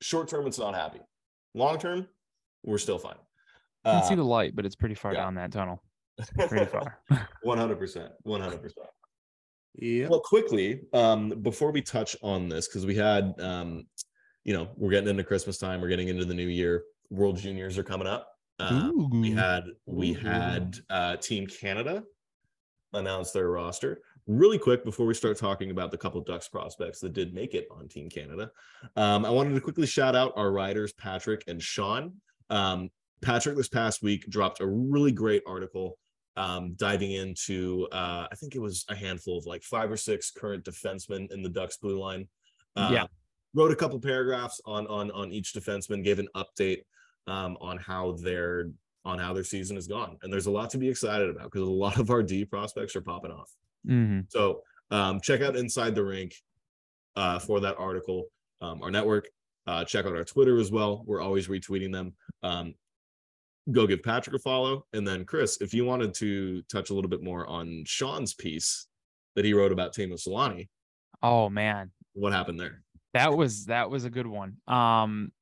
short 0.00 0.28
term. 0.28 0.46
It's 0.46 0.58
not 0.58 0.74
happy. 0.74 1.00
Long 1.54 1.78
term, 1.78 2.06
we're 2.64 2.78
still 2.78 2.98
fine. 2.98 3.16
You 3.84 3.92
can 3.92 4.02
see 4.04 4.12
Uh, 4.14 4.16
the 4.16 4.24
light, 4.24 4.54
but 4.56 4.66
it's 4.66 4.76
pretty 4.76 4.94
far 4.94 5.12
yeah. 5.14 5.20
down 5.20 5.34
that 5.36 5.52
tunnel. 5.52 5.82
Pretty 6.48 6.64
far. 6.64 6.98
One 7.42 7.58
hundred 7.58 7.78
percent. 7.78 8.10
One 8.22 8.40
hundred 8.40 8.62
percent. 8.62 8.86
Yeah. 9.74 10.08
Well, 10.08 10.20
quickly, 10.20 10.80
um, 10.94 11.28
before 11.42 11.70
we 11.70 11.82
touch 11.82 12.16
on 12.22 12.48
this, 12.48 12.66
because 12.66 12.86
we 12.86 12.94
had, 12.94 13.34
um, 13.38 13.86
you 14.42 14.54
know, 14.54 14.68
we're 14.76 14.90
getting 14.90 15.10
into 15.10 15.24
Christmas 15.24 15.58
time, 15.58 15.82
we're 15.82 15.88
getting 15.88 16.08
into 16.08 16.24
the 16.24 16.32
new 16.32 16.48
year. 16.48 16.84
World 17.10 17.36
Juniors 17.36 17.76
are 17.76 17.82
coming 17.82 18.06
up. 18.06 18.28
Um, 18.58 19.10
we 19.20 19.30
had 19.32 19.64
we 19.84 20.14
had 20.14 20.76
uh, 20.88 21.16
Team 21.16 21.46
Canada 21.46 22.02
announce 22.94 23.32
their 23.32 23.50
roster. 23.50 24.00
Really 24.26 24.58
quick 24.58 24.84
before 24.84 25.06
we 25.06 25.14
start 25.14 25.38
talking 25.38 25.70
about 25.70 25.90
the 25.90 25.98
couple 25.98 26.20
Ducks 26.20 26.48
prospects 26.48 26.98
that 27.00 27.12
did 27.12 27.32
make 27.32 27.54
it 27.54 27.68
on 27.70 27.88
Team 27.88 28.08
Canada, 28.08 28.50
um, 28.96 29.24
I 29.24 29.30
wanted 29.30 29.54
to 29.54 29.60
quickly 29.60 29.86
shout 29.86 30.16
out 30.16 30.32
our 30.36 30.50
writers 30.50 30.92
Patrick 30.92 31.44
and 31.46 31.62
Sean. 31.62 32.14
Um, 32.50 32.90
Patrick 33.22 33.56
this 33.56 33.68
past 33.68 34.02
week 34.02 34.28
dropped 34.28 34.60
a 34.60 34.66
really 34.66 35.12
great 35.12 35.42
article 35.46 35.98
um, 36.36 36.74
diving 36.76 37.12
into 37.12 37.88
uh, 37.92 38.26
I 38.30 38.34
think 38.36 38.54
it 38.54 38.60
was 38.60 38.84
a 38.88 38.94
handful 38.94 39.38
of 39.38 39.46
like 39.46 39.62
five 39.62 39.90
or 39.90 39.96
six 39.96 40.30
current 40.30 40.64
defensemen 40.64 41.32
in 41.32 41.42
the 41.42 41.48
Ducks 41.48 41.78
blue 41.78 41.98
line. 41.98 42.28
Uh, 42.74 42.90
Yeah. 42.92 43.06
Wrote 43.54 43.70
a 43.70 43.76
couple 43.76 43.98
paragraphs 44.00 44.60
on 44.66 44.86
on 44.88 45.10
on 45.12 45.32
each 45.32 45.54
defenseman, 45.54 46.04
gave 46.04 46.18
an 46.18 46.28
update 46.34 46.82
um, 47.26 47.56
on 47.60 47.78
how 47.78 48.12
their 48.12 48.70
on 49.06 49.18
how 49.18 49.32
their 49.32 49.44
season 49.44 49.76
has 49.76 49.86
gone, 49.86 50.18
and 50.22 50.32
there's 50.32 50.46
a 50.46 50.50
lot 50.50 50.68
to 50.70 50.78
be 50.78 50.88
excited 50.88 51.30
about 51.30 51.44
because 51.44 51.62
a 51.62 51.70
lot 51.70 51.98
of 51.98 52.10
our 52.10 52.22
D 52.22 52.44
prospects 52.44 52.96
are 52.96 53.00
popping 53.00 53.30
off. 53.30 53.50
Mhm. 53.86 54.26
So 54.30 54.62
um, 54.90 55.20
check 55.20 55.40
out 55.40 55.56
Inside 55.56 55.94
the 55.94 56.04
Rink 56.04 56.34
uh, 57.14 57.38
for 57.38 57.60
that 57.60 57.76
article. 57.78 58.24
Um, 58.60 58.82
our 58.82 58.90
network. 58.90 59.28
Uh, 59.66 59.84
check 59.84 60.06
out 60.06 60.14
our 60.16 60.24
Twitter 60.24 60.58
as 60.58 60.70
well. 60.70 61.02
We're 61.06 61.20
always 61.20 61.48
retweeting 61.48 61.92
them. 61.92 62.14
Um, 62.42 62.74
go 63.72 63.86
give 63.86 64.02
Patrick 64.02 64.36
a 64.36 64.38
follow, 64.38 64.86
and 64.92 65.06
then 65.06 65.24
Chris, 65.24 65.60
if 65.60 65.74
you 65.74 65.84
wanted 65.84 66.14
to 66.14 66.62
touch 66.62 66.90
a 66.90 66.94
little 66.94 67.10
bit 67.10 67.22
more 67.22 67.46
on 67.48 67.82
Sean's 67.84 68.32
piece 68.34 68.86
that 69.34 69.44
he 69.44 69.52
wrote 69.54 69.72
about 69.72 69.92
Teemu 69.94 70.14
Selanne, 70.14 70.68
Oh 71.22 71.48
man, 71.48 71.90
what 72.12 72.32
happened 72.32 72.58
there? 72.60 72.82
that 73.14 73.36
was 73.36 73.64
that 73.66 73.88
was 73.90 74.04
a 74.04 74.10
good 74.10 74.26
one. 74.26 74.56
Um, 74.68 75.32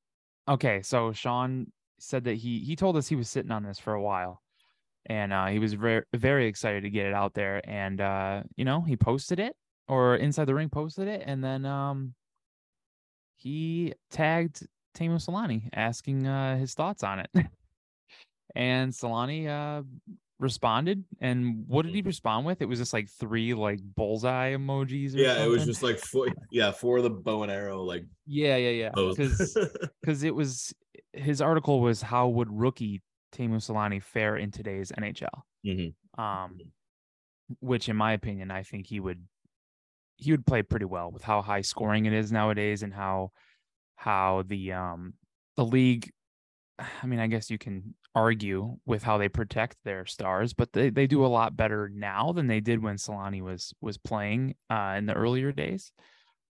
okay, 0.49 0.81
so 0.83 1.13
Sean 1.13 1.71
said 2.05 2.25
that 2.25 2.37
he 2.37 2.61
he 2.61 2.77
told 2.77 2.97
us 2.97 3.09
he 3.09 3.17
was 3.17 3.29
sitting 3.29 3.51
on 3.51 3.63
this 3.63 3.79
for 3.79 3.95
a 3.95 4.03
while, 4.03 4.43
and 5.07 5.33
uh, 5.33 5.47
he 5.47 5.59
was 5.59 5.75
very 5.75 6.05
very 6.15 6.47
excited 6.47 6.83
to 6.83 6.91
get 6.91 7.07
it 7.07 7.15
out 7.15 7.35
there, 7.35 7.61
and 7.69 8.01
uh, 8.01 8.43
you 8.57 8.65
know 8.65 8.83
he 8.83 8.97
posted 8.97 9.41
it 9.41 9.57
or 9.89 10.17
Inside 10.17 10.47
the 10.47 10.55
Rink 10.55 10.73
posted 10.73 11.09
it, 11.09 11.23
and 11.27 11.43
then 11.43 11.67
um, 11.67 12.15
he 13.37 13.95
tagged 14.11 14.67
Teemu 14.97 15.17
Selanne 15.17 15.69
asking 15.75 16.27
uh, 16.27 16.57
his 16.57 16.75
thoughts 16.75 17.03
on 17.03 17.21
it, 17.21 17.31
and 18.55 18.93
Selanne 18.93 19.49
uh 19.49 19.83
responded. 20.39 21.05
And 21.21 21.65
what 21.67 21.85
did 21.85 21.95
he 21.95 22.03
respond 22.03 22.47
with? 22.47 22.61
It 22.63 22.67
was 22.67 22.79
just 22.79 22.93
like 22.93 23.09
three 23.09 23.55
like 23.55 23.81
bullseye 23.81 24.55
emojis 24.55 25.15
or 25.15 25.19
Yeah, 25.19 25.45
it 25.45 25.49
was 25.49 25.65
just 25.65 25.83
like 25.83 25.99
for 25.99 26.29
yeah 26.51 26.71
for 26.71 27.01
the 27.01 27.11
bow 27.11 27.43
and 27.43 27.53
arrow 27.53 27.83
like 27.83 28.05
yeah 28.27 28.57
yeah 28.57 28.71
yeah. 28.71 28.91
because 28.95 29.57
because 30.01 30.23
it 30.23 30.35
was 30.35 30.75
his 31.15 31.41
article 31.41 31.81
was 31.81 32.03
how 32.03 32.29
would 32.29 32.51
rookie 32.51 33.03
Teemu 33.33 33.57
Selanne 33.57 34.03
fare 34.03 34.37
in 34.37 34.51
today's 34.51 34.93
NHL? 34.93 35.43
Mhm. 35.65 35.95
Um, 36.19 36.59
which 37.61 37.89
in 37.89 37.97
my 37.97 38.13
opinion, 38.13 38.51
I 38.51 38.63
think 38.63 38.87
he 38.87 39.01
would 39.01 39.27
he 40.17 40.31
would 40.31 40.47
play 40.47 40.63
pretty 40.63 40.85
well 40.85 41.11
with 41.11 41.23
how 41.25 41.43
high 41.43 41.61
scoring 41.63 42.07
it 42.07 42.13
is 42.13 42.33
nowadays 42.33 42.83
and 42.83 42.95
how 42.95 43.33
how 43.97 44.43
the 44.47 44.73
um 44.73 45.15
the 45.57 45.65
league. 45.65 46.13
I 46.79 47.07
mean, 47.07 47.21
I 47.21 47.29
guess 47.29 47.51
you 47.51 47.59
can 47.59 47.95
argue 48.15 48.77
with 48.87 49.03
how 49.03 49.19
they 49.19 49.29
protect 49.29 49.77
their 49.85 50.07
stars, 50.07 50.55
but 50.55 50.73
they, 50.73 50.91
they 50.91 51.07
do 51.07 51.25
a 51.25 51.29
lot 51.29 51.57
better 51.57 51.89
now 51.89 52.33
than 52.33 52.49
they 52.49 52.61
did 52.61 52.83
when 52.83 52.97
Selanne 52.97 53.43
was 53.43 53.75
was 53.81 53.99
playing 53.99 54.57
uh, 54.71 54.95
in 54.99 55.07
the 55.07 55.15
earlier 55.15 55.53
days. 55.53 55.93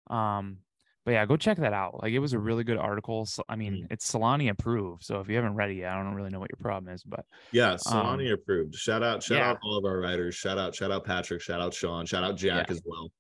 Um, 0.09 0.59
but 1.05 1.13
yeah, 1.13 1.27
go 1.27 1.37
check 1.37 1.59
that 1.59 1.73
out. 1.73 2.01
Like 2.03 2.13
it 2.13 2.19
was 2.21 2.33
a 2.33 2.39
really 2.39 2.65
good 2.65 2.77
article. 2.79 3.27
So, 3.27 3.43
I 3.49 3.57
mean, 3.57 3.75
Mhm. 3.85 3.87
it's 3.93 4.11
Selanne 4.11 4.49
approved. 4.51 5.03
So 5.05 5.21
if 5.21 5.29
you 5.29 5.37
haven't 5.37 5.55
read 5.55 5.71
it 5.71 5.75
yet, 5.75 5.93
I 5.93 6.03
don't 6.03 6.15
really 6.15 6.31
know 6.31 6.39
what 6.41 6.51
your 6.51 6.59
problem 6.63 6.93
is, 6.95 7.03
but 7.03 7.25
Yeah, 7.51 7.75
Selanne 7.75 8.33
approved. 8.33 8.75
Shout 8.75 9.03
out, 9.03 9.23
shout 9.23 9.39
Um, 9.39 9.43
yeah. 9.45 9.51
out 9.51 9.59
all 9.65 9.79
of 9.79 9.85
our 9.85 9.99
writers. 9.99 10.35
Shout 10.35 10.59
out, 10.59 10.75
shout 10.75 10.91
out 10.93 11.05
Patrick. 11.05 11.41
Shout 11.43 11.61
out 11.61 11.75
Sean. 11.75 12.07
Shout 12.07 12.25
out 12.25 12.37
Jack 12.37 12.69
Yeah. 12.69 12.73
as 12.75 12.83
well. 12.85 13.11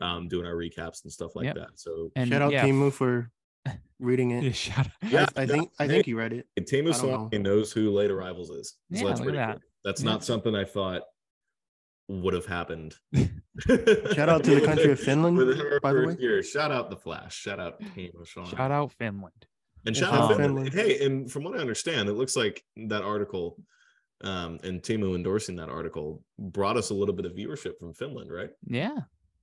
Um, 0.00 0.28
doing 0.28 0.46
our 0.46 0.54
recaps 0.54 1.04
and 1.04 1.12
stuff 1.12 1.34
like 1.36 1.44
Yep. 1.46 1.54
that. 1.56 1.68
So 1.78 2.10
and 2.16 2.28
Shout 2.30 2.42
out 2.42 2.52
yeah, 2.52 2.64
Teemu 2.66 2.92
for 2.92 3.30
reading 3.98 4.32
it. 4.32 4.42
yeah, 4.44 4.52
shout 4.52 4.86
out. 4.86 5.10
Yeah, 5.10 5.26
I, 5.36 5.42
I 5.42 5.46
think 5.46 5.70
I 5.78 5.86
think 5.86 6.06
he 6.06 6.14
read 6.14 6.32
it. 6.32 6.46
Teemu 6.60 6.94
I 6.94 7.00
don't 7.06 7.32
know. 7.32 7.38
Knows 7.38 7.72
who 7.72 7.90
Late 7.90 8.10
Arrivals 8.10 8.50
is. 8.50 8.76
So 8.92 8.98
Yeah, 9.02 9.08
that's 9.08 9.20
look 9.20 9.20
at 9.20 9.22
pretty 9.24 9.36
that. 9.38 9.52
cool. 9.52 9.60
That's 9.84 10.02
Yeah. 10.02 10.10
not 10.10 10.24
something 10.24 10.54
I 10.54 10.64
thought 10.64 11.02
would 12.20 12.34
have 12.34 12.46
happened. 12.46 12.94
Shout 13.14 14.28
out 14.28 14.44
to 14.44 14.54
the 14.54 14.62
country 14.64 14.92
of 14.92 15.00
Finland, 15.00 15.38
by 15.82 15.92
the 15.92 16.06
way. 16.06 16.16
Here, 16.18 16.42
shout 16.42 16.70
out 16.70 16.90
the 16.90 16.96
Flash. 16.96 17.34
Shout 17.34 17.58
out 17.58 17.80
Teemu 17.80 18.26
Sean. 18.26 18.46
Shout 18.46 18.70
out 18.70 18.92
Finland. 18.92 19.46
And 19.86 19.96
shout 19.96 20.10
shout 20.10 20.18
out 20.18 20.30
out 20.32 20.36
Finland. 20.36 20.72
Finland. 20.72 20.98
Hey, 20.98 21.04
and 21.04 21.30
from 21.30 21.44
what 21.44 21.56
I 21.56 21.60
understand, 21.60 22.08
it 22.08 22.12
looks 22.12 22.36
like 22.36 22.62
that 22.88 23.02
article 23.02 23.56
um, 24.22 24.60
and 24.62 24.82
Teemu 24.82 25.14
endorsing 25.14 25.56
that 25.56 25.68
article 25.68 26.22
brought 26.38 26.76
us 26.76 26.90
a 26.90 26.94
little 26.94 27.14
bit 27.14 27.26
of 27.26 27.32
viewership 27.32 27.78
from 27.78 27.92
Finland, 27.94 28.32
right? 28.32 28.50
Yeah. 28.66 28.96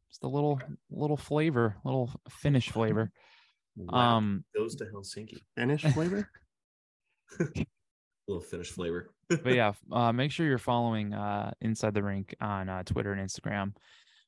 Just 0.10 0.24
a 0.24 0.28
little 0.28 0.60
little 0.90 1.18
flavor, 1.18 1.76
little 1.84 2.12
Finnish 2.30 2.70
flavor. 2.70 3.12
Wow. 3.76 4.18
Um, 4.18 4.44
goes 4.56 4.76
to 4.78 4.86
Helsinki. 4.86 5.38
Finnish 5.56 5.84
flavor. 5.84 6.30
little 8.30 8.42
Finnish 8.44 8.70
flavor. 8.72 9.10
but 9.30 9.46
yeah, 9.54 9.74
uh, 9.92 10.14
make 10.14 10.32
sure 10.32 10.46
you're 10.46 10.58
following 10.58 11.14
uh, 11.14 11.52
Inside 11.62 11.94
the 11.94 12.04
Rink 12.04 12.36
on 12.40 12.70
uh, 12.70 12.84
Twitter 12.84 13.12
and 13.12 13.22
Instagram. 13.28 13.74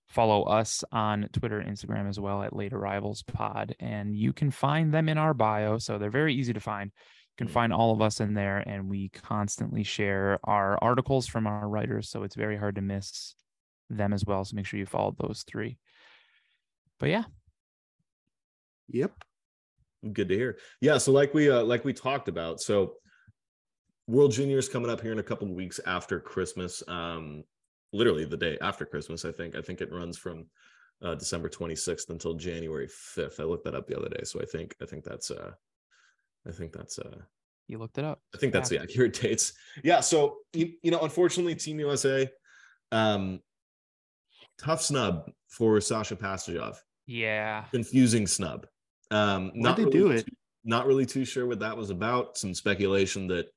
Follow 0.10 0.44
us 0.44 0.84
on 0.92 1.30
Twitter 1.32 1.60
and 1.60 1.70
Instagram 1.72 2.10
as 2.10 2.20
well 2.20 2.44
at 2.44 2.54
Late 2.56 2.74
Arrivals 2.74 3.24
Pod, 3.24 3.76
and 3.80 4.14
you 4.16 4.34
can 4.34 4.52
find 4.52 4.94
them 4.94 5.08
in 5.08 5.18
our 5.18 5.34
bio. 5.34 5.78
So 5.78 5.98
they're 5.98 6.10
very 6.10 6.34
easy 6.36 6.52
to 6.54 6.60
find. 6.60 6.92
You 6.92 7.46
can 7.46 7.48
Mm. 7.48 7.54
find 7.54 7.74
all 7.74 7.94
of 7.94 8.02
us 8.02 8.20
in 8.20 8.34
there, 8.34 8.58
and 8.58 8.90
we 8.90 9.08
constantly 9.10 9.84
share 9.84 10.38
our 10.44 10.78
articles 10.82 11.28
from 11.28 11.48
our 11.48 11.70
writers. 11.70 12.10
So 12.10 12.24
it's 12.24 12.36
very 12.36 12.58
hard 12.58 12.76
to 12.76 12.82
miss 12.82 13.36
them 13.90 14.12
as 14.12 14.26
well. 14.26 14.44
So 14.44 14.56
make 14.56 14.66
sure 14.66 14.80
you 14.80 14.86
follow 14.86 15.16
those 15.18 15.44
three. 15.44 15.78
But 17.00 17.10
yeah, 17.10 17.24
Yep. 18.90 19.14
Good 20.12 20.30
to 20.30 20.36
hear. 20.36 20.58
Yeah, 20.82 20.98
so 20.98 21.12
like 21.14 21.34
we 21.34 21.50
uh, 21.50 21.64
like 21.64 21.86
we 21.86 21.94
talked 21.94 22.28
about, 22.28 22.60
so 22.60 22.96
World 24.08 24.32
Juniors 24.32 24.68
coming 24.68 24.90
up 24.92 25.02
here 25.02 25.12
in 25.12 25.20
a 25.20 25.24
couple 25.24 25.48
of 25.48 25.54
weeks 25.54 25.80
after 25.86 26.20
Christmas. 26.20 26.84
Um, 26.88 27.44
literally 27.94 28.26
the 28.26 28.38
day 28.38 28.58
after 28.62 28.86
Christmas, 28.86 29.26
I 29.26 29.32
think. 29.32 29.56
I 29.56 29.62
think 29.62 29.82
it 29.82 29.92
runs 29.92 30.18
from 30.18 30.46
uh, 31.04 31.16
December 31.16 31.50
26th 31.50 32.10
until 32.10 32.34
January 32.34 32.88
5th. 32.88 33.40
I 33.40 33.44
looked 33.44 33.66
that 33.66 33.76
up 33.76 33.88
the 33.88 33.98
other 33.98 34.10
day, 34.10 34.24
so 34.24 34.42
I 34.42 34.46
think 34.46 34.76
I 34.82 34.86
think 34.86 35.04
that's 35.04 35.32
uh, 35.32 35.52
I 36.48 36.52
think 36.52 36.74
that's 36.74 37.00
uh, 37.00 37.18
you 37.68 37.78
looked 37.78 37.98
it 37.98 38.06
up. 38.06 38.20
I 38.36 38.38
think 38.38 38.54
that's 38.54 38.70
the 38.70 38.82
accurate 38.82 39.14
dates. 39.22 39.54
Yeah. 39.84 40.00
So 40.02 40.38
you, 40.54 40.74
you 40.84 40.92
know, 40.92 41.00
unfortunately, 41.00 41.56
Team 41.56 41.80
USA, 41.80 42.30
um, 42.92 43.40
tough 44.58 44.82
snub 44.82 45.30
for 45.48 45.80
Sasha 45.80 46.16
Pastujov. 46.16 46.78
Yeah. 47.08 47.66
Confusing 47.72 48.28
snub. 48.28 48.68
Um, 49.10 49.48
Why'd 49.48 49.56
not 49.56 49.78
they 49.78 49.86
really 49.86 49.98
do 49.98 50.12
it? 50.12 50.26
too- 50.26 50.36
not 50.64 50.86
really 50.86 51.08
too 51.08 51.26
sure 51.26 51.48
what 51.48 51.60
that 51.60 51.76
was 51.76 51.90
about. 51.90 52.38
Some 52.38 52.54
speculation 52.54 53.26
that 53.28 53.48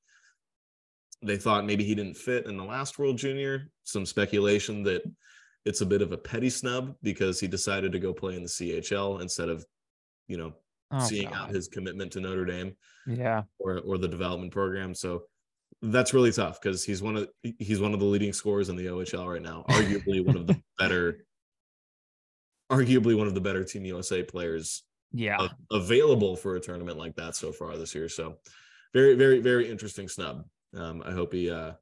they 1.25 1.37
thought 1.37 1.65
maybe 1.65 1.83
he 1.83 1.95
didn't 1.95 2.17
fit 2.17 2.45
in 2.45 2.57
the 2.57 2.63
last 2.63 2.97
World 2.99 3.17
Junior. 3.17 3.69
Some 3.83 4.05
speculation 4.05 4.83
that 4.83 5.03
it's 5.65 5.81
a 5.81 5.85
bit 5.85 6.01
of 6.01 6.11
a 6.11 6.17
petty 6.17 6.49
snub 6.49 6.95
because 7.01 7.39
he 7.39 7.47
decided 7.47 7.91
to 7.91 7.99
go 7.99 8.13
play 8.13 8.35
in 8.35 8.43
the 8.43 8.49
CHL 8.49 9.21
instead 9.21 9.49
of, 9.49 9.65
you 10.27 10.37
know, 10.37 10.53
Oh, 10.91 10.99
seeing 10.99 11.25
out 11.33 11.49
his 11.49 11.67
commitment 11.67 12.11
to 12.11 12.19
Notre 12.19 12.45
Dame 12.45 12.75
Yeah. 13.07 13.41
or 13.57 13.79
or 13.79 13.97
the 13.97 14.07
development 14.07 14.53
program. 14.53 14.93
So 14.93 15.23
that's 15.81 16.13
really 16.13 16.31
tough 16.31 16.61
because 16.61 16.85
he's 16.85 17.01
one 17.01 17.17
of 17.17 17.27
he's 17.57 17.81
one 17.81 17.95
of 17.95 17.99
the 17.99 18.05
leading 18.05 18.31
scorers 18.33 18.69
in 18.69 18.75
the 18.75 18.85
OHL 18.85 19.27
right 19.27 19.41
now, 19.41 19.65
arguably 19.67 20.23
one 20.23 20.37
of 20.37 20.45
the 20.45 20.61
better, 20.77 21.25
arguably 22.71 23.17
one 23.17 23.25
of 23.27 23.33
the 23.33 23.41
better 23.41 23.63
Team 23.63 23.83
USA 23.85 24.21
players 24.21 24.83
Yeah. 25.11 25.37
a- 25.71 25.75
available 25.75 26.35
for 26.35 26.55
a 26.55 26.59
tournament 26.59 26.99
like 26.99 27.15
that 27.15 27.35
so 27.35 27.51
far 27.51 27.75
this 27.77 27.95
year. 27.95 28.07
So 28.07 28.37
very 28.93 29.15
very 29.15 29.39
very 29.39 29.69
interesting 29.69 30.07
snub. 30.07 30.45
Um, 30.75 31.01
I 31.05 31.11
hope 31.11 31.33
he 31.33 31.49
uh, 31.49 31.73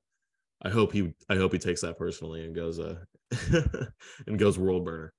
I 0.64 0.70
hope 0.70 0.92
he 0.92 1.14
I 1.30 1.36
hope 1.36 1.52
he 1.54 1.60
takes 1.60 1.82
that 1.82 1.98
personally 1.98 2.46
and 2.46 2.56
goes 2.56 2.80
uh 2.80 2.98
and 4.28 4.38
goes 4.40 4.58
world 4.60 4.86
burner 4.86 5.14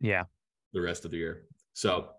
Yeah. 0.00 0.24
the 0.72 0.80
rest 0.80 1.04
of 1.04 1.10
the 1.10 1.16
year. 1.18 1.44
So, 1.72 2.10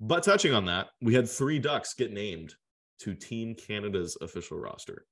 but 0.00 0.22
touching 0.22 0.54
on 0.54 0.64
that, 0.66 0.88
we 1.00 1.14
had 1.14 1.28
three 1.28 1.58
Ducks 1.58 1.94
get 1.94 2.12
named 2.12 2.54
to 3.00 3.14
Team 3.14 3.54
Canada's 3.54 4.16
official 4.20 4.58
roster. 4.58 5.06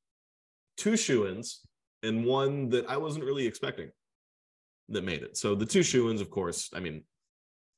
Two 0.77 0.97
shoe-ins 0.97 1.63
and 2.03 2.25
one 2.25 2.69
that 2.71 2.89
I 2.89 2.97
wasn't 2.97 3.25
really 3.25 3.47
expecting 3.47 3.91
that 4.91 5.05
made 5.05 5.23
it. 5.23 5.37
So 5.37 5.55
the 5.55 5.67
two 5.67 5.83
shoe-ins, 5.83 6.21
of 6.21 6.31
course, 6.31 6.71
I 6.75 6.81
mean, 6.81 7.03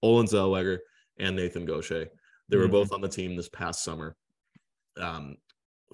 Olin 0.03 0.27
Zellweger 0.27 0.79
and 1.19 1.35
Nathan 1.37 1.65
Gaucher. 1.65 2.07
They 2.49 2.57
were 2.57 2.69
Mhm. 2.69 2.73
both 2.73 2.93
on 2.93 3.01
the 3.01 3.09
team 3.09 3.37
this 3.37 3.49
past 3.49 3.83
summer 3.83 4.17
um, 4.97 5.37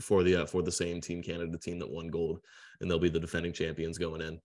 for 0.01 0.23
the 0.23 0.43
uh, 0.43 0.47
for 0.47 0.63
the 0.63 0.73
same 0.73 1.01
Team 1.01 1.23
Canada 1.23 1.57
team 1.59 1.79
that 1.79 1.91
won 1.91 2.09
gold, 2.09 2.41
and 2.81 2.91
they'll 2.91 2.99
be 2.99 3.09
the 3.09 3.21
defending 3.21 3.53
champions 3.53 3.99
going 3.99 4.21
in. 4.21 4.41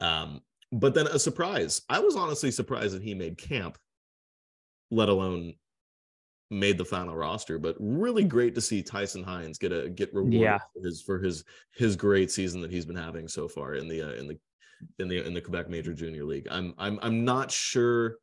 Um, 0.00 0.40
but 0.72 0.94
then 0.94 1.06
a 1.06 1.18
surprise. 1.18 1.82
I 1.88 2.00
was 2.00 2.16
honestly 2.16 2.50
surprised 2.50 2.94
that 2.94 3.02
he 3.02 3.14
made 3.14 3.38
camp, 3.38 3.78
let 4.90 5.08
alone 5.08 5.54
made 6.50 6.78
the 6.78 6.84
final 6.84 7.16
roster. 7.16 7.58
But 7.58 7.76
really 7.80 8.24
great 8.24 8.54
to 8.54 8.60
see 8.60 8.82
Tyson 8.82 9.22
Hinds 9.22 9.58
get 9.58 9.72
a 9.72 9.88
get 9.88 10.12
rewarded 10.14 10.40
Yeah. 10.40 10.58
for 10.58 10.84
his 10.84 11.02
for 11.02 11.18
his 11.18 11.44
his 11.74 11.96
great 11.96 12.30
season 12.30 12.60
that 12.60 12.70
he's 12.70 12.86
been 12.86 12.96
having 12.96 13.28
so 13.28 13.48
far 13.48 13.74
in 13.74 13.88
the 13.88 14.02
uh, 14.02 14.12
in 14.12 14.28
the 14.28 14.38
in 14.98 15.08
the 15.08 15.26
in 15.26 15.34
the 15.34 15.40
Quebec 15.40 15.68
Major 15.68 15.94
Junior 15.94 16.24
League. 16.24 16.46
I'm 16.50 16.74
I'm 16.78 16.98
I'm 17.02 17.24
not 17.24 17.50
sure. 17.50 18.16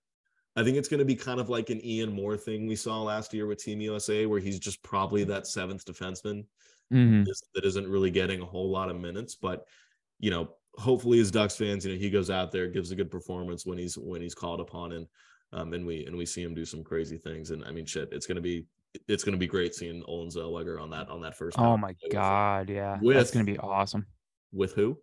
I 0.56 0.64
think 0.64 0.78
it's 0.78 0.88
going 0.88 1.00
to 1.00 1.06
be 1.06 1.16
kind 1.16 1.40
of 1.40 1.50
like 1.50 1.70
an 1.70 1.84
Ian 1.84 2.14
Moore 2.14 2.38
thing 2.38 2.68
we 2.68 2.76
saw 2.76 3.02
last 3.02 3.34
year 3.34 3.48
with 3.48 3.58
Team 3.64 3.82
USA, 3.82 4.26
where 4.26 4.40
he's 4.40 4.60
just 4.60 4.84
probably 4.84 5.24
that 5.26 5.48
seventh 5.48 5.84
defenseman 5.86 6.46
Mhm. 6.92 7.26
that 7.56 7.66
isn't 7.66 7.88
really 7.88 8.12
getting 8.12 8.42
a 8.42 8.46
whole 8.46 8.70
lot 8.70 8.90
of 8.90 9.00
minutes. 9.00 9.36
But 9.36 9.66
you 10.20 10.30
know, 10.30 10.54
hopefully 10.76 11.20
as 11.20 11.32
Ducks 11.32 11.56
fans, 11.58 11.86
you 11.86 11.94
know, 11.94 12.00
he 12.00 12.10
goes 12.10 12.30
out 12.30 12.52
there, 12.52 12.68
gives 12.68 12.92
a 12.92 12.96
good 12.96 13.10
performance 13.10 13.66
when 13.66 13.78
he's 13.78 13.98
when 13.98 14.22
he's 14.22 14.36
called 14.36 14.60
upon, 14.62 14.92
and 14.92 15.08
um, 15.54 15.74
and 15.74 15.86
we 15.86 16.06
and 16.06 16.16
we 16.16 16.26
see 16.26 16.44
him 16.44 16.54
do 16.54 16.66
some 16.66 16.84
crazy 16.84 17.18
things. 17.18 17.50
And 17.52 17.64
I 17.66 17.72
mean, 17.72 17.86
shit, 17.86 18.10
it's 18.12 18.28
gonna 18.28 18.42
be 18.42 18.66
it's 19.08 19.24
gonna 19.24 19.38
be 19.38 19.48
great 19.48 19.74
seeing 19.74 20.04
Olin 20.06 20.30
Zellweger 20.30 20.80
on 20.80 20.92
that 20.92 21.10
on 21.10 21.20
that 21.22 21.36
first. 21.36 21.58
Oh 21.60 21.76
my 21.78 21.94
play 21.94 21.98
with- 22.04 22.12
God. 22.14 22.70
Yeah. 22.70 23.00
That's 23.02 23.32
going 23.32 23.44
to 23.46 23.52
be 23.52 23.58
awesome. 23.58 24.06
With 24.52 24.74
who? 24.76 25.00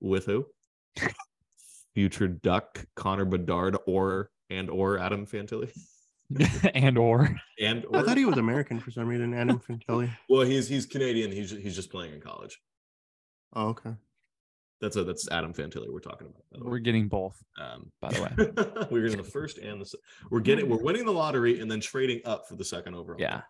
With 0.00 0.26
who? 0.26 0.46
Future 1.94 2.28
Duck 2.28 2.84
Connor 2.94 3.24
Bedard 3.24 3.76
or 3.86 4.30
and 4.50 4.68
or 4.70 4.98
Adam 4.98 5.26
Fantilli 5.26 5.70
and 6.74 6.96
or 6.98 7.34
and 7.60 7.84
I 7.92 8.02
thought 8.02 8.16
he 8.16 8.24
was 8.24 8.38
American 8.38 8.78
for 8.80 8.90
some 8.90 9.06
reason. 9.06 9.34
Adam 9.34 9.58
Fantilli. 9.60 10.10
well 10.28 10.42
he's 10.42 10.68
he's 10.68 10.86
Canadian 10.86 11.32
he's 11.32 11.50
he's 11.50 11.74
just 11.74 11.90
playing 11.90 12.12
in 12.14 12.20
college 12.20 12.60
Oh, 13.56 13.68
okay. 13.70 13.94
that's 14.80 14.94
a 14.96 15.02
that's 15.04 15.28
Adam 15.30 15.52
Fantilli 15.52 15.88
we're 15.90 15.98
talking 15.98 16.28
about 16.28 16.42
by 16.52 16.58
the 16.60 16.64
we're 16.70 16.78
getting 16.78 17.08
both. 17.08 17.42
Um, 17.60 17.90
by 18.00 18.10
the 18.12 18.22
way. 18.22 18.86
we're 18.90 19.06
in 19.06 19.16
the 19.16 19.24
first 19.24 19.58
and 19.58 19.80
the 19.80 19.92
we're 20.30 20.40
getting 20.40 20.68
we're 20.68 20.82
winning 20.82 21.04
the 21.04 21.12
lottery 21.12 21.60
and 21.60 21.68
then 21.70 21.80
trading 21.80 22.20
up 22.24 22.46
for 22.48 22.54
the 22.56 22.64
second 22.64 22.94
overall. 22.94 23.20
Yeah. 23.20 23.40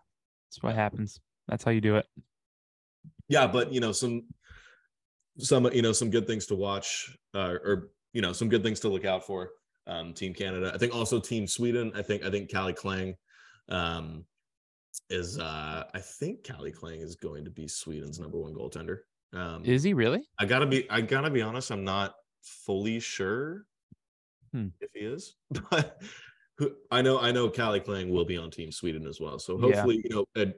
That's 0.49 0.63
what 0.63 0.75
happens. 0.75 1.21
That's 1.49 1.63
how 1.65 1.71
you 1.71 1.81
do 1.83 1.97
it. 1.97 2.07
yeah, 3.29 3.47
but 3.47 3.73
you 3.73 3.81
know 3.81 3.93
some 3.93 4.23
some 5.39 5.71
you 5.73 5.83
know 5.83 5.93
some 5.93 6.11
good 6.11 6.27
things 6.27 6.47
to 6.47 6.55
watch 6.55 7.17
uh, 7.35 7.55
or 7.65 7.91
you 8.13 8.23
know 8.23 8.33
some 8.33 8.49
good 8.49 8.63
things 8.63 8.81
to 8.81 8.89
look 8.89 9.05
out 9.05 9.27
for. 9.27 9.51
Um, 9.91 10.15
Team 10.15 10.33
Canada, 10.33 10.71
I 10.73 10.79
think 10.79 10.95
also 10.95 11.19
Team 11.21 11.47
Sweden. 11.47 11.91
I 11.97 12.03
think 12.03 12.25
I 12.25 12.31
think 12.31 12.49
Calle 12.51 12.73
Clang 12.73 13.17
um, 13.69 14.25
is 15.09 15.39
uh, 15.39 15.85
I 15.93 15.99
think 16.01 16.45
Calle 16.45 16.71
Clang 16.71 17.01
is 17.01 17.17
going 17.17 17.45
to 17.45 17.51
be 17.51 17.67
Sweden's 17.67 18.21
number 18.21 18.39
one 18.39 18.55
goaltender. 18.55 18.99
Um, 19.33 19.65
Is 19.65 19.83
he 19.83 19.95
really? 19.95 20.23
I 20.39 20.47
gotta 20.47 20.67
be 20.67 20.89
I 20.91 21.01
gotta 21.01 21.31
be 21.31 21.43
honest, 21.43 21.71
I'm 21.71 21.85
not 21.85 22.15
fully 22.43 23.01
sure 23.01 23.67
Hmm. 24.53 24.69
if 24.81 24.91
he 24.95 25.01
is, 25.01 25.37
but 25.71 26.01
I 26.91 27.03
know 27.03 27.19
I 27.21 27.33
know 27.33 27.49
Calle 27.49 27.81
Clang 27.81 28.11
will 28.11 28.25
be 28.25 28.37
on 28.37 28.51
Team 28.51 28.71
Sweden 28.73 29.07
as 29.07 29.21
well. 29.21 29.39
So 29.39 29.59
Yeah. 29.59 29.67
hopefully, 29.67 30.01
you 30.05 30.11
know, 30.37 30.53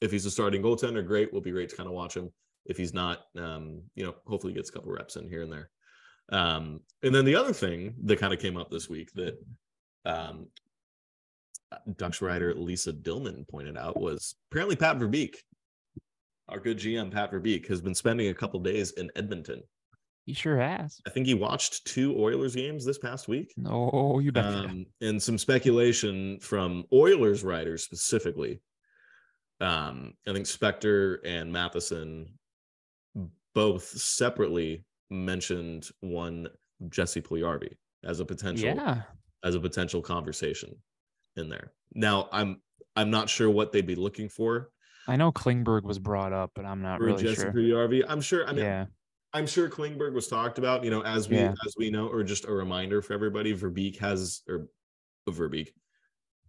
if 0.00 0.10
he's 0.10 0.26
a 0.26 0.30
starting 0.30 0.62
goaltender, 0.62 1.06
great. 1.06 1.32
Will 1.32 1.40
be 1.40 1.50
great 1.52 1.68
to 1.70 1.76
kind 1.76 1.88
of 1.88 1.94
watch 1.94 2.16
him. 2.16 2.30
If 2.66 2.76
he's 2.76 2.94
not, 2.94 3.26
um, 3.36 3.82
you 3.94 4.04
know, 4.04 4.14
hopefully 4.26 4.52
he 4.52 4.56
gets 4.56 4.70
a 4.70 4.72
couple 4.72 4.92
reps 4.92 5.16
in 5.16 5.28
here 5.28 5.42
and 5.42 5.52
there. 5.52 5.70
Um, 6.30 6.80
and 7.02 7.14
then 7.14 7.24
the 7.24 7.36
other 7.36 7.52
thing 7.52 7.94
that 8.04 8.18
kind 8.18 8.32
of 8.32 8.40
came 8.40 8.56
up 8.56 8.70
this 8.70 8.88
week 8.88 9.12
that 9.14 9.36
um 10.06 10.48
Ducks 11.96 12.22
writer 12.22 12.54
Lisa 12.54 12.92
Dillman 12.92 13.48
pointed 13.48 13.76
out 13.76 14.00
was 14.00 14.36
apparently 14.50 14.76
Pat 14.76 14.98
Verbeek, 14.98 15.36
our 16.48 16.60
good 16.60 16.78
GM 16.78 17.10
Pat 17.10 17.32
Verbeek, 17.32 17.66
has 17.68 17.80
been 17.80 17.94
spending 17.94 18.28
a 18.28 18.34
couple 18.34 18.60
days 18.60 18.92
in 18.92 19.10
Edmonton 19.16 19.62
He 20.24 20.34
sure 20.34 20.58
has. 20.58 21.00
I 21.06 21.10
think 21.10 21.26
he 21.26 21.34
watched 21.34 21.84
two 21.86 22.16
Oilers 22.16 22.54
games 22.54 22.84
this 22.84 22.98
past 22.98 23.28
week. 23.28 23.52
No, 23.56 24.20
you 24.22 24.30
bet. 24.30 24.44
um, 24.44 24.86
and 25.00 25.20
some 25.22 25.36
speculation 25.36 26.38
from 26.40 26.84
Oilers 26.92 27.42
writers 27.42 27.82
specifically. 27.82 28.60
Um, 29.60 30.14
I 30.28 30.32
think 30.32 30.46
Spector 30.46 31.18
and 31.24 31.52
Matheson 31.52 32.38
both 33.54 33.84
separately 33.84 34.84
mentioned 35.10 35.88
one 36.00 36.48
Jesse 36.88 37.20
Puljujarvi 37.20 37.72
as 38.04 38.20
a 38.20 38.24
potential 38.24 38.66
yeah. 38.66 39.02
as 39.44 39.54
a 39.54 39.60
potential 39.60 40.02
conversation 40.02 40.74
in 41.36 41.48
there. 41.48 41.72
Now, 41.94 42.28
I'm 42.32 42.60
I'm 42.96 43.10
not 43.10 43.28
sure 43.28 43.50
what 43.50 43.72
they'd 43.72 43.86
be 43.86 43.96
looking 43.96 44.28
for 44.28 44.70
I 45.06 45.16
know 45.16 45.30
Klingberg 45.32 45.82
was 45.82 45.98
brought 45.98 46.32
up, 46.32 46.52
but 46.54 46.64
I'm 46.64 46.80
not 46.80 46.98
for 46.98 47.04
really 47.06 47.22
Jesse 47.22 47.42
sure. 47.42 47.52
Puljujarvi. 47.52 48.04
I'm 48.08 48.20
sure. 48.22 48.48
I 48.48 48.52
mean, 48.52 48.64
yeah. 48.64 48.86
I'm 49.34 49.46
sure 49.46 49.68
Klingberg 49.68 50.14
was 50.14 50.28
talked 50.28 50.58
about, 50.58 50.84
you 50.84 50.90
know, 50.90 51.02
as 51.02 51.28
we 51.28 51.36
Yeah. 51.36 51.54
as 51.66 51.74
we 51.76 51.90
know, 51.90 52.08
or 52.08 52.22
just 52.22 52.46
a 52.46 52.52
reminder 52.52 53.02
for 53.02 53.12
everybody, 53.12 53.54
Verbeek 53.54 53.98
has 53.98 54.42
or 54.48 54.68
Verbeek, 55.28 55.68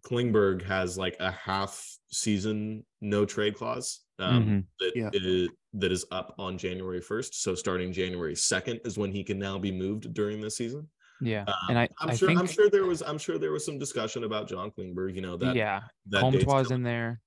Klingberg 0.05 0.61
has 0.63 0.97
like 0.97 1.17
a 1.19 1.31
half 1.31 1.83
season 2.11 2.85
no 3.01 3.25
trade 3.25 3.55
clause 3.55 4.01
um, 4.19 4.45
Mhm. 4.45 4.65
that 4.79 4.91
Yeah. 4.95 5.09
is- 5.13 5.49
that 5.75 5.91
is 5.91 6.05
up 6.11 6.33
on 6.37 6.57
January 6.57 7.01
1st. 7.01 7.33
So 7.33 7.53
starting 7.53 7.91
January 7.91 8.33
2nd 8.33 8.85
is 8.85 8.97
when 8.97 9.11
he 9.11 9.23
can 9.23 9.37
now 9.37 9.59
be 9.59 9.71
moved 9.71 10.13
during 10.13 10.39
this 10.41 10.57
season. 10.57 10.87
Yeah. 11.21 11.43
Um, 11.47 11.53
and 11.69 11.79
I, 11.79 11.89
I'm 11.99 12.09
I 12.09 12.15
sure 12.15 12.29
think, 12.29 12.39
I'm 12.39 12.47
sure 12.47 12.69
there 12.69 12.85
was 12.85 13.01
I'm 13.01 13.17
sure 13.17 13.37
there 13.37 13.51
was 13.51 13.65
some 13.65 13.77
discussion 13.77 14.23
about 14.23 14.47
John 14.47 14.71
Klingberg, 14.71 15.15
you 15.15 15.21
know, 15.21 15.37
that 15.37 15.55
yeah, 15.55 15.81
that 16.09 16.21
Comtois 16.21 16.71
in 16.71 16.83
there. 16.83 17.21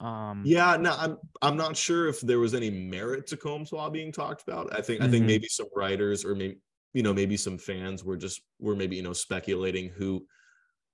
Um, 0.00 0.42
Yeah, 0.44 0.76
no, 0.76 0.94
I'm 0.98 1.18
I'm 1.40 1.56
not 1.56 1.76
sure 1.76 2.08
if 2.08 2.20
there 2.20 2.40
was 2.40 2.54
any 2.54 2.70
merit 2.70 3.26
to 3.28 3.36
Combs 3.36 3.72
being 3.92 4.12
talked 4.12 4.42
about. 4.42 4.76
I 4.76 4.80
think 4.80 5.02
I 5.02 5.08
think 5.08 5.24
Mhm. 5.24 5.28
maybe 5.28 5.48
some 5.48 5.68
writers 5.76 6.24
or 6.24 6.34
maybe 6.34 6.58
you 6.94 7.02
know 7.02 7.12
maybe 7.12 7.36
some 7.36 7.58
fans 7.58 8.02
were 8.04 8.16
just 8.16 8.42
were 8.58 8.74
maybe 8.76 8.96
you 8.96 9.02
know 9.02 9.12
speculating 9.12 9.88
who 9.88 10.26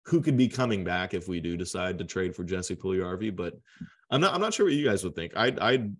who 0.05 0.20
could 0.20 0.36
be 0.36 0.49
coming 0.49 0.84
back 0.84 1.14
if 1.14 1.28
we 1.28 1.41
do 1.41 1.57
decide 1.57 1.99
to 1.99 2.05
trade 2.05 2.34
for 2.34 2.45
Jesse 2.45 2.76
Puljujarvi. 2.76 3.34
But 3.34 3.55
I'm 4.11 4.20
not 4.20 4.34
I'm 4.34 4.41
not 4.41 4.53
sure 4.53 4.66
what 4.66 4.74
you 4.74 4.84
guys 4.84 5.03
would 5.05 5.14
think. 5.14 5.34
I'd 5.36 5.59
I'd 5.61 5.97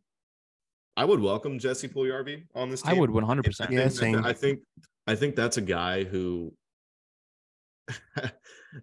I 0.99 1.05
would 1.05 1.20
welcome 1.20 1.61
Jesse 1.61 1.86
Puljujarvi 1.88 2.42
on 2.57 2.70
this. 2.70 2.82
Team. 2.82 2.90
I 2.96 2.99
would 2.99 3.11
100%. 3.11 3.61
Yeah, 3.61 3.66
think, 3.66 3.80
I, 3.80 3.88
same. 3.88 4.14
think, 4.14 4.26
I 4.26 4.32
think 4.32 4.61
I 5.07 5.14
think 5.14 5.36
that's 5.36 5.57
a 5.57 5.61
guy 5.61 6.03
who 6.03 6.53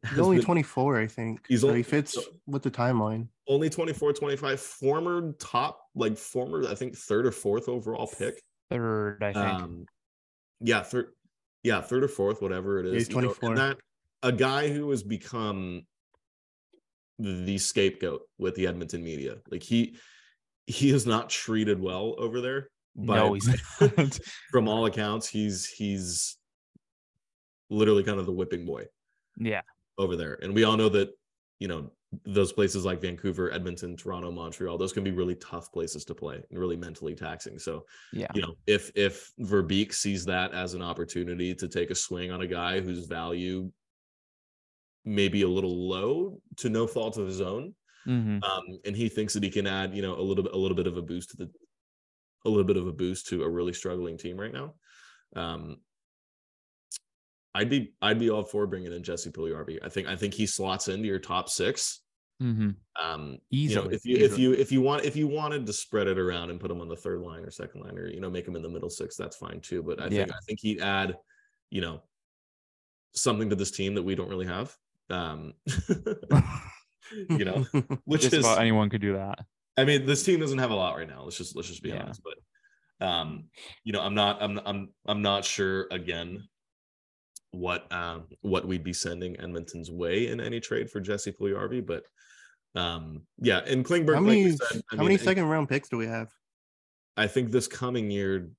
He's 0.09 0.20
only 0.20 0.38
been- 0.38 0.45
24, 0.45 0.99
I 0.99 1.07
think. 1.07 1.45
He's 1.47 1.61
so 1.61 1.68
only- 1.68 1.80
he 1.80 1.84
fits 1.84 2.13
so- 2.13 2.22
with 2.47 2.63
the 2.63 2.72
timeline. 2.72 3.28
only 3.47 3.70
24 3.70 4.13
25 4.13 4.59
former 4.59 5.34
top 5.34 5.80
like 5.93 6.18
former 6.18 6.68
i 6.68 6.74
think 6.74 6.95
third 6.97 7.26
or 7.28 7.32
fourth 7.32 7.70
overall 7.70 8.07
pick 8.07 8.41
Third, 8.72 9.22
I 9.24 9.34
think. 9.34 9.45
um 9.63 9.86
yeah 10.61 10.82
third 10.82 11.07
yeah 11.63 11.82
third 11.82 12.03
or 12.03 12.07
fourth 12.07 12.41
whatever 12.41 12.80
it 12.80 12.86
is 12.88 12.91
Yeah, 12.93 12.97
he's 12.99 13.09
you 13.09 13.16
know, 13.22 13.30
and 13.30 13.36
24. 13.39 13.55
that 13.57 13.78
a 14.24 14.32
guy 14.32 14.70
who 14.70 14.89
has 14.89 15.03
become 15.03 15.84
the 17.20 17.57
scapegoat 17.59 18.22
with 18.39 18.55
the 18.55 18.66
edmonton 18.68 19.03
media 19.03 19.36
like 19.51 19.61
he 19.61 19.95
he 20.68 20.89
is 20.89 21.05
not 21.05 21.30
treated 21.30 21.80
well 21.80 22.16
over 22.18 22.41
there 22.41 22.70
but 22.95 23.16
no, 23.16 23.34
he's 23.34 23.47
not. 23.82 24.20
from 24.51 24.68
all 24.68 24.86
accounts 24.86 25.28
he's 25.28 25.66
he's 25.66 26.38
literally 27.70 28.03
kind 28.03 28.20
of 28.20 28.26
the 28.26 28.32
whipping 28.32 28.66
boy 28.66 28.86
yeah. 29.38 29.61
over 29.97 30.16
there. 30.16 30.38
And 30.41 30.53
we 30.53 30.63
all 30.63 30.78
know 30.78 30.89
that, 30.89 31.09
you 31.59 31.68
know, 31.68 31.91
those 32.26 32.53
places 32.53 32.86
like 32.86 33.01
Vancouver, 33.01 33.51
Edmonton, 33.51 33.97
Toronto, 33.97 34.32
Montreal, 34.32 34.78
those 34.78 34.93
can 34.93 35.03
be 35.03 35.11
really 35.11 35.36
tough 35.36 35.72
places 35.72 36.05
to 36.05 36.16
play 36.16 36.41
and 36.49 36.59
really 36.59 36.78
mentally 36.78 37.16
taxing. 37.16 37.59
So, 37.59 37.86
Yeah. 38.13 38.28
you 38.34 38.41
know, 38.41 38.55
if 38.68 38.91
if 38.95 39.32
Verbeek 39.41 39.93
sees 39.93 40.24
that 40.26 40.53
as 40.53 40.74
an 40.74 40.82
opportunity 40.82 41.53
to 41.55 41.68
take 41.68 41.91
a 41.91 41.95
swing 41.95 42.32
on 42.32 42.41
a 42.41 42.47
guy 42.47 42.80
whose 42.80 43.05
value 43.05 43.72
maybe 45.03 45.41
a 45.41 45.47
little 45.47 45.88
low 45.88 46.39
to 46.57 46.70
no 46.70 46.88
fault 46.88 47.18
of 47.18 47.28
his 47.28 47.41
own, 47.41 47.76
hmm 48.06 48.39
um, 48.43 48.80
and 48.86 48.95
he 48.95 49.10
thinks 49.10 49.34
that 49.34 49.43
he 49.43 49.49
can 49.49 49.68
add, 49.68 49.95
you 49.95 50.01
know, 50.01 50.16
a 50.16 50.22
little 50.22 50.43
bit 50.43 50.53
a 50.53 50.58
little 50.58 50.78
bit 50.78 50.88
of 50.88 50.97
a 50.97 51.01
boost 51.01 51.32
to 51.32 51.38
the 51.38 51.51
a 52.45 52.49
little 52.49 52.64
bit 52.64 52.78
of 52.78 52.88
a 52.88 52.93
boost 52.93 53.28
to 53.28 53.43
a 53.43 53.49
really 53.49 53.74
struggling 53.74 54.18
team 54.18 54.39
right 54.39 54.53
now. 54.53 54.76
Um, 55.36 55.78
I'd 57.56 57.70
be 57.70 57.93
I'd 58.01 58.20
be 58.20 58.30
all 58.30 58.43
for 58.43 58.68
bringing 58.68 58.91
in 58.91 59.03
Jesse 59.03 59.32
Puljujarvi. 59.32 59.80
I 59.82 59.89
think 59.89 60.08
I 60.08 60.16
think 60.16 60.34
he 60.34 60.45
slots 60.45 60.88
into 60.88 61.08
your 61.08 61.20
top 61.20 61.49
six. 61.49 62.01
hmm 62.39 62.72
Um, 63.01 63.39
you 63.49 63.76
know, 63.76 63.82
Easily, 63.82 63.95
if 63.95 64.06
you 64.06 64.18
if 64.18 64.38
you 64.38 64.53
if 64.53 64.72
you 64.72 64.82
want 64.82 65.06
if 65.06 65.16
you 65.16 65.28
wanted 65.28 65.66
to 65.66 65.74
spread 65.74 66.08
it 66.08 66.20
around 66.20 66.49
and 66.49 66.60
put 66.60 66.70
him 66.70 66.82
on 66.82 66.89
the 66.89 66.97
third 66.97 67.22
line 67.22 67.43
or 67.43 67.51
second 67.51 67.82
line 67.82 67.97
or 67.97 68.08
you 68.08 68.20
know 68.20 68.30
make 68.30 68.47
him 68.47 68.56
in 68.56 68.62
the 68.62 68.70
middle 68.70 68.89
six, 68.89 69.16
that's 69.16 69.38
fine 69.38 69.62
too. 69.62 69.82
But 69.82 70.01
I 70.01 70.10
think 70.10 70.32
I 70.32 70.38
think 70.45 70.60
he'd 70.62 70.82
add, 70.82 71.18
you 71.70 71.82
know, 71.82 72.03
something 73.14 73.49
to 73.49 73.56
this 73.56 73.72
team 73.72 73.95
that 73.95 74.03
we 74.03 74.16
don't 74.16 74.30
really 74.30 74.47
have. 74.47 74.76
Um, 75.10 75.53
you 77.30 77.45
know, 77.45 77.66
which 78.06 78.22
Just 78.22 78.34
is 78.34 78.39
about 78.45 78.60
anyone 78.60 78.89
could 78.89 79.01
do 79.01 79.14
that. 79.14 79.39
I 79.78 79.84
mean, 79.84 80.06
this 80.06 80.24
team 80.24 80.39
doesn't 80.39 80.60
have 80.60 80.72
a 80.72 80.76
lot 80.76 80.95
right 80.95 81.08
now. 81.08 81.24
Let's 81.24 81.38
just 81.38 81.56
let's 81.56 81.68
just 81.68 81.84
be 81.84 81.89
Yeah. 81.89 82.03
honest. 82.03 82.22
But 82.24 83.06
um, 83.06 83.45
you 83.84 83.93
know, 83.93 84.01
I'm 84.01 84.16
not 84.16 84.41
I'm 84.41 84.60
I'm 84.66 84.89
I'm 85.06 85.22
not 85.22 85.43
sure 85.43 85.88
again 85.91 86.47
what 87.51 87.91
um 87.91 88.26
what 88.41 88.68
we'd 88.68 88.84
be 88.84 88.93
sending 88.93 89.39
Edmonton's 89.39 89.91
way 89.91 90.28
in 90.28 90.39
any 90.39 90.60
trade 90.60 90.89
for 90.89 90.99
Jesse 90.99 91.32
Puljujarvi, 91.32 91.86
but 91.86 92.03
um 92.76 93.24
yeah, 93.38 93.60
and 93.60 93.86
Klingberg, 93.86 94.16
how 94.16 94.22
like 94.22 94.28
many, 94.28 94.51
said, 94.51 94.82
I 94.91 94.95
how 94.97 95.03
many 95.03 95.16
mean, 95.16 95.20
second 95.20 95.45
round 95.45 95.70
picks 95.70 95.89
do 95.89 95.97
we 95.97 96.08
have? 96.08 96.30
I 97.18 97.28
think 97.28 97.51
this 97.51 97.68
coming 97.68 98.12
year 98.12 98.49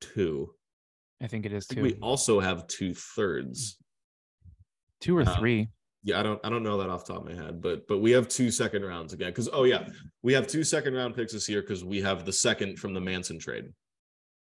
two. 0.00 0.54
I 1.22 1.28
think 1.28 1.46
it 1.46 1.52
is 1.52 1.66
think 1.66 1.82
we 1.82 1.94
also 1.94 2.40
have 2.40 2.66
two 2.66 2.94
thirds. 2.94 3.78
Two 5.00 5.16
or 5.16 5.22
um, 5.22 5.36
three. 5.38 5.68
Yeah, 6.04 6.18
I 6.18 6.22
don't 6.22 6.40
I 6.44 6.48
don't 6.48 6.64
know 6.64 6.78
that 6.78 6.90
off 6.90 7.04
the 7.04 7.12
top 7.12 7.22
of 7.22 7.28
my 7.28 7.40
head, 7.40 7.62
but 7.62 7.86
but 7.86 7.98
we 7.98 8.10
have 8.10 8.26
two 8.28 8.50
second 8.50 8.84
rounds 8.84 9.12
again. 9.12 9.30
Because 9.30 9.48
oh 9.52 9.64
yeah, 9.64 9.86
we 10.22 10.32
have 10.32 10.46
two 10.46 10.64
second 10.64 10.94
round 10.94 11.14
picks 11.14 11.32
this 11.32 11.48
year 11.48 11.60
because 11.60 11.84
we 11.84 12.00
have 12.00 12.24
the 12.24 12.32
second 12.32 12.78
from 12.78 12.92
the 12.92 13.00
Manson 13.00 13.38
trade. 13.38 13.66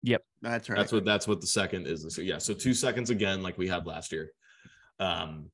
Yep. 0.03 0.23
That's 0.41 0.69
right. 0.69 0.77
That's 0.77 0.91
what 0.91 1.05
that's 1.05 1.27
what 1.27 1.41
the 1.41 1.47
second 1.47 1.87
is 1.87 2.03
this 2.03 2.17
year. 2.17 2.27
Yeah, 2.27 2.37
so 2.37 2.53
two 2.53 2.73
seconds 2.73 3.09
again, 3.09 3.43
like 3.43 3.57
we 3.57 3.67
had 3.67 3.85
last 3.85 4.11
year. 4.11 4.31
Um, 4.99 5.49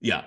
yeah. 0.00 0.24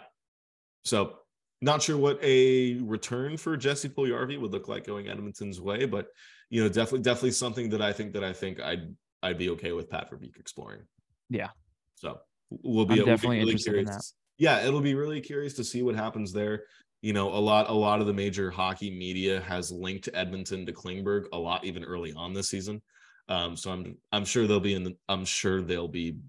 So 0.84 1.18
not 1.62 1.82
sure 1.82 1.98
what 1.98 2.20
a 2.24 2.76
return 2.82 3.38
for 3.38 3.56
Jesse 3.56 3.90
Puljujarvi 3.90 4.40
would 4.40 4.52
look 4.52 4.68
like 4.68 4.86
going 4.86 5.08
Edmonton's 5.08 5.62
way, 5.62 5.86
but 5.86 6.08
you 6.50 6.62
know, 6.62 6.70
definitely 6.70 7.02
definitely 7.02 7.32
something 7.32 7.70
that 7.70 7.82
I 7.82 7.94
think 7.94 8.14
that 8.14 8.24
I 8.24 8.34
think 8.34 8.60
I'd 8.60 8.96
I'd 9.24 9.38
be 9.38 9.50
okay 9.52 9.72
with 9.72 9.90
Pat 9.90 10.12
Verbeek 10.12 10.40
exploring. 10.40 10.82
Yeah. 11.30 11.50
So 11.96 12.20
we'll 12.50 12.86
be, 12.86 12.94
I'm 12.94 12.98
we'll 12.98 13.06
be 13.06 13.12
definitely 13.12 13.38
really 13.38 13.52
interested 13.52 13.76
in 13.76 13.86
curious. 13.86 14.14
Yeah, 14.38 14.66
it'll 14.66 14.82
be 14.82 14.96
really 14.96 15.22
curious 15.22 15.54
to 15.56 15.64
see 15.64 15.84
what 15.84 15.96
happens 15.96 16.32
there. 16.34 16.66
You 17.02 17.14
know, 17.14 17.30
a 17.34 17.40
lot 17.40 17.70
a 17.70 17.74
lot 17.74 18.00
of 18.02 18.08
the 18.08 18.14
major 18.14 18.50
hockey 18.50 18.90
media 18.90 19.42
has 19.42 19.72
linked 19.72 20.10
Edmonton 20.14 20.66
to 20.66 20.74
Klingberg 20.74 21.26
a 21.34 21.38
lot 21.38 21.66
even 21.66 21.84
early 21.84 22.14
on 22.14 22.34
this 22.34 22.50
season. 22.50 22.82
Um, 23.28 23.56
so 23.58 23.72
I'm 23.72 23.98
I'm 24.12 24.26
sure 24.26 24.48
they'll 24.48 24.60
be 24.60 24.74
in 24.74 24.84
the 24.84 24.98
I'm 25.10 25.26
sure 25.26 25.62
they'll 25.62 25.88
be 25.88 26.20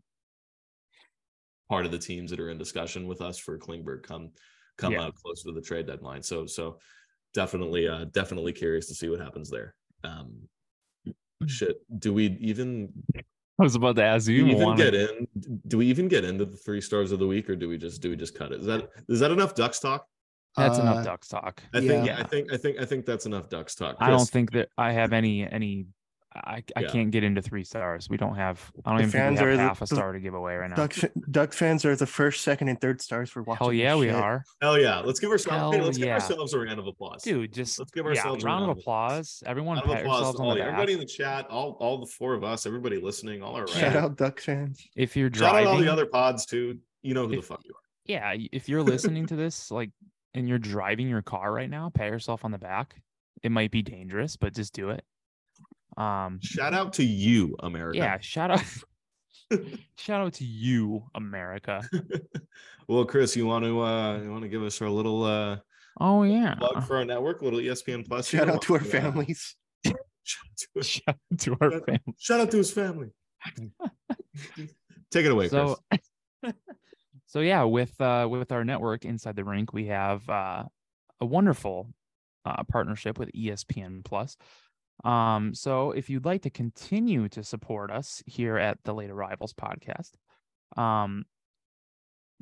part 1.69 1.87
of 1.87 1.93
the 1.93 1.99
teams 1.99 2.31
that 2.31 2.41
are 2.41 2.51
in 2.51 2.59
discussion 2.59 3.07
with 3.07 3.21
us 3.21 3.39
for 3.39 3.59
Klingberg 3.59 4.03
come 4.03 4.33
come 4.77 4.93
Yeah. 4.95 5.03
out 5.05 5.15
closer 5.15 5.49
to 5.49 5.53
the 5.53 5.63
trade 5.63 5.87
deadline. 5.87 6.23
So 6.23 6.47
so 6.47 6.79
definitely 7.33 7.89
uh 7.89 8.07
definitely 8.07 8.53
curious 8.53 8.87
to 8.89 8.95
see 8.95 9.09
what 9.09 9.21
happens 9.21 9.51
there. 9.51 9.75
Um 10.03 10.49
shit. 11.47 11.79
Do 12.01 12.13
we 12.15 12.27
even 12.41 13.05
I 13.59 13.63
was 13.63 13.75
about 13.77 13.97
to 13.97 14.03
ask 14.05 14.27
do 14.27 14.33
you. 14.33 14.45
we 14.47 14.51
even 14.53 14.63
wanna- 14.65 14.77
get 14.85 14.95
in 14.95 15.27
do 15.69 15.79
we 15.79 15.87
even 15.87 16.09
get 16.09 16.25
into 16.25 16.45
the 16.45 16.57
three 16.57 16.81
stars 16.81 17.13
of 17.13 17.19
the 17.21 17.27
week 17.27 17.49
or 17.49 17.55
do 17.57 17.69
we 17.69 17.79
just 17.79 18.01
do 18.03 18.11
we 18.11 18.17
just 18.17 18.35
cut 18.37 18.51
it 18.53 18.61
is 18.61 18.67
that 18.67 18.89
is 19.09 19.21
that 19.21 19.31
enough 19.31 19.55
ducks 19.55 19.79
talk 19.79 20.07
That's 20.57 20.79
Uh, 20.79 20.83
enough 20.83 21.05
ducks 21.05 21.29
talk. 21.29 21.63
i 21.73 21.81
think 21.81 22.07
Yeah. 22.07 22.19
i 22.19 22.23
think 22.25 22.53
i 22.53 22.57
think 22.57 22.81
i 22.81 22.85
think 22.85 23.07
that's 23.07 23.27
enough 23.27 23.49
ducks 23.49 23.75
talk 23.77 23.97
I 24.01 24.11
don't 24.11 24.29
think 24.29 24.53
that 24.53 24.69
I 24.77 24.93
have 24.93 25.13
any 25.13 25.47
any. 25.49 25.87
I, 26.37 26.65
I 26.77 26.81
Yeah. 26.83 26.89
can't 26.89 27.11
get 27.13 27.23
into 27.23 27.41
three 27.41 27.63
stars. 27.63 28.09
We 28.11 28.17
don't 28.17 28.35
have. 28.35 28.73
I 28.85 28.91
don't 28.91 28.97
The 28.99 29.03
even 29.05 29.13
think 29.13 29.41
we 29.41 29.47
are 29.47 29.51
have 29.51 29.57
the- 29.59 29.63
half 29.63 29.83
a 29.83 29.87
star 29.87 30.13
to 30.13 30.19
give 30.19 30.35
away 30.35 30.57
right 30.57 30.69
now. 30.69 30.75
Duck, 30.77 30.95
Duck 31.31 31.53
fans 31.53 31.85
are 31.85 31.95
the 31.95 32.07
first, 32.07 32.43
second, 32.43 32.69
and 32.69 32.81
third 32.81 33.01
stars 33.01 33.31
for 33.31 33.43
watching. 33.45 33.65
Hell 33.65 33.73
yeah, 33.73 33.95
we 33.95 34.07
shit. 34.07 34.15
are, 34.17 34.45
hell 34.61 34.79
yeah 34.79 34.99
let's 35.01 35.21
give 35.21 35.31
ourselves 35.31 35.73
hey, 35.73 35.79
Hell 35.79 35.87
let's 35.87 35.99
give 35.99 36.09
ourselves 36.09 36.53
a 36.55 36.59
round 36.59 36.79
of 36.81 36.87
applause 36.89 37.23
dude. 37.23 37.53
Just 37.53 37.79
Let's 37.79 37.91
give 37.93 38.05
yeah, 38.05 38.11
ourselves 38.11 38.43
a 38.43 38.47
round 38.47 38.61
round 38.63 38.71
of 38.73 38.77
of- 38.79 38.83
applause. 38.83 39.43
Everyone, 39.47 39.77
round 39.77 39.89
pat 39.89 40.01
applause 40.01 40.17
yourselves 40.19 40.37
to 40.39 40.43
on 40.45 40.49
the 40.51 40.57
you. 40.57 40.63
everybody 40.69 40.93
in 40.95 40.99
the 40.99 41.07
chat 41.07 41.47
all 41.51 41.77
all 41.81 41.99
the 41.99 42.07
four 42.07 42.35
of 42.35 42.43
us 42.43 42.67
everybody 42.67 42.99
listening 43.01 43.43
all 43.43 43.55
our 43.55 43.69
Shout 43.69 43.95
out 43.95 44.17
Duck 44.17 44.41
fans. 44.41 44.85
If 44.97 45.17
you're 45.17 45.31
driving, 45.31 45.47
shout 45.47 45.53
driving, 45.65 45.69
out 45.69 45.75
all 45.75 45.81
the 45.81 45.93
other 45.93 46.07
pods 46.07 46.47
too 46.47 46.79
you 47.03 47.15
know 47.15 47.29
who 47.29 47.37
the 47.37 47.43
fuck 47.43 47.61
you 47.65 47.71
are 47.73 47.81
yeah, 48.07 48.35
if 48.53 48.69
you're 48.69 48.83
listening 48.83 49.25
to 49.29 49.37
this, 49.37 49.71
like, 49.71 49.89
and 50.35 50.47
you're 50.47 50.59
driving 50.59 51.09
your 51.09 51.23
car 51.23 51.51
right 51.53 51.71
now, 51.71 51.89
pat 51.89 52.09
yourself 52.11 52.45
on 52.45 52.51
the 52.51 52.59
back. 52.59 52.97
It 53.43 53.51
might 53.51 53.71
be 53.71 53.81
dangerous, 53.81 54.37
but 54.37 54.53
just 54.55 54.75
do 54.75 54.91
it. 54.91 55.03
Um, 55.97 56.39
shout 56.43 56.75
out 56.75 56.93
to 56.95 57.05
you 57.05 57.57
america 57.61 57.99
yeah, 57.99 58.19
shout 58.21 58.51
out, 58.51 58.63
shout 59.99 60.21
out 60.21 60.33
to 60.35 60.45
you, 60.45 61.05
America. 61.15 61.83
well 62.89 63.05
chris 63.05 63.37
you 63.37 63.47
want 63.47 63.65
to 63.65 63.81
uh 63.81 64.19
you 64.21 64.31
want 64.31 64.43
to 64.43 64.49
give 64.49 64.63
us 64.63 64.81
our 64.83 64.89
little 64.91 65.25
uh 65.25 65.57
Oh 66.01 66.25
yeah, 66.25 66.57
plug 66.57 66.85
for 66.89 66.97
our 66.97 67.05
network 67.05 67.41
little 67.43 67.61
espn 67.61 68.05
plus 68.07 68.29
Shout 68.29 68.47
here? 68.47 68.55
out 68.57 68.63
to 68.63 68.75
our 68.75 68.81
families. 68.81 69.55
shout 70.25 70.41
out 70.51 70.57
to 70.75 70.83
Shout 70.83 71.03
out 71.09 71.39
to 71.39 71.57
our 71.61 71.71
family. 71.71 72.15
Shout 72.19 72.41
out 72.41 72.51
to 72.51 72.57
his 72.57 72.73
family. 72.73 73.11
Take 75.13 75.25
it 75.27 75.31
away, 75.31 75.49
so 75.49 75.79
Chris. 76.43 76.55
so 77.27 77.41
yeah 77.41 77.63
with 77.63 77.99
uh 78.01 78.27
with 78.29 78.51
our 78.51 78.65
network 78.65 79.05
inside 79.05 79.37
the 79.37 79.45
rink 79.45 79.73
we 79.73 79.87
have 79.87 80.29
uh 80.29 80.65
a 81.21 81.27
wonderful 81.27 81.89
uh 82.45 82.65
partnership 82.65 83.17
with 83.19 83.31
espn 83.33 84.05
plus 84.05 84.37
um 85.05 85.55
so 85.55 85.91
if 85.93 86.09
you'd 86.09 86.25
like 86.25 86.43
to 86.43 86.51
continue 86.51 87.29
to 87.29 87.43
support 87.43 87.91
us 87.91 88.23
here 88.27 88.57
at 88.57 88.79
the 88.85 88.95
late 88.95 89.11
arrivals 89.11 89.53
podcast 89.53 90.13
um 90.77 91.25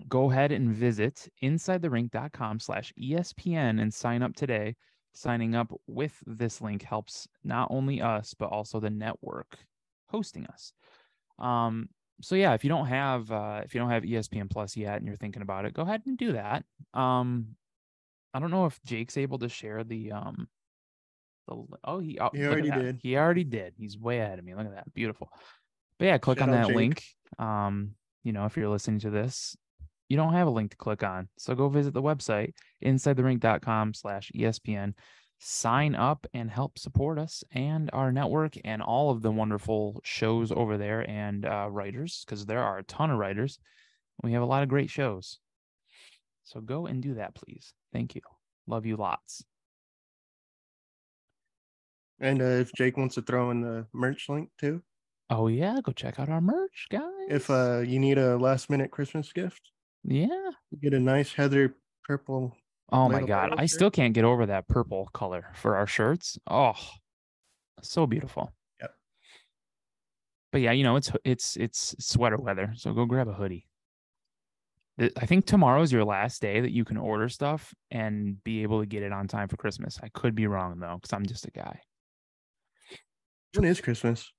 go 0.09 0.31
ahead 0.31 0.53
and 0.53 0.73
visit 0.73 1.29
insidetherink.com 1.43 2.59
slash 2.59 2.93
espn 3.01 3.81
and 3.81 3.93
sign 3.93 4.23
up 4.23 4.35
today 4.35 4.75
signing 5.13 5.55
up 5.55 5.73
with 5.87 6.23
this 6.27 6.61
link 6.61 6.83
helps 6.83 7.29
not 7.45 7.69
only 7.71 8.01
us 8.01 8.35
but 8.39 8.47
also 8.47 8.81
the 8.81 8.89
network 8.91 9.59
hosting 10.09 10.47
us 10.47 10.73
um 11.39 11.89
so 12.23 12.37
yeah, 12.37 12.55
if 12.55 12.63
you 12.63 12.71
don't 12.71 12.87
have 12.87 13.31
uh, 13.31 13.63
if 13.65 13.75
you 13.75 13.81
don't 13.81 13.91
have 13.91 14.05
ESPN 14.05 14.49
Plus 14.49 14.77
yet 14.77 14.97
and 14.97 15.07
you're 15.07 15.17
thinking 15.17 15.43
about 15.43 15.65
it, 15.65 15.75
go 15.75 15.83
ahead 15.83 16.03
and 16.07 16.17
do 16.17 16.33
that. 16.33 16.65
Um, 16.95 17.57
I 18.33 18.39
don't 18.39 18.51
know 18.51 18.67
if 18.67 18.81
Jake's 18.85 19.17
able 19.17 19.39
to 19.41 19.49
share 19.49 19.85
the 19.85 20.13
um 20.13 20.49
the 21.49 21.63
oh 21.85 21.99
he 21.99 22.19
oh, 22.19 22.31
He 22.33 22.45
already 22.45 22.71
did. 22.71 22.99
he 23.03 23.17
already 23.17 23.45
did 23.45 23.75
he's 23.77 23.99
way 23.99 24.21
ahead 24.21 24.39
of 24.39 24.45
me 24.45 24.55
look 24.55 24.67
at 24.67 24.75
that 24.75 24.95
beautiful 24.95 25.29
but 25.99 26.05
yeah 26.07 26.19
click 26.19 26.39
Shout 26.39 26.49
on 26.49 26.55
that 26.55 26.67
Jake. 26.69 26.77
link 26.77 27.05
um 27.39 27.93
you 28.25 28.33
know 28.33 28.45
if 28.47 28.57
you're 28.57 28.69
listening 28.69 29.01
to 29.01 29.11
this 29.11 29.57
you 30.09 30.17
don't 30.17 30.35
have 30.35 30.47
a 30.47 30.51
link 30.51 30.71
to 30.73 30.77
click 30.77 31.03
on 31.03 31.29
so 31.39 31.55
go 31.55 31.69
visit 31.69 31.95
the 31.95 32.03
website 32.03 32.53
insidetherink.com 32.85 33.95
slash 33.95 34.31
espn 34.37 34.93
sign 35.45 35.97
up 35.97 36.25
and 36.35 36.49
help 36.49 36.79
support 36.79 37.19
us 37.19 37.43
and 37.51 37.91
our 37.93 38.13
network 38.13 38.55
and 38.65 38.81
all 38.81 39.11
of 39.11 39.23
the 39.23 39.31
wonderful 39.31 40.01
shows 40.05 40.53
over 40.53 40.79
there 40.79 41.09
and 41.11 41.45
uh, 41.45 41.67
writers 41.69 42.23
because 42.25 42.47
there 42.47 42.63
are 42.63 42.79
a 42.79 42.85
ton 42.85 43.11
of 43.11 43.19
writers. 43.19 43.59
We 44.23 44.35
have 44.35 44.43
a 44.43 44.47
lot 44.47 44.63
of 44.63 44.69
great 44.69 44.89
shows. 44.89 45.41
So 46.45 46.61
go 46.61 46.87
and 46.87 47.03
do 47.03 47.15
that, 47.15 47.35
please. 47.35 47.75
Thank 47.93 48.15
you. 48.15 48.21
Love 48.69 48.87
you 48.87 48.97
lots. 48.97 49.43
And 52.23 52.41
uh, 52.41 52.45
if 52.45 52.73
Jake 52.75 52.97
wants 52.97 53.17
to 53.17 53.23
throw 53.23 53.51
in 53.51 53.61
the 53.61 53.87
merch 53.93 54.29
link 54.29 54.49
too, 54.59 54.83
Oh 55.31 55.49
yeah, 55.49 55.81
go 55.83 55.93
check 55.93 56.21
out 56.21 56.29
our 56.29 56.41
merch, 56.43 56.87
guys. 56.91 57.03
if 57.29 57.49
uh, 57.49 57.79
you 57.79 57.99
need 57.99 58.19
a 58.19 58.37
last 58.37 58.69
minute 58.69 58.91
Christmas 58.91 59.33
gift, 59.33 59.71
yeah. 60.05 60.51
get 60.81 60.93
a 60.93 61.01
nice 61.01 61.33
heather 61.33 61.75
purple. 62.05 62.55
Oh 62.93 63.09
my 63.09 63.23
god, 63.23 63.49
purple 63.49 63.61
I 63.61 63.63
shirt. 63.63 63.71
still 63.71 63.91
can't 63.91 64.13
get 64.13 64.25
over 64.25 64.45
that 64.47 64.69
purple 64.69 65.09
color 65.15 65.47
for 65.55 65.77
our 65.77 65.87
shirts. 65.87 66.39
Oh, 66.51 66.75
so 67.81 68.07
beautiful. 68.07 68.53
Yep. 68.81 68.91
But 70.53 70.61
yeah, 70.61 70.73
you 70.73 70.85
know 70.85 70.97
it's 70.97 71.11
it's 71.25 71.57
it's 71.57 71.95
sweater 71.99 72.37
weather, 72.37 72.75
so 72.77 72.93
go 72.93 73.07
grab 73.07 73.29
a 73.29 73.33
hoodie. 73.33 73.67
I 75.17 75.25
think 75.25 75.47
tomorrow 75.47 75.81
is 75.81 75.91
your 75.91 76.05
last 76.05 76.43
day 76.43 76.61
that 76.61 76.73
you 76.73 76.85
can 76.85 76.99
order 76.99 77.31
stuff 77.31 77.73
and 77.91 78.43
be 78.45 78.63
able 78.63 78.81
to 78.81 78.87
get 78.87 79.03
it 79.03 79.13
on 79.13 79.27
time 79.27 79.49
for 79.49 79.57
Christmas. 79.57 79.99
I 80.03 80.09
could 80.13 80.35
be 80.35 80.47
wrong 80.47 80.79
though, 80.79 80.99
because 81.01 81.15
I'm 81.15 81.25
just 81.25 81.47
a 81.47 81.51
guy. 81.51 81.81
When 83.55 83.65
is 83.67 83.81
Christmas? 83.81 84.31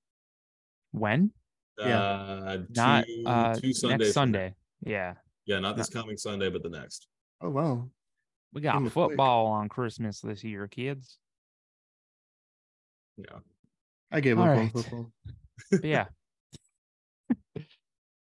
When? 0.92 1.32
Yeah. 1.80 2.00
Uh, 2.02 2.58
Not 2.76 3.06
two, 3.06 3.24
uh 3.26 3.56
two 3.56 3.74
Sundays 3.74 4.00
next. 4.08 4.14
Sunday. 4.14 4.56
Yeah. 4.86 5.14
Yeah, 5.46 5.60
not 5.60 5.76
this 5.76 5.90
coming 5.90 6.18
Sunday, 6.18 6.50
but 6.50 6.64
the 6.64 6.70
next. 6.70 7.08
Oh 7.42 7.50
wow, 7.50 7.90
We 8.54 8.62
got 8.62 8.74
Came 8.76 8.90
football 8.90 9.48
on 9.48 9.68
Christmas 9.70 10.22
this 10.22 10.44
year, 10.44 10.68
kids. 10.68 11.18
Yeah. 13.18 13.40
I 14.12 14.22
gave 14.22 14.40
All 14.40 14.48
up 14.48 14.58
on 14.58 14.70
football. 14.70 15.12
But 15.72 15.84
yeah, 15.86 16.06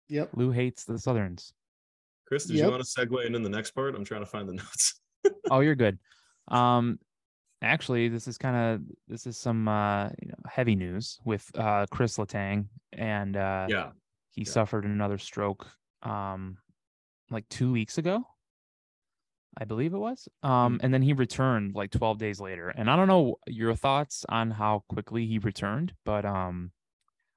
Yep. 0.08 0.30
Lou 0.34 0.50
hates 0.50 0.84
the 0.84 0.98
Southerns. 0.98 1.52
Chris, 2.26 2.46
did 2.46 2.56
Yep. 2.56 2.64
you 2.64 2.70
want 2.70 2.82
to 2.84 2.88
segue 2.88 3.26
into 3.26 3.38
the 3.38 3.48
next 3.50 3.72
part? 3.72 3.94
I'm 3.94 4.04
trying 4.04 4.22
to 4.22 4.26
find 4.26 4.48
the 4.48 4.54
notes. 4.62 5.00
oh 5.50 5.60
you're 5.60 5.74
good 5.74 5.98
um 6.48 6.98
actually 7.62 8.08
this 8.08 8.28
is 8.28 8.38
kind 8.38 8.56
of 8.56 8.80
this 9.08 9.26
is 9.26 9.36
some 9.36 9.66
uh 9.68 10.04
you 10.22 10.28
know, 10.28 10.34
heavy 10.48 10.76
news 10.76 11.18
with 11.24 11.50
uh 11.56 11.86
chris 11.90 12.16
letang 12.16 12.66
and 12.92 13.36
uh 13.36 13.66
yeah. 13.68 13.90
he 14.30 14.42
yeah. 14.42 14.50
suffered 14.50 14.84
another 14.84 15.18
stroke 15.18 15.66
um 16.02 16.56
like 17.30 17.48
two 17.48 17.72
weeks 17.72 17.98
ago 17.98 18.22
i 19.56 19.64
believe 19.64 19.92
it 19.92 19.98
was 19.98 20.28
um 20.42 20.78
and 20.82 20.94
then 20.94 21.02
he 21.02 21.12
returned 21.12 21.74
like 21.74 21.90
12 21.90 22.18
days 22.18 22.40
later 22.40 22.68
and 22.68 22.88
i 22.88 22.96
don't 22.96 23.08
know 23.08 23.36
your 23.46 23.74
thoughts 23.74 24.24
on 24.28 24.50
how 24.50 24.84
quickly 24.88 25.26
he 25.26 25.38
returned 25.38 25.92
but 26.04 26.24
um 26.24 26.70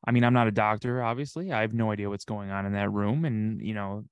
i 0.05 0.11
mean 0.11 0.23
i'm 0.23 0.33
not 0.33 0.47
a 0.47 0.51
doctor 0.51 1.01
obviously 1.01 1.51
i 1.51 1.61
have 1.61 1.73
no 1.73 1.91
idea 1.91 2.09
what's 2.09 2.25
going 2.25 2.51
on 2.51 2.65
in 2.67 2.73
that 2.73 2.91
room 2.91 3.25
and 3.25 3.59
you 3.61 3.73
know 3.73 4.03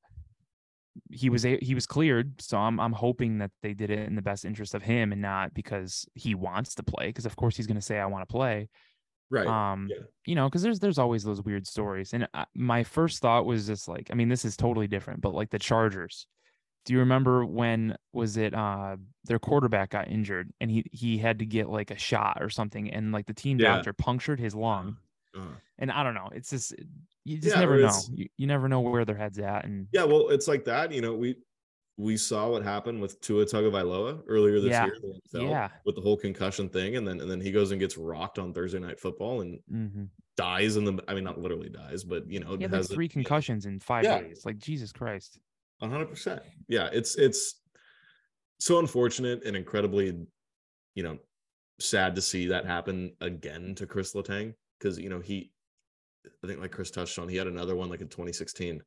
he 1.11 1.29
was 1.29 1.45
a, 1.45 1.57
he 1.61 1.73
was 1.75 1.85
cleared 1.85 2.39
so 2.41 2.57
i'm 2.57 2.79
i'm 2.79 2.93
hoping 2.93 3.37
that 3.39 3.51
they 3.61 3.73
did 3.73 3.89
it 3.89 3.99
in 4.07 4.15
the 4.15 4.21
best 4.21 4.45
interest 4.45 4.73
of 4.73 4.81
him 4.83 5.11
and 5.11 5.21
not 5.21 5.53
because 5.53 6.05
he 6.15 6.35
wants 6.35 6.75
to 6.75 6.83
play 6.83 7.07
because 7.07 7.25
of 7.25 7.35
course 7.35 7.55
he's 7.57 7.67
going 7.67 7.75
to 7.75 7.81
say 7.81 7.99
i 7.99 8.05
want 8.05 8.27
to 8.27 8.31
play 8.31 8.69
Right. 9.31 9.45
um 9.45 9.87
yeah. 9.91 9.97
you 10.25 10.33
know 10.33 10.47
because 10.49 10.63
there's 10.63 10.79
there's 10.79 10.97
always 10.97 11.23
those 11.23 11.41
weird 11.43 11.67
stories 11.67 12.13
and 12.13 12.27
I, 12.33 12.45
my 12.55 12.83
first 12.83 13.21
thought 13.21 13.45
was 13.45 13.67
just 13.67 13.87
like 13.87 14.09
i 14.11 14.15
mean 14.15 14.27
this 14.29 14.43
is 14.43 14.57
totally 14.57 14.87
different 14.87 15.21
but 15.21 15.35
like 15.35 15.51
the 15.51 15.59
chargers 15.59 16.25
do 16.85 16.93
you 16.93 16.99
remember 16.99 17.45
when 17.45 17.95
was 18.11 18.37
it 18.37 18.55
uh 18.55 18.95
their 19.25 19.37
quarterback 19.37 19.91
got 19.91 20.07
injured 20.07 20.51
and 20.59 20.71
he 20.71 20.83
he 20.91 21.19
had 21.19 21.37
to 21.39 21.45
get 21.45 21.69
like 21.69 21.91
a 21.91 21.97
shot 21.97 22.39
or 22.41 22.49
something 22.49 22.89
and 22.91 23.11
like 23.11 23.27
the 23.27 23.33
team 23.33 23.59
Yeah. 23.59 23.75
doctor 23.75 23.93
punctured 23.93 24.39
his 24.39 24.55
lung 24.55 24.97
Uh, 25.37 25.41
and 25.77 25.91
i 25.91 26.01
don't 26.01 26.15
know 26.15 26.29
it's 26.33 26.49
just 26.49 26.73
you 27.29 27.37
just 27.37 27.55
Yeah, 27.55 27.59
never 27.61 27.77
know 27.77 27.99
you, 28.13 28.27
you 28.37 28.47
never 28.47 28.67
know 28.67 28.79
where 28.81 29.05
their 29.05 29.15
heads 29.17 29.37
at 29.39 29.65
and 29.65 29.87
yeah, 29.91 30.03
well, 30.03 30.29
it's 30.29 30.47
like 30.47 30.65
that. 30.65 30.91
You 30.91 31.01
know, 31.01 31.13
we 31.13 31.35
we 31.97 32.15
saw 32.17 32.49
what 32.49 32.63
happened 32.63 33.01
with 33.01 33.19
Tua 33.21 33.45
Tagovailoa 33.45 34.23
earlier 34.27 34.59
this 34.61 34.71
Yeah. 34.71 34.85
year 34.85 35.49
Yeah. 35.49 35.69
with 35.85 35.95
the 35.95 36.01
whole 36.01 36.15
concussion 36.17 36.69
thing, 36.69 36.95
and 36.95 37.07
then 37.07 37.19
and 37.21 37.29
then 37.29 37.41
he 37.41 37.51
goes 37.51 37.71
and 37.71 37.79
gets 37.79 37.97
rocked 37.97 38.39
on 38.39 38.53
Thursday 38.53 38.79
night 38.79 38.99
football 38.99 39.41
and 39.41 39.59
Mhm. 39.71 40.09
dies 40.37 40.77
in 40.77 40.85
the. 40.85 41.03
I 41.07 41.13
mean, 41.13 41.23
not 41.23 41.39
literally 41.39 41.69
dies, 41.69 42.03
but 42.03 42.29
you 42.29 42.39
know, 42.39 42.55
he 42.55 42.63
has 42.63 42.71
like 42.71 42.91
a- 42.91 42.93
three 42.95 43.07
concussions 43.09 43.65
in 43.65 43.79
five 43.79 44.05
Yeah. 44.05 44.21
days 44.21 44.45
like 44.45 44.57
jesus 44.57 44.91
christ 44.91 45.39
hundred 45.81 46.07
percent. 46.07 46.41
Yeah, 46.67 46.89
it's 46.91 47.15
it's 47.15 47.61
so 48.59 48.79
unfortunate 48.79 49.43
and 49.45 49.55
incredibly, 49.55 50.25
you 50.95 51.03
know, 51.03 51.17
sad 51.79 52.15
to 52.15 52.21
see 52.21 52.47
that 52.47 52.65
happen 52.65 53.15
again 53.21 53.75
to 53.75 53.85
Chris 53.87 54.13
Letang 54.13 54.53
because 54.77 54.97
you 54.99 55.09
know 55.09 55.19
he, 55.19 55.51
I 56.43 56.47
think 56.47 56.59
like 56.59 56.71
Chris 56.71 56.91
touched 56.91 57.17
on, 57.19 57.27
he 57.27 57.35
had 57.35 57.47
another 57.47 57.75
one 57.75 57.89
like 57.89 58.01
in 58.01 58.07
2016. 58.07 58.81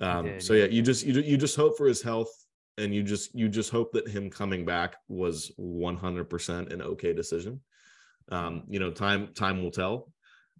Um, 0.00 0.24
did, 0.24 0.42
so 0.42 0.54
yeah. 0.54 0.64
yeah, 0.64 0.70
you 0.70 0.82
just 0.82 1.04
you 1.04 1.20
you 1.20 1.36
just 1.36 1.56
hope 1.56 1.76
for 1.76 1.86
his 1.86 2.02
health, 2.02 2.30
and 2.78 2.94
you 2.94 3.02
just 3.02 3.34
you 3.34 3.48
just 3.48 3.70
hope 3.70 3.92
that 3.92 4.08
him 4.08 4.30
coming 4.30 4.64
back 4.64 4.96
was 5.08 5.52
100 5.56 6.24
percent 6.24 6.72
an 6.72 6.82
okay 6.82 7.12
decision. 7.12 7.60
Um, 8.30 8.64
you 8.68 8.80
know, 8.80 8.90
time 8.90 9.28
time 9.34 9.62
will 9.62 9.70
tell, 9.70 10.10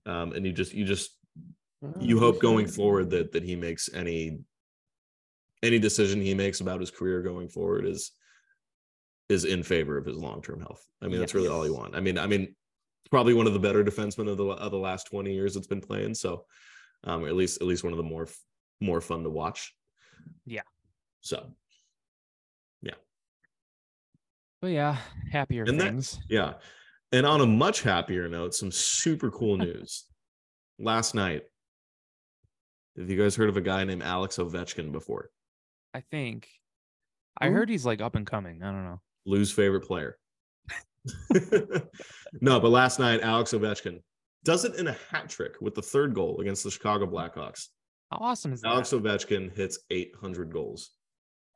um, 0.06 0.32
and 0.32 0.46
you 0.46 0.52
just 0.52 0.72
you 0.72 0.84
just 0.84 1.10
you 2.00 2.18
hope 2.18 2.40
going 2.40 2.66
forward 2.66 3.10
that 3.10 3.32
that 3.32 3.42
he 3.42 3.56
makes 3.56 3.92
any 3.92 4.38
any 5.62 5.78
decision 5.78 6.20
he 6.20 6.34
makes 6.34 6.60
about 6.60 6.80
his 6.80 6.90
career 6.90 7.22
going 7.22 7.48
forward 7.48 7.86
is 7.86 8.12
is 9.28 9.44
in 9.44 9.62
favor 9.62 9.96
of 9.96 10.04
his 10.04 10.16
long-term 10.16 10.60
health. 10.60 10.84
I 11.02 11.08
mean, 11.08 11.18
that's 11.18 11.34
really 11.34 11.48
all 11.48 11.66
you 11.66 11.74
want. 11.74 11.96
I 11.96 12.00
mean, 12.00 12.18
I 12.18 12.26
mean, 12.26 12.54
probably 13.10 13.34
one 13.34 13.46
of 13.46 13.52
the 13.52 13.58
better 13.58 13.84
defensemen 13.84 14.28
of 14.28 14.36
the 14.36 14.44
of 14.44 14.70
the 14.70 14.78
last 14.78 15.06
20 15.08 15.32
years 15.32 15.54
that's 15.54 15.66
been 15.66 15.80
playing. 15.80 16.14
So 16.14 16.44
um, 17.04 17.26
at 17.26 17.34
least 17.34 17.60
at 17.60 17.66
least 17.66 17.84
one 17.84 17.92
of 17.92 17.96
the 17.96 18.02
more 18.02 18.26
more 18.80 19.00
fun 19.00 19.22
to 19.24 19.30
watch. 19.30 19.74
Yeah. 20.46 20.62
So 21.20 21.54
yeah. 22.82 22.94
but 24.60 24.68
yeah 24.68 24.96
happier 25.30 25.64
And 25.64 25.80
that- 25.80 25.84
things 25.84 26.18
yeah. 26.28 26.54
And 27.12 27.26
on 27.26 27.40
a 27.40 27.46
much 27.46 27.82
happier 27.82 28.28
note, 28.28 28.54
some 28.54 28.72
super 28.72 29.30
cool 29.30 29.56
news. 29.56 30.04
Last 30.80 31.14
night, 31.14 31.42
have 32.98 33.08
you 33.08 33.16
guys 33.16 33.36
heard 33.36 33.48
of 33.48 33.56
a 33.56 33.60
guy 33.60 33.84
named 33.84 34.02
Alex 34.02 34.36
Ovechkin 34.38 34.90
before? 34.92 35.30
i 35.96 36.00
think 36.10 36.48
i 37.40 37.46
Who? 37.46 37.52
heard 37.52 37.68
he's 37.68 37.86
like 37.86 38.00
up 38.00 38.16
and 38.16 38.26
coming 38.26 38.62
i 38.64 38.66
don't 38.72 38.84
know 38.84 39.00
Lou's 39.26 39.52
favorite 39.52 39.82
player. 39.86 40.18
no, 42.40 42.60
but 42.60 42.70
last 42.70 42.98
night, 42.98 43.20
Alex 43.22 43.52
Ovechkin 43.52 44.00
does 44.44 44.64
it 44.64 44.74
in 44.76 44.88
a 44.88 44.96
hat 45.10 45.28
trick 45.28 45.54
with 45.60 45.74
the 45.74 45.82
third 45.82 46.14
goal 46.14 46.40
against 46.40 46.64
the 46.64 46.70
Chicago 46.70 47.06
Blackhawks. 47.06 47.68
how 48.10 48.18
awesome 48.20 48.52
is 48.52 48.60
that 48.60 48.68
Alex 48.68 48.90
Ovechkin 48.90 49.54
hits 49.56 49.78
800 49.90 50.52
goals. 50.52 50.90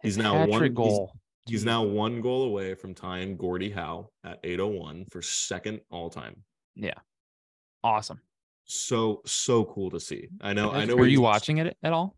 His 0.03 0.16
he's 0.16 0.22
now 0.22 0.46
one- 0.46 0.74
goal 0.74 1.12
He's 1.46 1.62
Jeez. 1.62 1.66
now 1.66 1.82
one 1.82 2.20
goal 2.20 2.42
away 2.44 2.74
from 2.74 2.94
tying 2.94 3.38
Gordie 3.38 3.70
Howe 3.70 4.11
at 4.22 4.38
801 4.44 5.07
for 5.11 5.22
second 5.22 5.80
all 5.90 6.11
time. 6.11 6.42
Yeah. 6.76 6.92
Awesome 7.82 8.20
So 8.66 9.22
so 9.24 9.64
cool 9.64 9.90
to 9.92 9.99
see. 10.01 10.28
I 10.42 10.53
know. 10.53 10.72
I 10.72 10.84
know. 10.84 10.94
were 10.94 11.07
you 11.07 11.22
watching 11.22 11.57
it 11.59 11.74
at 11.82 11.92
all 11.94 12.14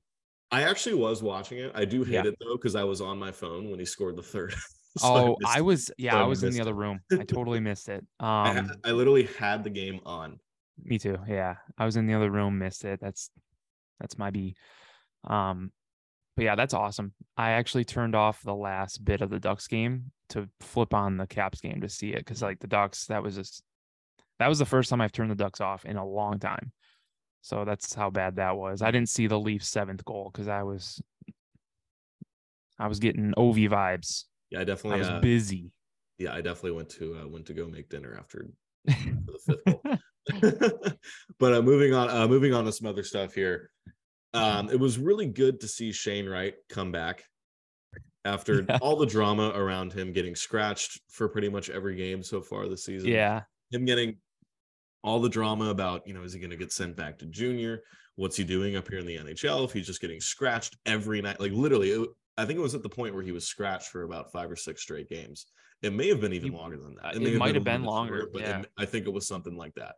I 0.50 0.62
actually 0.64 0.96
was 0.96 1.22
watching 1.22 1.58
it. 1.58 1.70
I 1.76 1.84
do 1.84 2.02
hate 2.02 2.14
Yeah. 2.14 2.26
it 2.26 2.34
though 2.40 2.56
because 2.56 2.74
I 2.74 2.82
was 2.82 3.00
on 3.00 3.18
my 3.20 3.30
phone 3.30 3.70
when 3.70 3.78
he 3.78 3.84
scored 3.84 4.16
the 4.16 4.22
third 4.22 4.52
So 4.98 5.06
Oh, 5.06 5.36
missed 5.38 5.56
I 5.56 5.60
was 5.60 5.90
yeah, 5.98 6.16
I 6.16 6.22
I 6.22 6.26
was 6.26 6.42
in 6.42 6.50
the 6.52 6.58
it. 6.58 6.62
other 6.62 6.74
room. 6.74 7.00
I 7.12 7.22
totally 7.24 7.60
missed 7.60 7.88
it. 7.88 8.04
I, 8.18 8.50
Um 8.50 8.66
ha- 8.66 8.74
I 8.84 8.90
literally 8.90 9.24
had 9.38 9.62
the 9.64 9.70
game 9.70 10.00
on. 10.04 10.40
Me 10.82 10.98
too. 10.98 11.18
Yeah. 11.28 11.56
I 11.78 11.84
was 11.84 11.96
in 11.96 12.06
the 12.06 12.14
other 12.14 12.30
room, 12.30 12.58
missed 12.58 12.84
it. 12.84 13.00
That's 13.00 13.30
that's 14.00 14.18
my 14.18 14.30
B. 14.30 14.56
Um 15.24 15.72
but 16.36 16.44
yeah, 16.44 16.54
that's 16.56 16.74
awesome. 16.74 17.12
I 17.36 17.50
actually 17.52 17.84
turned 17.84 18.14
off 18.14 18.42
the 18.42 18.54
last 18.54 19.04
bit 19.04 19.20
of 19.20 19.30
the 19.30 19.38
Ducks 19.38 19.68
game 19.68 20.10
to 20.30 20.48
flip 20.60 20.94
on 20.94 21.16
the 21.18 21.26
Caps 21.26 21.60
game 21.60 21.80
to 21.82 21.88
see 21.88 22.10
it 22.12 22.24
cuz 22.26 22.42
like 22.42 22.58
the 22.60 22.66
Ducks 22.66 23.06
that 23.06 23.22
was 23.22 23.36
just 23.36 23.62
that 24.38 24.48
was 24.48 24.58
the 24.58 24.66
first 24.66 24.90
time 24.90 25.00
I've 25.00 25.12
turned 25.12 25.30
the 25.30 25.34
Ducks 25.36 25.60
off 25.60 25.84
in 25.84 25.96
a 25.96 26.06
long 26.06 26.38
time. 26.40 26.72
So 27.42 27.64
that's 27.64 27.94
how 27.94 28.10
bad 28.10 28.36
that 28.36 28.56
was. 28.56 28.82
I 28.82 28.90
didn't 28.90 29.08
see 29.10 29.26
the 29.28 29.38
Leafs 29.38 29.68
seventh 29.68 30.04
goal 30.04 30.30
cuz 30.32 30.48
I 30.48 30.62
was 30.64 31.00
I 32.78 32.86
was 32.88 32.98
getting 32.98 33.34
OV 33.36 33.56
vibes. 33.56 34.24
Yeah, 34.50 34.58
I 34.58 34.62
I 34.62 34.64
definitely. 34.64 34.98
was 35.00 35.08
uh, 35.08 35.20
busy. 35.20 35.70
yeah, 36.18 36.32
I 36.32 36.40
definitely 36.40 36.72
went 36.72 36.88
to 36.90 37.16
uh, 37.22 37.28
went 37.28 37.46
to 37.46 37.54
go 37.54 37.66
make 37.66 37.88
dinner 37.88 38.16
after 38.18 38.46
for 38.88 39.32
the 39.32 39.38
fifth 39.46 39.64
goal. 39.64 40.92
but 41.38 41.54
uh, 41.54 41.62
moving 41.62 41.94
on, 41.94 42.10
uh, 42.10 42.26
moving 42.28 42.52
on 42.54 42.64
to 42.64 42.72
some 42.72 42.86
other 42.88 43.02
stuff 43.02 43.34
here. 43.34 43.70
Um, 44.32 44.70
it 44.70 44.78
was 44.78 44.96
really 44.98 45.26
good 45.26 45.60
to 45.60 45.68
see 45.68 45.90
Shane 45.92 46.28
Wright 46.28 46.54
come 46.68 46.92
back 46.92 47.24
after 48.24 48.62
Yeah. 48.68 48.78
all 48.80 48.96
the 48.96 49.06
drama 49.06 49.52
around 49.54 49.92
him 49.92 50.12
getting 50.12 50.34
scratched 50.36 51.00
for 51.10 51.28
pretty 51.28 51.48
much 51.48 51.68
every 51.70 51.96
game 51.96 52.22
so 52.22 52.40
far 52.40 52.68
this 52.68 52.84
season. 52.84 53.08
yeah. 53.08 53.42
him 53.72 53.84
getting 53.84 54.18
all 55.02 55.18
the 55.20 55.28
drama 55.30 55.70
about 55.70 56.06
you 56.06 56.12
know 56.12 56.22
is 56.22 56.32
he 56.34 56.38
going 56.38 56.50
to 56.50 56.56
get 56.56 56.72
sent 56.72 56.96
back 56.96 57.18
to 57.18 57.26
junior? 57.26 57.80
What's 58.16 58.36
he 58.36 58.44
doing 58.44 58.76
up 58.76 58.88
here 58.88 58.98
in 58.98 59.06
the 59.06 59.16
NHL? 59.16 59.64
If 59.64 59.72
he's 59.72 59.86
just 59.86 60.00
getting 60.02 60.20
scratched 60.20 60.76
every 60.84 61.22
night, 61.22 61.40
like 61.40 61.52
literally, 61.52 61.90
it, 61.90 62.08
I 62.40 62.46
think 62.46 62.58
it 62.58 62.62
was 62.62 62.74
at 62.74 62.82
the 62.82 62.88
point 62.88 63.14
where 63.14 63.22
he 63.22 63.32
was 63.32 63.46
scratched 63.46 63.88
for 63.88 64.04
about 64.04 64.32
five 64.32 64.50
or 64.50 64.56
six 64.56 64.80
straight 64.80 65.10
games. 65.10 65.46
It 65.82 65.92
may 65.92 66.08
have 66.08 66.20
been 66.20 66.32
even 66.32 66.52
You- 66.52 66.58
longer 66.58 66.78
than 66.78 66.94
that. 67.02 67.16
it 67.16 67.36
might 67.36 67.54
have 67.54 67.62
a 67.62 67.64
been 67.64 67.82
little 67.82 67.84
bit 67.84 67.90
longer, 67.90 68.16
shorter, 68.20 68.30
but 68.32 68.42
it- 68.42 68.70
I 68.78 68.86
think 68.86 69.06
it 69.06 69.10
was 69.12 69.26
something 69.26 69.56
like 69.56 69.74
that. 69.74 69.96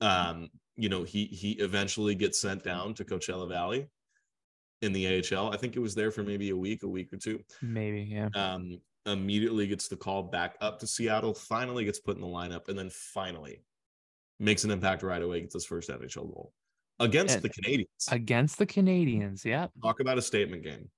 Um, 0.00 0.48
you 0.76 0.88
know, 0.88 1.04
he 1.04 1.26
he 1.26 1.52
eventually 1.52 2.14
gets 2.16 2.40
sent 2.40 2.64
down 2.64 2.94
to 2.94 3.04
Coachella 3.04 3.48
Valley 3.48 3.86
in 4.80 4.92
the 4.92 5.06
AHL. 5.06 5.52
I 5.52 5.56
think 5.56 5.76
it 5.76 5.80
was 5.80 5.94
there 5.94 6.10
for 6.10 6.24
maybe 6.24 6.50
a 6.50 6.56
week, 6.56 6.82
a 6.82 6.88
week 6.88 7.12
or 7.12 7.16
two 7.18 7.44
Maybe, 7.60 8.02
yeah. 8.02 8.28
um, 8.34 8.80
immediately 9.06 9.68
gets 9.68 9.86
the 9.86 9.96
call 9.96 10.24
back 10.24 10.56
up 10.60 10.80
to 10.80 10.86
Seattle, 10.88 11.34
finally 11.34 11.84
gets 11.84 12.00
put 12.00 12.16
in 12.16 12.20
the 12.22 12.26
lineup, 12.26 12.68
and 12.68 12.76
then 12.76 12.90
finally 12.90 13.62
makes 14.40 14.64
an 14.64 14.72
impact 14.72 15.04
right 15.04 15.22
away, 15.22 15.40
gets 15.42 15.54
his 15.54 15.64
first 15.66 15.88
NHL 15.88 16.24
goal 16.26 16.52
against 16.98 17.34
And- 17.36 17.44
the 17.44 17.50
Canadiens. 17.50 18.10
Against 18.12 18.58
the 18.58 18.66
Canadiens, 18.66 19.44
yeah. 19.44 19.68
Talk 19.82 20.00
about 20.00 20.18
a 20.18 20.22
statement 20.22 20.64
game. 20.64 20.90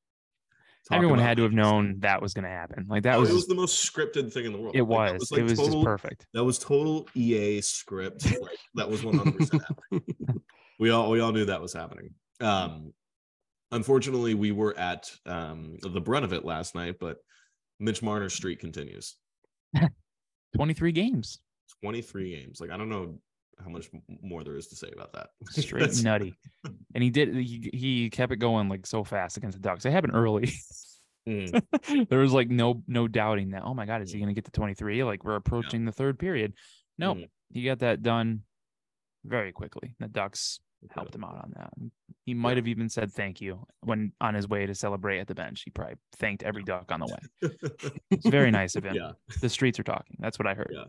Talk 0.89 0.97
Everyone 0.97 1.19
about 1.19 1.29
had 1.29 1.37
to 1.39 1.45
have 1.45 1.53
known 1.53 1.97
that 2.01 2.21
was 2.21 2.35
going 2.35 2.45
to 2.45 2.51
happen. 2.51 2.85
Like 2.89 3.05
that 3.05 3.17
Oh, 3.17 3.21
was, 3.21 3.31
it 3.31 3.35
was 3.35 3.47
the 3.47 3.55
most 3.55 3.91
scripted 3.91 4.31
thing 4.31 4.45
in 4.45 4.53
the 4.53 4.59
world. 4.59 4.77
it 4.77 4.83
Like, 4.83 5.15
was, 5.15 5.31
like 5.33 5.41
it 5.41 5.45
was 5.45 5.59
total, 5.59 5.73
just 5.83 5.85
perfect. 5.85 6.27
That 6.35 6.45
was 6.45 6.59
total 6.59 7.09
EA 7.15 7.63
script. 7.63 8.27
Like, 8.27 8.59
that 8.75 8.91
was 8.91 9.01
100% 9.03 9.51
happening. 9.53 10.43
We 10.81 10.91
all 10.91 11.09
we 11.09 11.21
all 11.21 11.31
knew 11.31 11.45
that 11.45 11.63
was 11.63 11.73
happening. 11.73 12.11
Um, 12.41 12.93
unfortunately, 13.71 14.35
we 14.35 14.51
were 14.51 14.77
at 14.77 15.09
um, 15.25 15.77
the 15.81 16.01
brunt 16.01 16.25
of 16.25 16.33
it 16.33 16.45
last 16.45 16.75
night, 16.75 16.97
but 16.99 17.19
Mitch 17.79 18.03
Marner's 18.03 18.35
streak 18.35 18.59
continues. 18.59 19.15
23 20.57 20.91
games, 20.91 21.39
23 21.83 22.35
games. 22.37 22.61
Like 22.61 22.71
I 22.71 22.77
don't 22.77 22.89
know 22.89 23.19
how 23.63 23.71
much 23.71 23.91
more 24.23 24.43
there 24.45 24.57
is 24.57 24.69
to 24.69 24.77
say 24.77 24.91
about 24.93 25.13
that. 25.13 25.29
straight 25.51 26.03
nutty. 26.03 26.35
And 26.95 27.03
he 27.03 27.11
did, 27.11 27.35
he, 27.35 27.71
he 27.73 28.11
kept 28.11 28.33
it 28.33 28.37
going 28.37 28.69
like 28.69 28.87
so 28.87 29.05
fast 29.05 29.37
against 29.37 29.57
the 29.57 29.63
Ducks. 29.63 29.85
It 29.85 29.91
happened 29.93 30.15
early. 30.15 30.53
Mm, 31.29 32.09
there 32.11 32.19
was 32.19 32.33
like 32.33 32.51
no, 32.51 32.83
no 32.87 33.09
doubting 33.09 33.51
that, 33.51 33.63
oh 33.65 33.75
my 33.75 33.87
God, 33.87 34.03
is 34.03 34.13
he 34.13 34.19
going 34.19 34.29
to 34.29 34.35
get 34.35 34.45
to 34.45 34.51
23? 34.51 35.05
Like 35.05 35.25
we're 35.25 35.37
approaching 35.37 35.85
the 35.85 35.93
third 35.93 36.19
period. 36.19 36.53
No, 36.99 37.15
Mm. 37.15 37.29
he 37.53 37.65
got 37.65 37.79
that 37.81 38.03
done 38.03 38.43
very 39.25 39.53
quickly. 39.53 39.95
The 40.01 40.09
Ducks 40.09 40.61
helped 40.95 41.15
him 41.15 41.25
out 41.25 41.37
on 41.37 41.53
that. 41.57 41.73
He 42.27 42.35
might 42.35 42.59
have 42.59 42.69
even 42.69 42.89
said 42.91 43.11
thank 43.11 43.41
you 43.41 43.67
when 43.81 44.13
on 44.21 44.35
his 44.35 44.47
way 44.47 44.67
to 44.67 44.75
celebrate 44.75 45.19
at 45.21 45.27
the 45.27 45.35
bench. 45.35 45.63
He 45.65 45.71
probably 45.71 45.95
thanked 46.17 46.43
every 46.43 46.63
duck 46.63 46.93
on 46.93 47.01
the 47.01 47.07
way. 47.07 47.51
It's 48.11 48.27
very 48.29 48.51
nice 48.51 48.77
of 48.77 48.85
him. 48.85 48.95
yeah. 48.95 49.13
The 49.41 49.49
streets 49.49 49.79
are 49.81 49.83
talking. 49.85 50.17
That's 50.21 50.39
what 50.39 50.47
I 50.47 50.53
heard. 50.55 50.73
Yeah. 50.75 50.85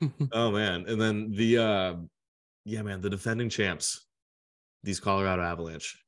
Oh 0.32 0.50
man. 0.50 0.84
And 0.86 1.00
then 1.00 1.32
the 1.32 1.58
uh 1.58 1.94
yeah, 2.64 2.82
man, 2.82 3.00
the 3.00 3.10
defending 3.10 3.48
champs, 3.48 4.06
these 4.82 5.00
Colorado 5.00 5.42
Avalanche. 5.42 6.02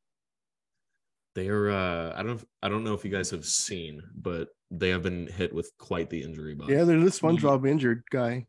They 1.35 1.49
are 1.49 1.71
uh 1.71 2.15
I 2.17 2.23
don't 2.23 2.45
I 2.63 2.69
don't 2.69 2.85
know 2.85 2.95
if 2.95 3.05
you 3.05 3.11
guys 3.11 3.31
have 3.31 3.45
seen, 3.45 4.03
but 4.15 4.49
they 4.71 4.91
have 4.91 5.03
been 5.03 5.27
hit 5.27 5.55
with 5.55 5.71
quite 5.79 6.11
the 6.11 6.23
injury 6.23 6.55
bug. 6.55 6.69
yeah, 6.71 6.85
they're 6.85 7.01
this 7.01 7.19
SpongeBob 7.21 7.67
injured 7.69 8.03
guy. 8.11 8.47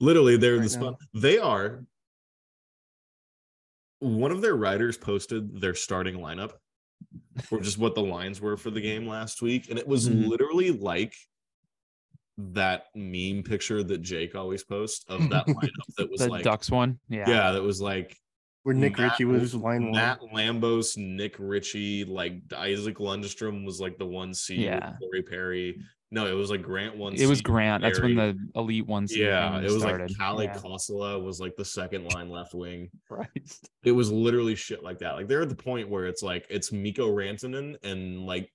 Literally, 0.00 0.36
they're 0.36 0.54
right 0.56 0.62
the 0.64 0.68
spot. 0.68 0.96
now. 1.14 1.20
They 1.20 1.38
are. 1.38 1.84
One 4.00 4.32
of 4.32 4.40
their 4.40 4.56
writers 4.56 4.98
posted 4.98 5.60
their 5.60 5.74
starting 5.74 6.16
lineup, 6.16 6.52
or 7.52 7.60
just 7.60 7.78
what 7.78 7.94
the 7.94 8.02
lines 8.02 8.40
were 8.40 8.56
for 8.56 8.70
the 8.70 8.80
game 8.80 9.06
last 9.06 9.40
week, 9.42 9.70
and 9.70 9.78
it 9.78 9.86
was 9.86 10.08
Mm-hmm. 10.08 10.24
Mhm. 10.24 10.28
literally 10.28 10.70
like 10.72 11.14
that 12.52 12.84
meme 12.94 13.42
picture 13.42 13.82
that 13.82 14.02
Jake 14.02 14.34
always 14.34 14.64
posts 14.64 15.04
of 15.08 15.30
that 15.30 15.46
lineup 15.48 15.70
that 15.98 16.10
was 16.10 16.20
The 16.20 16.28
like, 16.28 16.44
Ducks 16.44 16.70
one. 16.70 16.98
Yeah. 17.08 17.28
yeah, 17.28 17.52
that 17.52 17.62
was 17.62 17.80
like 17.80 18.16
Where 18.64 18.74
Nick 18.74 18.98
Matt- 18.98 19.12
Ritchie 19.12 19.24
was 19.26 19.54
line 19.54 19.84
one. 19.84 19.92
Matt 19.92 20.20
Lambos, 20.34 20.96
Nick 20.96 21.36
Ritchie, 21.38 22.04
like 22.04 22.34
Isac 22.52 22.96
Lundestrom 22.96 23.64
was 23.64 23.80
like 23.80 23.98
the 23.98 24.06
one 24.06 24.34
C, 24.34 24.56
Yeah. 24.64 24.94
Corey 25.00 25.22
Perry. 25.22 25.80
No, 26.14 26.26
it 26.26 26.34
was 26.34 26.50
like 26.50 26.60
Grant 26.62 26.94
one. 26.98 27.14
It 27.14 27.24
was 27.26 27.38
C, 27.38 27.42
Grant. 27.44 27.82
That's 27.82 27.98
when 27.98 28.16
the 28.16 28.36
elite 28.54 28.86
one. 28.86 29.06
Yeah, 29.08 29.58
it 29.60 29.64
was 29.70 29.80
started. 29.80 30.10
like 30.10 30.18
Kale 30.18 30.42
Yeah. 30.42 30.54
Kosala 30.58 31.18
was 31.22 31.40
like 31.40 31.56
the 31.56 31.64
second 31.64 32.12
line 32.12 32.28
left 32.28 32.52
wing. 32.54 32.90
Christ. 33.08 33.70
It 33.82 33.92
was 33.92 34.12
literally 34.12 34.54
shit 34.54 34.82
like 34.82 34.98
that. 34.98 35.12
Like 35.16 35.26
they're 35.28 35.40
at 35.40 35.48
the 35.48 35.54
point 35.54 35.88
where 35.88 36.04
it's 36.06 36.22
like 36.22 36.46
it's 36.50 36.70
Mikko 36.70 37.10
Rantanen 37.14 37.76
and 37.82 38.26
like 38.26 38.52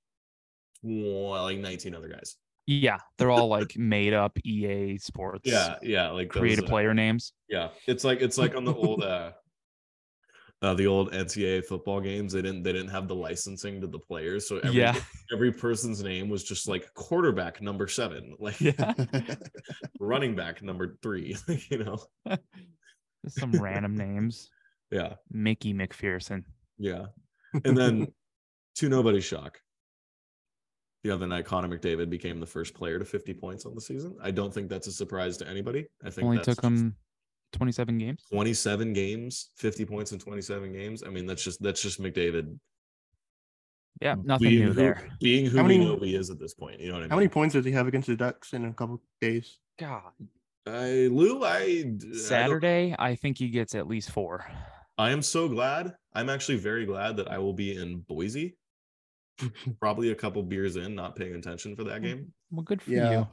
like 0.84 1.58
19 1.58 1.96
other 1.96 2.10
guys. 2.10 2.36
Yeah, 2.68 2.98
they're 3.18 3.32
all 3.32 3.48
like 3.48 3.78
made 3.78 4.14
up 4.14 4.38
EA 4.46 4.98
Sports. 4.98 5.44
Yeah, 5.50 5.78
yeah, 5.82 6.10
like 6.10 6.32
those, 6.34 6.42
creative 6.42 6.66
uh, 6.66 6.68
player 6.68 6.94
names. 6.94 7.32
Yeah, 7.48 7.70
it's 7.88 8.04
like 8.04 8.22
it's 8.22 8.38
like 8.38 8.56
on 8.56 8.66
the 8.66 8.74
old 8.76 9.02
uh 9.04 9.32
uh 10.62 10.74
the 10.74 10.86
old 10.88 11.14
NCAA 11.14 11.64
football 11.66 12.02
games. 12.02 12.34
They 12.34 12.42
didn't 12.42 12.64
they 12.64 12.74
didn't 12.74 12.90
have 12.90 13.08
the 13.08 13.16
licensing 13.16 13.80
to 13.82 13.88
the 13.88 14.00
players, 14.00 14.50
so 14.50 14.58
every 14.60 14.80
Yeah. 14.82 15.00
every 15.34 15.52
person's 15.54 16.04
name 16.04 16.28
was 16.28 16.44
just 16.44 16.68
like 16.68 16.94
quarterback 16.94 17.62
number 17.62 17.88
seven, 17.88 18.36
like 18.40 18.60
Yeah. 18.60 18.94
running 20.02 20.36
back 20.36 20.62
number 20.62 20.98
three. 21.02 21.38
you 21.70 21.84
know, 21.86 21.98
Just 23.24 23.40
some 23.40 23.52
random 23.52 23.96
names. 23.96 24.50
yeah, 24.92 25.14
Mickey 25.32 25.74
McPherson. 25.74 26.44
yeah. 26.78 27.06
And 27.64 27.78
then 27.78 28.08
to 28.76 28.90
nobody's 28.90 29.24
shock, 29.24 29.60
the 31.04 31.12
other 31.12 31.28
night 31.28 31.46
Connor 31.46 31.68
McDavid 31.68 32.10
became 32.10 32.40
the 32.40 32.46
first 32.46 32.74
player 32.74 33.00
to 33.00 33.06
50 33.06 33.34
points 33.34 33.66
on 33.66 33.76
the 33.76 33.82
season. 33.82 34.16
I 34.22 34.32
don't 34.32 34.54
think 34.54 34.70
that's 34.70 34.88
a 34.88 34.92
surprise 34.92 35.38
to 35.38 35.48
anybody. 35.48 35.88
I 36.04 36.10
think 36.10 36.26
Only 36.26 36.38
that's 36.38 36.56
took 36.56 36.64
him 36.64 36.96
27 37.54 37.98
games. 37.98 38.24
27 38.32 38.94
games, 38.94 39.50
50 39.56 39.86
points 39.86 40.12
in 40.12 40.20
27 40.20 40.74
games. 40.74 41.04
I 41.04 41.10
mean, 41.10 41.26
that's 41.26 41.44
just 41.44 41.62
that's 41.62 41.82
just 41.82 42.02
McDavid 42.02 42.58
Yeah, 44.02 44.16
nothing 44.24 44.50
being 44.50 44.60
new 44.66 44.68
who, 44.70 44.74
there. 44.74 45.08
being 45.22 45.46
who 45.46 45.58
How 45.58 45.64
we 45.66 45.78
know 45.78 45.98
he 45.98 46.16
is 46.16 46.30
at 46.30 46.40
this 46.40 46.54
point. 46.54 46.80
You 46.80 46.88
know 46.88 46.94
what 46.96 47.00
I 47.00 47.02
mean? 47.04 47.10
How 47.12 47.16
many 47.18 47.30
points 47.30 47.54
does 47.54 47.66
he 47.66 47.72
have 47.72 47.88
against 47.88 48.08
the 48.08 48.16
Ducks 48.16 48.54
in 48.54 48.66
a 48.66 48.74
couple 48.74 49.02
days? 49.22 49.60
God. 49.80 50.12
I 50.66 51.08
Lou, 51.10 51.46
I 51.46 51.86
I 52.12 52.18
Saturday, 52.18 52.94
I 53.00 53.16
think 53.16 53.38
he 53.38 53.48
gets 53.50 53.74
at 53.76 53.88
least 53.88 54.12
four. 54.12 54.46
I 54.98 55.12
am 55.12 55.22
so 55.22 55.48
glad. 55.48 55.96
I'm 56.14 56.30
actually 56.30 56.58
very 56.58 56.86
glad 56.86 57.16
that 57.18 57.32
I 57.32 57.38
will 57.38 57.54
be 57.54 57.78
in 57.78 58.00
Boise. 58.00 58.58
Probably 59.80 60.12
a 60.12 60.16
couple 60.16 60.42
beers 60.44 60.76
in, 60.76 60.96
not 60.96 61.16
paying 61.16 61.36
attention 61.36 61.76
for 61.76 61.84
that 61.86 62.02
game. 62.02 62.32
Well, 62.52 62.64
good 62.64 62.82
for 62.82 62.92
Yeah. 62.92 63.12
you. 63.12 63.28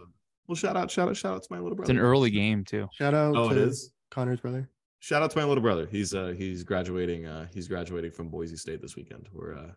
Well, 0.46 0.56
shout 0.56 0.76
out, 0.76 0.90
shout 0.90 1.08
out, 1.08 1.16
shout 1.16 1.34
out 1.36 1.42
to 1.42 1.48
my 1.50 1.58
little 1.58 1.74
brother. 1.74 1.90
It's 1.90 1.98
an 1.98 2.04
early 2.04 2.30
game 2.30 2.64
too. 2.64 2.86
Shout 2.92 3.14
out 3.14 3.34
Oh, 3.36 3.48
to 3.48 3.54
it 3.56 3.68
is. 3.68 3.92
Connor's 4.10 4.40
brother. 4.40 4.68
Shout 5.00 5.22
out 5.22 5.30
to 5.30 5.38
my 5.38 5.44
little 5.44 5.62
brother. 5.62 5.86
He's 5.86 6.14
uh 6.14 6.34
he's 6.36 6.62
graduating. 6.64 7.26
Uh 7.26 7.46
he's 7.52 7.68
graduating 7.68 8.10
from 8.12 8.28
Boise 8.28 8.56
State 8.56 8.80
this 8.82 8.96
weekend. 8.96 9.28
We're 9.32 9.54
uh 9.56 9.72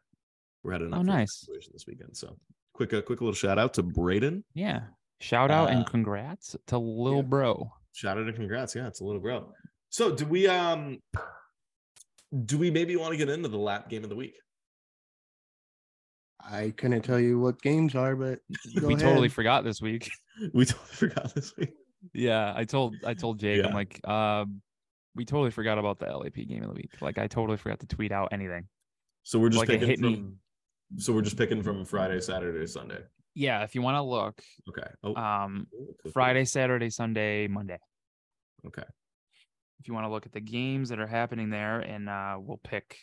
we're 0.64 0.74
heading 0.74 0.94
up 0.94 1.00
Oh, 1.00 1.04
nice. 1.04 1.44
graduation 1.46 1.72
this 1.74 1.86
weekend. 1.88 2.16
So 2.18 2.38
quick, 2.74 2.94
uh, 2.94 3.02
quick 3.02 3.22
little 3.22 3.34
shout 3.34 3.58
out 3.58 3.74
to 3.76 3.84
Braden. 3.84 4.44
Yeah. 4.54 4.82
Shout 5.22 5.52
out 5.52 5.70
Uh, 5.70 5.72
and 5.78 5.86
congrats 5.86 6.56
to 6.68 6.78
Lil 6.78 7.18
yeah. 7.18 7.22
Bro. 7.24 7.72
Shout 7.94 8.18
out 8.18 8.28
and 8.28 8.36
congrats. 8.36 8.76
Yeah, 8.76 8.88
it's 8.88 9.00
a 9.02 9.06
little 9.06 9.22
bro. 9.22 9.52
So 9.90 10.14
do 10.14 10.26
we 10.26 10.48
um 10.48 11.00
do 12.46 12.58
we 12.58 12.70
maybe 12.72 12.96
want 12.98 13.12
to 13.14 13.18
get 13.18 13.30
into 13.30 13.48
the 13.48 13.58
lap 13.58 13.90
game 13.90 14.04
of 14.04 14.10
the 14.10 14.16
week? 14.16 14.36
I 16.40 16.74
couldn't 16.78 17.02
tell 17.02 17.20
you 17.20 17.40
what 17.40 17.62
games 17.62 17.96
are, 17.96 18.16
but 18.16 18.40
we 18.84 18.96
totally 18.96 19.30
forgot 19.30 19.64
this 19.64 19.82
week. 19.82 20.10
We 20.54 20.66
totally 20.66 20.88
forgot 20.92 21.34
this 21.34 21.58
week. 21.58 21.74
Yeah, 22.14 22.54
I 22.56 22.64
told 22.64 22.96
I 23.04 23.16
told 23.16 23.40
Jake, 23.40 23.58
Yeah. 23.62 23.70
I'm 23.70 23.74
like, 23.74 24.08
um, 24.08 24.62
we 25.16 25.26
totally 25.26 25.50
forgot 25.50 25.80
about 25.80 25.98
the 25.98 26.06
LAP 26.16 26.36
game 26.36 26.62
of 26.62 26.70
the 26.70 26.76
week. 26.76 26.92
Like 27.02 27.18
I 27.18 27.26
totally 27.26 27.58
forgot 27.58 27.80
to 27.80 27.88
tweet 27.88 28.12
out 28.12 28.30
anything. 28.32 28.68
So 29.24 29.40
we're 29.40 29.50
just 29.50 29.68
Like, 29.68 29.80
picking 29.80 29.98
from 30.00 30.12
me. 30.14 30.24
so 30.98 31.12
we're 31.12 31.24
just 31.24 31.38
picking 31.38 31.64
from 31.64 31.86
Friday, 31.86 32.22
Saturday, 32.22 32.68
Sunday. 32.68 33.00
Yeah, 33.34 33.64
if 33.64 33.74
you 33.74 33.82
want 33.82 33.96
to 33.96 34.04
look, 34.04 34.42
Okay. 34.70 34.88
Oh, 35.04 35.16
um. 35.16 35.68
Friday, 36.14 36.46
Saturday, 36.46 36.92
Sunday, 36.92 37.48
Monday. 37.48 37.80
Okay. 38.68 38.84
If 39.80 39.88
you 39.88 39.96
want 39.96 40.06
to 40.06 40.12
look 40.12 40.28
at 40.28 40.34
the 40.34 40.40
games 40.40 40.90
that 40.90 41.00
are 41.00 41.08
happening 41.08 41.50
there, 41.50 41.80
and 41.80 42.08
uh, 42.10 42.38
we'll 42.40 42.62
pick. 42.64 42.96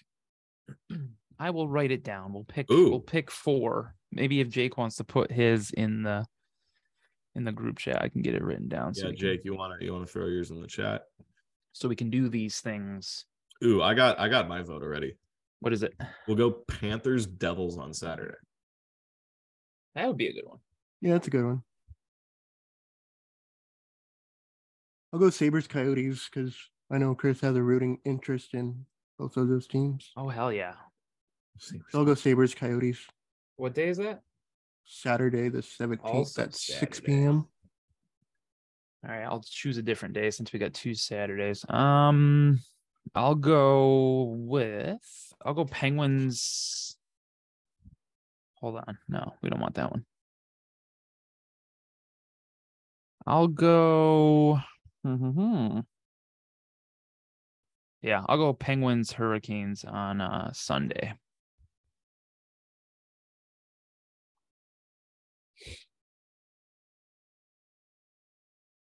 I 1.38 1.50
will 1.50 1.68
write 1.68 1.90
it 1.90 2.04
down. 2.04 2.32
We'll 2.32 2.44
pick. 2.44 2.70
Ooh. 2.70 2.90
We'll 2.90 3.00
pick 3.00 3.30
four. 3.30 3.94
Maybe 4.12 4.40
if 4.40 4.48
Jake 4.48 4.76
wants 4.78 4.96
to 4.96 5.04
put 5.04 5.30
his 5.32 5.70
in 5.72 6.02
the 6.02 6.24
in 7.34 7.44
the 7.44 7.52
group 7.52 7.78
chat, 7.78 8.00
I 8.02 8.08
can 8.08 8.22
get 8.22 8.34
it 8.34 8.42
written 8.44 8.68
down. 8.68 8.94
so 8.94 9.06
Yeah, 9.06 9.10
can- 9.10 9.16
Jake, 9.18 9.40
you 9.44 9.54
want 9.56 9.78
to 9.78 9.84
you 9.84 9.92
want 9.92 10.06
to 10.06 10.12
throw 10.12 10.26
yours 10.26 10.50
in 10.50 10.60
the 10.60 10.66
chat? 10.66 11.02
so 11.72 11.88
we 11.88 11.96
can 11.96 12.08
do 12.08 12.28
these 12.28 12.60
things. 12.60 13.24
Ooh, 13.64 13.82
I 13.82 13.94
got 13.94 14.18
I 14.20 14.28
got 14.28 14.48
my 14.48 14.62
vote 14.62 14.82
already. 14.82 15.16
What 15.60 15.72
is 15.72 15.82
it? 15.82 15.94
We'll 16.28 16.36
go 16.36 16.50
Panthers 16.52 17.26
Devils 17.26 17.78
on 17.78 17.92
Saturday. 17.94 18.34
That 19.94 20.06
would 20.06 20.16
be 20.16 20.28
a 20.28 20.32
good 20.32 20.46
one. 20.46 20.58
Yeah, 21.00 21.14
that's 21.14 21.26
a 21.26 21.30
good 21.30 21.44
one. 21.44 21.62
I'll 25.12 25.20
go 25.20 25.30
Sabres 25.30 25.66
Coyotes 25.66 26.28
because 26.32 26.56
I 26.90 26.98
know 26.98 27.14
Chris 27.14 27.40
has 27.40 27.56
a 27.56 27.62
rooting 27.62 27.98
interest 28.04 28.54
in 28.54 28.84
both 29.18 29.36
of 29.36 29.48
those 29.48 29.66
teams. 29.66 30.12
Oh 30.16 30.28
hell 30.28 30.52
yeah! 30.52 30.74
So 31.58 31.78
I'll 31.94 32.04
go 32.04 32.14
Sabres 32.14 32.54
Coyotes 32.54 33.06
What 33.56 33.74
day 33.74 33.88
is 33.88 33.98
that? 33.98 34.22
Saturday 34.84 35.48
the 35.48 35.62
17th 35.62 36.04
Also 36.04 36.42
at 36.42 36.54
6 36.54 37.00
p.m. 37.00 37.46
All 39.06 39.10
right, 39.10 39.22
I'll 39.24 39.42
choose 39.46 39.76
a 39.76 39.82
different 39.82 40.14
day 40.14 40.30
since 40.30 40.52
we 40.52 40.58
got 40.58 40.72
two 40.72 40.94
Saturdays. 40.94 41.64
Um, 41.68 42.60
I'll 43.14 43.34
go 43.34 44.34
with 44.38 45.32
I'll 45.44 45.54
go 45.54 45.64
Penguins. 45.64 46.96
Hold 48.56 48.76
on, 48.76 48.98
no, 49.08 49.34
we 49.42 49.50
don't 49.50 49.60
want 49.60 49.74
that 49.74 49.90
one. 49.90 50.06
I'll 53.26 53.48
go. 53.48 54.60
hmm 55.02 55.80
Yeah, 58.02 58.22
I'll 58.26 58.36
go 58.38 58.52
Penguins 58.52 59.12
Hurricanes 59.12 59.84
on 59.84 60.20
uh 60.20 60.52
Sunday. 60.52 61.14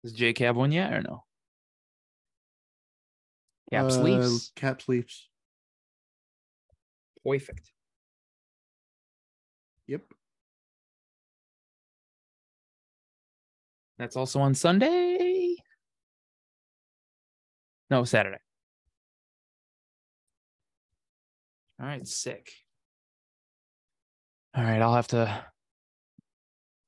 Does 0.03 0.13
Jake 0.13 0.39
have 0.39 0.57
one 0.57 0.73
yet 0.73 0.93
or 0.93 1.03
no? 1.03 1.25
Caps 3.71 3.97
Uh, 3.97 4.03
Leafs. 4.03 4.53
Caps 4.57 4.89
Leafs. 4.89 5.29
Perfect. 7.25 7.71
Yep. 9.87 10.03
That's 13.99 14.17
also 14.17 14.41
on 14.41 14.55
Sunday. 14.55 15.55
No, 17.91 18.05
Saturday. 18.05 18.39
All 21.81 21.87
right, 21.87 22.07
sick. 22.07 22.51
All 24.55 24.65
right, 24.65 24.83
I'll 24.83 24.95
have 24.95 25.09
to. 25.09 25.45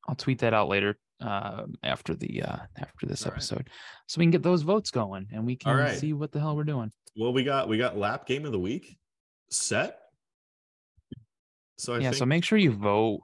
I'll 0.06 0.14
tweet 0.16 0.40
that 0.40 0.52
out 0.52 0.68
later 0.68 0.98
um, 1.24 1.74
after 1.82 2.14
the 2.14 2.42
uh, 2.42 2.58
after 2.76 3.06
this 3.06 3.24
All 3.24 3.30
right. 3.30 3.36
episode, 3.36 3.70
so 4.06 4.18
we 4.18 4.24
can 4.24 4.30
get 4.30 4.42
those 4.42 4.62
votes 4.62 4.90
going 4.90 5.26
and 5.32 5.46
we 5.46 5.56
can 5.56 5.76
right. 5.76 5.98
see 5.98 6.12
what 6.12 6.32
the 6.32 6.40
hell 6.40 6.54
we're 6.54 6.64
doing. 6.64 6.92
Well, 7.16 7.32
we 7.32 7.44
got 7.44 7.68
we 7.68 7.78
got 7.78 7.96
lap 7.96 8.26
game 8.26 8.44
of 8.44 8.52
the 8.52 8.58
week 8.58 8.96
set. 9.50 9.98
So 11.78 11.94
I 11.94 11.98
yeah, 11.98 12.02
think, 12.10 12.16
so 12.16 12.26
make 12.26 12.44
sure 12.44 12.58
you 12.58 12.72
vote. 12.72 13.20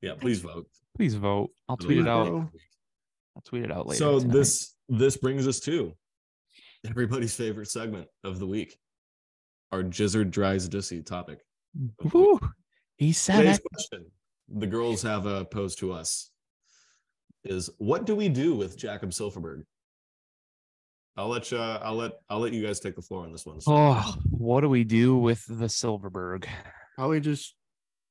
yeah, 0.00 0.14
please 0.18 0.40
vote. 0.40 0.66
Please 0.96 1.14
vote. 1.14 1.50
I'll 1.68 1.76
tweet 1.76 1.98
it 1.98 2.08
out. 2.08 2.24
game 2.24 2.34
of 2.34 2.40
the 2.40 2.50
week. 2.52 2.62
I'll 3.36 3.42
tweet 3.42 3.64
it 3.64 3.72
out 3.72 3.86
later. 3.86 3.98
So 3.98 4.18
tonight. 4.18 4.32
this 4.32 4.74
this 4.88 5.16
brings 5.16 5.46
us 5.46 5.60
to 5.60 5.92
everybody's 6.88 7.34
favorite 7.34 7.68
segment 7.68 8.08
of 8.24 8.38
the 8.38 8.46
week, 8.46 8.78
our 9.72 9.82
Jizzard 9.82 10.30
Dries 10.30 10.68
Dissy 10.68 11.04
topic. 11.04 11.40
Woo, 12.12 12.40
he 12.96 13.12
said 13.12 13.38
Today's 13.38 13.58
it. 13.58 13.64
question 13.64 14.06
the 14.48 14.66
girls 14.66 15.02
have 15.02 15.26
uh, 15.26 15.44
posed 15.44 15.78
to 15.80 15.92
us 15.92 16.30
is 17.44 17.70
what 17.78 18.06
do 18.06 18.14
we 18.16 18.28
do 18.28 18.54
with 18.54 18.76
Jakob 18.76 19.10
Silfverberg? 19.10 19.62
I'll 21.16 21.28
let 21.28 21.50
you. 21.50 21.58
I'll 21.58 21.94
let. 21.94 22.12
I'll 22.28 22.40
let 22.40 22.52
you 22.52 22.64
guys 22.64 22.78
take 22.80 22.94
the 22.94 23.02
floor 23.02 23.24
on 23.24 23.32
this 23.32 23.46
one. 23.46 23.60
So, 23.60 23.72
Oh, 23.74 24.14
what 24.30 24.60
do 24.60 24.68
we 24.68 24.84
do 24.84 25.16
with 25.16 25.42
the 25.48 25.68
Silverberg? 25.68 26.46
Probably 26.96 27.20
just 27.20 27.54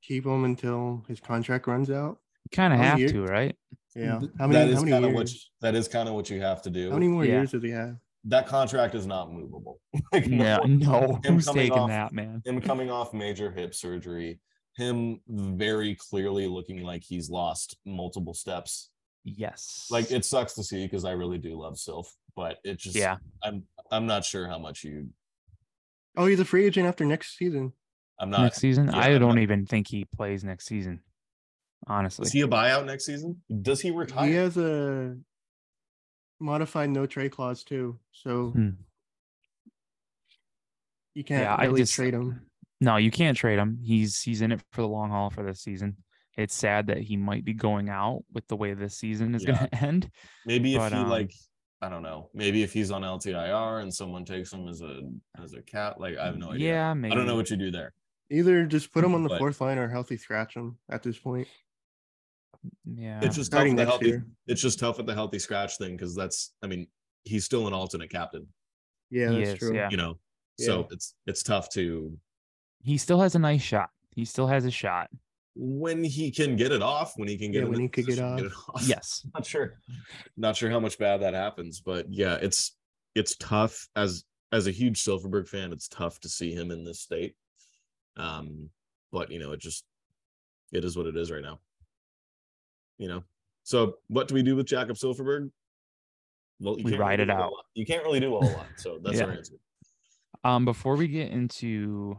keep 0.02 0.26
him 0.26 0.44
until 0.44 1.04
his 1.08 1.20
contract 1.20 1.68
runs 1.68 1.92
out. 1.92 2.18
You 2.46 2.56
Kind 2.56 2.74
of 2.74 2.80
have 2.80 2.98
many 3.00 3.12
to, 3.12 3.24
right? 3.26 3.56
Yeah. 3.96 4.20
How 4.40 4.48
many, 4.48 4.54
that 4.54 4.68
is 4.70 4.76
how 4.76 4.82
many 4.82 4.92
kind 4.92 5.06
of 5.06 5.12
years? 5.12 5.16
what. 5.20 5.32
you- 5.34 5.40
That 5.62 5.76
is 5.76 5.88
kind 5.88 6.10
of 6.10 6.16
what 6.16 6.30
you 6.32 6.42
have 6.42 6.62
to 6.64 6.70
do. 6.72 6.90
How 6.90 6.96
many 6.96 7.08
more 7.08 7.26
Yeah. 7.26 7.34
years 7.34 7.52
does 7.52 7.64
he 7.64 7.70
have? 7.72 7.96
that 8.28 8.48
contract 8.48 8.96
is 8.96 9.06
not 9.06 9.32
movable. 9.32 9.80
Like, 10.12 10.26
No, 10.28 10.58
no. 10.64 10.66
no. 10.66 11.20
Who's 11.28 11.46
taking 11.46 11.74
off- 11.74 11.90
that, 11.90 12.12
man? 12.12 12.42
him 12.44 12.60
coming 12.60 12.90
off 12.90 13.14
major 13.14 13.52
hip 13.52 13.76
surgery, 13.76 14.40
him 14.76 15.22
very 15.28 15.96
clearly 15.96 16.48
looking 16.48 16.84
like 16.84 17.04
he's 17.04 17.30
lost 17.30 17.78
multiple 17.86 18.34
steps. 18.34 18.90
Yes. 19.24 19.88
Like 19.90 20.12
it 20.12 20.24
sucks 20.26 20.54
to 20.56 20.64
see 20.64 20.86
because 20.86 21.06
I 21.06 21.12
really 21.12 21.38
do 21.38 21.60
love 21.60 21.80
Sylph, 21.80 22.14
but 22.36 22.58
it 22.64 22.78
just 22.78 22.96
yeah. 22.96 23.18
I'm 23.44 23.64
I'm 23.92 24.06
not 24.06 24.24
sure 24.26 24.48
how 24.48 24.60
much 24.60 24.84
you 24.84 25.10
Oh, 26.18 26.26
he's 26.28 26.40
a 26.40 26.46
free 26.46 26.66
agent 26.66 26.88
after 26.88 27.04
next 27.06 27.38
season. 27.38 27.74
I'm 28.20 28.30
not 28.30 28.42
next 28.44 28.60
season, 28.60 28.88
yeah, 28.88 28.98
I 28.98 29.08
I'm 29.10 29.20
don't 29.20 29.36
not- 29.36 29.42
even 29.42 29.66
think 29.66 29.88
he 29.88 30.06
plays 30.06 30.44
next 30.44 30.66
season. 30.68 31.02
Honestly, 31.88 32.26
is 32.26 32.32
he 32.32 32.42
a 32.42 32.48
buyout 32.48 32.86
next 32.86 33.06
season? 33.06 33.42
Does 33.62 33.82
he 33.82 33.92
retire? 33.92 34.28
He 34.28 34.34
has 34.36 34.58
a 34.58 35.18
modified 36.40 36.90
no 36.90 37.06
trade 37.06 37.32
clause 37.32 37.64
too, 37.64 38.00
so 38.12 38.52
Hmm. 38.52 38.70
you 41.14 41.24
can't 41.24 41.44
yeah, 41.44 41.56
I 41.56 41.66
really 41.66 41.82
just 41.82 41.94
trade 41.94 42.14
him. 42.14 42.42
No, 42.82 42.98
you 42.98 43.12
can't 43.12 43.38
trade 43.38 43.58
him. 43.60 43.80
He's 43.84 44.22
he's 44.22 44.42
in 44.42 44.52
it 44.52 44.62
for 44.72 44.82
the 44.82 44.88
long 44.88 45.10
haul 45.10 45.30
for 45.30 45.44
this 45.44 45.62
season. 45.62 45.98
It's 46.38 46.54
sad 46.54 46.88
that 46.88 46.98
he 46.98 47.16
might 47.16 47.46
be 47.46 47.54
going 47.54 47.90
out 47.90 48.24
with 48.34 48.46
the 48.48 48.58
way 48.58 48.74
this 48.74 48.98
season 48.98 49.34
is 49.36 49.44
Yeah. 49.46 49.58
going 49.58 49.70
to 49.72 49.84
end. 49.84 50.10
Maybe 50.46 50.76
if 50.76 50.92
he 50.92 50.98
um, 50.98 51.10
like 51.10 51.34
I 51.82 51.90
don't 51.90 52.04
know. 52.04 52.30
Maybe 52.34 52.64
if 52.64 52.74
he's 52.74 52.92
on 52.92 53.02
LTIR 53.04 53.82
and 53.82 53.94
someone 53.94 54.26
takes 54.26 54.52
him 54.52 54.68
as 54.68 54.82
a 54.82 55.02
as 55.42 55.54
a 55.54 55.62
cat, 55.62 56.00
like 56.00 56.18
I 56.18 56.26
have 56.26 56.38
no 56.38 56.52
idea. 56.52 56.74
Yeah, 56.74 56.94
maybe. 56.94 57.14
I 57.14 57.16
don't 57.16 57.28
know 57.28 57.36
what 57.36 57.50
you 57.50 57.58
do 57.58 57.72
there. 57.72 57.94
Either 58.32 58.66
just 58.66 58.92
put 58.92 59.04
him 59.04 59.14
on 59.16 59.24
the 59.24 59.30
But- 59.36 59.40
fourth 59.40 59.62
line 59.62 59.78
or 59.78 59.88
healthy 59.88 60.18
scratch 60.18 60.56
him 60.56 60.78
at 60.90 61.04
this 61.04 61.18
point. 61.18 61.48
Yeah, 62.86 63.20
It's 63.22 63.36
just 63.36 63.52
tough 63.52 63.58
Starting 63.60 63.76
with 63.76 63.86
the 63.86 63.90
healthy. 63.92 64.08
year. 64.08 64.26
It's 64.48 64.62
just 64.62 64.80
tough 64.80 64.98
with 64.98 65.06
the 65.06 65.14
healthy 65.14 65.38
scratch 65.40 65.78
thing 65.78 65.96
because 65.96 66.16
that's. 66.16 66.54
I 66.64 66.68
mean, 66.68 66.88
he's 67.24 67.46
still 67.46 67.68
an 67.68 67.74
alternate 67.74 68.10
captain. 68.10 68.48
Yeah, 69.12 69.30
He 69.32 69.38
that's 69.40 69.50
is, 69.52 69.60
true. 69.60 69.76
yeah. 69.76 69.90
You 69.92 69.98
know, 69.98 70.18
so 70.60 70.88
it's 70.90 71.14
it's 71.28 71.44
tough 71.44 71.70
to 71.72 72.18
he 72.86 72.98
still 72.98 73.20
has 73.22 73.36
a 73.36 73.40
nice 73.40 73.62
shot. 73.62 73.90
He 74.12 74.24
still 74.26 74.48
has 74.48 74.64
a 74.66 74.72
shot. 74.72 75.10
when 75.56 76.04
he 76.04 76.30
can 76.32 76.56
get 76.56 76.72
it 76.72 76.82
off. 76.82 77.14
When 77.18 77.28
he 77.28 77.38
can 77.38 77.52
get 77.52 77.64
Yeah, 77.64 77.70
when 77.70 77.80
he 77.80 77.88
could 77.88 78.06
get 78.06 78.18
position 78.18 78.38
to 78.38 78.46
off. 78.46 78.52
it 78.52 78.82
off. 78.82 78.88
Yes. 78.88 79.26
not 79.34 79.46
sure 79.46 79.80
not 80.38 80.56
sure 80.56 80.70
how 80.70 80.80
much 80.80 80.98
bad 81.00 81.22
that 81.22 81.34
happens 81.34 81.80
but 81.80 82.06
yeah 82.10 82.36
it's 82.42 82.76
it's 83.16 83.36
tough 83.38 83.88
as 83.96 84.26
as 84.52 84.68
a 84.68 84.72
huge 84.72 85.02
silfverberg 85.04 85.48
fan 85.48 85.72
it's 85.72 85.88
tough 85.88 86.20
to 86.20 86.30
see 86.30 86.52
him 86.54 86.72
in 86.72 86.84
this 86.84 87.00
state 87.02 87.36
um 88.18 88.70
but 89.14 89.32
you 89.32 89.40
know 89.40 89.52
it 89.54 89.60
just 89.62 89.86
it 90.74 90.84
is 90.84 90.98
what 90.98 91.06
it 91.08 91.16
is 91.16 91.32
right 91.32 91.42
now 91.44 91.58
you 92.98 93.08
know 93.08 93.24
so 93.64 93.96
what 94.08 94.28
do 94.28 94.34
we 94.36 94.44
do 94.44 94.56
with 94.58 94.66
jakob 94.66 94.98
silfverberg 94.98 95.50
well 96.60 96.78
you 96.78 96.84
We 96.84 96.92
can't 96.92 97.00
ride 97.02 97.20
really 97.20 97.32
it 97.32 97.36
out. 97.36 97.52
you 97.76 97.86
can't 97.86 98.04
really 98.04 98.20
do 98.20 98.36
a 98.36 98.40
whole 98.42 98.52
lot 98.58 98.68
so 98.78 99.00
that's 99.02 99.22
our 99.26 99.32
answer 99.32 99.56
Um, 100.44 100.66
before 100.66 100.96
we 100.98 101.08
get 101.08 101.32
into 101.32 102.18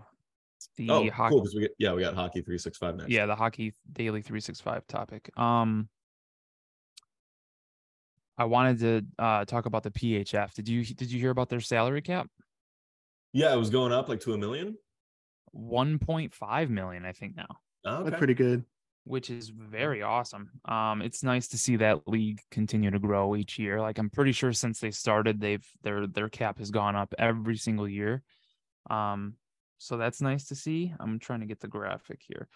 the 0.77 0.89
oh 0.91 1.11
hockey, 1.11 1.31
cool 1.33 1.41
'cause 1.43 1.55
we 1.55 1.63
get 1.63 1.73
yeah 1.79 1.93
we 1.93 2.03
got 2.03 2.15
hockey 2.15 2.41
365 2.41 2.97
next 2.97 3.11
yeah, 3.11 3.27
the 3.27 3.35
hockey 3.37 3.75
daily 3.93 4.23
three 4.23 4.41
six 4.41 4.61
five 4.61 4.87
topic. 4.87 5.31
Um, 5.39 5.89
I 8.39 8.45
wanted 8.45 8.79
to 8.81 9.07
uh 9.25 9.45
talk 9.45 9.67
about 9.67 9.83
the 9.83 9.91
PHF. 9.91 10.55
Did 10.55 10.69
you 10.69 10.85
did 10.85 11.11
you 11.11 11.19
hear 11.21 11.31
about 11.31 11.49
their 11.49 11.61
salary 11.61 12.03
cap? 12.03 12.29
yeah 13.33 13.53
it 13.53 13.57
was 13.57 13.71
going 13.71 13.93
up 13.93 14.09
like 14.09 14.21
to 14.21 14.33
a 14.35 14.39
million. 14.39 14.77
One 15.53 15.99
point 15.99 16.35
five 16.35 16.71
million, 16.71 17.05
I 17.05 17.13
think 17.13 17.37
now. 17.37 17.59
oh, 17.85 18.05
That's 18.05 18.17
pretty 18.19 18.35
good. 18.35 18.65
which 19.05 19.31
is 19.31 19.49
very 19.49 20.03
awesome. 20.03 20.51
Um, 20.67 21.01
it's 21.01 21.23
nice 21.23 21.49
to 21.49 21.59
see 21.59 21.77
that 21.77 22.07
league 22.09 22.41
continue 22.51 22.91
to 22.91 22.99
grow 22.99 23.37
each 23.37 23.59
year. 23.59 23.81
Like 23.81 23.99
I'm 23.99 24.11
pretty 24.11 24.33
sure 24.33 24.53
since 24.53 24.81
they 24.81 24.91
started, 24.91 25.41
they've 25.41 25.67
their 25.83 26.07
their 26.07 26.29
cap 26.29 26.59
has 26.59 26.71
gone 26.71 26.97
up 26.97 27.15
every 27.19 27.57
single 27.57 27.89
year. 27.89 28.23
Um, 28.91 29.35
so 29.79 29.97
that's 29.97 30.21
nice 30.21 30.47
to 30.47 30.55
see. 30.55 30.95
I'm 31.01 31.19
trying 31.19 31.41
to 31.41 31.47
get 31.47 31.61
the 31.61 31.69
graphic 31.69 32.21
here. 32.27 32.49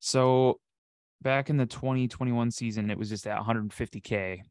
So 0.00 0.60
back 1.22 1.50
in 1.50 1.56
the 1.56 1.66
2021 1.66 2.50
season, 2.50 2.90
it 2.90 2.98
was 2.98 3.08
just 3.08 3.26
at 3.26 3.40
150k. 3.40 4.42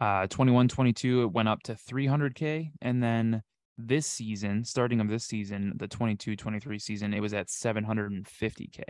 Uh, 0.00 0.26
21 0.28 0.68
22, 0.68 1.22
it 1.22 1.32
went 1.32 1.48
up 1.48 1.60
to 1.64 1.74
300k, 1.74 2.70
and 2.80 3.02
then 3.02 3.42
this 3.78 4.06
season, 4.06 4.64
starting 4.64 5.00
of 5.00 5.08
this 5.08 5.24
season, 5.24 5.72
the 5.76 5.88
22 5.88 6.36
23 6.36 6.78
season, 6.78 7.14
it 7.14 7.20
was 7.20 7.34
at 7.34 7.48
750k. 7.48 8.82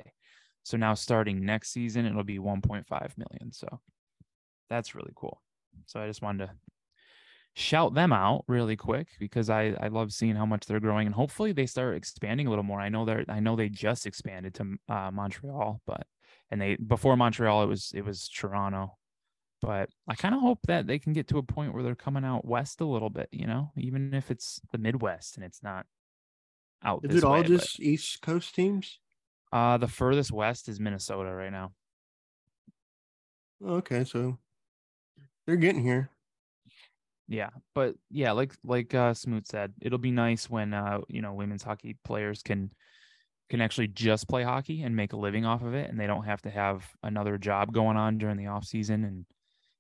So 0.65 0.77
now 0.77 0.95
starting 0.95 1.45
next 1.45 1.71
season, 1.71 2.05
it'll 2.05 2.25
be 2.25 2.39
1.5 2.39 2.85
million. 3.17 3.53
So 3.53 3.81
that's 4.69 4.95
really 4.95 5.13
cool. 5.15 5.41
So 5.87 6.01
I 6.01 6.07
just 6.07 6.21
wanted 6.21 6.47
to 6.47 6.53
shout 7.59 7.93
them 7.93 8.13
out 8.13 8.45
really 8.47 8.77
quick 8.77 9.09
because 9.19 9.51
I 9.51 9.75
I 9.81 9.89
love 9.89 10.13
seeing 10.13 10.37
how 10.37 10.47
much 10.47 10.67
they're 10.67 10.79
growing 10.81 11.07
and 11.07 11.15
hopefully 11.15 11.53
they 11.53 11.67
start 11.67 11.97
expanding 11.97 12.47
a 12.47 12.51
little 12.51 12.65
more. 12.65 12.81
I 12.81 12.89
know 12.89 13.05
they're 13.05 13.25
I 13.29 13.41
know 13.41 13.57
they 13.57 13.69
just 13.69 14.07
expanded 14.07 14.55
to 14.55 14.77
uh, 14.89 15.11
Montreal, 15.11 15.83
but 15.87 16.07
and 16.51 16.61
they 16.61 16.77
before 16.77 17.17
Montreal 17.17 17.63
it 17.65 17.67
was 17.67 17.93
it 17.95 18.05
was 18.05 18.29
Toronto. 18.29 18.97
But 19.61 19.91
I 20.07 20.15
kind 20.15 20.37
of 20.37 20.41
hope 20.41 20.61
that 20.69 20.87
they 20.87 21.01
can 21.01 21.13
get 21.13 21.27
to 21.29 21.39
a 21.39 21.43
point 21.43 21.75
where 21.75 21.83
they're 21.83 21.97
coming 21.97 22.25
out 22.25 22.45
west 22.47 22.81
a 22.81 22.85
little 22.85 23.11
bit, 23.11 23.29
you 23.33 23.47
know, 23.47 23.73
even 23.77 24.15
if 24.15 24.31
it's 24.31 24.61
the 24.71 24.79
Midwest 24.79 25.37
and 25.37 25.45
it's 25.45 25.65
not 25.65 25.85
out. 26.85 27.05
Is 27.05 27.17
it 27.17 27.25
all 27.25 27.33
way, 27.33 27.43
but- 27.43 27.49
just 27.49 27.81
East 27.81 28.23
Coast 28.23 28.55
teams? 28.55 29.01
uh, 29.53 29.79
the 29.79 29.89
furthest 29.89 30.31
west 30.31 30.69
is 30.69 30.79
Minnesota 30.79 31.33
right 31.35 31.51
now. 31.51 31.73
Okay, 33.65 34.05
so 34.05 34.39
they're 35.47 35.57
getting 35.57 35.83
here. 35.83 36.11
Yeah, 37.29 37.51
but 37.75 37.95
yeah, 38.11 38.33
like 38.33 38.55
like 38.65 38.95
uh, 38.95 39.13
Smoot 39.13 39.47
said, 39.47 39.75
it'll 39.83 39.99
be 39.99 40.11
nice 40.11 40.49
when 40.49 40.73
uh, 40.73 41.01
you 41.09 41.21
know 41.21 41.35
women's 41.35 41.63
hockey 41.63 41.97
players 42.03 42.43
can 42.43 42.73
can 43.51 43.61
actually 43.61 43.89
just 43.89 44.29
play 44.29 44.43
hockey 44.43 44.83
and 44.83 44.97
make 44.97 45.13
a 45.13 45.17
living 45.17 45.45
off 45.45 45.63
of 45.63 45.75
it, 45.75 45.91
and 45.91 46.01
they 46.01 46.07
don't 46.07 46.25
have 46.25 46.41
to 46.43 46.51
have 46.51 46.89
another 47.03 47.37
job 47.37 47.73
going 47.73 47.99
on 47.99 48.17
during 48.17 48.39
the 48.39 48.47
off 48.47 48.65
season, 48.65 49.05
and 49.05 49.27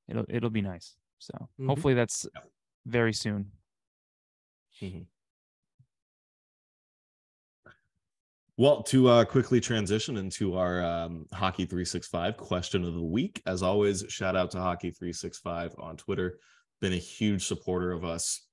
it'll 0.09 0.26
it'll 0.28 0.51
be 0.51 0.61
nice. 0.61 0.94
So 1.18 1.49
Mhm. 1.59 1.66
hopefully 1.68 1.94
that's 1.94 2.26
very 2.84 3.14
soon. 3.14 3.51
Well, 8.59 8.82
to 8.84 9.09
uh, 9.09 9.24
quickly 9.24 9.61
transition 9.61 10.16
into 10.16 10.57
our 10.57 10.84
um, 10.84 11.26
Hockey 11.32 11.64
365 11.64 12.36
question 12.36 12.84
of 12.84 12.92
the 12.92 13.01
week, 13.01 13.40
as 13.46 13.62
always, 13.62 14.05
shout 14.09 14.34
out 14.34 14.51
to 14.51 14.59
Hockey 14.59 14.90
365 14.90 15.76
on 15.78 15.96
Twitter. 15.96 16.40
Been 16.80 16.92
a 16.92 16.96
huge 16.96 17.46
supporter 17.46 17.92
of 17.92 18.04
us 18.04 18.48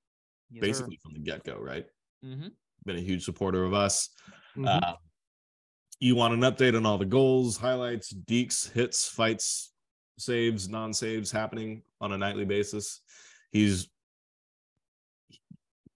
basically 0.59 0.99
from 1.01 1.13
the 1.13 1.19
get 1.19 1.43
go, 1.43 1.57
right? 1.57 1.85
Mm-hmm. 2.23 2.47
Been 2.85 2.95
a 2.97 3.01
huge 3.01 3.23
supporter 3.23 3.63
of 3.63 3.73
us. 3.73 4.09
Mhm. 4.55 4.67
Uh, 4.67 4.95
you 5.99 6.15
want 6.15 6.33
an 6.33 6.41
update 6.41 6.75
on 6.75 6.85
all 6.85 6.97
the 6.97 7.05
goals, 7.05 7.57
highlights, 7.57 8.13
deeks, 8.13 8.71
hits, 8.71 9.07
fights, 9.07 9.71
saves, 10.17 10.69
non 10.69 10.93
saves 10.93 11.31
happening 11.31 11.83
on 12.01 12.11
a 12.11 12.17
nightly 12.17 12.45
basis? 12.45 13.01
He's 13.51 13.89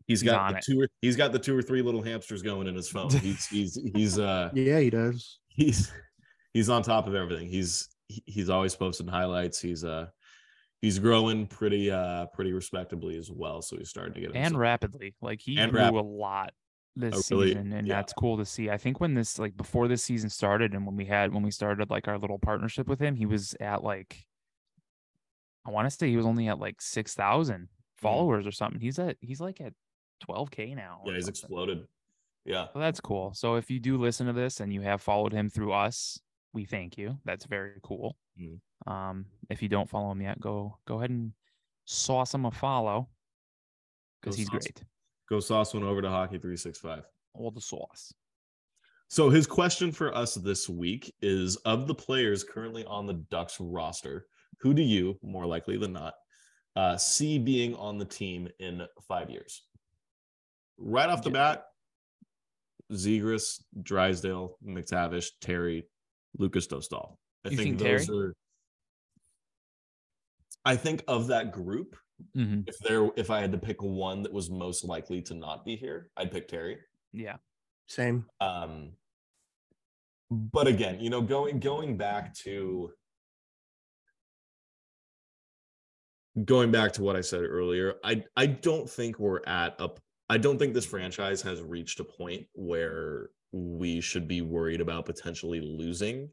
he's 0.08 0.22
He's 0.22 0.24
got 0.24 0.54
the 0.54 0.62
two 0.62 0.82
or, 0.82 0.88
he's 1.02 1.16
got 1.16 1.32
the 1.32 1.40
two 1.40 1.56
or 1.56 1.62
three 1.62 1.82
little 1.82 2.02
hamsters 2.02 2.42
going 2.42 2.68
in 2.68 2.76
his 2.76 2.90
phone. 2.90 3.10
He's 3.22 3.46
he's 3.48 3.80
he's 3.94 4.20
uh 4.20 4.50
yeah, 4.54 4.80
he 4.80 4.90
does. 4.90 5.40
he's 5.50 5.92
he's 6.54 6.70
on 6.70 6.82
top 6.82 7.08
of 7.08 7.16
everything. 7.16 7.48
He's 7.48 7.90
he's 8.08 8.50
always 8.50 8.76
posting 8.76 9.08
highlights. 9.08 9.62
He's 9.62 9.84
uh 9.84 10.08
he's 10.82 11.00
growing 11.00 11.48
pretty 11.48 11.90
uh 11.92 12.26
pretty 12.28 12.54
respectably 12.54 13.18
as 13.18 13.30
well. 13.32 13.62
So 13.62 13.78
he's 13.78 13.90
starting 13.90 14.14
to 14.16 14.20
get 14.22 14.28
and 14.30 14.38
himself- 14.38 14.60
rapidly. 14.62 15.16
Like 15.22 15.42
he 15.42 15.58
And 15.58 15.72
grew 15.72 15.82
rap- 15.82 15.94
a 15.94 15.98
lot 15.98 16.54
this 16.96 17.32
Oh, 17.32 17.36
really? 17.38 17.50
season, 17.50 17.72
and 17.74 17.88
Yeah. 17.88 17.96
that's 17.96 18.14
cool 18.14 18.38
to 18.38 18.46
see. 18.46 18.70
I 18.70 18.78
think 18.78 19.00
when 19.00 19.14
this 19.14 19.40
like 19.40 19.56
before 19.56 19.88
this 19.88 20.04
season 20.04 20.30
started, 20.30 20.74
and 20.74 20.86
when 20.86 20.96
we 20.96 21.06
had 21.06 21.34
when 21.34 21.44
we 21.44 21.52
started 21.52 21.90
like 21.90 22.08
our 22.08 22.18
little 22.18 22.40
partnership 22.40 22.88
with 22.88 23.00
him, 23.00 23.16
he 23.16 23.26
was 23.26 23.56
at 23.62 23.84
like 23.84 24.26
I 25.66 25.72
want 25.72 25.86
to 25.86 25.96
say 25.96 26.10
he 26.10 26.18
was 26.18 26.26
only 26.26 26.48
at 26.48 26.60
like 26.60 26.82
six 26.82 27.14
thousand 27.14 27.70
followers 27.98 28.48
or 28.48 28.52
something. 28.52 28.80
He's 28.82 28.98
at 29.00 29.18
he's 29.22 29.40
like 29.42 29.62
at 29.62 29.74
twelve 30.20 30.52
k 30.52 30.74
now. 30.74 31.02
yeah, 31.06 31.14
he's 31.14 31.26
something. 31.26 31.30
exploded. 31.42 31.88
Yeah. 32.46 32.68
So 32.74 32.80
that's 32.80 33.00
cool. 33.00 33.34
So 33.34 33.56
if 33.56 33.70
you 33.70 33.80
do 33.80 33.98
listen 33.98 34.26
to 34.28 34.34
this 34.34 34.60
and 34.60 34.74
you 34.74 34.82
have 34.82 35.02
followed 35.02 35.32
him 35.34 35.50
through 35.50 35.74
us, 35.74 36.20
we 36.54 36.66
thank 36.66 36.98
you. 36.98 37.20
That's 37.26 37.46
very 37.46 37.80
cool. 37.84 38.18
Mm. 38.42 38.60
Um, 38.88 39.26
if 39.50 39.62
you 39.62 39.70
don't 39.70 39.90
follow 39.90 40.12
him 40.12 40.22
yet, 40.22 40.40
go 40.40 40.78
go 40.86 40.98
ahead 40.98 41.10
and 41.10 41.34
sauce 41.86 42.34
him 42.34 42.46
a 42.46 42.52
follow 42.52 43.10
because 44.22 44.36
he's 44.38 44.48
sauce- 44.48 44.60
great. 44.64 44.84
Go 45.30 45.40
sauce 45.40 45.74
one 45.74 45.84
over 45.84 46.02
to 46.02 46.10
Hockey 46.10 46.38
365. 46.40 47.04
All 47.36 47.52
the 47.52 47.62
sauce. 47.62 48.14
So 49.10 49.30
his 49.30 49.46
question 49.48 49.92
for 49.92 50.16
us 50.16 50.36
this 50.36 50.68
week 50.70 51.14
is 51.22 51.56
of 51.58 51.88
the 51.88 51.96
players 51.96 52.44
currently 52.44 52.84
on 52.86 53.06
the 53.06 53.14
Ducks 53.14 53.58
roster, 53.60 54.26
who 54.60 54.74
do 54.74 54.82
you, 54.82 55.18
more 55.24 55.46
likely 55.46 55.78
than 55.78 55.94
not, 55.94 56.14
uh, 56.76 56.96
see 56.98 57.38
being 57.40 57.76
on 57.76 57.98
the 57.98 58.06
team 58.06 58.48
in 58.60 58.86
five 59.08 59.30
years? 59.30 59.64
Right 60.78 61.10
off 61.10 61.22
the 61.24 61.30
Yeah. 61.30 61.56
bat, 61.56 61.66
Zegras, 62.92 63.64
Drysdale, 63.84 64.58
McTavish, 64.66 65.28
Terry, 65.42 65.88
Lukas 66.38 66.68
Dostal. 66.68 67.18
I 67.46 67.50
You 67.50 67.58
think, 67.58 67.80
think 67.80 67.80
those 67.80 68.10
are 68.10 68.34
I 70.66 70.76
think 70.76 71.04
of 71.08 71.28
that 71.28 71.52
group, 71.52 71.96
Mm-hmm. 72.36 72.64
if 72.68 72.78
there 72.80 73.10
if 73.16 73.30
I 73.32 73.40
had 73.40 73.54
to 73.54 73.58
pick 73.58 73.82
one 73.82 74.24
that 74.24 74.34
was 74.34 74.50
most 74.50 74.84
likely 74.84 75.22
to 75.22 75.34
not 75.34 75.64
be 75.64 75.78
here, 75.78 76.10
I'd 76.18 76.32
pick 76.32 76.50
Terry. 76.50 76.78
Yeah. 77.14 77.38
Same. 77.88 78.26
um 78.42 78.92
but 80.30 80.68
again 80.68 81.00
you 81.00 81.10
know 81.10 81.22
going 81.22 81.60
going 81.60 81.96
back 81.98 82.34
to 82.36 82.92
going 86.46 86.72
back 86.72 86.92
to 86.94 87.02
what 87.02 87.16
i 87.16 87.22
said 87.22 87.42
earlier 87.44 87.96
i 88.04 88.24
i 88.38 88.46
don't 88.46 88.90
think 88.90 89.18
we're 89.20 89.42
at 89.48 89.76
a 89.80 89.90
i 90.30 90.38
don't 90.38 90.58
think 90.60 90.74
this 90.74 90.86
franchise 90.86 91.42
has 91.42 91.62
reached 91.62 92.00
a 92.00 92.04
point 92.04 92.46
where 92.54 93.30
we 93.52 94.00
should 94.00 94.28
be 94.28 94.42
worried 94.42 94.82
about 94.82 95.06
potentially 95.06 95.60
losing 95.62 96.30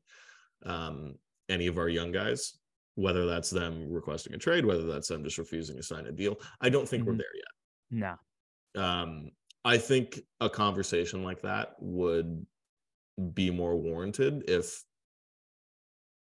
um 0.65 1.15
any 1.49 1.67
of 1.67 1.79
our 1.79 1.89
young 1.89 2.13
guys 2.13 2.59
whether 2.97 3.25
that's 3.27 3.49
them 3.51 3.91
requesting 3.93 4.35
a 4.35 4.39
trade 4.39 4.67
whether 4.67 4.87
that's 4.87 5.09
them 5.09 5.23
just 5.25 5.39
refusing 5.39 5.77
to 5.77 5.83
sign 5.83 6.07
a 6.07 6.13
deal 6.13 6.37
i 6.61 6.69
don't 6.69 6.89
think 6.89 7.05
we're 7.07 7.13
Mhm. 7.15 7.19
there 7.19 7.37
yet 7.37 8.19
Nah. 8.77 8.83
um, 8.83 9.31
I 9.65 9.79
think 9.79 10.21
a 10.41 10.51
conversation 10.51 11.23
like 11.23 11.41
that 11.43 11.75
would 11.81 12.45
be 13.35 13.51
more 13.51 13.77
warranted 13.77 14.45
if 14.51 14.83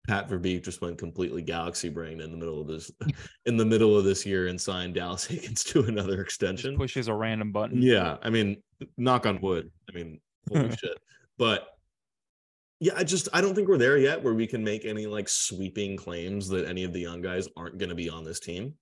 Pat 0.07 0.27
Verbeek 0.27 0.63
just 0.63 0.81
went 0.81 0.97
completely 0.97 1.41
galaxy 1.43 1.89
brain 1.89 2.21
in 2.21 2.31
the 2.31 2.37
middle 2.37 2.59
of 2.59 2.67
this 2.67 2.91
in 3.45 3.57
the 3.57 3.65
middle 3.65 3.95
of 3.97 4.03
this 4.03 4.25
year 4.25 4.47
and 4.47 4.59
signed 4.59 4.95
Dallas 4.95 5.27
Eakins 5.31 5.63
to 5.65 5.83
another 5.83 6.17
Just 6.17 6.25
extension. 6.25 6.75
pushes 6.77 7.07
a 7.07 7.13
random 7.13 7.51
button. 7.51 7.81
Yeah, 7.81 8.17
I 8.23 8.29
mean, 8.31 8.61
knock 8.97 9.25
on 9.27 9.39
wood. 9.41 9.71
I 9.89 9.93
mean, 9.95 10.19
holy 10.49 10.69
shit. 10.77 10.97
But 11.37 11.67
yeah, 12.81 12.93
I 12.97 13.03
just 13.03 13.29
I 13.31 13.41
don't 13.41 13.53
think 13.53 13.67
we're 13.69 13.77
there 13.77 13.97
yet 13.99 14.21
where 14.23 14.33
we 14.33 14.47
can 14.47 14.63
make 14.63 14.85
any 14.85 15.05
like 15.05 15.29
sweeping 15.29 15.95
claims 15.95 16.49
that 16.49 16.67
any 16.67 16.83
of 16.83 16.91
the 16.93 16.99
young 16.99 17.21
guys 17.21 17.47
aren't 17.55 17.77
going 17.77 17.89
to 17.89 17.95
be 17.95 18.09
on 18.09 18.23
this 18.23 18.39
team. 18.39 18.73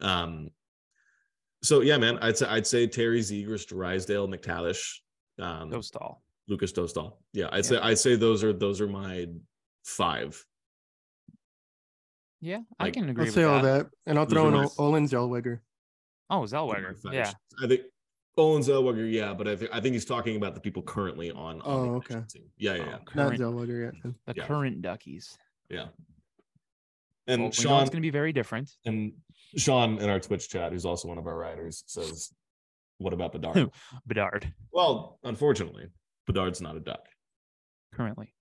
Um, 0.00 0.50
so 1.62 1.80
yeah, 1.80 1.98
man, 1.98 2.16
I'd 2.22 2.38
say 2.38 2.46
I'd 2.46 2.66
say 2.66 2.86
Terry 2.86 3.20
Zegras, 3.20 3.66
Drysdale, 3.66 4.28
McTavish, 4.28 4.98
um, 5.40 5.68
Dostal. 5.70 6.18
Lukas 6.46 6.72
Dostal. 6.72 7.14
Yeah, 7.32 7.48
I'd 7.50 7.56
Yeah. 7.56 7.62
say 7.62 7.76
I'd 7.78 7.98
say 7.98 8.14
those 8.14 8.44
are 8.44 8.52
those 8.52 8.80
are 8.80 8.86
my 8.86 9.26
five. 9.84 10.42
Yeah, 12.40 12.60
I 12.78 12.84
like, 12.84 12.94
can 12.94 13.08
agree 13.08 13.22
I'll 13.22 13.26
with 13.26 13.34
say 13.34 13.42
that. 13.42 13.50
all 13.50 13.62
that, 13.62 13.86
and 14.06 14.16
I'll 14.18 14.26
throw 14.26 14.46
in 14.46 14.54
my- 14.54 14.68
Olin 14.78 15.06
Zellweger. 15.06 15.58
Oh, 16.30 16.42
Zellweger. 16.42 16.94
Yeah. 17.12 17.32
I 17.62 17.66
think 17.66 17.80
Olin 18.36 18.62
Zellweger, 18.62 19.10
yeah, 19.12 19.34
but 19.34 19.46
I 19.48 19.56
think 19.56 19.70
I 19.72 19.80
think 19.80 19.92
he's 19.94 20.04
talking 20.04 20.36
about 20.36 20.54
the 20.54 20.60
people 20.60 20.82
currently 20.82 21.30
on. 21.30 21.60
on 21.60 21.62
oh, 21.64 21.82
the 21.82 21.88
Oh, 21.90 21.94
okay. 21.96 22.22
team. 22.28 22.44
Yeah, 22.56 22.74
yeah, 22.74 22.82
Oh, 22.82 22.86
yeah, 22.90 22.98
Not 23.14 23.32
Zellweger 23.34 23.92
yet. 23.92 24.14
the 24.26 24.34
yeah. 24.36 24.46
current 24.46 24.82
Duckies. 24.82 25.36
yeah. 25.68 25.86
And 27.26 27.42
we 27.42 27.46
know 27.48 27.52
Sean 27.52 27.82
it's 27.82 27.90
going 27.90 28.00
to 28.02 28.06
be 28.06 28.10
very 28.10 28.32
different. 28.32 28.70
and 28.86 29.12
Sean 29.56 29.98
in 29.98 30.08
our 30.08 30.18
Twitch 30.20 30.48
chat, 30.48 30.72
who's 30.72 30.84
also 30.86 31.06
one 31.08 31.18
of 31.18 31.26
our 31.26 31.36
writers, 31.36 31.84
says, 31.86 32.32
"What 32.98 33.12
about 33.12 33.32
Bedard?" 33.32 33.70
Bedard, 34.06 34.52
well, 34.72 35.18
unfortunately, 35.22 35.86
Bedard's 36.26 36.60
not 36.60 36.76
a 36.76 36.80
duck 36.80 37.06
currently. 37.92 38.32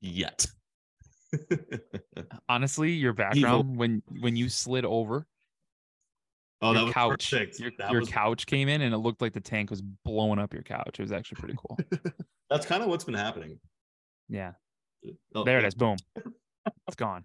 yet. 0.00 0.46
Honestly, 2.48 2.92
your 2.92 3.12
background 3.12 3.76
when 3.76 4.02
when 4.20 4.36
you 4.36 4.48
slid 4.48 4.84
over 4.84 5.26
oh, 6.62 6.72
that 6.72 6.78
your 6.78 6.86
was 6.86 6.94
couch, 6.94 7.30
perfect. 7.30 7.58
your, 7.60 7.70
That 7.78 7.90
your 7.90 8.00
was- 8.00 8.08
couch 8.08 8.46
came 8.46 8.68
in 8.68 8.80
and 8.82 8.94
it 8.94 8.98
looked 8.98 9.20
like 9.20 9.32
the 9.32 9.40
tank 9.40 9.70
was 9.70 9.82
blowing 10.04 10.38
up 10.38 10.52
your 10.54 10.62
couch. 10.62 10.98
It 10.98 11.02
was 11.02 11.12
actually 11.12 11.36
pretty 11.40 11.54
cool. 11.56 11.78
That's 12.50 12.66
kind 12.66 12.82
of 12.82 12.88
what's 12.88 13.04
been 13.04 13.14
happening. 13.14 13.58
yeah, 14.28 14.52
Oh, 15.34 15.44
there 15.44 15.58
it 15.58 15.62
yeah, 15.62 15.68
is. 15.68 15.74
Boom, 15.74 15.96
it's 16.86 16.96
gone, 16.96 17.24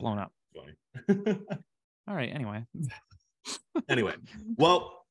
blown 0.00 0.18
up. 0.18 0.32
funny. 0.56 0.74
All 2.08 2.14
right. 2.14 2.30
Anyway, 2.34 2.64
anyway, 3.88 4.14
well, 4.56 5.04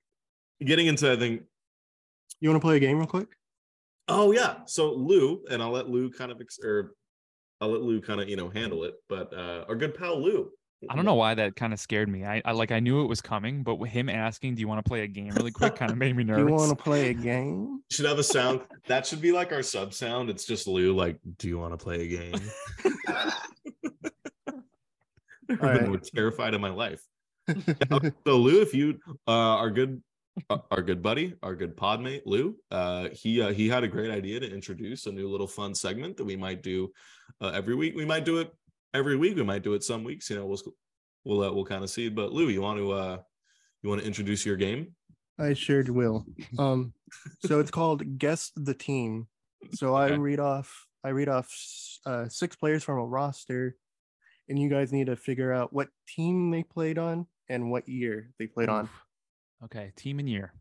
getting 0.63 0.87
into 0.87 1.11
I 1.11 1.15
think 1.15 1.43
You 2.41 2.49
want 2.49 2.61
to 2.61 2.65
play 2.65 2.77
a 2.77 2.79
game 2.79 2.97
real 2.97 3.07
quick? 3.07 3.27
Oh 4.07 4.31
yeah. 4.31 4.57
So 4.65 4.93
Lou, 4.93 5.43
and 5.51 5.61
I'll 5.61 5.71
let 5.71 5.89
Lou 5.89 6.09
kind 6.09 6.31
of 6.31 6.39
ex- 6.41 6.59
or 6.63 6.93
I'll 7.61 7.69
let 7.69 7.81
Lou 7.81 8.01
kind 8.01 8.21
of 8.21 8.29
you 8.29 8.35
know 8.37 8.49
handle 8.49 8.83
it. 8.85 8.95
But 9.09 9.33
uh, 9.33 9.65
our 9.67 9.75
good 9.75 9.93
pal 9.95 10.19
Lou 10.21 10.49
I 10.89 10.95
don't 10.95 11.05
know 11.05 11.15
why 11.15 11.33
that 11.33 11.55
kind 11.55 11.73
of 11.73 11.79
scared 11.79 12.07
me. 12.07 12.23
I, 12.23 12.41
I 12.45 12.51
like 12.51 12.71
I 12.71 12.79
knew 12.79 13.01
it 13.01 13.07
was 13.07 13.19
coming, 13.19 13.63
but 13.63 13.75
with 13.75 13.89
him 13.89 14.09
asking, 14.09 14.55
"Do 14.55 14.61
you 14.61 14.67
want 14.67 14.83
to 14.83 14.87
play 14.87 15.01
a 15.01 15.07
game?" 15.07 15.29
really 15.35 15.51
quick, 15.51 15.75
kind 15.75 15.91
of 15.91 15.97
made 15.97 16.15
me 16.15 16.23
nervous. 16.25 16.43
Do 16.43 16.49
nervous. 16.49 16.61
you 16.61 16.67
want 16.67 16.77
to 16.77 16.83
play 16.83 17.09
a 17.09 17.13
game? 17.13 17.81
Should 17.89 18.05
have 18.05 18.19
a 18.19 18.23
sound 18.23 18.61
that 18.85 19.05
should 19.05 19.21
be 19.21 19.31
like 19.31 19.51
our 19.51 19.63
sub 19.63 19.93
sound. 19.93 20.29
It's 20.29 20.45
just 20.45 20.67
Lou, 20.67 20.95
like, 20.95 21.17
do 21.37 21.47
you 21.47 21.57
want 21.57 21.73
to 21.73 21.83
play 21.83 22.01
a 22.03 22.07
game? 22.07 22.35
I've 25.49 25.59
been 25.59 25.67
right. 25.67 25.87
more 25.87 25.97
terrified 25.97 26.53
of 26.53 26.61
my 26.61 26.69
life. 26.69 27.01
so 28.27 28.37
Lou, 28.37 28.61
if 28.61 28.73
you 28.73 28.99
uh, 29.27 29.31
our 29.31 29.71
good 29.71 30.03
uh, 30.51 30.59
our 30.69 30.83
good 30.83 31.01
buddy, 31.01 31.33
our 31.41 31.55
good 31.55 31.75
podmate 31.75 32.21
Lou, 32.25 32.55
uh, 32.69 33.09
he 33.13 33.41
uh, 33.41 33.51
he 33.51 33.67
had 33.67 33.83
a 33.83 33.87
great 33.87 34.11
idea 34.11 34.39
to 34.39 34.53
introduce 34.53 35.07
a 35.07 35.11
new 35.11 35.27
little 35.27 35.47
fun 35.47 35.73
segment 35.73 36.17
that 36.17 36.25
we 36.25 36.35
might 36.35 36.61
do 36.61 36.91
uh, 37.41 37.47
every 37.47 37.73
week. 37.73 37.95
We 37.95 38.05
might 38.05 38.25
do 38.25 38.37
it 38.37 38.53
every 38.93 39.15
week. 39.15 39.35
We 39.35 39.43
might 39.43 39.63
do 39.63 39.73
it 39.73 39.83
some 39.83 40.03
weeks. 40.03 40.29
You 40.29 40.37
know, 40.37 40.45
we'll 40.45 40.61
we'll 41.25 41.41
uh, 41.43 41.51
we'll 41.51 41.65
kind 41.65 41.83
of 41.83 41.89
see. 41.89 42.09
But 42.09 42.31
Lou, 42.33 42.49
you 42.49 42.61
want 42.61 42.79
to 42.79 42.91
uh, 42.91 43.17
you 43.83 43.89
want 43.89 44.01
to 44.01 44.07
introduce 44.07 44.45
your 44.45 44.55
game? 44.57 44.95
I 45.39 45.53
sure 45.53 45.83
will. 45.87 46.25
Um, 46.57 46.93
so 47.45 47.59
it's 47.59 47.69
called 47.71 48.17
Guess 48.17 48.51
the 48.55 48.73
Team. 48.73 49.27
So 49.73 49.93
I 49.95 50.09
read 50.13 50.39
off 50.39 50.87
I 51.03 51.09
read 51.09 51.29
off 51.29 51.49
uh, 52.05 52.27
six 52.27 52.55
players 52.55 52.83
from 52.83 52.99
a 52.99 53.05
roster, 53.05 53.75
and 54.49 54.57
you 54.59 54.69
guys 54.69 54.91
need 54.91 55.07
to 55.07 55.15
figure 55.15 55.53
out 55.53 55.73
what 55.73 55.89
team 56.07 56.49
they 56.51 56.63
played 56.63 56.97
on 56.97 57.27
and 57.49 57.69
what 57.71 57.87
year 57.87 58.31
they 58.39 58.47
played 58.47 58.69
on. 58.69 58.89
Okay, 59.65 59.91
team 59.95 60.19
and 60.19 60.29
year. 60.29 60.53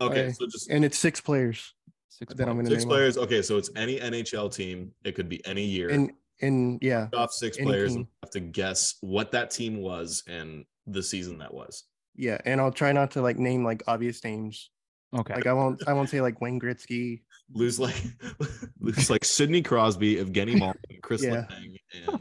Okay, 0.00 0.20
Okay. 0.26 0.32
so 0.32 0.46
just 0.46 0.70
And 0.70 0.84
it's 0.84 0.98
six 0.98 1.20
players. 1.20 1.74
Six. 2.08 2.34
Then 2.34 2.48
I'm 2.48 2.56
players. 2.56 2.68
six 2.70 2.82
off- 2.84 2.88
players. 2.88 3.18
Okay, 3.18 3.42
so 3.42 3.56
it's 3.58 3.70
any 3.76 3.98
NHL 4.00 4.52
team. 4.52 4.92
It 5.04 5.14
could 5.14 5.28
be 5.28 5.44
any 5.46 5.64
year. 5.64 5.90
And 5.90 6.12
and 6.42 6.78
yeah, 6.82 7.08
off 7.14 7.32
six 7.32 7.58
any 7.58 7.66
players 7.66 7.90
team. 7.92 7.98
and 8.00 8.06
have 8.22 8.30
to 8.30 8.40
guess 8.40 8.96
what 9.00 9.32
that 9.32 9.50
team 9.50 9.78
was 9.78 10.22
and 10.26 10.64
the 10.86 11.02
season 11.02 11.38
that 11.38 11.52
was. 11.52 11.84
yeah, 12.16 12.38
and 12.44 12.60
I'll 12.60 12.72
try 12.72 12.92
not 12.92 13.12
to 13.12 13.22
like 13.22 13.38
name 13.38 13.64
like 13.64 13.82
obvious 13.86 14.22
names. 14.24 14.70
Okay. 15.16 15.34
Like 15.34 15.46
I 15.46 15.52
won't 15.52 15.82
I 15.88 15.92
won't 15.92 16.08
say 16.08 16.20
like 16.20 16.40
Wayne 16.40 16.60
Gretzky. 16.60 17.22
Lose 17.52 17.80
like 17.80 18.00
lose 18.80 19.10
like 19.10 19.24
Sidney 19.24 19.60
Crosby, 19.62 20.16
Evgeny 20.16 20.58
Malkin, 20.58 21.00
Chris 21.02 21.22
Yeah. 21.24 21.46
Letang, 21.50 21.76
and 22.06 22.08
All 22.08 22.18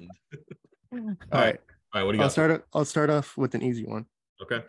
All 0.92 1.00
right, 1.00 1.16
right. 1.32 1.60
all 1.94 2.02
right, 2.02 2.04
what 2.04 2.12
do 2.14 2.18
you 2.18 2.24
I'll 2.24 2.28
got? 2.30 2.32
start. 2.32 2.66
I'll 2.74 2.86
start 2.86 3.10
off 3.12 3.38
with 3.38 3.54
an 3.56 3.62
easy 3.62 3.86
one. 3.86 4.06
Okay. 4.42 4.64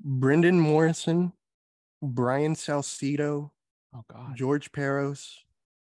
Brendan 0.00 0.60
Morrison, 0.60 1.32
Brian 2.00 2.54
Salcedo, 2.54 3.52
oh 3.94 4.04
God. 4.12 4.36
George 4.36 4.70
Parros, 4.70 5.32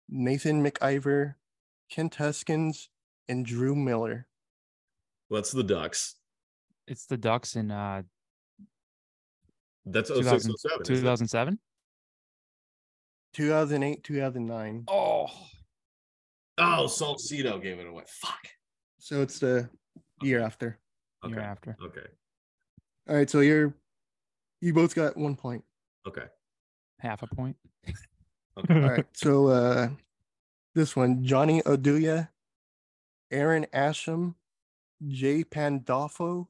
Nathan 0.09 0.63
McIver, 0.65 1.35
Kent 1.91 2.15
Huskins, 2.15 2.89
and 3.30 3.45
Drew 3.45 3.76
Miller. 3.76 4.28
What's 5.30 5.52
the 5.52 5.64
Ducks? 5.64 6.16
It's 6.88 7.06
the 7.06 7.18
Ducks 7.18 7.56
in 7.56 7.72
uh 7.72 8.04
That's 9.86 10.10
2000 10.10 10.56
0607. 10.58 10.86
2007. 10.86 11.60
2008, 13.34 14.04
2009. 14.04 14.86
Oh. 14.88 15.28
Oh, 16.58 16.88
Salcedo 16.88 17.60
gave 17.60 17.80
it 17.80 17.86
away. 17.88 18.04
Fuck. 18.08 18.48
So 18.99 19.22
it's 19.22 19.40
the 19.40 19.70
year 20.24 20.41
after. 20.41 20.80
Okay. 21.24 21.36
Year 21.36 21.44
after. 21.44 21.78
Okay. 21.84 22.08
All 23.10 23.16
right, 23.16 23.30
so 23.30 23.41
you're 23.41 23.74
you 24.62 24.74
both 24.74 24.95
got 24.95 25.16
one 25.16 25.36
point. 25.36 25.64
Okay. 26.08 26.26
Half 26.99 27.24
a 27.24 27.28
point. 27.28 27.56
Okay. 28.58 28.74
All 28.74 28.90
right, 28.90 29.06
so 29.14 29.48
uh 29.48 29.90
this 30.74 30.95
one 30.95 31.24
Johnny 31.24 31.62
Oduya, 31.62 32.30
Aaron 33.32 33.66
Asham, 33.74 34.36
Jay 35.08 35.44
Pandolfo, 35.44 36.48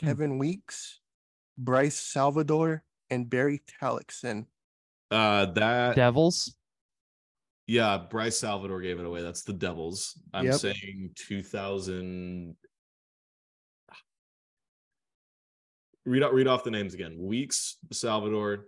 Hmm. 0.00 0.06
Kevin 0.06 0.38
Weekes, 0.38 1.00
Bryce 1.56 1.98
Salvador, 2.00 2.84
and 3.10 3.30
Barry 3.30 3.60
Talixon. 3.80 4.46
Uh 5.10 5.46
that 5.46 5.94
Devils. 5.94 6.56
yeah, 7.66 7.96
Bryce 7.98 8.38
Salvador 8.38 8.80
gave 8.80 8.98
it 8.98 9.06
away. 9.06 9.22
That's 9.22 9.42
the 9.42 9.52
Devils. 9.52 10.18
I'm 10.32 10.46
Yep. 10.46 10.54
saying 10.60 11.10
2000 11.16 12.56
Read 16.06 16.22
out 16.22 16.34
read 16.34 16.46
off 16.48 16.64
the 16.64 16.70
names 16.70 16.92
again. 16.92 17.16
Weeks, 17.18 17.78
Salvador, 17.92 18.66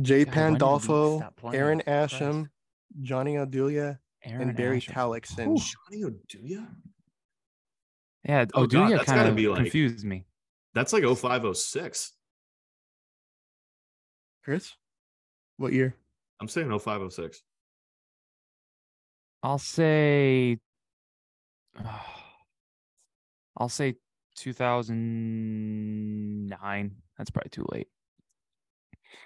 Jay 0.00 0.24
God, 0.24 0.34
when 0.34 0.34
Pandolfo, 0.56 1.18
stop 1.18 1.36
playing? 1.36 1.56
Aaron 1.60 1.80
Christ. 1.82 2.14
Asham, 2.14 2.48
Johnny 3.02 3.34
Oduya, 3.34 3.98
Aaron 4.24 4.48
and 4.48 4.56
Barry 4.56 4.80
Asham. 4.80 4.92
Tallackson. 4.94 5.56
Johnny 5.56 6.02
Oduya. 6.04 6.66
Yeah, 8.24 8.46
Oh, 8.54 8.66
God, 8.66 8.90
Oduya 8.90 8.96
that's 8.96 9.04
kind 9.10 9.28
of 9.28 9.36
be 9.36 9.48
like- 9.48 9.58
confused 9.62 10.04
me. 10.04 10.24
That's 10.74 10.92
like 10.92 11.04
0506. 11.04 12.12
Chris, 14.44 14.72
what 15.56 15.72
year? 15.72 15.94
I'm 16.40 16.48
saying 16.48 16.68
0506. 16.78 17.42
I'll 19.42 19.58
say 19.58 20.58
I'll 23.56 23.68
say 23.68 23.94
2009. 24.36 26.90
That's 27.18 27.30
probably 27.30 27.50
too 27.50 27.66
late. 27.70 27.88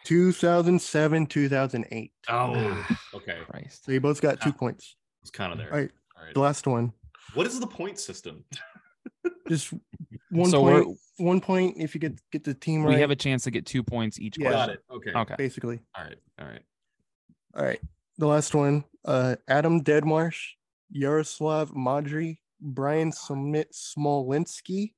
2007, 0.05 1.27
2008. 1.27 2.13
Oh, 2.29 2.87
okay. 3.15 3.39
Christ. 3.49 3.85
So 3.85 3.93
you 3.93 4.01
both 4.01 4.21
got 4.21 4.41
two 4.41 4.51
Ah. 4.51 4.59
points. 4.59 4.97
It's 5.23 5.31
kind 5.31 5.53
of 5.53 5.59
there. 5.59 5.71
All 5.73 5.79
right, 5.79 5.91
All 6.17 6.25
right. 6.25 6.35
the 6.35 6.41
last 6.41 6.67
one. 6.67 6.93
What 7.35 7.47
is 7.47 7.59
the 7.61 7.67
point 7.67 7.99
system? 7.99 8.45
Just 9.49 9.73
one 10.31 10.51
So 10.51 10.63
we're- 10.63 10.85
point. 10.85 10.99
One 11.21 11.41
point 11.41 11.77
if 11.79 11.95
you 11.97 12.01
get 12.01 12.21
get 12.31 12.45
the 12.45 12.55
team 12.55 12.85
right. 12.85 12.95
We 12.95 13.01
have 13.01 13.11
a 13.11 13.17
chance 13.17 13.43
to 13.45 13.51
get 13.51 13.67
two 13.67 13.83
points 13.83 14.21
each 14.21 14.39
Yeah. 14.39 14.51
Got 14.51 14.55
question. 14.69 14.83
it. 14.91 14.95
Okay. 14.95 15.13
Okay. 15.19 15.35
basically. 15.37 15.81
All 15.97 16.05
right. 16.05 16.17
All 16.41 16.47
right. 16.47 16.63
All 17.57 17.65
right. 17.65 17.81
The 18.19 18.27
last 18.29 18.55
one. 18.55 18.85
Uh 19.05 19.35
Adam 19.49 19.83
Deadmarsh, 19.83 20.39
Jaroslav 20.95 21.73
Modry, 21.75 22.39
Brian 22.61 23.11
Smit 23.11 23.73
Smolinski, 23.73 24.93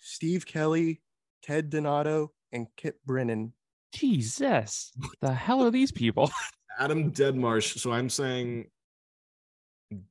Steve 0.00 0.46
Kelly, 0.46 1.02
Ted 1.42 1.68
Donato, 1.68 2.32
and 2.52 2.66
Kip 2.76 2.98
Brennan. 3.04 3.52
Jesus. 3.92 4.92
What 4.96 5.14
the 5.20 5.32
hell 5.32 5.62
are 5.64 5.70
these 5.70 5.92
people? 5.92 6.30
Adam 6.78 7.10
Deadmarsh. 7.12 7.78
So 7.78 7.92
I'm 7.92 8.08
saying 8.08 8.66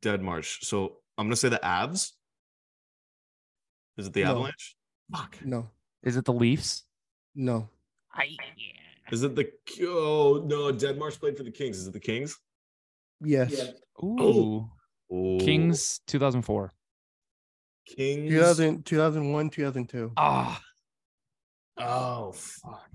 Deadmarsh. 0.02 0.64
So 0.64 0.98
I'm 1.18 1.26
gonna 1.28 1.36
say 1.36 1.50
the 1.50 1.60
Avs. 1.64 2.12
Is 3.98 4.08
it 4.08 4.14
the 4.14 4.24
No. 4.24 4.32
Avalanche? 4.32 4.76
Fuck. 5.12 5.38
No, 5.44 5.70
Is 6.04 6.16
it 6.18 6.26
the 6.26 6.34
Leafs? 6.34 6.84
no. 7.36 7.68
I 8.14 8.36
Is 9.12 9.24
it 9.24 9.36
the 9.36 9.50
oh 9.82 10.44
no? 10.46 10.72
Deadmarsh 10.74 11.20
played 11.20 11.38
for 11.38 11.44
the 11.44 11.52
Kings. 11.52 11.78
Is 11.78 11.88
it 11.88 11.94
the 11.94 12.00
Kings? 12.00 12.38
Yes. 13.22 13.54
Ooh. 14.04 14.70
Oh, 15.12 15.38
Kings 15.40 16.02
2004. 16.08 16.72
Kings. 17.88 18.30
2000, 18.30 18.86
2001, 18.86 19.50
2002. 19.50 20.12
Ah, 20.18 20.62
Oh 21.78 22.32
fuck. 22.34 22.89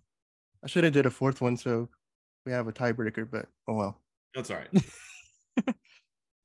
I 0.64 0.66
should 0.66 0.84
have 0.84 0.92
did 0.94 1.06
a 1.06 1.10
fourth 1.10 1.40
one 1.40 1.56
so 1.56 1.88
we 2.46 2.52
have 2.52 2.66
a 2.68 2.72
tiebreaker, 2.72 3.28
but 3.30 3.46
oh 3.68 3.74
well. 3.74 4.00
That's 4.34 4.50
all 4.50 4.56
right. 4.56 4.68
that 5.56 5.74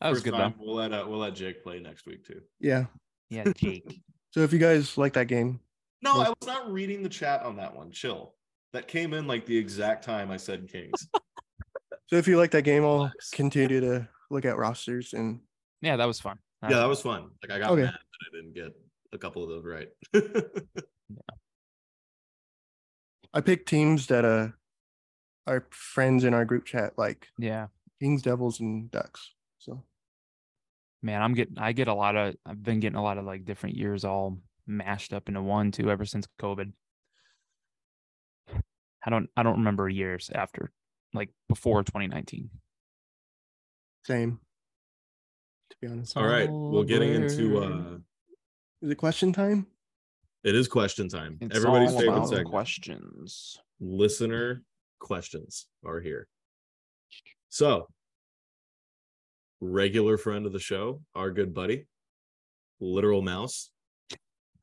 was 0.01 0.17
First 0.19 0.23
good 0.25 0.33
time, 0.33 0.53
though. 0.57 0.65
We'll 0.65 0.75
let 0.75 0.93
uh, 0.93 1.05
we'll 1.07 1.19
let 1.19 1.35
Jake 1.35 1.63
play 1.63 1.79
next 1.79 2.05
week 2.05 2.25
too. 2.25 2.41
Yeah. 2.59 2.85
Yeah, 3.29 3.45
Jake. 3.55 4.01
So 4.31 4.41
if 4.41 4.53
you 4.53 4.59
guys 4.59 4.95
like 4.95 5.13
that 5.13 5.25
game, 5.27 5.59
No, 6.03 6.19
Well- 6.19 6.27
I 6.27 6.29
was 6.29 6.45
not 6.47 6.71
reading 6.71 7.01
the 7.01 7.09
chat 7.09 7.41
on 7.41 7.55
that 7.55 7.75
one. 7.75 7.91
Chill. 7.91 8.35
That 8.73 8.87
came 8.87 9.13
in 9.15 9.25
like 9.25 9.47
the 9.47 9.57
exact 9.57 10.03
time 10.03 10.29
I 10.29 10.37
said 10.37 10.69
Kings. 10.71 11.07
so 12.07 12.15
if 12.15 12.27
you 12.27 12.37
like 12.37 12.51
that 12.51 12.61
game, 12.61 12.83
I'll 12.85 13.11
continue 13.33 13.79
to 13.81 14.07
look 14.29 14.45
at 14.45 14.55
rosters 14.57 15.13
and 15.13 15.39
yeah, 15.81 15.95
that 15.95 16.05
was 16.05 16.19
fun. 16.19 16.37
yeah, 16.61 16.77
that 16.77 16.85
was 16.85 17.01
fun. 17.01 17.31
Like 17.41 17.51
I 17.53 17.59
got 17.59 17.71
Okay. 17.71 17.83
mad 17.85 17.93
that 17.93 18.27
I 18.31 18.35
didn't 18.37 18.53
get 18.53 18.71
a 19.13 19.17
couple 19.17 19.41
of 19.43 19.49
those 19.49 19.65
right. 19.65 19.87
I 23.33 23.41
picked 23.41 23.69
teams 23.69 24.07
that 24.07 24.25
uh 24.25 24.49
our 25.47 25.67
friends 25.71 26.23
in 26.23 26.33
our 26.33 26.45
group 26.45 26.65
chat 26.65 26.93
like 26.97 27.27
yeah. 27.37 27.67
Kings, 27.99 28.21
Devils, 28.21 28.59
and 28.59 28.89
Ducks. 28.91 29.33
So 29.57 29.83
Man, 31.01 31.21
I'm 31.21 31.33
getting 31.33 31.57
I 31.57 31.71
get 31.71 31.87
a 31.87 31.93
lot 31.93 32.15
of 32.15 32.35
I've 32.45 32.61
been 32.61 32.79
getting 32.79 32.97
a 32.97 33.03
lot 33.03 33.17
of 33.17 33.25
like 33.25 33.45
different 33.45 33.75
years 33.75 34.03
all 34.03 34.39
mashed 34.67 35.13
up 35.13 35.27
into 35.27 35.41
one 35.41 35.71
too 35.71 35.89
ever 35.89 36.05
since 36.05 36.27
COVID. 36.41 36.71
I 39.05 39.09
don't 39.09 39.29
I 39.37 39.43
don't 39.43 39.59
remember 39.59 39.87
years 39.87 40.29
after 40.33 40.71
like 41.13 41.29
before 41.47 41.83
2019. 41.83 42.49
same. 44.05 44.39
To 45.69 45.77
be 45.81 45.87
honest. 45.87 46.17
All 46.17 46.25
right. 46.25 46.49
Well, 46.51 46.83
getting 46.83 47.13
into 47.13 47.59
uh 47.59 47.97
Is 48.81 48.89
it 48.89 48.95
question 48.95 49.31
time? 49.31 49.67
It 50.43 50.55
is 50.55 50.67
question 50.67 51.09
time. 51.09 51.37
It's 51.41 51.55
Everybody's 51.55 51.95
favorite 51.95 52.27
segment. 52.27 52.47
questions. 52.47 53.57
Listener 53.79 54.63
questions 54.99 55.67
are 55.85 55.99
here. 55.99 56.27
So, 57.49 57.87
regular 59.61 60.17
friend 60.17 60.45
of 60.45 60.53
the 60.53 60.59
show, 60.59 61.01
our 61.15 61.31
good 61.31 61.53
buddy, 61.53 61.87
Literal 62.79 63.21
Mouse, 63.21 63.71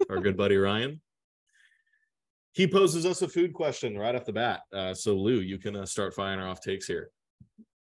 our 0.09 0.21
good 0.21 0.37
buddy 0.37 0.57
Ryan. 0.57 1.01
He 2.53 2.67
poses 2.67 3.05
us 3.05 3.21
a 3.21 3.29
food 3.29 3.53
question 3.53 3.99
right 3.99 4.15
off 4.15 4.25
the 4.25 4.33
bat. 4.33 4.63
Uh, 4.73 4.95
so 4.95 5.15
Lou, 5.15 5.41
you 5.41 5.59
can 5.59 5.77
uh, 5.77 5.85
start 5.85 6.15
firing 6.15 6.41
off 6.41 6.63
takes 6.63 6.87
here. 6.87 7.11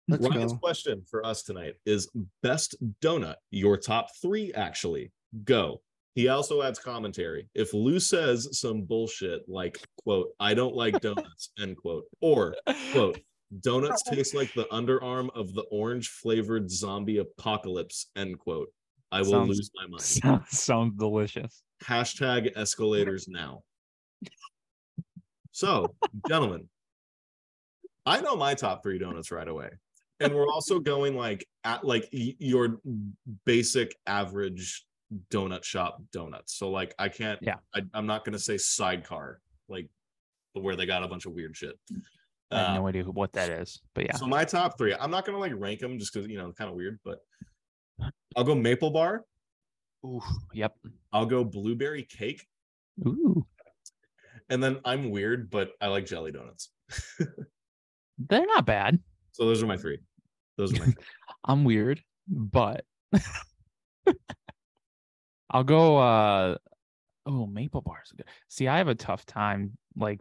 Let's 0.08 0.26
Ryan's 0.26 0.52
go. 0.52 0.58
question 0.58 1.02
for 1.10 1.24
us 1.26 1.42
tonight 1.42 1.74
is 1.84 2.08
best 2.42 2.76
donut, 3.02 3.36
your 3.50 3.76
top 3.76 4.08
three 4.20 4.52
actually. 4.54 5.12
Go. 5.44 5.82
He 6.14 6.28
also 6.28 6.62
adds 6.62 6.78
commentary. 6.78 7.48
If 7.54 7.72
Lou 7.72 7.98
says 7.98 8.58
some 8.58 8.82
bullshit 8.82 9.48
like, 9.48 9.78
quote, 10.02 10.28
I 10.38 10.52
don't 10.54 10.74
like 10.74 11.00
donuts, 11.00 11.50
end 11.58 11.76
quote, 11.78 12.04
or 12.20 12.54
quote, 12.92 13.18
donuts 13.60 14.02
taste 14.10 14.34
like 14.34 14.52
the 14.54 14.66
underarm 14.66 15.30
of 15.34 15.54
the 15.54 15.62
orange 15.70 16.08
flavored 16.08 16.70
zombie 16.70 17.18
apocalypse, 17.18 18.10
end 18.14 18.38
quote. 18.38 18.68
I 19.10 19.20
will 19.20 19.30
Sounds- 19.30 19.48
lose 19.48 19.70
my 19.74 19.86
mind. 19.86 20.02
Sounds, 20.02 20.60
sounds 20.60 20.94
delicious. 20.98 21.62
Hashtag 21.82 22.52
escalators 22.56 23.26
now. 23.28 23.62
So, 25.50 25.94
gentlemen, 26.28 26.68
I 28.06 28.20
know 28.20 28.36
my 28.36 28.54
top 28.54 28.82
three 28.82 28.98
donuts 28.98 29.30
right 29.30 29.46
away. 29.46 29.68
And 30.20 30.34
we're 30.34 30.46
also 30.48 30.78
going 30.78 31.16
like 31.16 31.44
at 31.64 31.84
like 31.84 32.08
your 32.12 32.78
basic 33.44 33.94
average 34.06 34.84
donut 35.30 35.64
shop 35.64 36.02
donuts. 36.12 36.56
So 36.56 36.70
like 36.70 36.94
I 36.98 37.08
can't 37.08 37.38
Yeah. 37.42 37.56
I, 37.74 37.82
I'm 37.94 38.06
not 38.06 38.24
gonna 38.24 38.38
say 38.38 38.56
sidecar, 38.58 39.40
like 39.68 39.88
where 40.54 40.76
they 40.76 40.86
got 40.86 41.02
a 41.02 41.08
bunch 41.08 41.26
of 41.26 41.32
weird 41.32 41.56
shit. 41.56 41.78
I 42.50 42.58
have 42.58 42.68
Uh, 42.70 42.74
no 42.74 42.86
idea 42.86 43.04
what 43.04 43.32
that 43.32 43.50
is, 43.50 43.80
but 43.94 44.04
yeah. 44.06 44.16
So 44.16 44.26
my 44.26 44.44
top 44.44 44.76
three, 44.78 44.94
I'm 44.94 45.10
not 45.10 45.24
gonna 45.24 45.38
like 45.38 45.52
rank 45.56 45.80
them 45.80 45.98
just 45.98 46.12
because 46.12 46.28
you 46.28 46.36
know 46.38 46.52
kind 46.52 46.68
of 46.70 46.76
weird, 46.76 46.98
but 47.04 47.18
I'll 48.36 48.44
go 48.44 48.54
maple 48.54 48.90
bar, 48.90 49.24
Ooh, 50.04 50.20
yep. 50.52 50.74
I'll 51.12 51.26
go 51.26 51.44
blueberry 51.44 52.02
cake, 52.04 52.46
Ooh, 53.06 53.46
and 54.50 54.62
then 54.62 54.80
I'm 54.84 55.10
weird, 55.10 55.50
but 55.50 55.70
I 55.80 55.86
like 55.88 56.04
jelly 56.06 56.32
donuts. 56.32 56.70
they're 58.18 58.46
not 58.46 58.66
bad. 58.66 58.98
So 59.32 59.46
those 59.46 59.62
are 59.62 59.66
my 59.66 59.76
three. 59.78 59.98
Those 60.58 60.74
are 60.74 60.80
my 60.80 60.84
three. 60.92 61.04
I'm 61.44 61.64
weird, 61.64 62.02
but 62.28 62.84
I'll 65.52 65.64
go 65.64 65.98
uh 65.98 66.56
oh 67.26 67.46
maple 67.46 67.82
bars 67.82 68.12
are 68.12 68.16
good. 68.16 68.26
See, 68.48 68.68
I 68.68 68.78
have 68.78 68.88
a 68.88 68.94
tough 68.94 69.26
time 69.26 69.76
like 69.96 70.20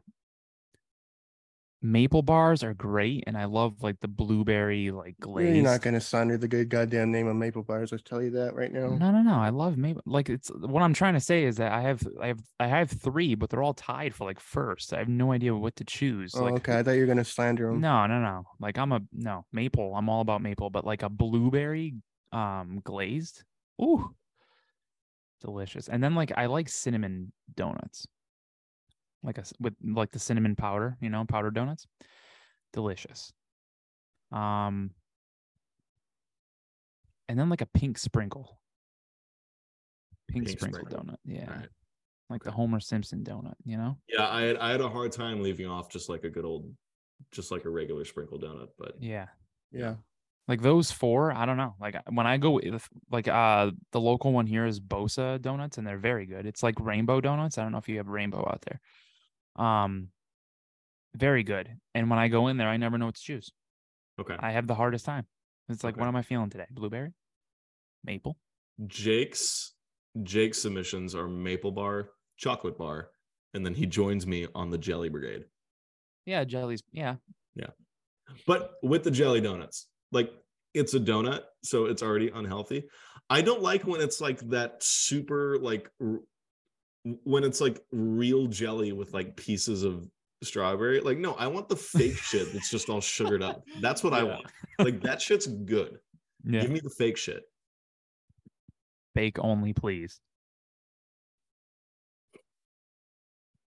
maple 1.81 2.21
bars 2.21 2.63
are 2.63 2.73
great 2.73 3.23
and 3.25 3.35
I 3.35 3.45
love 3.45 3.81
like 3.81 3.99
the 4.01 4.07
blueberry 4.07 4.91
like 4.91 5.15
glaze. 5.19 5.55
You're 5.55 5.63
not 5.63 5.81
gonna 5.81 5.99
slander 5.99 6.37
the 6.37 6.47
good 6.47 6.69
goddamn 6.69 7.11
name 7.11 7.27
of 7.27 7.35
Maple 7.35 7.63
Bars. 7.63 7.91
Let's 7.91 8.03
tell 8.03 8.21
you 8.21 8.29
that 8.31 8.55
right 8.55 8.71
now. 8.71 8.89
No, 8.89 9.11
no, 9.11 9.21
no. 9.21 9.33
I 9.33 9.49
love 9.49 9.77
maple. 9.77 10.03
Like 10.05 10.29
it's 10.29 10.49
what 10.49 10.83
I'm 10.83 10.93
trying 10.93 11.15
to 11.15 11.19
say 11.19 11.43
is 11.43 11.57
that 11.57 11.71
I 11.71 11.81
have 11.81 12.07
I 12.21 12.27
have 12.27 12.39
I 12.59 12.67
have 12.67 12.91
three, 12.91 13.35
but 13.35 13.49
they're 13.49 13.63
all 13.63 13.73
tied 13.73 14.13
for 14.13 14.25
like 14.25 14.39
first. 14.39 14.93
I 14.93 14.99
have 14.99 15.09
no 15.09 15.31
idea 15.31 15.55
what 15.55 15.75
to 15.77 15.83
choose. 15.83 16.35
Oh, 16.35 16.43
like 16.43 16.53
okay. 16.55 16.79
I 16.79 16.83
thought 16.83 16.91
you 16.91 17.01
were 17.01 17.07
gonna 17.07 17.25
slander 17.25 17.67
them. 17.67 17.81
No, 17.81 18.05
no, 18.05 18.19
no. 18.19 18.45
Like 18.59 18.77
I'm 18.77 18.91
a 18.91 19.01
no 19.11 19.45
maple. 19.51 19.95
I'm 19.95 20.09
all 20.09 20.21
about 20.21 20.41
maple, 20.41 20.69
but 20.69 20.85
like 20.85 21.03
a 21.03 21.09
blueberry 21.09 21.95
um 22.31 22.81
glazed. 22.83 23.43
Ooh. 23.81 24.13
Delicious. 25.41 25.89
And 25.89 26.03
then 26.03 26.15
like 26.15 26.31
I 26.37 26.45
like 26.45 26.69
cinnamon 26.69 27.31
donuts. 27.55 28.07
Like 29.23 29.37
a 29.37 29.41
s- 29.41 29.53
with 29.59 29.73
like 29.83 30.11
the 30.11 30.19
cinnamon 30.19 30.55
powder, 30.55 30.97
you 31.01 31.09
know, 31.09 31.25
powdered 31.27 31.53
donuts. 31.55 31.87
Delicious. 32.73 33.33
Um 34.31 34.91
and 37.27 37.39
then 37.39 37.49
like 37.49 37.61
a 37.61 37.65
pink 37.67 37.97
sprinkle. 37.97 38.59
Pink, 40.29 40.45
Pink 40.47 40.59
sprinkle, 40.59 40.81
sprinkle. 40.85 41.05
donut. 41.13 41.17
Yeah. 41.25 41.49
Alright. 41.49 41.69
Like 42.29 42.43
the 42.43 42.51
Homer 42.51 42.79
Simpson 42.79 43.23
donut, 43.23 43.55
you 43.65 43.77
know? 43.77 43.97
Yeah, 44.07 44.27
I 44.29 44.41
had 44.43 44.57
I 44.57 44.71
had 44.71 44.81
a 44.81 44.89
hard 44.89 45.11
time 45.11 45.41
leaving 45.41 45.67
off 45.67 45.89
just 45.89 46.07
like 46.07 46.23
a 46.23 46.29
good 46.29 46.45
old, 46.45 46.71
just 47.31 47.51
like 47.51 47.65
a 47.65 47.69
regular 47.69 48.05
sprinkle 48.05 48.39
donut. 48.39 48.67
But 48.77 48.95
Yeah. 49.01 49.27
Yeah. 49.71 49.95
Like 50.51 50.61
those 50.61 50.91
four 50.91 51.31
i 51.31 51.45
don't 51.45 51.55
know 51.57 51.73
like 51.79 51.95
when 52.09 52.27
i 52.27 52.35
go 52.37 52.51
with 52.51 52.87
like 53.09 53.27
uh 53.27 53.71
the 53.93 53.99
local 54.01 54.33
one 54.33 54.45
here 54.45 54.65
is 54.65 54.79
bosa 54.79 55.41
donuts 55.41 55.77
and 55.77 55.87
they're 55.87 55.97
very 56.11 56.25
good. 56.25 56.45
It's 56.45 56.61
like 56.67 56.75
rainbow 56.79 57.21
donuts 57.21 57.57
i 57.57 57.63
don't 57.63 57.71
know 57.71 57.77
if 57.77 57.87
you 57.89 57.97
have 57.97 58.07
rainbow 58.07 58.41
out 58.51 58.61
there. 58.67 58.79
Um 59.65 60.09
very 61.15 61.43
good 61.43 61.67
and 61.95 62.09
when 62.09 62.19
i 62.19 62.27
go 62.27 62.47
in 62.49 62.57
there 62.57 62.67
i 62.69 62.77
never 62.77 62.97
know 62.97 63.07
what 63.07 63.15
to 63.15 63.21
choose. 63.21 63.47
Okay, 64.19 64.35
i 64.39 64.51
have 64.51 64.67
the 64.67 64.75
hardest 64.75 65.05
time. 65.05 65.25
It's 65.69 65.83
like 65.85 65.93
Okay. 65.95 66.01
what 66.01 66.07
am 66.07 66.15
i 66.17 66.21
feeling 66.21 66.49
today? 66.49 66.67
Blueberry? 66.69 67.13
Maple? 68.03 68.37
Jake's 68.87 69.73
Jake's 70.23 70.61
submissions 70.61 71.15
are 71.15 71.27
maple 71.29 71.71
bar, 71.71 72.09
chocolate 72.37 72.77
bar, 72.77 73.09
and 73.53 73.65
then 73.65 73.73
he 73.73 73.85
joins 73.85 74.27
me 74.27 74.47
on 74.53 74.69
the 74.69 74.77
jelly 74.77 75.07
brigade. 75.09 75.45
yeah 76.25 76.43
jellies 76.43 76.83
yeah. 76.91 77.15
yeah. 77.55 77.71
But 78.47 78.71
with 78.83 79.03
the 79.03 79.11
jelly 79.11 79.41
donuts, 79.41 79.87
like 80.11 80.29
it's 80.73 80.93
a 80.93 80.99
donut, 80.99 81.41
so 81.63 81.85
it's 81.85 82.03
already 82.03 82.29
unhealthy. 82.33 82.85
I 83.29 83.41
don't 83.41 83.61
like 83.61 83.85
when 83.85 84.01
it's 84.01 84.19
like 84.21 84.39
that 84.49 84.83
super 84.83 85.57
like 85.59 85.89
r- 86.01 86.19
when 87.23 87.43
it's 87.43 87.61
like 87.61 87.79
real 87.91 88.47
jelly 88.47 88.91
with 88.91 89.13
like 89.13 89.35
pieces 89.35 89.83
of 89.83 90.07
strawberry. 90.43 90.99
Like, 90.99 91.17
no, 91.17 91.33
I 91.33 91.47
want 91.47 91.69
the 91.69 91.75
fake 91.75 92.17
shit 92.17 92.51
that's 92.53 92.69
just 92.69 92.89
all 92.89 93.01
sugared 93.01 93.43
up. 93.43 93.63
That's 93.79 94.03
what 94.03 94.13
I 94.13 94.23
want. 94.23 94.45
Like 94.79 95.01
that 95.01 95.21
shit's 95.21 95.47
good. 95.47 95.99
yeah 96.43 96.61
Give 96.61 96.71
me 96.71 96.79
the 96.79 96.89
fake 96.89 97.17
shit. 97.17 97.43
Fake 99.13 99.37
only 99.39 99.73
please 99.73 100.19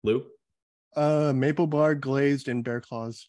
Lou? 0.05 0.25
Uh, 0.97 1.33
Maple 1.35 1.67
Bar 1.67 1.95
glazed 1.95 2.49
and 2.49 2.65
Bear 2.65 2.81
Claws. 2.81 3.29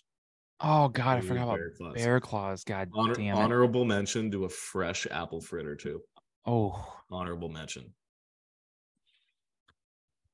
Oh 0.62 0.88
god 0.90 1.18
i 1.18 1.20
Ooh, 1.20 1.22
forgot 1.28 1.44
about 1.44 1.58
Bear 1.58 1.72
Claws. 1.78 1.94
bear 1.96 2.20
claws 2.20 2.64
god 2.64 2.90
Honor- 2.94 3.14
damn 3.16 3.36
it 3.36 3.40
honorable 3.40 3.86
mention 3.86 4.32
to 4.32 4.46
a 4.46 4.50
fresh 4.50 5.06
apple 5.12 5.42
fritter 5.42 5.76
too. 5.76 6.02
oh 6.46 7.00
Honorable 7.12 7.50
mention. 7.50 7.94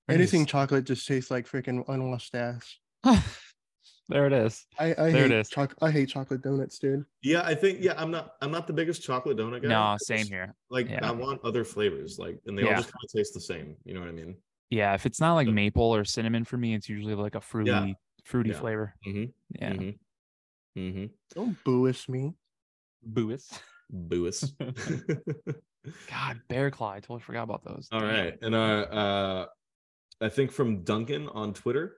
Anything 0.10 0.42
Nice. 0.42 0.50
chocolate 0.50 0.86
just 0.86 1.06
tastes 1.08 1.30
like 1.30 1.48
freaking 1.48 1.84
unwashed 1.88 2.34
ass. 2.34 2.78
there 4.10 4.26
it 4.26 4.34
is 4.34 4.66
I, 4.80 4.86
I 4.92 4.94
There 5.12 5.24
hate 5.28 5.32
is. 5.32 5.50
choc- 5.50 5.76
I 5.82 5.92
hate 5.92 6.10
chocolate 6.10 6.42
donuts, 6.42 6.80
dude. 6.80 7.06
Yeah, 7.22 7.42
I 7.46 7.54
think 7.54 7.80
yeah, 7.82 7.94
I'm 7.98 8.10
not 8.12 8.32
I'm 8.42 8.50
not 8.52 8.66
the 8.66 8.74
biggest 8.74 9.04
chocolate 9.04 9.38
donut 9.38 9.62
guy. 9.62 9.68
no 9.70 9.98
same 10.00 10.20
just- 10.20 10.30
here 10.32 10.56
Like 10.70 10.90
Yeah. 10.90 11.08
I 11.08 11.12
want 11.12 11.42
other 11.44 11.64
flavors, 11.64 12.18
like 12.18 12.40
and 12.48 12.58
they 12.58 12.64
all 12.64 12.70
just 12.72 12.92
kind 12.92 13.04
of 13.04 13.12
taste 13.12 13.34
the 13.34 13.42
same. 13.42 13.76
You 13.86 13.94
know 13.94 14.00
what 14.00 14.10
I 14.10 14.14
mean? 14.14 14.36
Yeah, 14.72 14.94
if 14.94 15.06
it's 15.06 15.20
not 15.20 15.34
like 15.36 15.48
So- 15.48 15.52
maple 15.54 15.84
or 15.96 16.06
cinnamon 16.06 16.44
for 16.46 16.58
me, 16.58 16.74
it's 16.76 16.90
usually 16.90 17.14
like 17.16 17.36
a 17.36 17.42
fruity, 17.42 17.96
fruity 18.24 18.50
Yeah. 18.52 18.60
flavor. 18.60 18.96
Mm-hmm. 19.08 19.24
Yeah. 19.62 19.74
Mm-hmm. 19.74 19.90
Mm-hmm. 20.78 21.06
Don't 21.36 21.58
booish 21.64 22.08
me. 22.10 22.34
Boois. 23.08 23.48
Boois. 23.92 24.52
God, 26.10 26.42
bear 26.50 26.70
claw. 26.72 26.92
I 26.92 27.00
totally 27.00 27.22
forgot 27.22 27.44
about 27.44 27.64
those. 27.64 27.88
All 27.92 28.02
Damn. 28.02 28.10
right. 28.10 28.38
And 28.42 28.56
uh 28.56 28.58
uh 28.58 29.46
I 30.22 30.30
think 30.30 30.52
from 30.52 30.84
Duncan 30.84 31.30
on 31.30 31.54
Twitter, 31.54 31.98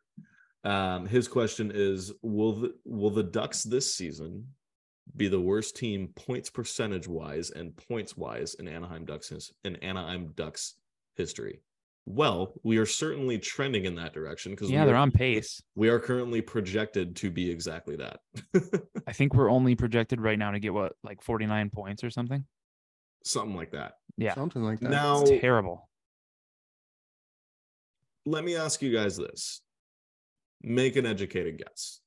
um, 0.63 1.07
his 1.07 1.27
question 1.27 1.71
is 1.73 2.11
will 2.21 2.53
the 2.53 2.73
will 2.85 3.09
the 3.09 3.23
Ducks 3.23 3.63
this 3.63 3.95
season 3.95 4.47
be 5.17 5.27
the 5.27 5.39
worst 5.39 5.75
team 5.75 6.09
points 6.15 6.49
percentage 6.49 7.07
wise 7.07 7.49
and 7.49 7.75
points 7.75 8.15
wise 8.15 8.53
in 8.53 8.67
Anaheim 8.67 9.05
Ducks 9.05 9.31
in 9.63 9.75
Anaheim 9.77 10.31
Ducks 10.35 10.75
history? 11.15 11.61
Well, 12.05 12.53
we 12.63 12.77
are 12.77 12.85
certainly 12.85 13.37
trending 13.37 13.85
in 13.85 13.95
that 13.95 14.13
direction 14.13 14.53
because 14.53 14.71
Yeah, 14.71 14.85
they're 14.85 14.95
on 14.95 15.11
pace. 15.11 15.61
We 15.75 15.89
are 15.89 15.99
currently 15.99 16.41
projected 16.41 17.15
to 17.17 17.29
be 17.29 17.49
exactly 17.49 17.95
that. 17.97 18.19
I 19.07 19.13
think 19.13 19.33
we're 19.33 19.51
only 19.51 19.75
projected 19.75 20.19
right 20.19 20.37
now 20.37 20.51
to 20.51 20.59
get 20.59 20.73
what, 20.73 20.93
like 21.03 21.21
49 21.21 21.69
points 21.69 22.03
or 22.03 22.09
something? 22.09 22.43
Something 23.23 23.55
like 23.55 23.71
that. 23.71 23.93
Yeah. 24.17 24.33
Something 24.33 24.63
like 24.63 24.79
that. 24.79 24.89
Now, 24.89 25.21
It's 25.21 25.41
terrible. 25.41 25.89
let 28.25 28.43
me 28.43 28.55
ask 28.55 28.81
you 28.81 28.91
guys 28.91 29.15
this. 29.17 29.61
Make 30.63 30.95
an 30.95 31.05
educated 31.05 31.57
guess. 31.59 31.99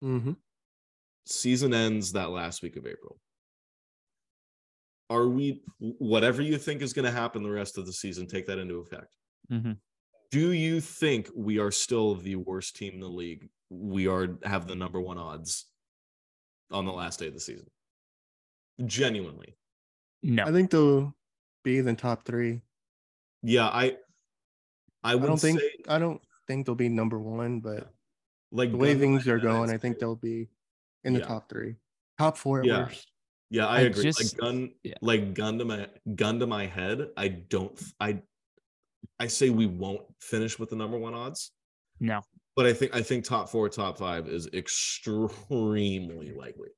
hmm 0.00 0.32
season 1.24 1.72
ends 1.72 2.12
that 2.12 2.30
last 2.30 2.62
week 2.62 2.76
of 2.76 2.84
April. 2.84 3.16
Are 5.08 5.28
we 5.28 5.62
whatever 5.78 6.42
you 6.42 6.58
think 6.58 6.82
is 6.82 6.92
going 6.92 7.04
to 7.04 7.12
happen 7.12 7.44
the 7.44 7.50
rest 7.50 7.78
of 7.78 7.86
the 7.86 7.92
season? 7.92 8.26
Take 8.26 8.46
that 8.48 8.58
into 8.58 8.80
effect. 8.80 9.14
Mhm. 9.52 9.78
Do 10.30 10.52
you 10.52 10.80
think 10.80 11.28
we 11.34 11.58
are 11.58 11.70
still 11.70 12.14
the 12.14 12.36
worst 12.36 12.74
team 12.76 12.94
in 12.94 13.00
the 13.00 13.08
league? 13.08 13.50
We 13.68 14.06
are 14.08 14.38
have 14.44 14.66
the 14.66 14.74
number 14.74 15.00
one 15.00 15.18
odds 15.18 15.66
on 16.70 16.86
the 16.86 16.92
last 16.92 17.18
day 17.18 17.26
of 17.28 17.34
the 17.34 17.40
season. 17.40 17.70
Genuinely, 18.86 19.56
No. 20.22 20.44
I 20.44 20.52
think 20.52 20.70
they'll 20.70 21.14
be 21.62 21.78
in 21.78 21.84
the 21.84 21.94
top 21.94 22.24
three. 22.24 22.62
yeah. 23.42 23.68
I 23.68 23.98
I 25.04 25.12
I 25.14 25.18
don't 25.18 25.38
think 25.40 25.60
say 25.60 25.70
I 25.88 25.98
don't 25.98 26.22
think 26.46 26.64
they'll 26.66 26.74
be 26.74 26.88
number 26.88 27.18
one, 27.20 27.60
but 27.60 27.92
like 28.50 28.70
the 28.70 28.76
way 28.78 28.94
things 28.94 29.28
are 29.28 29.38
going, 29.38 29.70
I'd 29.70 29.80
think 29.80 29.98
they'll 29.98 30.16
be 30.16 30.48
in 31.04 31.12
the 31.12 31.20
Yeah. 31.20 31.26
top 31.26 31.48
three, 31.48 31.76
top 32.18 32.36
four 32.38 32.60
at 32.60 32.66
Yeah. 32.66 32.84
worst. 32.86 33.08
Yeah, 33.50 33.66
I, 33.66 33.78
I 33.78 33.80
agree. 33.82 34.04
just- 34.04 34.32
like 34.32 34.40
gun, 34.40 34.74
yeah. 34.82 34.94
like 35.02 35.34
gun 35.34 35.58
to 35.58 35.64
my 35.66 35.90
gun 36.14 36.38
to 36.40 36.46
my 36.46 36.66
head. 36.66 37.10
I 37.18 37.28
don't. 37.28 37.78
I 38.00 38.22
I 39.18 39.26
say 39.26 39.50
we 39.50 39.66
won't 39.66 40.02
finish 40.20 40.58
with 40.58 40.70
the 40.70 40.76
number 40.76 40.98
one 40.98 41.14
odds, 41.14 41.52
No. 42.00 42.20
but 42.56 42.66
I 42.66 42.72
think 42.72 42.94
I 42.94 43.02
think 43.02 43.24
top 43.24 43.48
four, 43.48 43.68
top 43.68 43.98
five 43.98 44.28
is 44.28 44.48
extremely 44.52 46.32
likely. 46.32 46.68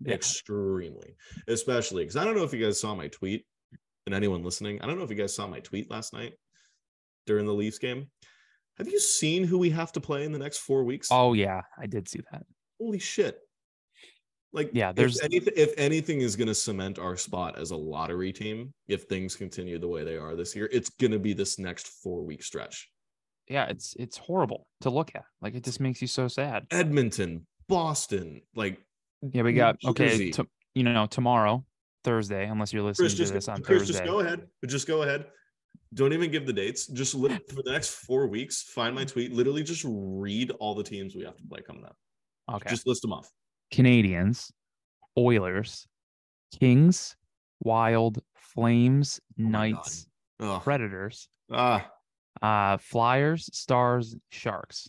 Yeah. 0.00 0.14
Extremely, 0.14 1.14
especially 1.48 2.02
because 2.04 2.16
I 2.16 2.24
don't 2.24 2.36
know 2.36 2.42
if 2.44 2.52
you 2.52 2.62
guys 2.64 2.80
saw 2.80 2.94
my 2.94 3.08
tweet, 3.08 3.46
and 4.06 4.14
anyone 4.14 4.42
listening, 4.42 4.80
I 4.82 4.86
don't 4.86 4.98
know 4.98 5.04
if 5.04 5.10
you 5.10 5.16
guys 5.16 5.34
saw 5.34 5.46
my 5.46 5.60
tweet 5.60 5.90
last 5.90 6.12
night 6.12 6.34
during 7.26 7.46
the 7.46 7.54
Leafs 7.54 7.78
game. 7.78 8.10
Have 8.76 8.88
you 8.88 8.98
seen 8.98 9.44
who 9.44 9.56
we 9.56 9.70
have 9.70 9.92
to 9.92 10.00
play 10.00 10.24
in 10.24 10.32
the 10.32 10.38
next 10.38 10.58
four 10.58 10.84
weeks? 10.84 11.08
Oh 11.10 11.32
yeah, 11.32 11.62
I 11.78 11.86
did 11.86 12.08
see 12.08 12.20
that. 12.32 12.44
holy 12.80 12.98
shit 12.98 13.38
like 14.54 14.70
Yeah, 14.72 14.90
if 14.90 14.96
there's- 14.96 15.20
anything 15.22 15.52
if 15.56 15.74
anything 15.76 16.20
is 16.22 16.36
going 16.36 16.48
to 16.48 16.54
cement 16.54 16.98
our 16.98 17.16
spot 17.16 17.58
as 17.58 17.70
a 17.72 17.76
lottery 17.76 18.32
team 18.32 18.72
if 18.88 19.02
things 19.02 19.36
continue 19.36 19.78
the 19.78 19.88
way 19.88 20.04
they 20.04 20.16
are 20.16 20.34
this 20.36 20.54
year 20.56 20.68
it's 20.72 20.88
going 20.88 21.10
to 21.10 21.18
be 21.18 21.32
this 21.34 21.58
next 21.58 21.88
four 22.02 22.22
week 22.22 22.42
stretch 22.42 22.88
Yeah, 23.48 23.66
it's 23.66 23.94
it's 23.98 24.16
horrible 24.16 24.66
to 24.80 24.88
look 24.90 25.10
at. 25.14 25.24
Like 25.42 25.54
it 25.54 25.64
just 25.64 25.80
makes 25.80 26.00
you 26.00 26.08
so 26.08 26.28
sad. 26.28 26.66
edmonton 26.70 27.46
boston 27.68 28.40
like 28.54 28.78
Yeah, 29.32 29.42
we 29.42 29.52
got 29.52 29.76
okay. 29.84 30.30
To, 30.30 30.46
you 30.74 30.82
know, 30.84 31.06
tomorrow, 31.06 31.64
Thursday, 32.04 32.46
unless 32.46 32.72
you're 32.72 32.82
listening 32.82 33.04
chris 33.06 33.12
to 33.14 33.18
just, 33.18 33.32
this 33.34 33.48
on 33.48 33.62
chris 33.62 33.80
Thursday. 33.80 33.92
just 33.94 34.04
go 34.04 34.20
ahead 34.20 34.40
just 34.66 34.86
go 34.86 35.02
ahead 35.02 35.26
don't 35.94 36.12
even 36.12 36.30
give 36.30 36.46
the 36.46 36.52
dates 36.52 36.86
just 36.86 37.12
for 37.14 37.62
the 37.62 37.72
next 37.72 37.90
four 38.06 38.26
weeks 38.28 38.62
find 38.62 38.94
my 38.94 39.04
tweet 39.04 39.32
literally 39.32 39.62
just 39.62 39.84
read 39.86 40.50
all 40.60 40.74
the 40.74 40.82
teams 40.84 41.14
we 41.16 41.24
have 41.24 41.36
to 41.36 41.44
play 41.48 41.60
coming 41.66 41.84
up 41.84 41.96
Okay. 42.52 42.68
just 42.70 42.86
list 42.86 43.00
them 43.02 43.12
off 43.12 43.28
Canadiens, 43.74 44.50
Oilers, 45.18 45.86
Kings, 46.60 47.16
Wild, 47.60 48.20
Flames, 48.36 49.20
Oh. 49.38 49.42
Knights, 49.42 50.06
Predators, 50.62 51.28
ah 51.52 51.88
uh, 52.42 52.76
Flyers, 52.78 53.48
Stars, 53.52 54.14
Sharks. 54.30 54.88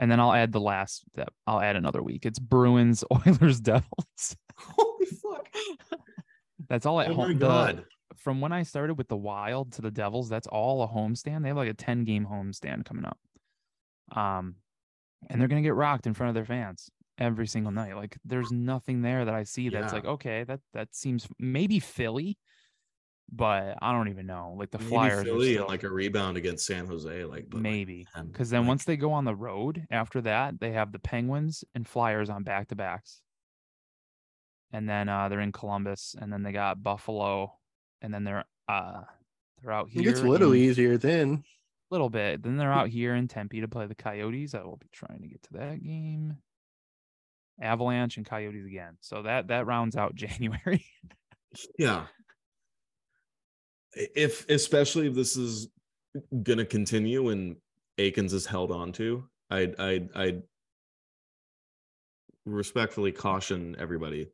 And 0.00 0.10
then 0.10 0.20
I'll 0.20 0.32
add 0.32 0.52
the 0.52 0.60
last 0.60 1.04
that 1.14 1.28
I'll 1.46 1.60
add 1.60 1.76
another 1.76 2.02
week. 2.02 2.24
It's 2.26 2.38
Bruins, 2.38 3.04
Oilers, 3.26 3.60
Devils. 3.60 4.36
holy 4.56 5.06
fuck 5.06 5.48
That's 6.68 6.84
all 6.86 7.00
at 7.00 7.08
oh 7.10 7.14
my 7.14 7.22
home. 7.24 7.38
The- 7.38 7.46
god 7.46 7.84
from 8.16 8.40
when 8.40 8.52
I 8.52 8.64
started 8.64 8.98
with 8.98 9.08
the 9.08 9.16
Wild 9.16 9.72
to 9.74 9.82
the 9.82 9.90
Devils, 9.92 10.28
that's 10.28 10.48
all 10.48 10.82
a 10.82 10.88
homestand. 10.88 11.42
They 11.42 11.48
have 11.48 11.56
like 11.56 11.68
a 11.70 11.74
10 11.74 12.04
game 12.04 12.26
homestand 12.30 12.84
coming 12.84 13.04
up. 13.04 13.18
Um, 14.16 14.56
and 15.30 15.40
they're 15.40 15.48
gonna 15.48 15.62
get 15.62 15.74
rocked 15.74 16.06
in 16.06 16.14
front 16.14 16.28
of 16.28 16.34
their 16.34 16.44
fans 16.44 16.90
every 17.18 17.46
single 17.46 17.72
night. 17.72 17.96
Like 17.96 18.16
there's 18.24 18.50
nothing 18.50 19.02
there 19.02 19.24
that 19.24 19.34
I 19.34 19.42
see 19.42 19.68
that's 19.68 19.92
Yeah. 19.92 19.96
like, 19.96 20.04
okay, 20.06 20.44
that 20.44 20.60
that 20.72 20.94
seems 20.94 21.28
maybe 21.38 21.80
Philly, 21.80 22.38
but 23.30 23.76
I 23.82 23.92
don't 23.92 24.08
even 24.08 24.26
know. 24.26 24.54
Like 24.56 24.70
the 24.70 24.78
Maybe 24.78 24.88
Flyers 24.90 25.24
Philly 25.24 25.52
still, 25.52 25.64
and 25.64 25.70
like 25.70 25.82
a 25.82 25.90
rebound 25.90 26.36
against 26.36 26.64
San 26.66 26.86
Jose, 26.86 27.24
like 27.24 27.46
but, 27.48 27.60
maybe. 27.60 28.06
Because 28.26 28.50
then 28.50 28.62
like, 28.62 28.68
once 28.68 28.84
they 28.84 28.96
go 28.96 29.12
on 29.12 29.24
the 29.24 29.34
road 29.34 29.86
after 29.90 30.20
that, 30.22 30.60
they 30.60 30.72
have 30.72 30.92
the 30.92 30.98
Penguins 30.98 31.64
and 31.74 31.86
Flyers 31.86 32.30
on 32.30 32.44
back 32.44 32.68
to 32.68 32.76
backs. 32.76 33.20
And 34.72 34.88
then 34.88 35.08
uh, 35.08 35.28
they're 35.28 35.40
in 35.40 35.52
Columbus, 35.52 36.14
and 36.20 36.32
then 36.32 36.42
they 36.42 36.52
got 36.52 36.82
Buffalo, 36.82 37.54
and 38.02 38.12
then 38.12 38.24
they're 38.24 38.44
uh 38.68 39.02
they're 39.62 39.72
out 39.72 39.88
here. 39.88 40.02
It 40.02 40.04
gets 40.04 40.20
a 40.20 40.28
little 40.28 40.54
easier 40.54 40.98
then. 40.98 41.42
A 41.90 41.94
little 41.94 42.10
bit. 42.10 42.42
Then 42.42 42.58
they're 42.58 42.72
out 42.72 42.90
here 42.90 43.14
in 43.14 43.28
Tempe 43.28 43.62
to 43.62 43.68
play 43.68 43.86
the 43.86 43.94
Coyotes. 43.94 44.54
I 44.54 44.62
will 44.62 44.76
be 44.76 44.88
trying 44.92 45.22
to 45.22 45.26
get 45.26 45.42
to 45.44 45.52
that 45.54 45.82
game. 45.82 46.36
Avalanche 47.60 48.16
and 48.16 48.26
Coyotes 48.26 48.66
again. 48.66 48.96
So 49.00 49.22
that 49.22 49.48
that 49.48 49.66
rounds 49.66 49.96
out 49.96 50.14
January. 50.16 50.84
yeah. 51.78 52.06
If 53.94 54.48
especially 54.48 55.08
if 55.08 55.14
this 55.14 55.36
is 55.36 55.68
gonna 56.42 56.64
continue 56.64 57.28
and 57.30 57.56
Eakins 57.98 58.32
is 58.32 58.46
held 58.46 58.70
on 58.70 58.92
to, 58.92 59.24
I'd 59.50 59.78
I'd 59.80 60.08
I'd 60.14 60.42
respectfully 62.46 63.12
caution 63.12 63.76
everybody 63.78 64.26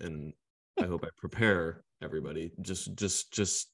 and 0.00 0.32
I 0.80 0.86
hope 0.86 1.04
I 1.04 1.08
prepare 1.16 1.82
everybody. 2.02 2.52
Just 2.62 2.94
just 2.94 3.32
just 3.32 3.70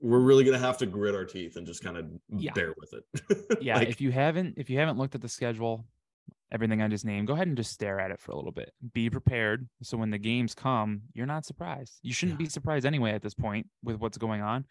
we're 0.00 0.18
really 0.20 0.44
gonna 0.44 0.58
have 0.58 0.78
to 0.78 0.86
grit 0.86 1.14
our 1.14 1.24
teeth 1.26 1.56
and 1.56 1.66
just 1.66 1.82
kind 1.84 1.96
of 1.96 2.06
Yeah. 2.36 2.52
bear 2.54 2.74
with 2.78 2.94
it. 2.94 3.58
yeah, 3.60 3.76
Like, 3.76 3.88
if 3.88 4.00
you 4.00 4.10
haven't 4.10 4.54
if 4.56 4.70
you 4.70 4.78
haven't 4.78 4.96
looked 4.98 5.14
at 5.14 5.20
the 5.20 5.28
schedule, 5.28 5.84
everything 6.50 6.80
I 6.80 6.88
just 6.88 7.04
named, 7.04 7.26
go 7.26 7.34
ahead 7.34 7.46
and 7.48 7.56
just 7.56 7.72
stare 7.72 8.00
at 8.00 8.10
it 8.10 8.20
for 8.20 8.32
a 8.32 8.36
little 8.36 8.52
bit. 8.52 8.72
Be 8.94 9.10
prepared 9.10 9.68
so 9.82 9.96
when 9.98 10.10
the 10.10 10.18
games 10.18 10.54
come, 10.54 11.02
you're 11.12 11.26
not 11.26 11.44
surprised. 11.44 11.98
You 12.02 12.12
shouldn't 12.12 12.40
Yeah. 12.40 12.44
be 12.46 12.50
surprised 12.50 12.86
anyway 12.86 13.12
at 13.12 13.22
this 13.22 13.34
point 13.34 13.68
with 13.82 13.96
what's 14.00 14.18
going 14.18 14.40
on. 14.40 14.64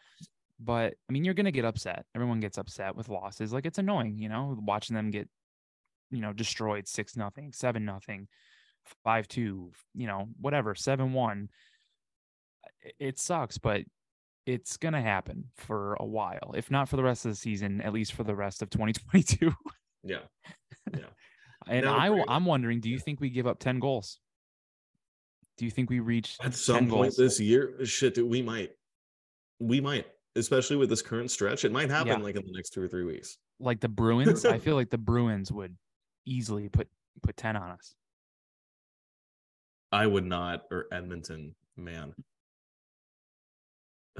But 0.59 0.95
I 1.07 1.13
mean, 1.13 1.23
you're 1.23 1.35
gonna 1.35 1.51
get 1.51 1.65
upset. 1.65 2.05
Everyone 2.15 2.39
gets 2.39 2.57
upset 2.57 2.95
with 2.95 3.09
losses. 3.09 3.53
Like 3.53 3.65
it's 3.67 3.77
annoying, 3.77 4.17
you 4.17 4.27
know, 4.29 4.57
watching 4.59 4.95
them 4.95 5.11
get, 5.11 5.29
you 6.09 6.19
know, 6.21 6.33
destroyed 6.33 6.87
six 6.87 7.15
nothing, 7.15 7.53
seven 7.53 7.85
nothing, 7.85 8.27
five 9.03 9.27
two, 9.27 9.71
you 9.93 10.07
know, 10.07 10.29
whatever, 10.39 10.73
seven 10.73 11.13
one. 11.13 11.49
It 12.99 13.19
sucks, 13.19 13.57
but 13.59 13.83
it's 14.47 14.77
gonna 14.77 15.01
happen 15.01 15.51
for 15.57 15.93
a 15.99 16.05
while. 16.05 16.53
If 16.55 16.71
not 16.71 16.89
for 16.89 16.95
the 16.95 17.03
rest 17.03 17.25
of 17.25 17.31
the 17.31 17.35
season, 17.35 17.81
at 17.81 17.93
least 17.93 18.13
for 18.13 18.23
the 18.23 18.35
rest 18.35 18.61
of 18.63 18.69
2022. 18.71 19.51
yeah. 20.03 20.19
And 21.69 21.85
I, 21.87 22.23
I'm 22.27 22.45
wondering, 22.45 22.79
do 22.79 22.89
you 22.89 22.99
think 22.99 23.19
we 23.19 23.29
give 23.29 23.47
up 23.47 23.59
10 23.59 23.79
goals? 23.79 24.19
Do 25.57 25.65
you 25.65 25.71
think 25.71 25.89
we 25.89 25.99
reach 25.99 26.37
At 26.41 26.53
some 26.53 26.81
10 26.81 26.89
point 26.89 27.01
goals? 27.09 27.15
this 27.17 27.39
year, 27.39 27.83
shit, 27.85 28.13
dude, 28.15 28.29
we 28.29 28.41
might. 28.41 28.71
We 29.59 29.81
might, 29.81 30.05
especially 30.35 30.75
with 30.75 30.89
this 30.89 31.01
current 31.01 31.31
stretch. 31.31 31.65
It 31.65 31.71
might 31.71 31.89
happen 31.89 32.07
Yeah. 32.19 32.23
like 32.23 32.35
in 32.35 32.45
the 32.45 32.51
next 32.53 32.69
two 32.71 32.81
or 32.83 32.87
three 32.87 33.03
weeks. 33.05 33.37
like 33.59 33.79
the 33.79 33.89
Bruins? 33.89 34.45
I 34.45 34.59
feel 34.59 34.75
like 34.75 34.91
the 34.91 34.97
Bruins 34.99 35.51
would 35.51 35.75
easily 36.25 36.69
put 36.69 36.87
put 37.23 37.35
10 37.37 37.55
on 37.55 37.71
us. 37.71 37.95
I 39.91 40.05
would 40.05 40.25
not, 40.25 40.63
or 40.69 40.85
Edmonton, 40.91 41.55
man. 41.75 42.13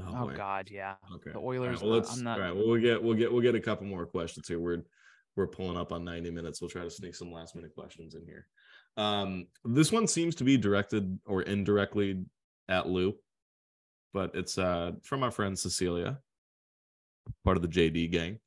Oh, 0.00 0.26
boy. 0.26 0.34
God, 0.36 0.70
yeah. 0.70 0.94
Okay. 1.14 1.30
The 1.32 1.38
right, 1.38 1.44
Oilers, 1.44 1.82
well, 1.82 1.92
uh, 1.92 1.96
let's, 1.96 2.16
I'm 2.16 2.24
not- 2.24 2.40
All 2.40 2.44
right. 2.46 2.56
Well, 2.56 2.66
we'll 2.68 2.80
get 2.80 3.02
we'll 3.02 3.14
get 3.16 3.32
we'll 3.32 3.42
get 3.42 3.54
a 3.54 3.60
couple 3.60 3.86
more 3.86 4.06
questions 4.06 4.48
here. 4.48 4.58
We're 4.58 4.82
we're 5.38 5.46
pulling 5.46 5.76
up 5.78 5.92
on 5.92 6.04
90 6.04 6.30
minutes. 6.30 6.60
We'll 6.60 6.68
try 6.68 6.82
to 6.82 6.90
sneak 6.90 7.14
some 7.14 7.32
last 7.32 7.54
minute 7.54 7.74
questions 7.74 8.14
in 8.14 8.26
here. 8.26 8.46
Um, 8.96 9.46
this 9.64 9.92
one 9.92 10.08
seems 10.08 10.34
to 10.36 10.44
be 10.44 10.56
directed 10.56 11.18
or 11.24 11.42
indirectly 11.42 12.24
at 12.68 12.88
Lou, 12.88 13.14
but 14.12 14.32
it's 14.34 14.58
uh 14.58 14.92
from 15.02 15.22
our 15.22 15.30
friend 15.30 15.56
Cecilia, 15.56 16.18
part 17.44 17.56
of 17.56 17.62
the 17.62 17.68
JD 17.68 18.10
gang. 18.10 18.40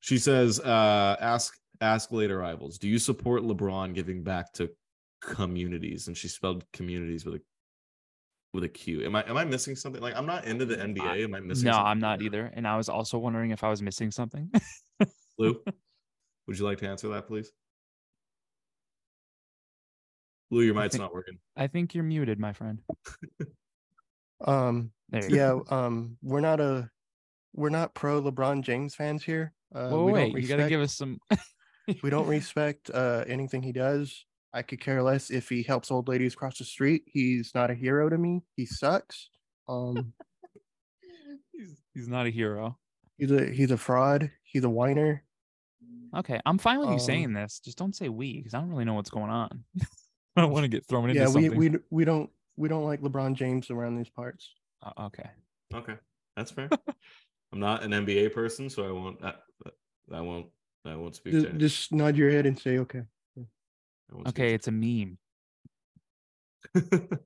She 0.00 0.18
says, 0.18 0.58
uh, 0.60 1.16
ask 1.20 1.54
ask 1.80 2.10
later 2.10 2.38
rivals, 2.38 2.78
do 2.78 2.88
you 2.88 2.98
support 2.98 3.42
LeBron 3.42 3.94
giving 3.94 4.22
back 4.22 4.52
to 4.54 4.70
communities? 5.20 6.08
And 6.08 6.16
she 6.16 6.28
spelled 6.28 6.64
communities 6.72 7.26
with 7.26 7.34
a 7.34 7.40
with 8.54 8.64
a 8.64 8.68
Q. 8.68 9.04
Am 9.04 9.14
I 9.14 9.28
am 9.28 9.36
I 9.36 9.44
missing 9.44 9.76
something? 9.76 10.00
Like 10.00 10.16
I'm 10.16 10.26
not 10.26 10.46
into 10.46 10.64
the 10.64 10.76
NBA. 10.76 11.24
Am 11.24 11.34
I 11.34 11.40
missing? 11.40 11.66
No, 11.66 11.72
something 11.72 11.86
I'm 11.86 11.98
not 11.98 12.22
either. 12.22 12.50
And 12.54 12.66
I 12.66 12.78
was 12.78 12.88
also 12.88 13.18
wondering 13.18 13.50
if 13.50 13.62
I 13.62 13.68
was 13.68 13.82
missing 13.82 14.10
something. 14.10 14.50
Lou, 15.38 15.60
would 16.46 16.58
you 16.58 16.64
like 16.64 16.78
to 16.78 16.88
answer 16.88 17.08
that, 17.08 17.26
please? 17.26 17.50
Lou, 20.50 20.62
your 20.62 20.74
mic's 20.74 20.92
think- 20.92 21.02
not 21.02 21.14
working. 21.14 21.38
I 21.56 21.66
think 21.66 21.94
you're 21.94 22.04
muted, 22.04 22.38
my 22.38 22.52
friend. 22.52 22.80
Um, 24.46 24.90
There 25.10 25.30
yeah, 25.30 25.58
um, 25.70 26.18
we're 26.22 26.40
not 26.40 26.60
a 26.60 26.90
we're 27.54 27.70
not 27.70 27.94
pro 27.94 28.20
LeBron 28.20 28.62
James 28.62 28.94
fans 28.94 29.24
here. 29.24 29.54
Uh, 29.74 29.88
Whoa, 29.88 30.04
we 30.04 30.12
wait, 30.12 30.32
don't 30.32 30.42
you 30.42 30.48
got 30.48 30.56
to 30.56 30.68
give 30.68 30.80
us 30.80 30.94
some. 30.94 31.18
we 32.02 32.10
don't 32.10 32.26
respect 32.26 32.90
uh, 32.92 33.24
anything 33.26 33.62
he 33.62 33.72
does. 33.72 34.24
I 34.52 34.62
could 34.62 34.80
care 34.80 35.02
less 35.02 35.30
if 35.30 35.48
he 35.48 35.62
helps 35.62 35.90
old 35.90 36.08
ladies 36.08 36.34
cross 36.34 36.58
the 36.58 36.64
street. 36.64 37.02
He's 37.06 37.52
not 37.54 37.70
a 37.70 37.74
hero 37.74 38.08
to 38.08 38.18
me. 38.18 38.42
He 38.56 38.66
sucks. 38.66 39.30
Um, 39.68 40.12
he's, 41.52 41.76
he's 41.94 42.08
not 42.08 42.26
a 42.26 42.30
hero. 42.30 42.78
he's 43.18 43.30
a 43.30 43.46
he's 43.46 43.70
a 43.70 43.76
fraud. 43.76 44.30
He's 44.42 44.64
a 44.64 44.70
whiner. 44.70 45.24
Okay, 46.16 46.40
I'm 46.46 46.58
fine 46.58 46.78
with 46.78 46.88
you 46.88 46.94
Um, 46.94 47.00
saying 47.00 47.32
this. 47.32 47.60
Just 47.60 47.76
don't 47.78 47.94
say 47.94 48.08
we, 48.08 48.38
because 48.38 48.54
I 48.54 48.60
don't 48.60 48.70
really 48.70 48.84
know 48.84 48.94
what's 48.94 49.10
going 49.10 49.30
on. 49.30 49.64
I 50.36 50.40
don't 50.42 50.52
want 50.52 50.64
to 50.64 50.68
get 50.68 50.86
thrown 50.86 51.10
into 51.10 51.20
Yeah, 51.20 51.26
we 51.28 51.42
something. 51.44 51.58
we 51.58 51.70
we 51.90 52.04
don't 52.04 52.30
we 52.56 52.68
don't 52.68 52.84
like 52.84 53.00
LeBron 53.00 53.34
James 53.34 53.70
around 53.70 53.96
these 53.96 54.08
parts. 54.10 54.50
Uh, 54.82 54.92
okay. 55.06 55.28
Okay, 55.74 55.94
that's 56.36 56.50
fair. 56.50 56.68
I'm 57.52 57.60
not 57.60 57.82
an 57.84 57.92
NBA 57.92 58.32
person, 58.34 58.68
so 58.68 58.86
I 58.88 58.92
won't. 58.92 59.24
I, 59.24 59.34
I 60.12 60.20
won't. 60.20 60.46
I 60.84 60.94
won't 60.96 61.16
speak 61.16 61.32
Just, 61.34 61.46
to. 61.46 61.52
it. 61.52 61.58
just 61.58 61.92
nod 61.92 62.16
your 62.16 62.30
head 62.30 62.46
and 62.46 62.58
say 62.58 62.78
okay. 62.78 63.02
I 63.38 64.28
Okay, 64.28 64.48
to 64.48 64.54
it's 64.54 64.68
a 64.68 64.72
meme. 64.72 65.18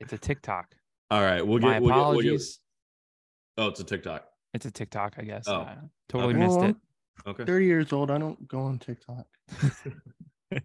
It's 0.00 0.14
a 0.14 0.18
TikTok. 0.18 0.74
All 1.10 1.20
right, 1.20 1.46
we'll 1.46 1.58
My 1.58 1.74
get. 1.74 1.82
We'll 1.82 1.90
get, 1.90 1.96
we'll 1.96 2.12
get. 2.20 2.20
apologies. 2.28 2.58
Oh, 3.58 3.66
it's 3.66 3.80
a 3.80 3.84
TikTok. 3.84 4.24
It's 4.54 4.64
a 4.64 4.70
TikTok, 4.70 5.16
I 5.18 5.22
guess. 5.24 5.46
Oh, 5.46 5.60
I 5.60 5.76
totally 6.08 6.32
okay. 6.34 6.42
missed 6.42 6.58
Well, 6.58 6.68
it. 6.70 6.76
Okay. 7.26 7.44
Thirty 7.44 7.66
years 7.66 7.92
old. 7.92 8.10
I 8.10 8.18
don't 8.18 8.46
go 8.48 8.60
on 8.60 8.78
TikTok. 8.78 9.26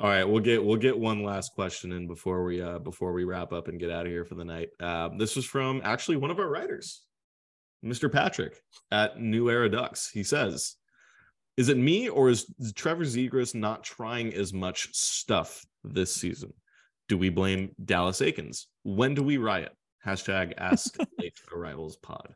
All 0.00 0.08
right, 0.08 0.22
we'll 0.22 0.42
get 0.42 0.64
we'll 0.64 0.76
get 0.76 0.96
one 0.96 1.24
last 1.24 1.54
question 1.54 1.90
in 1.92 2.06
before 2.06 2.44
we 2.44 2.62
uh 2.62 2.78
before 2.78 3.12
we 3.12 3.24
wrap 3.24 3.52
up 3.52 3.66
and 3.66 3.80
get 3.80 3.90
out 3.90 4.06
of 4.06 4.12
here 4.12 4.24
for 4.24 4.36
the 4.36 4.44
night. 4.44 4.68
Um, 4.80 5.18
this 5.18 5.34
was 5.34 5.44
from 5.44 5.80
actually 5.82 6.16
one 6.18 6.30
of 6.30 6.38
our 6.38 6.48
writers. 6.48 7.02
Mr. 7.84 8.10
Patrick 8.10 8.60
at 8.90 9.20
New 9.20 9.50
Era 9.50 9.68
Ducks. 9.68 10.08
He 10.10 10.22
says, 10.22 10.76
"Is 11.56 11.68
it 11.68 11.76
me 11.76 12.08
or 12.08 12.28
is 12.28 12.46
Trevor 12.76 13.04
Zegras 13.04 13.54
not 13.54 13.82
trying 13.82 14.32
as 14.34 14.52
much 14.52 14.88
stuff 14.92 15.64
this 15.82 16.14
season? 16.14 16.52
Do 17.08 17.18
we 17.18 17.28
blame 17.28 17.74
Dallas 17.84 18.20
Eakins? 18.20 18.66
When 18.84 19.14
do 19.14 19.22
we 19.22 19.36
riot?" 19.36 19.72
Hashtag 20.06 20.54
Ask 20.58 20.96
Late 21.18 21.40
Arrivals 21.52 21.96
Pod. 21.96 22.34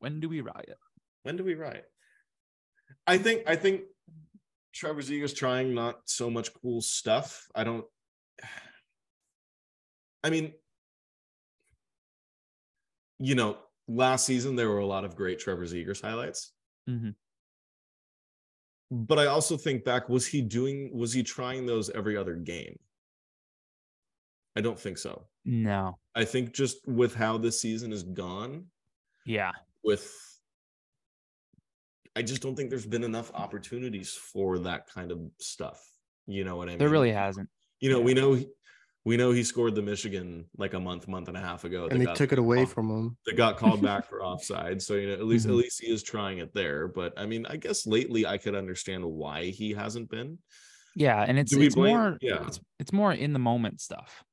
When 0.00 0.18
do 0.18 0.28
we 0.28 0.40
riot? 0.40 0.78
When 1.22 1.36
do 1.36 1.44
we 1.44 1.54
riot? 1.54 1.88
I 3.08 3.18
think 3.18 3.42
I 3.46 3.56
think 3.56 3.82
Trevor 4.74 5.00
Zegras 5.00 5.34
trying 5.34 5.74
not 5.74 6.00
so 6.04 6.30
much 6.30 6.52
cool 6.54 6.80
stuff. 6.80 7.48
I 7.54 7.64
don't. 7.64 7.84
I 10.24 10.30
mean, 10.30 10.52
you 13.18 13.34
know, 13.34 13.58
last 13.88 14.26
season 14.26 14.56
there 14.56 14.68
were 14.68 14.78
a 14.78 14.86
lot 14.86 15.04
of 15.04 15.16
great 15.16 15.38
Trevor 15.38 15.64
Zegras 15.64 16.02
highlights. 16.02 16.52
Mhm. 16.88 17.14
But 18.90 19.18
I 19.18 19.26
also 19.26 19.56
think 19.56 19.84
back, 19.84 20.08
was 20.08 20.26
he 20.26 20.40
doing, 20.40 20.96
was 20.96 21.12
he 21.12 21.22
trying 21.22 21.66
those 21.66 21.90
every 21.90 22.16
other 22.16 22.34
game? 22.34 22.78
I 24.56 24.60
don't 24.60 24.78
think 24.80 24.98
so. 24.98 25.26
No. 25.44 25.98
I 26.14 26.24
think 26.24 26.52
just 26.52 26.86
with 26.88 27.14
how 27.14 27.38
this 27.38 27.60
season 27.60 27.92
is 27.92 28.02
gone, 28.02 28.66
Yeah. 29.26 29.52
with 29.84 30.10
I 32.18 32.22
just 32.22 32.42
don't 32.42 32.56
think 32.56 32.68
there's 32.68 32.84
been 32.86 33.04
enough 33.04 33.30
opportunities 33.32 34.10
for 34.12 34.58
that 34.60 34.88
kind 34.92 35.12
of 35.12 35.20
stuff. 35.40 35.80
You 36.26 36.42
know 36.44 36.56
what 36.56 36.66
I 36.68 36.72
mean? 36.72 36.78
There 36.78 36.88
really 36.88 37.12
hasn't. 37.12 37.48
You 37.80 37.90
know, 37.92 38.00
we 38.00 38.12
know 38.12 38.34
he- 38.34 38.48
we 39.04 39.16
know 39.16 39.30
he 39.30 39.44
scored 39.44 39.76
the 39.76 39.82
Michigan 39.82 40.46
like 40.58 40.74
a 40.74 40.80
month, 40.80 41.06
month 41.06 41.28
and 41.28 41.36
a 41.36 41.40
half 41.40 41.62
ago. 41.64 41.84
and 41.84 41.92
that 41.92 41.98
they 41.98 42.04
got 42.06 42.16
took 42.16 42.32
it 42.32 42.38
away 42.40 42.56
called- 42.58 42.70
from 42.72 42.90
him. 42.90 43.16
that 43.26 43.36
got 43.36 43.56
called 43.56 43.80
back 43.80 44.04
for 44.08 44.22
offside. 44.24 44.82
So 44.82 44.94
you 44.96 45.06
know, 45.06 45.12
at 45.14 45.24
least 45.26 45.46
Mhm. 45.46 45.50
at 45.50 45.54
least 45.56 45.80
he 45.80 45.90
is 45.92 46.02
trying 46.02 46.38
it 46.38 46.52
there. 46.54 46.88
But 46.88 47.14
I 47.16 47.24
mean, 47.26 47.46
I 47.46 47.56
guess 47.56 47.86
lately 47.86 48.26
I 48.26 48.36
could 48.36 48.56
understand 48.56 49.04
why 49.04 49.44
he 49.44 49.72
hasn't 49.74 50.10
been. 50.10 50.38
Yeah, 50.96 51.22
and 51.22 51.38
it's 51.38 51.52
it's 51.54 51.76
blame- 51.76 51.96
more 51.96 52.18
yeah. 52.20 52.44
it's, 52.48 52.58
it's 52.80 52.92
more 52.92 53.12
in 53.12 53.32
the 53.32 53.38
moment 53.38 53.80
stuff. 53.80 54.24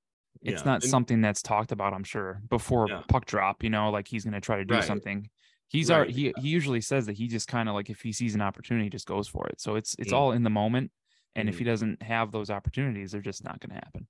It's 0.42 0.62
Yeah, 0.64 0.66
not 0.72 0.82
and- 0.82 0.90
something 0.90 1.22
that's 1.22 1.44
talked 1.44 1.72
about, 1.72 1.94
I'm 1.94 2.04
sure, 2.04 2.42
before 2.50 2.88
Yeah. 2.90 3.04
puck 3.08 3.26
drop, 3.28 3.64
you 3.64 3.70
know, 3.70 3.92
like 3.92 4.08
he's 4.08 4.26
gonna 4.26 4.42
try 4.42 4.58
to 4.58 4.66
do 4.66 4.74
Right. 4.74 4.84
something. 4.84 5.30
He's 5.68 5.90
Right, 5.90 5.92
already 5.92 6.14
he, 6.14 6.34
he 6.36 6.50
usually 6.50 6.82
says 6.82 7.06
that 7.08 7.18
he 7.18 7.28
just 7.28 7.48
kind 7.48 7.68
of 7.70 7.76
like 7.76 7.90
if 7.90 8.02
he 8.02 8.12
sees 8.14 8.36
an 8.36 8.42
opportunity, 8.42 8.86
he 8.86 8.90
just 8.90 9.08
goes 9.08 9.28
for 9.28 9.48
it. 9.48 9.60
So 9.62 9.76
it's 9.76 9.96
it's 10.00 10.12
Mm. 10.12 10.14
all 10.14 10.32
in 10.32 10.44
the 10.44 10.50
moment. 10.50 10.92
And 11.36 11.50
if 11.50 11.58
Mhm. 11.58 11.60
he 11.60 11.64
doesn't 11.66 12.02
have 12.02 12.32
those 12.32 12.50
opportunities, 12.50 13.12
they're 13.12 13.22
just 13.22 13.44
not 13.44 13.60
gonna 13.60 13.76
happen. 13.76 14.08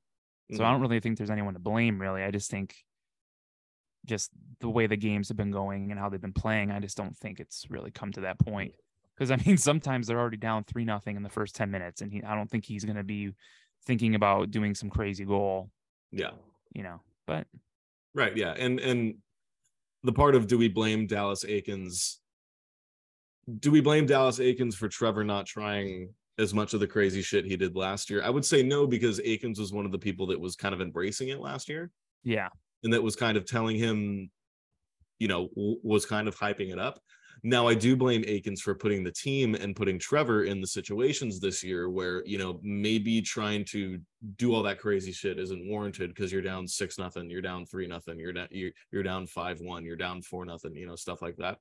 So 0.52 0.65
I 0.65 0.72
Mhm. 0.72 0.73
don't 0.73 0.82
really 0.82 0.99
think 1.02 1.18
there's 1.18 1.30
anyone 1.32 1.53
to 1.56 1.60
blame, 1.60 2.02
really. 2.02 2.23
I 2.23 2.32
just 2.32 2.52
think 2.52 2.76
just 4.06 4.32
the 4.60 4.69
way 4.69 4.88
the 4.88 4.98
games 4.98 5.27
have 5.30 5.38
been 5.38 5.52
going 5.52 5.91
and 5.91 5.99
how 5.99 6.10
they've 6.10 6.22
been 6.22 6.34
playing, 6.34 6.72
I 6.72 6.80
just 6.80 6.98
don't 6.98 7.18
think 7.18 7.40
it's 7.40 7.65
really 7.69 7.91
come 7.91 8.11
to 8.14 8.22
that 8.22 8.40
point. 8.40 8.76
Because 9.15 9.32
I 9.32 9.38
mean, 9.38 9.57
sometimes 9.57 10.07
they're 10.07 10.19
already 10.19 10.38
down 10.38 10.64
three 10.64 10.86
nothing 10.86 11.15
in 11.15 11.23
the 11.23 11.30
first 11.30 11.56
ten 11.56 11.72
minutes, 11.72 12.02
and 12.02 12.11
he 12.11 12.23
I 12.23 12.36
don't 12.36 12.49
think 12.49 12.65
he's 12.65 12.86
gonna 12.86 13.03
be 13.03 13.34
thinking 13.86 14.15
about 14.15 14.52
doing 14.52 14.76
some 14.76 14.90
crazy 14.90 15.26
goal, 15.26 15.72
yeah. 16.11 16.32
you 16.73 16.84
know. 16.84 17.02
But 17.26 17.48
Right. 18.14 18.36
Yeah. 18.36 18.52
And 18.52 18.80
and 18.80 19.22
the 20.06 20.14
part 20.14 20.36
of 20.36 20.48
do 20.48 20.57
we 20.57 20.68
blame 20.68 21.07
Dallas 21.07 21.44
Eakins? 21.44 22.18
Do 23.60 23.72
we 23.72 23.82
blame 23.82 24.06
Dallas 24.06 24.40
Eakins 24.40 24.73
for 24.73 24.88
Trevor 24.88 25.23
not 25.23 25.45
trying 25.45 26.14
as 26.38 26.53
much 26.53 26.73
of 26.73 26.80
the 26.80 26.88
crazy 26.88 27.22
shit 27.22 27.45
he 27.45 27.57
did 27.57 27.76
last 27.76 28.10
year? 28.10 28.23
I 28.23 28.30
would 28.30 28.45
say 28.45 28.64
no, 28.64 28.88
because 28.88 29.19
Eakins 29.19 29.60
was 29.60 29.72
one 29.72 29.86
of 29.86 29.91
the 29.91 29.99
people 29.99 30.27
that 30.27 30.40
was 30.40 30.56
kind 30.56 30.73
of 30.73 30.82
embracing 30.82 31.30
it 31.30 31.40
last 31.40 31.69
year 31.69 31.91
yeah, 32.26 32.49
and 32.84 32.91
that 32.91 33.03
was 33.03 33.15
kind 33.15 33.38
of 33.38 33.45
telling 33.45 33.77
him, 33.77 34.30
you 35.19 35.27
know, 35.30 35.48
w- 35.56 35.80
was 35.84 36.06
kind 36.06 36.27
of 36.27 36.36
hyping 36.36 36.72
it 36.73 36.80
up. 36.80 36.99
Now 37.46 37.68
I 37.68 37.76
do 37.76 37.96
blame 37.96 38.24
Eakins 38.24 38.60
for 38.60 38.74
putting 38.74 39.04
the 39.04 39.12
team 39.12 39.54
and 39.54 39.76
putting 39.76 40.00
Trevor 40.00 40.46
in 40.46 40.62
the 40.62 40.66
situations 40.66 41.40
this 41.40 41.64
year 41.64 41.92
where, 41.92 42.26
you 42.26 42.40
know, 42.40 42.60
maybe 42.64 43.22
trying 43.22 43.64
to 43.66 44.00
do 44.38 44.56
all 44.56 44.64
that 44.64 44.80
crazy 44.80 45.12
shit 45.12 45.38
isn't 45.38 45.70
warranted 45.70 46.10
because 46.10 46.32
you're 46.32 46.42
down 46.42 46.68
six 46.68 46.98
nothing, 46.98 47.30
you're 47.30 47.44
down 47.44 47.64
three 47.68 47.86
nothing, 47.86 48.18
you're 48.18 48.34
down 48.34 48.48
you're, 48.50 48.72
you're 48.92 49.04
down 49.04 49.28
five 49.28 49.62
one, 49.62 49.86
you're 49.86 49.96
down 49.96 50.24
four 50.24 50.44
nothing, 50.44 50.76
you 50.76 50.88
know, 50.88 50.96
stuff 50.96 51.22
like 51.22 51.36
that. 51.38 51.60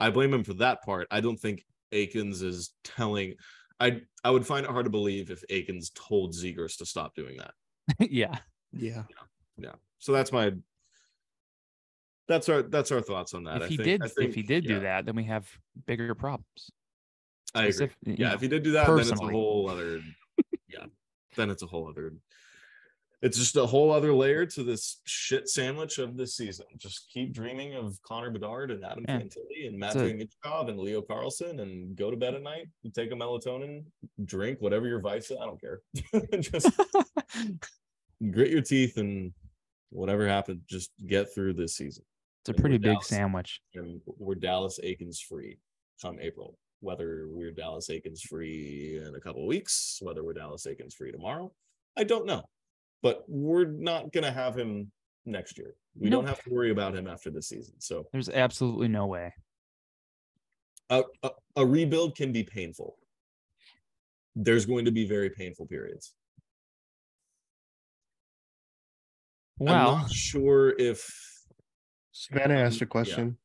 I 0.00 0.10
blame 0.10 0.34
him 0.34 0.42
for 0.42 0.54
that 0.54 0.82
part. 0.82 1.06
I 1.12 1.20
don't 1.20 1.38
think 1.38 1.64
Eakins 1.92 2.42
is 2.42 2.74
telling 2.82 3.34
I 3.78 4.00
I 4.24 4.32
would 4.32 4.44
find 4.44 4.66
it 4.66 4.72
hard 4.72 4.86
to 4.86 4.90
believe 4.90 5.30
if 5.30 5.44
Eakins 5.48 5.94
told 5.94 6.34
Zegras 6.34 6.76
to 6.78 6.86
stop 6.86 7.14
doing 7.14 7.36
that. 7.36 7.54
Yeah. 8.10 8.36
Yeah, 8.72 9.04
Yeah. 9.56 9.74
So 10.00 10.10
that's 10.10 10.32
my 10.32 10.54
that's 12.30 12.48
our 12.48 12.62
that's 12.62 12.90
our 12.92 13.00
thoughts 13.02 13.34
on 13.34 13.44
that. 13.44 13.56
if 13.56 13.62
I 13.64 13.68
he 13.68 13.76
think- 13.76 13.86
did, 13.86 14.02
I 14.02 14.24
if 14.24 14.34
he 14.34 14.42
did 14.42 14.64
yeah, 14.64 14.74
do 14.74 14.80
that, 14.80 15.04
then 15.04 15.16
we 15.16 15.24
have 15.24 15.46
bigger 15.86 16.14
problems. 16.14 16.70
I 17.54 17.66
agree. 17.66 17.90
You 18.04 18.14
Yeah, 18.16 18.28
know, 18.28 18.34
if 18.34 18.40
he 18.40 18.48
did 18.48 18.62
do 18.62 18.70
that, 18.72 18.86
then 18.86 18.98
it's 19.00 19.10
a 19.10 19.16
whole 19.16 19.68
other. 19.68 20.00
yeah, 20.68 20.84
then 21.36 21.50
it's 21.50 21.62
a 21.62 21.66
whole 21.66 21.88
other. 21.88 22.12
It's 23.22 23.36
just 23.36 23.56
a 23.56 23.66
whole 23.66 23.90
other 23.92 24.14
layer 24.14 24.46
to 24.46 24.62
this 24.64 25.00
shit 25.04 25.46
sandwich 25.48 25.98
of 25.98 26.16
this 26.16 26.36
season. 26.36 26.64
Just 26.78 27.10
keep 27.12 27.34
dreaming 27.34 27.74
of 27.74 28.00
Connor 28.02 28.30
Bedard 28.30 28.70
and 28.70 28.82
Adam 28.82 29.04
Yeah. 29.06 29.18
Fantilli 29.18 29.66
and 29.66 29.76
Matthew 29.78 30.16
Michkov 30.16 30.70
and 30.70 30.78
Leo 30.78 31.02
Carlsson 31.02 31.60
and 31.60 31.94
go 31.96 32.10
to 32.10 32.16
bed 32.16 32.34
at 32.34 32.42
night, 32.42 32.68
take 32.94 33.10
a 33.12 33.14
melatonin, 33.14 33.84
drink 34.24 34.62
whatever 34.62 34.86
your 34.86 35.00
vice 35.00 35.30
is. 35.30 35.36
I 35.38 35.44
don't 35.44 35.60
care. 35.60 35.80
just 36.40 36.70
grit 38.30 38.50
your 38.50 38.62
teeth 38.62 38.96
and 38.96 39.32
whatever 39.90 40.26
happens, 40.26 40.62
just 40.66 40.90
get 41.06 41.34
through 41.34 41.54
this 41.54 41.74
season. 41.76 42.04
It's 42.42 42.48
a 42.48 42.54
pretty 42.60 42.78
big 42.78 42.92
Dallas. 42.92 43.06
sandwich. 43.08 43.60
and 43.74 44.00
we're 44.06 44.34
Dallas 44.34 44.78
Eakins 44.82 45.18
free 45.20 45.58
come 46.00 46.18
April. 46.20 46.58
Whether 46.80 47.26
we're 47.28 47.50
Dallas 47.50 47.88
Eakins 47.90 48.20
free 48.22 48.98
in 49.06 49.14
a 49.14 49.20
couple 49.20 49.42
of 49.42 49.48
weeks, 49.48 49.98
whether 50.00 50.24
we're 50.24 50.32
Dallas 50.32 50.66
Eakins 50.66 50.94
free 50.94 51.12
tomorrow, 51.12 51.52
I 51.98 52.04
don't 52.04 52.24
know. 52.24 52.42
But 53.02 53.24
we're 53.28 53.66
not 53.66 54.10
gonna 54.12 54.32
have 54.32 54.56
him 54.56 54.90
next 55.26 55.58
year. 55.58 55.74
We 55.98 56.08
don't 56.08 56.26
have 56.26 56.42
to 56.44 56.50
worry 56.50 56.70
about 56.70 56.96
him 56.96 57.06
after 57.06 57.30
this 57.30 57.48
season. 57.48 57.74
So 57.78 58.06
There's 58.12 58.30
absolutely 58.30 58.88
no 58.88 59.06
way. 59.06 59.34
a, 60.88 61.02
a, 61.22 61.30
a 61.56 61.66
rebuild 61.66 62.16
can 62.16 62.32
be 62.32 62.42
painful. 62.42 62.96
There's 64.34 64.64
going 64.64 64.86
to 64.86 64.90
be 64.92 65.04
very 65.06 65.28
painful 65.28 65.66
periods. 65.66 66.14
I'm 69.60 69.66
Well, 69.66 69.96
not 69.98 70.10
sure 70.10 70.70
if 70.78 71.29
Savannah 72.20 72.54
asked 72.56 72.82
Um, 72.82 72.86
a 72.86 72.88
question. 72.88 73.38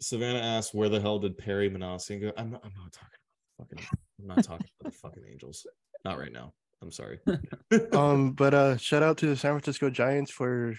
Savannah 0.00 0.38
asked, 0.40 0.74
"Where 0.74 0.90
the 0.90 1.00
hell 1.00 1.18
did 1.18 1.38
Perry 1.38 1.70
Minasian 1.70 2.20
go?" 2.20 2.32
I'm 2.36 2.50
not. 2.50 2.62
I'm 2.64 2.72
not 2.74 2.92
talking 2.92 3.18
about 3.58 3.68
the 3.70 3.76
fucking. 3.76 3.98
I'm 4.20 4.26
not 4.26 4.44
talking 4.44 4.66
about 4.80 4.92
the 4.92 4.98
fucking 4.98 5.24
Angels. 5.30 5.66
Not 6.04 6.18
right 6.18 6.32
now. 6.32 6.52
I'm 6.82 6.90
sorry. 6.92 7.20
Um, 7.92 8.32
but 8.32 8.52
uh, 8.54 8.76
shout 8.76 9.02
out 9.02 9.16
to 9.18 9.26
the 9.26 9.36
San 9.36 9.52
Francisco 9.52 9.88
Giants 9.90 10.30
for 10.30 10.74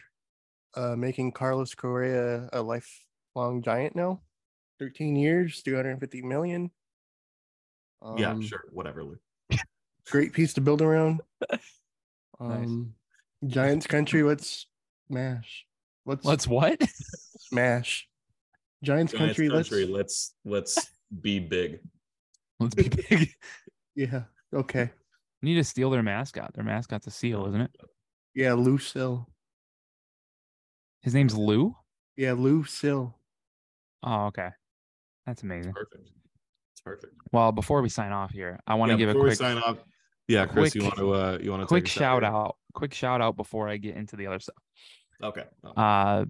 uh 0.76 0.96
making 0.96 1.32
Carlos 1.32 1.74
Correa 1.74 2.50
a 2.54 2.62
lifelong 2.62 3.64
Giant 3.64 3.96
now. 3.96 4.22
13 4.80 5.16
years, 5.16 5.62
350 5.62 6.22
million. 6.24 6.72
yeah, 8.18 8.32
Um, 8.32 8.42
sure. 8.42 8.64
Whatever. 8.72 9.04
Lou. 9.04 9.20
Great 10.10 10.34
piece 10.34 10.54
to 10.54 10.62
build 10.62 10.82
around. 10.84 11.22
Nice. 12.40 12.66
Um, 12.66 12.96
Giants 13.46 13.86
country, 13.86 14.24
let's 14.24 14.66
smash. 15.08 15.68
Let's 16.06 16.26
let's 16.26 16.48
what? 16.48 16.82
smash. 17.40 18.08
Giants, 18.84 19.14
Giants 19.14 19.14
country, 19.14 19.50
country. 19.50 19.86
let's 19.86 20.34
Let's 20.44 20.76
let's 20.78 20.90
be 21.22 21.40
big. 21.40 21.80
let's 22.60 22.76
be 22.76 22.90
big. 22.90 23.30
yeah. 23.96 24.24
Okay. 24.54 24.90
need 25.42 25.56
to 25.56 25.64
steal 25.64 25.90
their 25.90 26.04
mascot. 26.04 26.54
Their 26.54 26.64
mascot's 26.64 27.08
a 27.08 27.12
seal, 27.12 27.46
isn't 27.48 27.62
it? 27.62 27.72
Yeah, 28.34 28.54
Lou 28.54 28.78
Seal. 28.78 29.30
His 31.02 31.14
name's 31.14 31.36
Lou. 31.36 31.76
Yeah, 32.16 32.34
Lou 32.34 32.64
Seal. 32.64 33.18
Oh, 34.04 34.26
okay. 34.28 34.50
That's 35.26 35.44
amazing. 35.44 35.74
Perfect. 35.74 36.10
It's 36.74 36.82
perfect. 36.82 37.14
Well, 37.32 37.52
before 37.52 37.82
we 37.82 37.90
sign 37.90 38.12
off 38.12 38.32
here, 38.32 38.60
I 38.66 38.76
want 38.76 38.90
to 38.90 38.94
Yeah, 38.94 38.98
give 39.00 39.10
a 39.10 39.14
before 39.14 39.24
we 39.24 39.30
quick 39.30 39.38
sign 39.40 39.58
off. 39.58 39.78
Yeah, 40.28 40.46
Chris, 40.46 40.76
you 40.76 40.84
want 40.84 40.96
to 40.98 41.14
uh 41.14 41.38
you 41.42 41.52
want 41.52 41.62
to 41.62 41.68
quick 41.68 41.88
shout 41.88 42.24
out. 42.24 42.56
Quick 42.74 42.94
shout 42.94 43.22
out 43.22 43.36
before 43.36 43.68
I 43.68 43.78
get 43.78 43.96
into 43.96 44.16
the 44.16 44.28
other 44.28 44.40
stuff. 44.40 44.56
Okay. 45.24 45.44
Oh, 45.64 45.70
Uh 45.82 46.26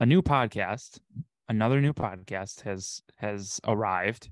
a 0.00 0.06
new 0.06 0.22
podcast, 0.22 0.98
another 1.48 1.80
new 1.80 1.92
podcast 1.92 2.62
has 2.62 3.02
has 3.18 3.60
arrived 3.66 4.30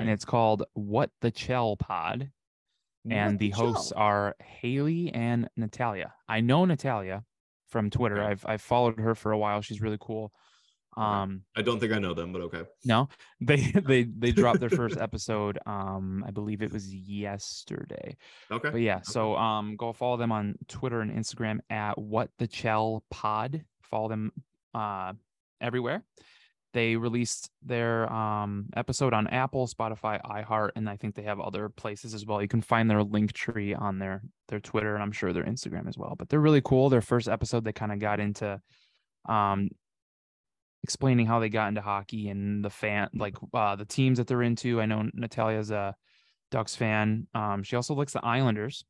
and 0.00 0.10
it's 0.10 0.24
called 0.24 0.64
What 0.74 1.10
the 1.20 1.30
Chell 1.30 1.76
Pod. 1.76 2.30
and 3.10 3.34
What 3.34 3.38
the 3.38 3.50
hosts 3.50 3.92
are 3.92 4.34
Haley 4.40 5.10
and 5.14 5.48
Natalia. 5.56 6.12
I 6.28 6.40
know 6.40 6.64
Natalia 6.64 7.24
from 7.68 7.90
Twitter. 7.90 8.18
Okay. 8.20 8.30
I've 8.30 8.44
I've 8.46 8.60
followed 8.62 8.98
her 8.98 9.14
for 9.14 9.32
a 9.32 9.38
while. 9.38 9.62
She's 9.62 9.80
really 9.80 9.98
cool. 10.00 10.32
Okay. 10.96 11.06
Um, 11.06 11.42
I 11.56 11.62
don't 11.62 11.78
think 11.78 11.92
I 11.92 11.98
know 11.98 12.14
them, 12.14 12.32
but 12.32 12.42
okay. 12.42 12.62
no, 12.84 13.08
they 13.40 13.56
they 13.86 14.04
they 14.04 14.32
dropped 14.32 14.60
their 14.60 14.70
first 14.70 14.96
episode. 14.96 15.58
Um, 15.66 16.24
I 16.26 16.30
believe 16.30 16.62
it 16.62 16.72
was 16.72 16.92
yesterday. 16.92 18.16
Okay. 18.50 18.70
But 18.70 18.80
yeah, 18.80 19.00
so 19.02 19.36
um, 19.36 19.76
go 19.76 19.92
follow 19.92 20.16
them 20.16 20.32
on 20.32 20.56
Twitter 20.68 21.00
and 21.00 21.12
Instagram 21.12 21.58
at 21.70 21.98
What 21.98 22.30
the 22.38 22.46
Chell 22.46 23.04
Pod. 23.10 23.64
Follow 23.82 24.08
them. 24.08 24.32
Uh, 24.74 25.12
everywhere. 25.60 26.02
They 26.74 26.96
released 26.96 27.50
their 27.62 28.12
um, 28.12 28.66
episode 28.76 29.14
on 29.14 29.26
Apple, 29.28 29.66
Spotify, 29.66 30.20
iHeart, 30.22 30.70
and 30.76 30.88
I 30.88 30.96
think 30.96 31.14
they 31.14 31.22
have 31.22 31.40
other 31.40 31.70
places 31.70 32.12
as 32.12 32.26
well. 32.26 32.42
You 32.42 32.48
can 32.48 32.60
find 32.60 32.90
their 32.90 33.02
link 33.02 33.32
tree 33.32 33.74
on 33.74 33.98
their 33.98 34.22
their 34.48 34.60
Twitter 34.60 34.94
and 34.94 35.02
I'm 35.02 35.12
sure 35.12 35.32
their 35.32 35.44
Instagram 35.44 35.88
as 35.88 35.96
well. 35.96 36.14
But 36.16 36.28
they're 36.28 36.40
really 36.40 36.60
cool. 36.62 36.90
Their 36.90 37.00
first 37.00 37.26
episode, 37.26 37.64
they 37.64 37.72
kind 37.72 37.92
of 37.92 37.98
got 37.98 38.20
into 38.20 38.60
um, 39.26 39.70
explaining 40.84 41.26
how 41.26 41.40
they 41.40 41.48
got 41.48 41.68
into 41.68 41.80
hockey 41.80 42.28
and 42.28 42.64
the 42.64 42.70
fan, 42.70 43.08
like 43.14 43.34
uh, 43.52 43.76
the 43.76 43.84
teams 43.84 44.18
that 44.18 44.26
they're 44.26 44.42
into. 44.42 44.80
I 44.80 44.86
know 44.86 45.08
Natalia's 45.14 45.70
a 45.70 45.94
Ducks 46.50 46.76
fan. 46.76 47.26
Um, 47.34 47.62
she 47.62 47.76
also 47.76 47.94
likes 47.94 48.12
the 48.12 48.24
Islanders. 48.24 48.84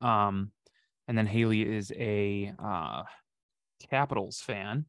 Um, 0.00 0.52
and 1.08 1.18
then 1.18 1.26
Haley 1.26 1.62
is 1.62 1.92
a 1.96 2.52
uh, 2.58 3.02
Capitals 3.88 4.40
fan. 4.40 4.86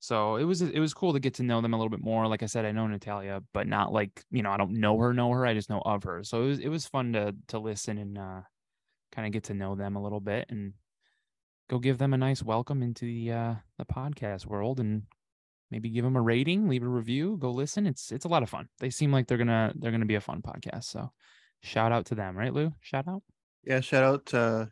So 0.00 0.34
it 0.34 0.44
was 0.44 0.62
it 0.62 0.80
was 0.80 0.94
cool 0.94 1.12
to 1.12 1.20
get 1.20 1.34
to 1.34 1.44
know 1.44 1.60
them 1.60 1.74
a 1.74 1.76
little 1.76 1.90
bit 1.90 2.02
more. 2.02 2.26
Like 2.26 2.42
I 2.42 2.46
said, 2.46 2.64
I 2.64 2.72
know 2.72 2.88
Natalia, 2.88 3.40
but 3.54 3.68
not 3.68 3.92
like 3.92 4.24
you 4.32 4.42
know 4.42 4.50
I 4.50 4.56
don't 4.56 4.72
know 4.80 4.98
her, 4.98 5.14
know 5.14 5.30
her. 5.30 5.46
I 5.46 5.54
just 5.54 5.70
know 5.70 5.80
of 5.84 6.02
her. 6.02 6.24
So 6.24 6.42
it 6.42 6.46
was 6.46 6.58
it 6.58 6.68
was 6.68 6.86
fun 6.86 7.12
to 7.12 7.36
to 7.48 7.60
listen 7.60 7.98
and 7.98 8.18
uh, 8.18 8.40
kind 9.12 9.26
of 9.26 9.32
get 9.32 9.44
to 9.44 9.54
know 9.54 9.76
them 9.76 9.94
a 9.94 10.02
little 10.02 10.18
bit 10.18 10.46
and 10.48 10.72
go 11.70 11.78
give 11.78 11.98
them 11.98 12.14
a 12.14 12.18
nice 12.18 12.42
welcome 12.42 12.82
into 12.82 13.04
the 13.04 13.30
uh, 13.30 13.54
the 13.78 13.84
podcast 13.84 14.44
world 14.44 14.80
and 14.80 15.02
maybe 15.72 15.90
give 15.90 16.04
them 16.04 16.14
a 16.16 16.20
rating, 16.22 16.68
leave 16.68 16.82
a 16.84 16.88
review, 16.88 17.36
go 17.40 17.50
listen. 17.50 17.86
It's 17.86 18.12
it's 18.12 18.24
a 18.26 18.28
lot 18.28 18.42
of 18.44 18.50
fun. 18.50 18.68
They 18.78 18.90
seem 18.90 19.10
like 19.10 19.26
they're 19.26 19.38
gonna 19.38 19.72
they're 19.74 19.90
gonna 19.90 20.06
be 20.06 20.14
a 20.14 20.20
fun 20.20 20.42
podcast. 20.42 20.84
So 20.84 21.10
shout 21.62 21.90
out 21.90 22.06
to 22.06 22.14
them, 22.14 22.36
right, 22.36 22.52
Lou? 22.52 22.72
Shout 22.80 23.08
out. 23.08 23.22
Yeah, 23.64 23.80
shout 23.80 24.04
out 24.04 24.26
to 24.26 24.70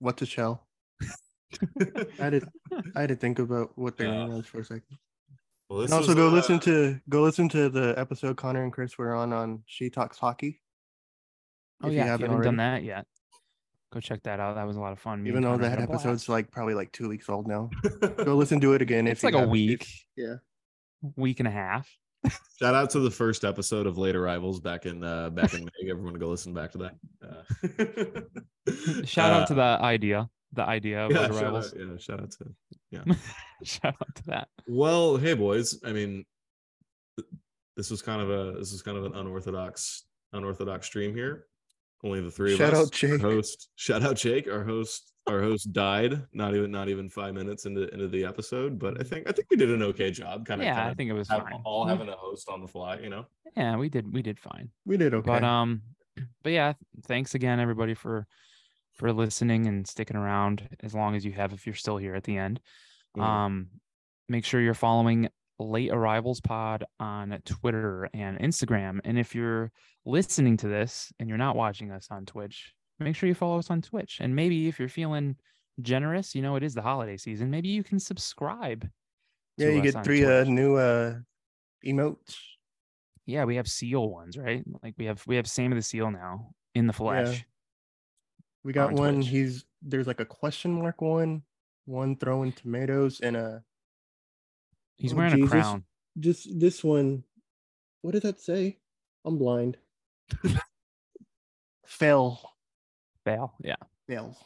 what 0.00 0.16
to 0.16 0.26
shell. 0.26 0.66
I 1.80 2.24
had 2.24 2.32
to 2.32 2.48
I 2.96 3.00
had 3.02 3.08
to 3.10 3.16
think 3.16 3.38
about 3.38 3.70
what 3.76 3.96
their 3.96 4.08
name 4.10 4.28
Yeah. 4.30 4.36
was 4.36 4.46
for 4.46 4.60
a 4.60 4.64
second. 4.64 4.98
Well, 5.68 5.82
And 5.82 5.92
also 5.92 6.14
go 6.14 6.28
uh, 6.28 6.32
listen 6.32 6.58
to 6.60 6.98
go 7.08 7.22
listen 7.22 7.48
to 7.50 7.68
the 7.68 7.94
episode 7.98 8.36
Connor 8.38 8.64
and 8.64 8.72
Chris 8.72 8.96
were 8.96 9.14
on 9.14 9.32
on 9.32 9.62
She 9.66 9.90
Talks 9.90 10.18
Hockey. 10.18 10.60
Oh 11.82 11.88
yeah, 11.88 11.92
you 11.92 11.98
if 12.00 12.04
you 12.04 12.10
haven't 12.10 12.30
haven't 12.30 12.44
done 12.44 12.56
that 12.56 12.82
yet, 12.82 13.06
go 13.92 14.00
check 14.00 14.22
that 14.24 14.40
out. 14.40 14.54
That 14.56 14.66
was 14.66 14.76
a 14.76 14.80
lot 14.80 14.92
of 14.92 14.98
fun. 14.98 15.22
Me 15.22 15.30
Even 15.30 15.42
though 15.42 15.56
that 15.58 15.78
episode's 15.80 16.26
blast. 16.26 16.28
like 16.28 16.50
probably 16.50 16.74
like 16.74 16.92
two 16.92 17.08
weeks 17.08 17.28
old 17.28 17.46
now. 17.46 17.70
Go 18.24 18.34
listen 18.36 18.60
to 18.60 18.72
it 18.74 18.82
again. 18.82 19.06
if 19.06 19.12
it's 19.14 19.22
you 19.22 19.28
like 19.28 19.34
a 19.34 19.38
haven't. 19.38 19.52
week, 19.52 19.86
Yeah. 20.16 20.36
week 21.16 21.40
and 21.40 21.48
a 21.48 21.52
half. 21.52 21.88
Shout 22.58 22.74
out 22.74 22.90
to 22.90 23.00
the 23.00 23.10
first 23.12 23.44
episode 23.44 23.86
of 23.86 23.96
Late 23.96 24.16
Arrivals 24.16 24.58
back 24.60 24.86
in 24.86 25.04
uh 25.04 25.30
back 25.30 25.54
in 25.54 25.64
May. 25.64 25.90
Everyone 25.90 26.14
go 26.14 26.28
listen 26.28 26.52
back 26.52 26.72
to 26.72 26.78
that. 26.78 26.94
Uh, 27.22 29.02
Shout 29.04 29.32
out 29.32 29.46
to 29.48 29.54
uh, 29.54 29.78
the 29.78 29.84
idea, 29.84 30.28
the 30.52 30.62
idea 30.62 31.04
of 31.06 31.12
yeah, 31.12 31.20
Late 31.20 31.32
shout 31.32 31.42
Arrivals. 31.44 31.72
out, 31.74 31.80
yeah, 31.80 31.96
shout 31.98 32.20
out 32.20 32.30
to 32.32 32.46
yeah, 32.90 33.04
Shout 33.64 33.94
out 34.00 34.14
to 34.16 34.22
that. 34.26 34.48
Well, 34.66 35.16
hey 35.16 35.34
boys. 35.34 35.78
I 35.84 35.92
mean, 35.92 36.24
this 37.76 37.88
was 37.90 38.02
kind 38.02 38.20
of 38.20 38.30
a 38.30 38.58
this 38.58 38.72
is 38.72 38.82
kind 38.82 38.98
of 38.98 39.04
an 39.04 39.14
unorthodox 39.14 40.04
unorthodox 40.32 40.86
stream 40.86 41.14
here. 41.14 41.46
Only 42.04 42.20
the 42.20 42.30
three 42.30 42.52
of 42.52 42.58
Shout 42.58 42.74
us. 42.74 42.86
out 42.86 42.92
Jake. 42.92 43.12
Our 43.24 43.30
host. 43.30 43.70
Shout 43.76 44.02
out 44.02 44.16
Jake. 44.16 44.48
Our 44.48 44.64
host. 44.64 45.12
Our 45.26 45.42
host 45.42 45.72
died. 45.72 46.22
Not 46.32 46.54
even 46.54 46.70
not 46.70 46.88
even 46.88 47.10
five 47.10 47.34
minutes 47.34 47.66
into 47.66 47.88
into 47.92 48.08
the 48.08 48.24
episode, 48.24 48.78
but 48.78 49.00
I 49.00 49.04
think 49.04 49.28
I 49.28 49.32
think 49.32 49.48
we 49.50 49.56
did 49.56 49.70
an 49.70 49.82
okay 49.82 50.10
job. 50.10 50.46
Kind 50.46 50.60
of. 50.60 50.66
Yeah, 50.66 50.86
I 50.86 50.94
think 50.94 51.10
it 51.10 51.14
was 51.14 51.28
have, 51.28 51.42
fine. 51.42 51.60
all 51.64 51.86
having 51.86 52.08
a 52.08 52.16
host 52.16 52.48
on 52.48 52.60
the 52.60 52.68
fly. 52.68 52.98
You 52.98 53.10
know. 53.10 53.26
Yeah, 53.56 53.76
we 53.76 53.88
did 53.88 54.12
we 54.12 54.22
did 54.22 54.38
fine. 54.38 54.70
We 54.86 54.96
did 54.96 55.12
okay. 55.12 55.26
But 55.26 55.44
um, 55.44 55.82
but 56.42 56.52
yeah, 56.52 56.74
thanks 57.06 57.34
again 57.34 57.60
everybody 57.60 57.94
for 57.94 58.26
for 58.94 59.12
listening 59.12 59.66
and 59.66 59.86
sticking 59.86 60.16
around 60.16 60.68
as 60.82 60.94
long 60.94 61.14
as 61.14 61.24
you 61.24 61.32
have 61.32 61.52
if 61.52 61.66
you're 61.66 61.74
still 61.74 61.96
here 61.96 62.14
at 62.14 62.24
the 62.24 62.36
end. 62.36 62.60
Mhm. 63.16 63.22
Um, 63.22 63.66
make 64.28 64.44
sure 64.44 64.60
you're 64.60 64.74
following 64.74 65.28
Late 65.58 65.90
Arrivals 65.90 66.40
Pod 66.40 66.84
on 67.00 67.38
Twitter 67.44 68.08
and 68.14 68.38
Instagram. 68.38 69.00
And 69.04 69.18
if 69.18 69.34
you're 69.34 69.72
listening 70.04 70.56
to 70.58 70.68
this 70.68 71.12
and 71.18 71.28
you're 71.28 71.38
not 71.38 71.56
watching 71.56 71.90
us 71.90 72.08
on 72.10 72.26
Twitch, 72.26 72.72
make 72.98 73.16
sure 73.16 73.28
you 73.28 73.34
follow 73.34 73.58
us 73.58 73.70
on 73.70 73.82
Twitch. 73.82 74.18
And 74.20 74.34
maybe 74.34 74.68
if 74.68 74.78
you're 74.78 74.88
feeling 74.88 75.36
generous, 75.80 76.34
you 76.34 76.42
know 76.42 76.56
it 76.56 76.62
is 76.62 76.74
the 76.74 76.82
holiday 76.82 77.16
season. 77.16 77.50
Maybe 77.50 77.68
you 77.68 77.82
can 77.82 77.98
subscribe. 77.98 78.88
yeah, 79.56 79.68
you 79.68 79.80
get 79.82 80.04
three 80.04 80.24
uh 80.24 80.44
new 80.44 80.76
uh 80.76 81.16
emotes. 81.84 82.36
Yeah, 83.26 83.44
we 83.44 83.56
have 83.56 83.68
seal 83.68 84.08
ones, 84.08 84.38
right? 84.38 84.64
Like 84.82 84.94
we 84.96 85.04
have 85.04 85.22
we 85.26 85.36
have 85.36 85.46
Sam 85.46 85.72
of 85.72 85.76
the 85.76 85.82
Seal 85.82 86.10
now 86.10 86.50
in 86.74 86.86
the 86.86 86.92
flesh. 86.92 87.44
We 88.64 88.72
got 88.72 88.88
on 88.90 88.94
one. 88.94 89.14
Twitch. 89.16 89.28
He's 89.28 89.64
there's 89.82 90.06
like 90.06 90.20
a 90.20 90.24
question 90.24 90.72
mark 90.72 91.00
one, 91.00 91.42
one 91.84 92.16
throwing 92.16 92.52
tomatoes, 92.52 93.20
and 93.20 93.36
a 93.36 93.62
He's 94.98 95.12
Oh, 95.12 95.16
wearing 95.16 95.36
Jesus. 95.36 95.48
a 95.48 95.50
crown. 95.50 95.84
just 96.18 96.60
this 96.60 96.82
one. 96.84 97.24
What 98.02 98.12
did 98.12 98.22
that 98.22 98.40
say? 98.40 98.78
I'm 99.24 99.38
blind. 99.38 99.76
Fell. 101.86 102.54
Fail. 103.24 103.54
Yeah. 103.60 103.76
Fell. 104.08 104.36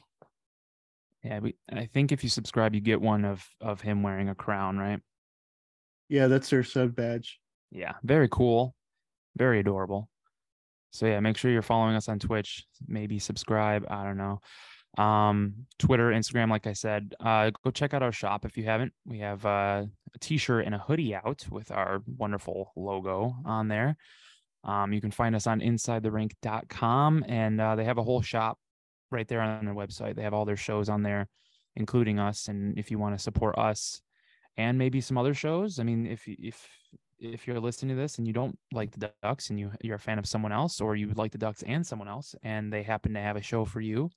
Yeah. 1.24 1.38
We 1.40 1.54
I 1.72 1.86
think 1.86 2.12
if 2.12 2.22
you 2.22 2.30
subscribe, 2.30 2.74
you 2.74 2.80
get 2.80 3.00
one 3.00 3.24
of 3.24 3.44
of 3.60 3.80
him 3.80 4.02
wearing 4.02 4.28
a 4.28 4.34
crown, 4.34 4.78
right? 4.78 5.00
Yeah, 6.08 6.26
that's 6.28 6.50
their 6.50 6.62
sub 6.64 6.94
badge. 6.94 7.40
Yeah. 7.70 7.92
Very 8.02 8.28
cool. 8.30 8.74
Very 9.36 9.60
adorable. 9.60 10.08
So 10.90 11.06
yeah, 11.06 11.20
make 11.20 11.38
sure 11.38 11.50
you're 11.50 11.62
following 11.62 11.96
us 11.96 12.08
on 12.08 12.18
Twitch. 12.18 12.66
Maybe 12.86 13.18
subscribe. 13.18 13.86
I 13.88 14.04
don't 14.04 14.18
know. 14.18 14.40
Um, 14.98 15.66
Twitter, 15.78 16.10
Instagram, 16.10 16.50
like 16.50 16.66
I 16.66 16.74
said. 16.74 17.14
Uh 17.18 17.50
go 17.64 17.70
check 17.70 17.94
out 17.94 18.02
our 18.02 18.12
shop 18.12 18.44
if 18.44 18.56
you 18.56 18.64
haven't. 18.64 18.92
We 19.06 19.20
have 19.20 19.44
uh, 19.46 19.84
a 20.14 20.18
t-shirt 20.20 20.66
and 20.66 20.74
a 20.74 20.78
hoodie 20.78 21.14
out 21.14 21.46
with 21.50 21.70
our 21.70 22.02
wonderful 22.06 22.72
logo 22.76 23.34
on 23.44 23.68
there. 23.68 23.96
Um, 24.64 24.92
you 24.92 25.00
can 25.00 25.10
find 25.10 25.34
us 25.34 25.46
on 25.46 25.60
insidetherink.com 25.60 27.24
and 27.26 27.60
uh, 27.60 27.74
they 27.74 27.84
have 27.84 27.98
a 27.98 28.02
whole 28.02 28.22
shop 28.22 28.58
right 29.10 29.26
there 29.26 29.40
on 29.40 29.64
their 29.64 29.74
website. 29.74 30.16
They 30.16 30.22
have 30.22 30.34
all 30.34 30.44
their 30.44 30.56
shows 30.56 30.88
on 30.88 31.02
there, 31.02 31.28
including 31.76 32.18
us. 32.18 32.48
And 32.48 32.78
if 32.78 32.90
you 32.90 32.98
want 32.98 33.16
to 33.16 33.22
support 33.22 33.58
us 33.58 34.00
and 34.56 34.78
maybe 34.78 35.00
some 35.00 35.18
other 35.18 35.34
shows, 35.34 35.78
I 35.78 35.84
mean, 35.84 36.06
if 36.06 36.22
if 36.26 36.66
if 37.18 37.46
you're 37.46 37.60
listening 37.60 37.94
to 37.94 38.02
this 38.02 38.18
and 38.18 38.26
you 38.26 38.32
don't 38.32 38.58
like 38.72 38.90
the 38.90 39.12
Ducks 39.22 39.50
and 39.50 39.58
you 39.58 39.70
you're 39.82 39.96
a 39.96 40.00
fan 40.00 40.18
of 40.18 40.26
someone 40.26 40.52
else, 40.52 40.80
or 40.80 40.96
you 40.96 41.12
like 41.14 41.32
the 41.32 41.38
Ducks 41.38 41.62
and 41.62 41.86
someone 41.86 42.08
else, 42.08 42.34
and 42.42 42.72
they 42.72 42.82
happen 42.82 43.14
to 43.14 43.20
have 43.20 43.36
a 43.36 43.42
show 43.42 43.64
for 43.64 43.80
you, 43.80 44.10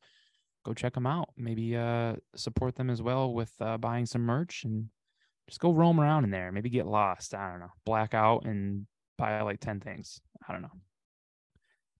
go 0.65 0.73
check 0.73 0.93
them 0.93 1.07
out. 1.07 1.29
Maybe 1.37 1.75
uh, 1.75 2.15
support 2.35 2.75
them 2.75 2.89
as 2.89 3.01
well 3.01 3.33
with 3.33 3.51
uh, 3.61 3.77
buying 3.77 4.05
some 4.05 4.23
merch 4.23 4.63
and 4.65 4.89
just 5.47 5.59
go 5.59 5.71
roam 5.71 5.99
around 5.99 6.23
in 6.23 6.31
there. 6.31 6.51
Maybe 6.51 6.69
get 6.69 6.87
lost. 6.87 7.33
I 7.33 7.51
don't 7.51 7.59
know. 7.59 7.71
Black 7.85 8.13
out 8.13 8.45
and 8.45 8.87
buy 9.17 9.41
like 9.41 9.59
10 9.59 9.79
things. 9.79 10.19
I 10.47 10.51
don't 10.51 10.63
know. 10.63 10.71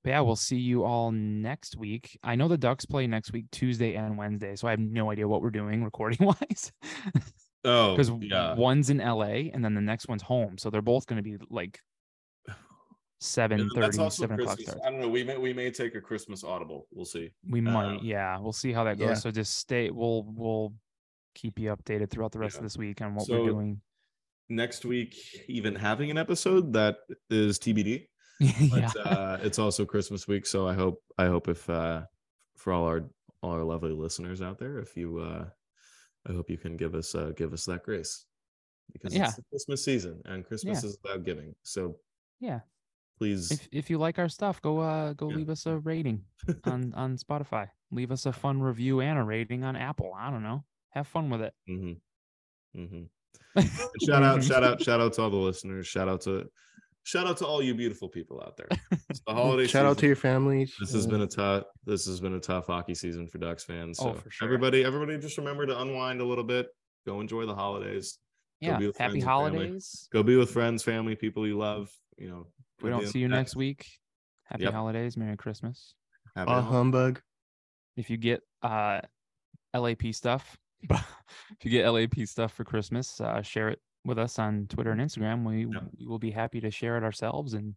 But 0.04 0.10
yeah, 0.10 0.22
we'll 0.22 0.36
see 0.36 0.58
you 0.58 0.84
all 0.84 1.12
next 1.12 1.78
week. 1.78 2.20
I 2.24 2.36
know 2.36 2.48
the 2.48 2.58
Ducks 2.58 2.86
play 2.86 3.08
next 3.08 3.32
week, 3.32 3.46
Tuesday 3.52 3.96
and 3.96 4.18
Wednesday. 4.18 4.56
So 4.56 4.68
I 4.68 4.72
have 4.72 4.80
no 4.80 5.12
idea 5.12 5.28
what 5.28 5.42
we're 5.42 5.50
doing 5.52 5.84
recording 5.86 6.26
wise. 6.26 6.72
Oh, 7.64 7.92
Because 7.96 8.12
yeah. 8.22 8.56
one's 8.56 8.90
in 8.90 8.98
LA 8.98 9.50
and 9.54 9.64
then 9.64 9.74
the 9.74 9.82
next 9.82 10.08
one's 10.08 10.22
home. 10.24 10.58
So 10.58 10.70
they're 10.70 10.82
both 10.82 11.06
going 11.08 11.18
to 11.18 11.24
be 11.24 11.38
like 11.50 11.80
seven 13.26 13.70
thirty, 13.76 13.92
seven 14.10 14.40
o'clock 14.40 14.58
Christmas. 14.58 14.66
starts. 14.68 14.86
I 14.86 14.90
don't 14.92 15.00
know. 15.02 15.10
We 15.10 15.24
may 15.24 15.38
we 15.38 15.54
may 15.54 15.72
take 15.72 15.96
a 15.96 16.02
Christmas 16.02 16.44
audible. 16.44 16.88
We'll 16.92 17.06
see. 17.06 17.32
We 17.50 17.62
might, 17.62 17.96
Uh, 17.96 18.00
yeah. 18.02 18.38
We'll 18.40 18.54
see 18.54 18.72
how 18.72 18.84
that 18.86 18.98
goes. 18.98 19.08
yeah. 19.10 19.14
So 19.16 19.32
just 19.32 19.58
stay. 19.58 19.90
We'll 19.92 20.24
we'll 20.28 20.74
keep 21.34 21.60
you 21.60 21.76
updated 21.76 22.10
throughout 22.10 22.32
the 22.32 22.40
rest 22.40 22.56
Yeah. 22.56 22.60
of 22.60 22.64
this 22.64 22.78
week 22.78 23.02
on 23.02 23.16
what 23.16 23.26
So- 23.28 23.42
we're 23.44 23.50
doing. 23.50 23.82
Next 24.48 24.86
week, 24.86 25.16
even 25.48 25.74
having 25.76 26.12
an 26.12 26.18
episode 26.20 26.74
that 26.74 26.98
is 27.32 27.58
TBD. 27.58 28.08
yeah. 28.40 28.52
But 28.94 29.08
uh, 29.08 29.38
it's 29.42 29.58
also 29.58 29.86
Christmas 29.86 30.28
week, 30.28 30.46
so 30.46 30.68
I 30.68 30.76
hope 30.76 31.02
I 31.18 31.26
hope 31.26 31.48
if 31.48 31.68
uh, 31.70 32.04
for 32.56 32.72
all 32.74 32.86
our 32.86 33.10
all 33.42 33.52
our 33.54 33.64
lovely 33.64 33.92
listeners 33.92 34.42
out 34.44 34.60
there, 34.60 34.78
if 34.78 34.96
you 34.96 35.18
uh, 35.20 35.46
I 36.30 36.34
hope 36.34 36.50
you 36.52 36.58
can 36.58 36.78
give 36.78 36.94
us 36.96 37.16
uh, 37.16 37.32
give 37.36 37.54
us 37.54 37.66
that 37.66 37.82
grace 37.84 38.26
because 38.94 39.16
Yeah. 39.16 39.26
it's 39.28 39.36
the 39.38 39.44
Christmas 39.50 39.84
season 39.84 40.22
and 40.26 40.46
Christmas 40.46 40.84
Yeah. 40.84 40.90
is 40.90 40.98
about 41.04 41.24
giving. 41.24 41.56
So 41.64 41.98
Yeah. 42.40 42.60
Please, 43.18 43.52
if 43.52 43.68
if 43.72 43.90
you 43.90 43.98
like 43.98 44.20
our 44.20 44.30
stuff, 44.30 44.62
go 44.62 44.80
uh 44.80 45.14
go 45.14 45.30
Yeah. 45.30 45.38
leave 45.38 45.50
us 45.50 45.66
a 45.66 45.78
rating 45.80 46.24
on 46.66 46.94
on 46.94 47.18
Spotify. 47.18 47.70
Leave 47.92 48.12
us 48.12 48.26
a 48.26 48.34
fun 48.34 48.62
review 48.62 49.02
and 49.02 49.18
a 49.20 49.24
rating 49.24 49.64
on 49.64 49.76
Apple. 49.76 50.12
I 50.18 50.30
don't 50.32 50.44
know. 50.44 50.64
Have 50.90 51.08
fun 51.08 51.30
with 51.30 51.42
it. 51.42 51.54
hmm 51.68 51.94
hmm 52.76 53.04
shout 54.06 54.24
out, 54.24 54.44
shout 54.44 54.64
out, 54.64 54.82
shout 54.84 55.00
out 55.00 55.14
to 55.14 55.22
all 55.22 55.30
the 55.30 55.38
listeners. 55.38 55.88
Shout 55.88 56.10
out 56.10 56.22
to 56.22 56.46
shout 57.04 57.28
out 57.28 57.38
to 57.38 57.46
all 57.46 57.62
you 57.62 57.74
beautiful 57.76 58.10
people 58.10 58.42
out 58.46 58.58
there. 58.58 58.68
It's 59.10 59.22
the 59.26 59.34
holiday. 59.34 59.68
Shout 59.68 59.86
out 59.86 59.98
to 60.00 60.08
your 60.08 60.16
families. 60.16 60.74
This 60.80 60.92
has 60.94 61.08
been 61.08 61.22
a 61.22 61.28
tough. 61.28 61.64
This 61.86 62.06
has 62.06 62.20
been 62.20 62.34
a 62.34 62.40
tough 62.40 62.68
hockey 62.68 62.96
season 62.96 63.28
for 63.28 63.38
Ducks 63.38 63.64
fans. 63.64 63.98
So 64.00 64.10
Oh, 64.10 64.14
for 64.14 64.30
sure. 64.30 64.46
everybody, 64.48 64.84
everybody, 64.84 65.18
just 65.20 65.38
remember 65.38 65.66
to 65.66 65.80
unwind 65.80 66.20
a 66.22 66.26
little 66.26 66.44
bit. 66.44 66.68
Go 67.06 67.22
enjoy 67.22 67.46
the 67.46 67.56
holidays. 67.56 68.18
Yeah. 68.60 68.72
Happy 68.74 68.92
friends 68.92 69.14
and 69.16 69.24
family. 69.24 69.24
holidays. 69.24 70.08
Go 70.12 70.24
be 70.24 70.36
with 70.36 70.50
friends, 70.50 70.84
family, 70.84 71.16
people 71.16 71.46
you 71.48 71.58
love. 71.58 71.92
You 72.18 72.30
know, 72.30 72.48
If 72.78 72.84
we 72.84 72.90
at 72.90 72.92
the 72.92 72.98
don't 72.98 73.04
end 73.04 73.12
see 73.12 73.20
you 73.20 73.26
of 73.26 73.32
next 73.32 73.56
week. 73.56 73.88
Happy 74.46 74.64
Yep. 74.64 74.74
holidays. 74.74 75.18
Merry 75.18 75.38
Christmas. 75.38 75.96
happy 76.36 76.52
uh, 76.52 76.62
humbug. 76.62 77.22
if 77.96 78.10
you 78.10 78.18
get 78.18 78.42
uh 78.62 79.02
LAP 79.74 80.14
stuff, 80.14 80.58
if 80.90 81.64
you 81.64 81.72
get 81.72 81.88
LAP 81.90 82.16
stuff 82.26 82.54
for 82.54 82.64
Christmas, 82.64 83.20
uh, 83.22 83.42
share 83.42 83.70
it 83.70 83.80
with 84.06 84.20
us 84.20 84.38
on 84.40 84.68
Twitter 84.68 84.92
and 84.92 85.02
Instagram. 85.02 85.44
We, 85.44 85.62
Yeah. 85.66 85.82
we 85.98 86.06
will 86.06 86.20
be 86.20 86.32
happy 86.32 86.62
to 86.62 86.70
share 86.72 86.96
it 86.98 87.04
ourselves 87.04 87.54
and 87.54 87.76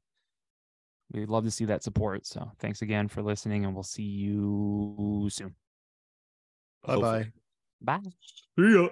we'd 1.12 1.28
love 1.30 1.44
to 1.44 1.50
see 1.50 1.64
that 1.64 1.82
support. 1.82 2.26
So 2.26 2.50
thanks 2.58 2.82
again 2.82 3.08
for 3.08 3.22
listening 3.22 3.64
and 3.64 3.74
we'll 3.74 3.82
see 3.82 4.02
you 4.02 5.28
soon. 5.30 5.54
Bye 6.84 6.96
bye. 6.96 7.32
Bye. 7.80 8.00
See 8.58 8.74
ya. 8.74 8.88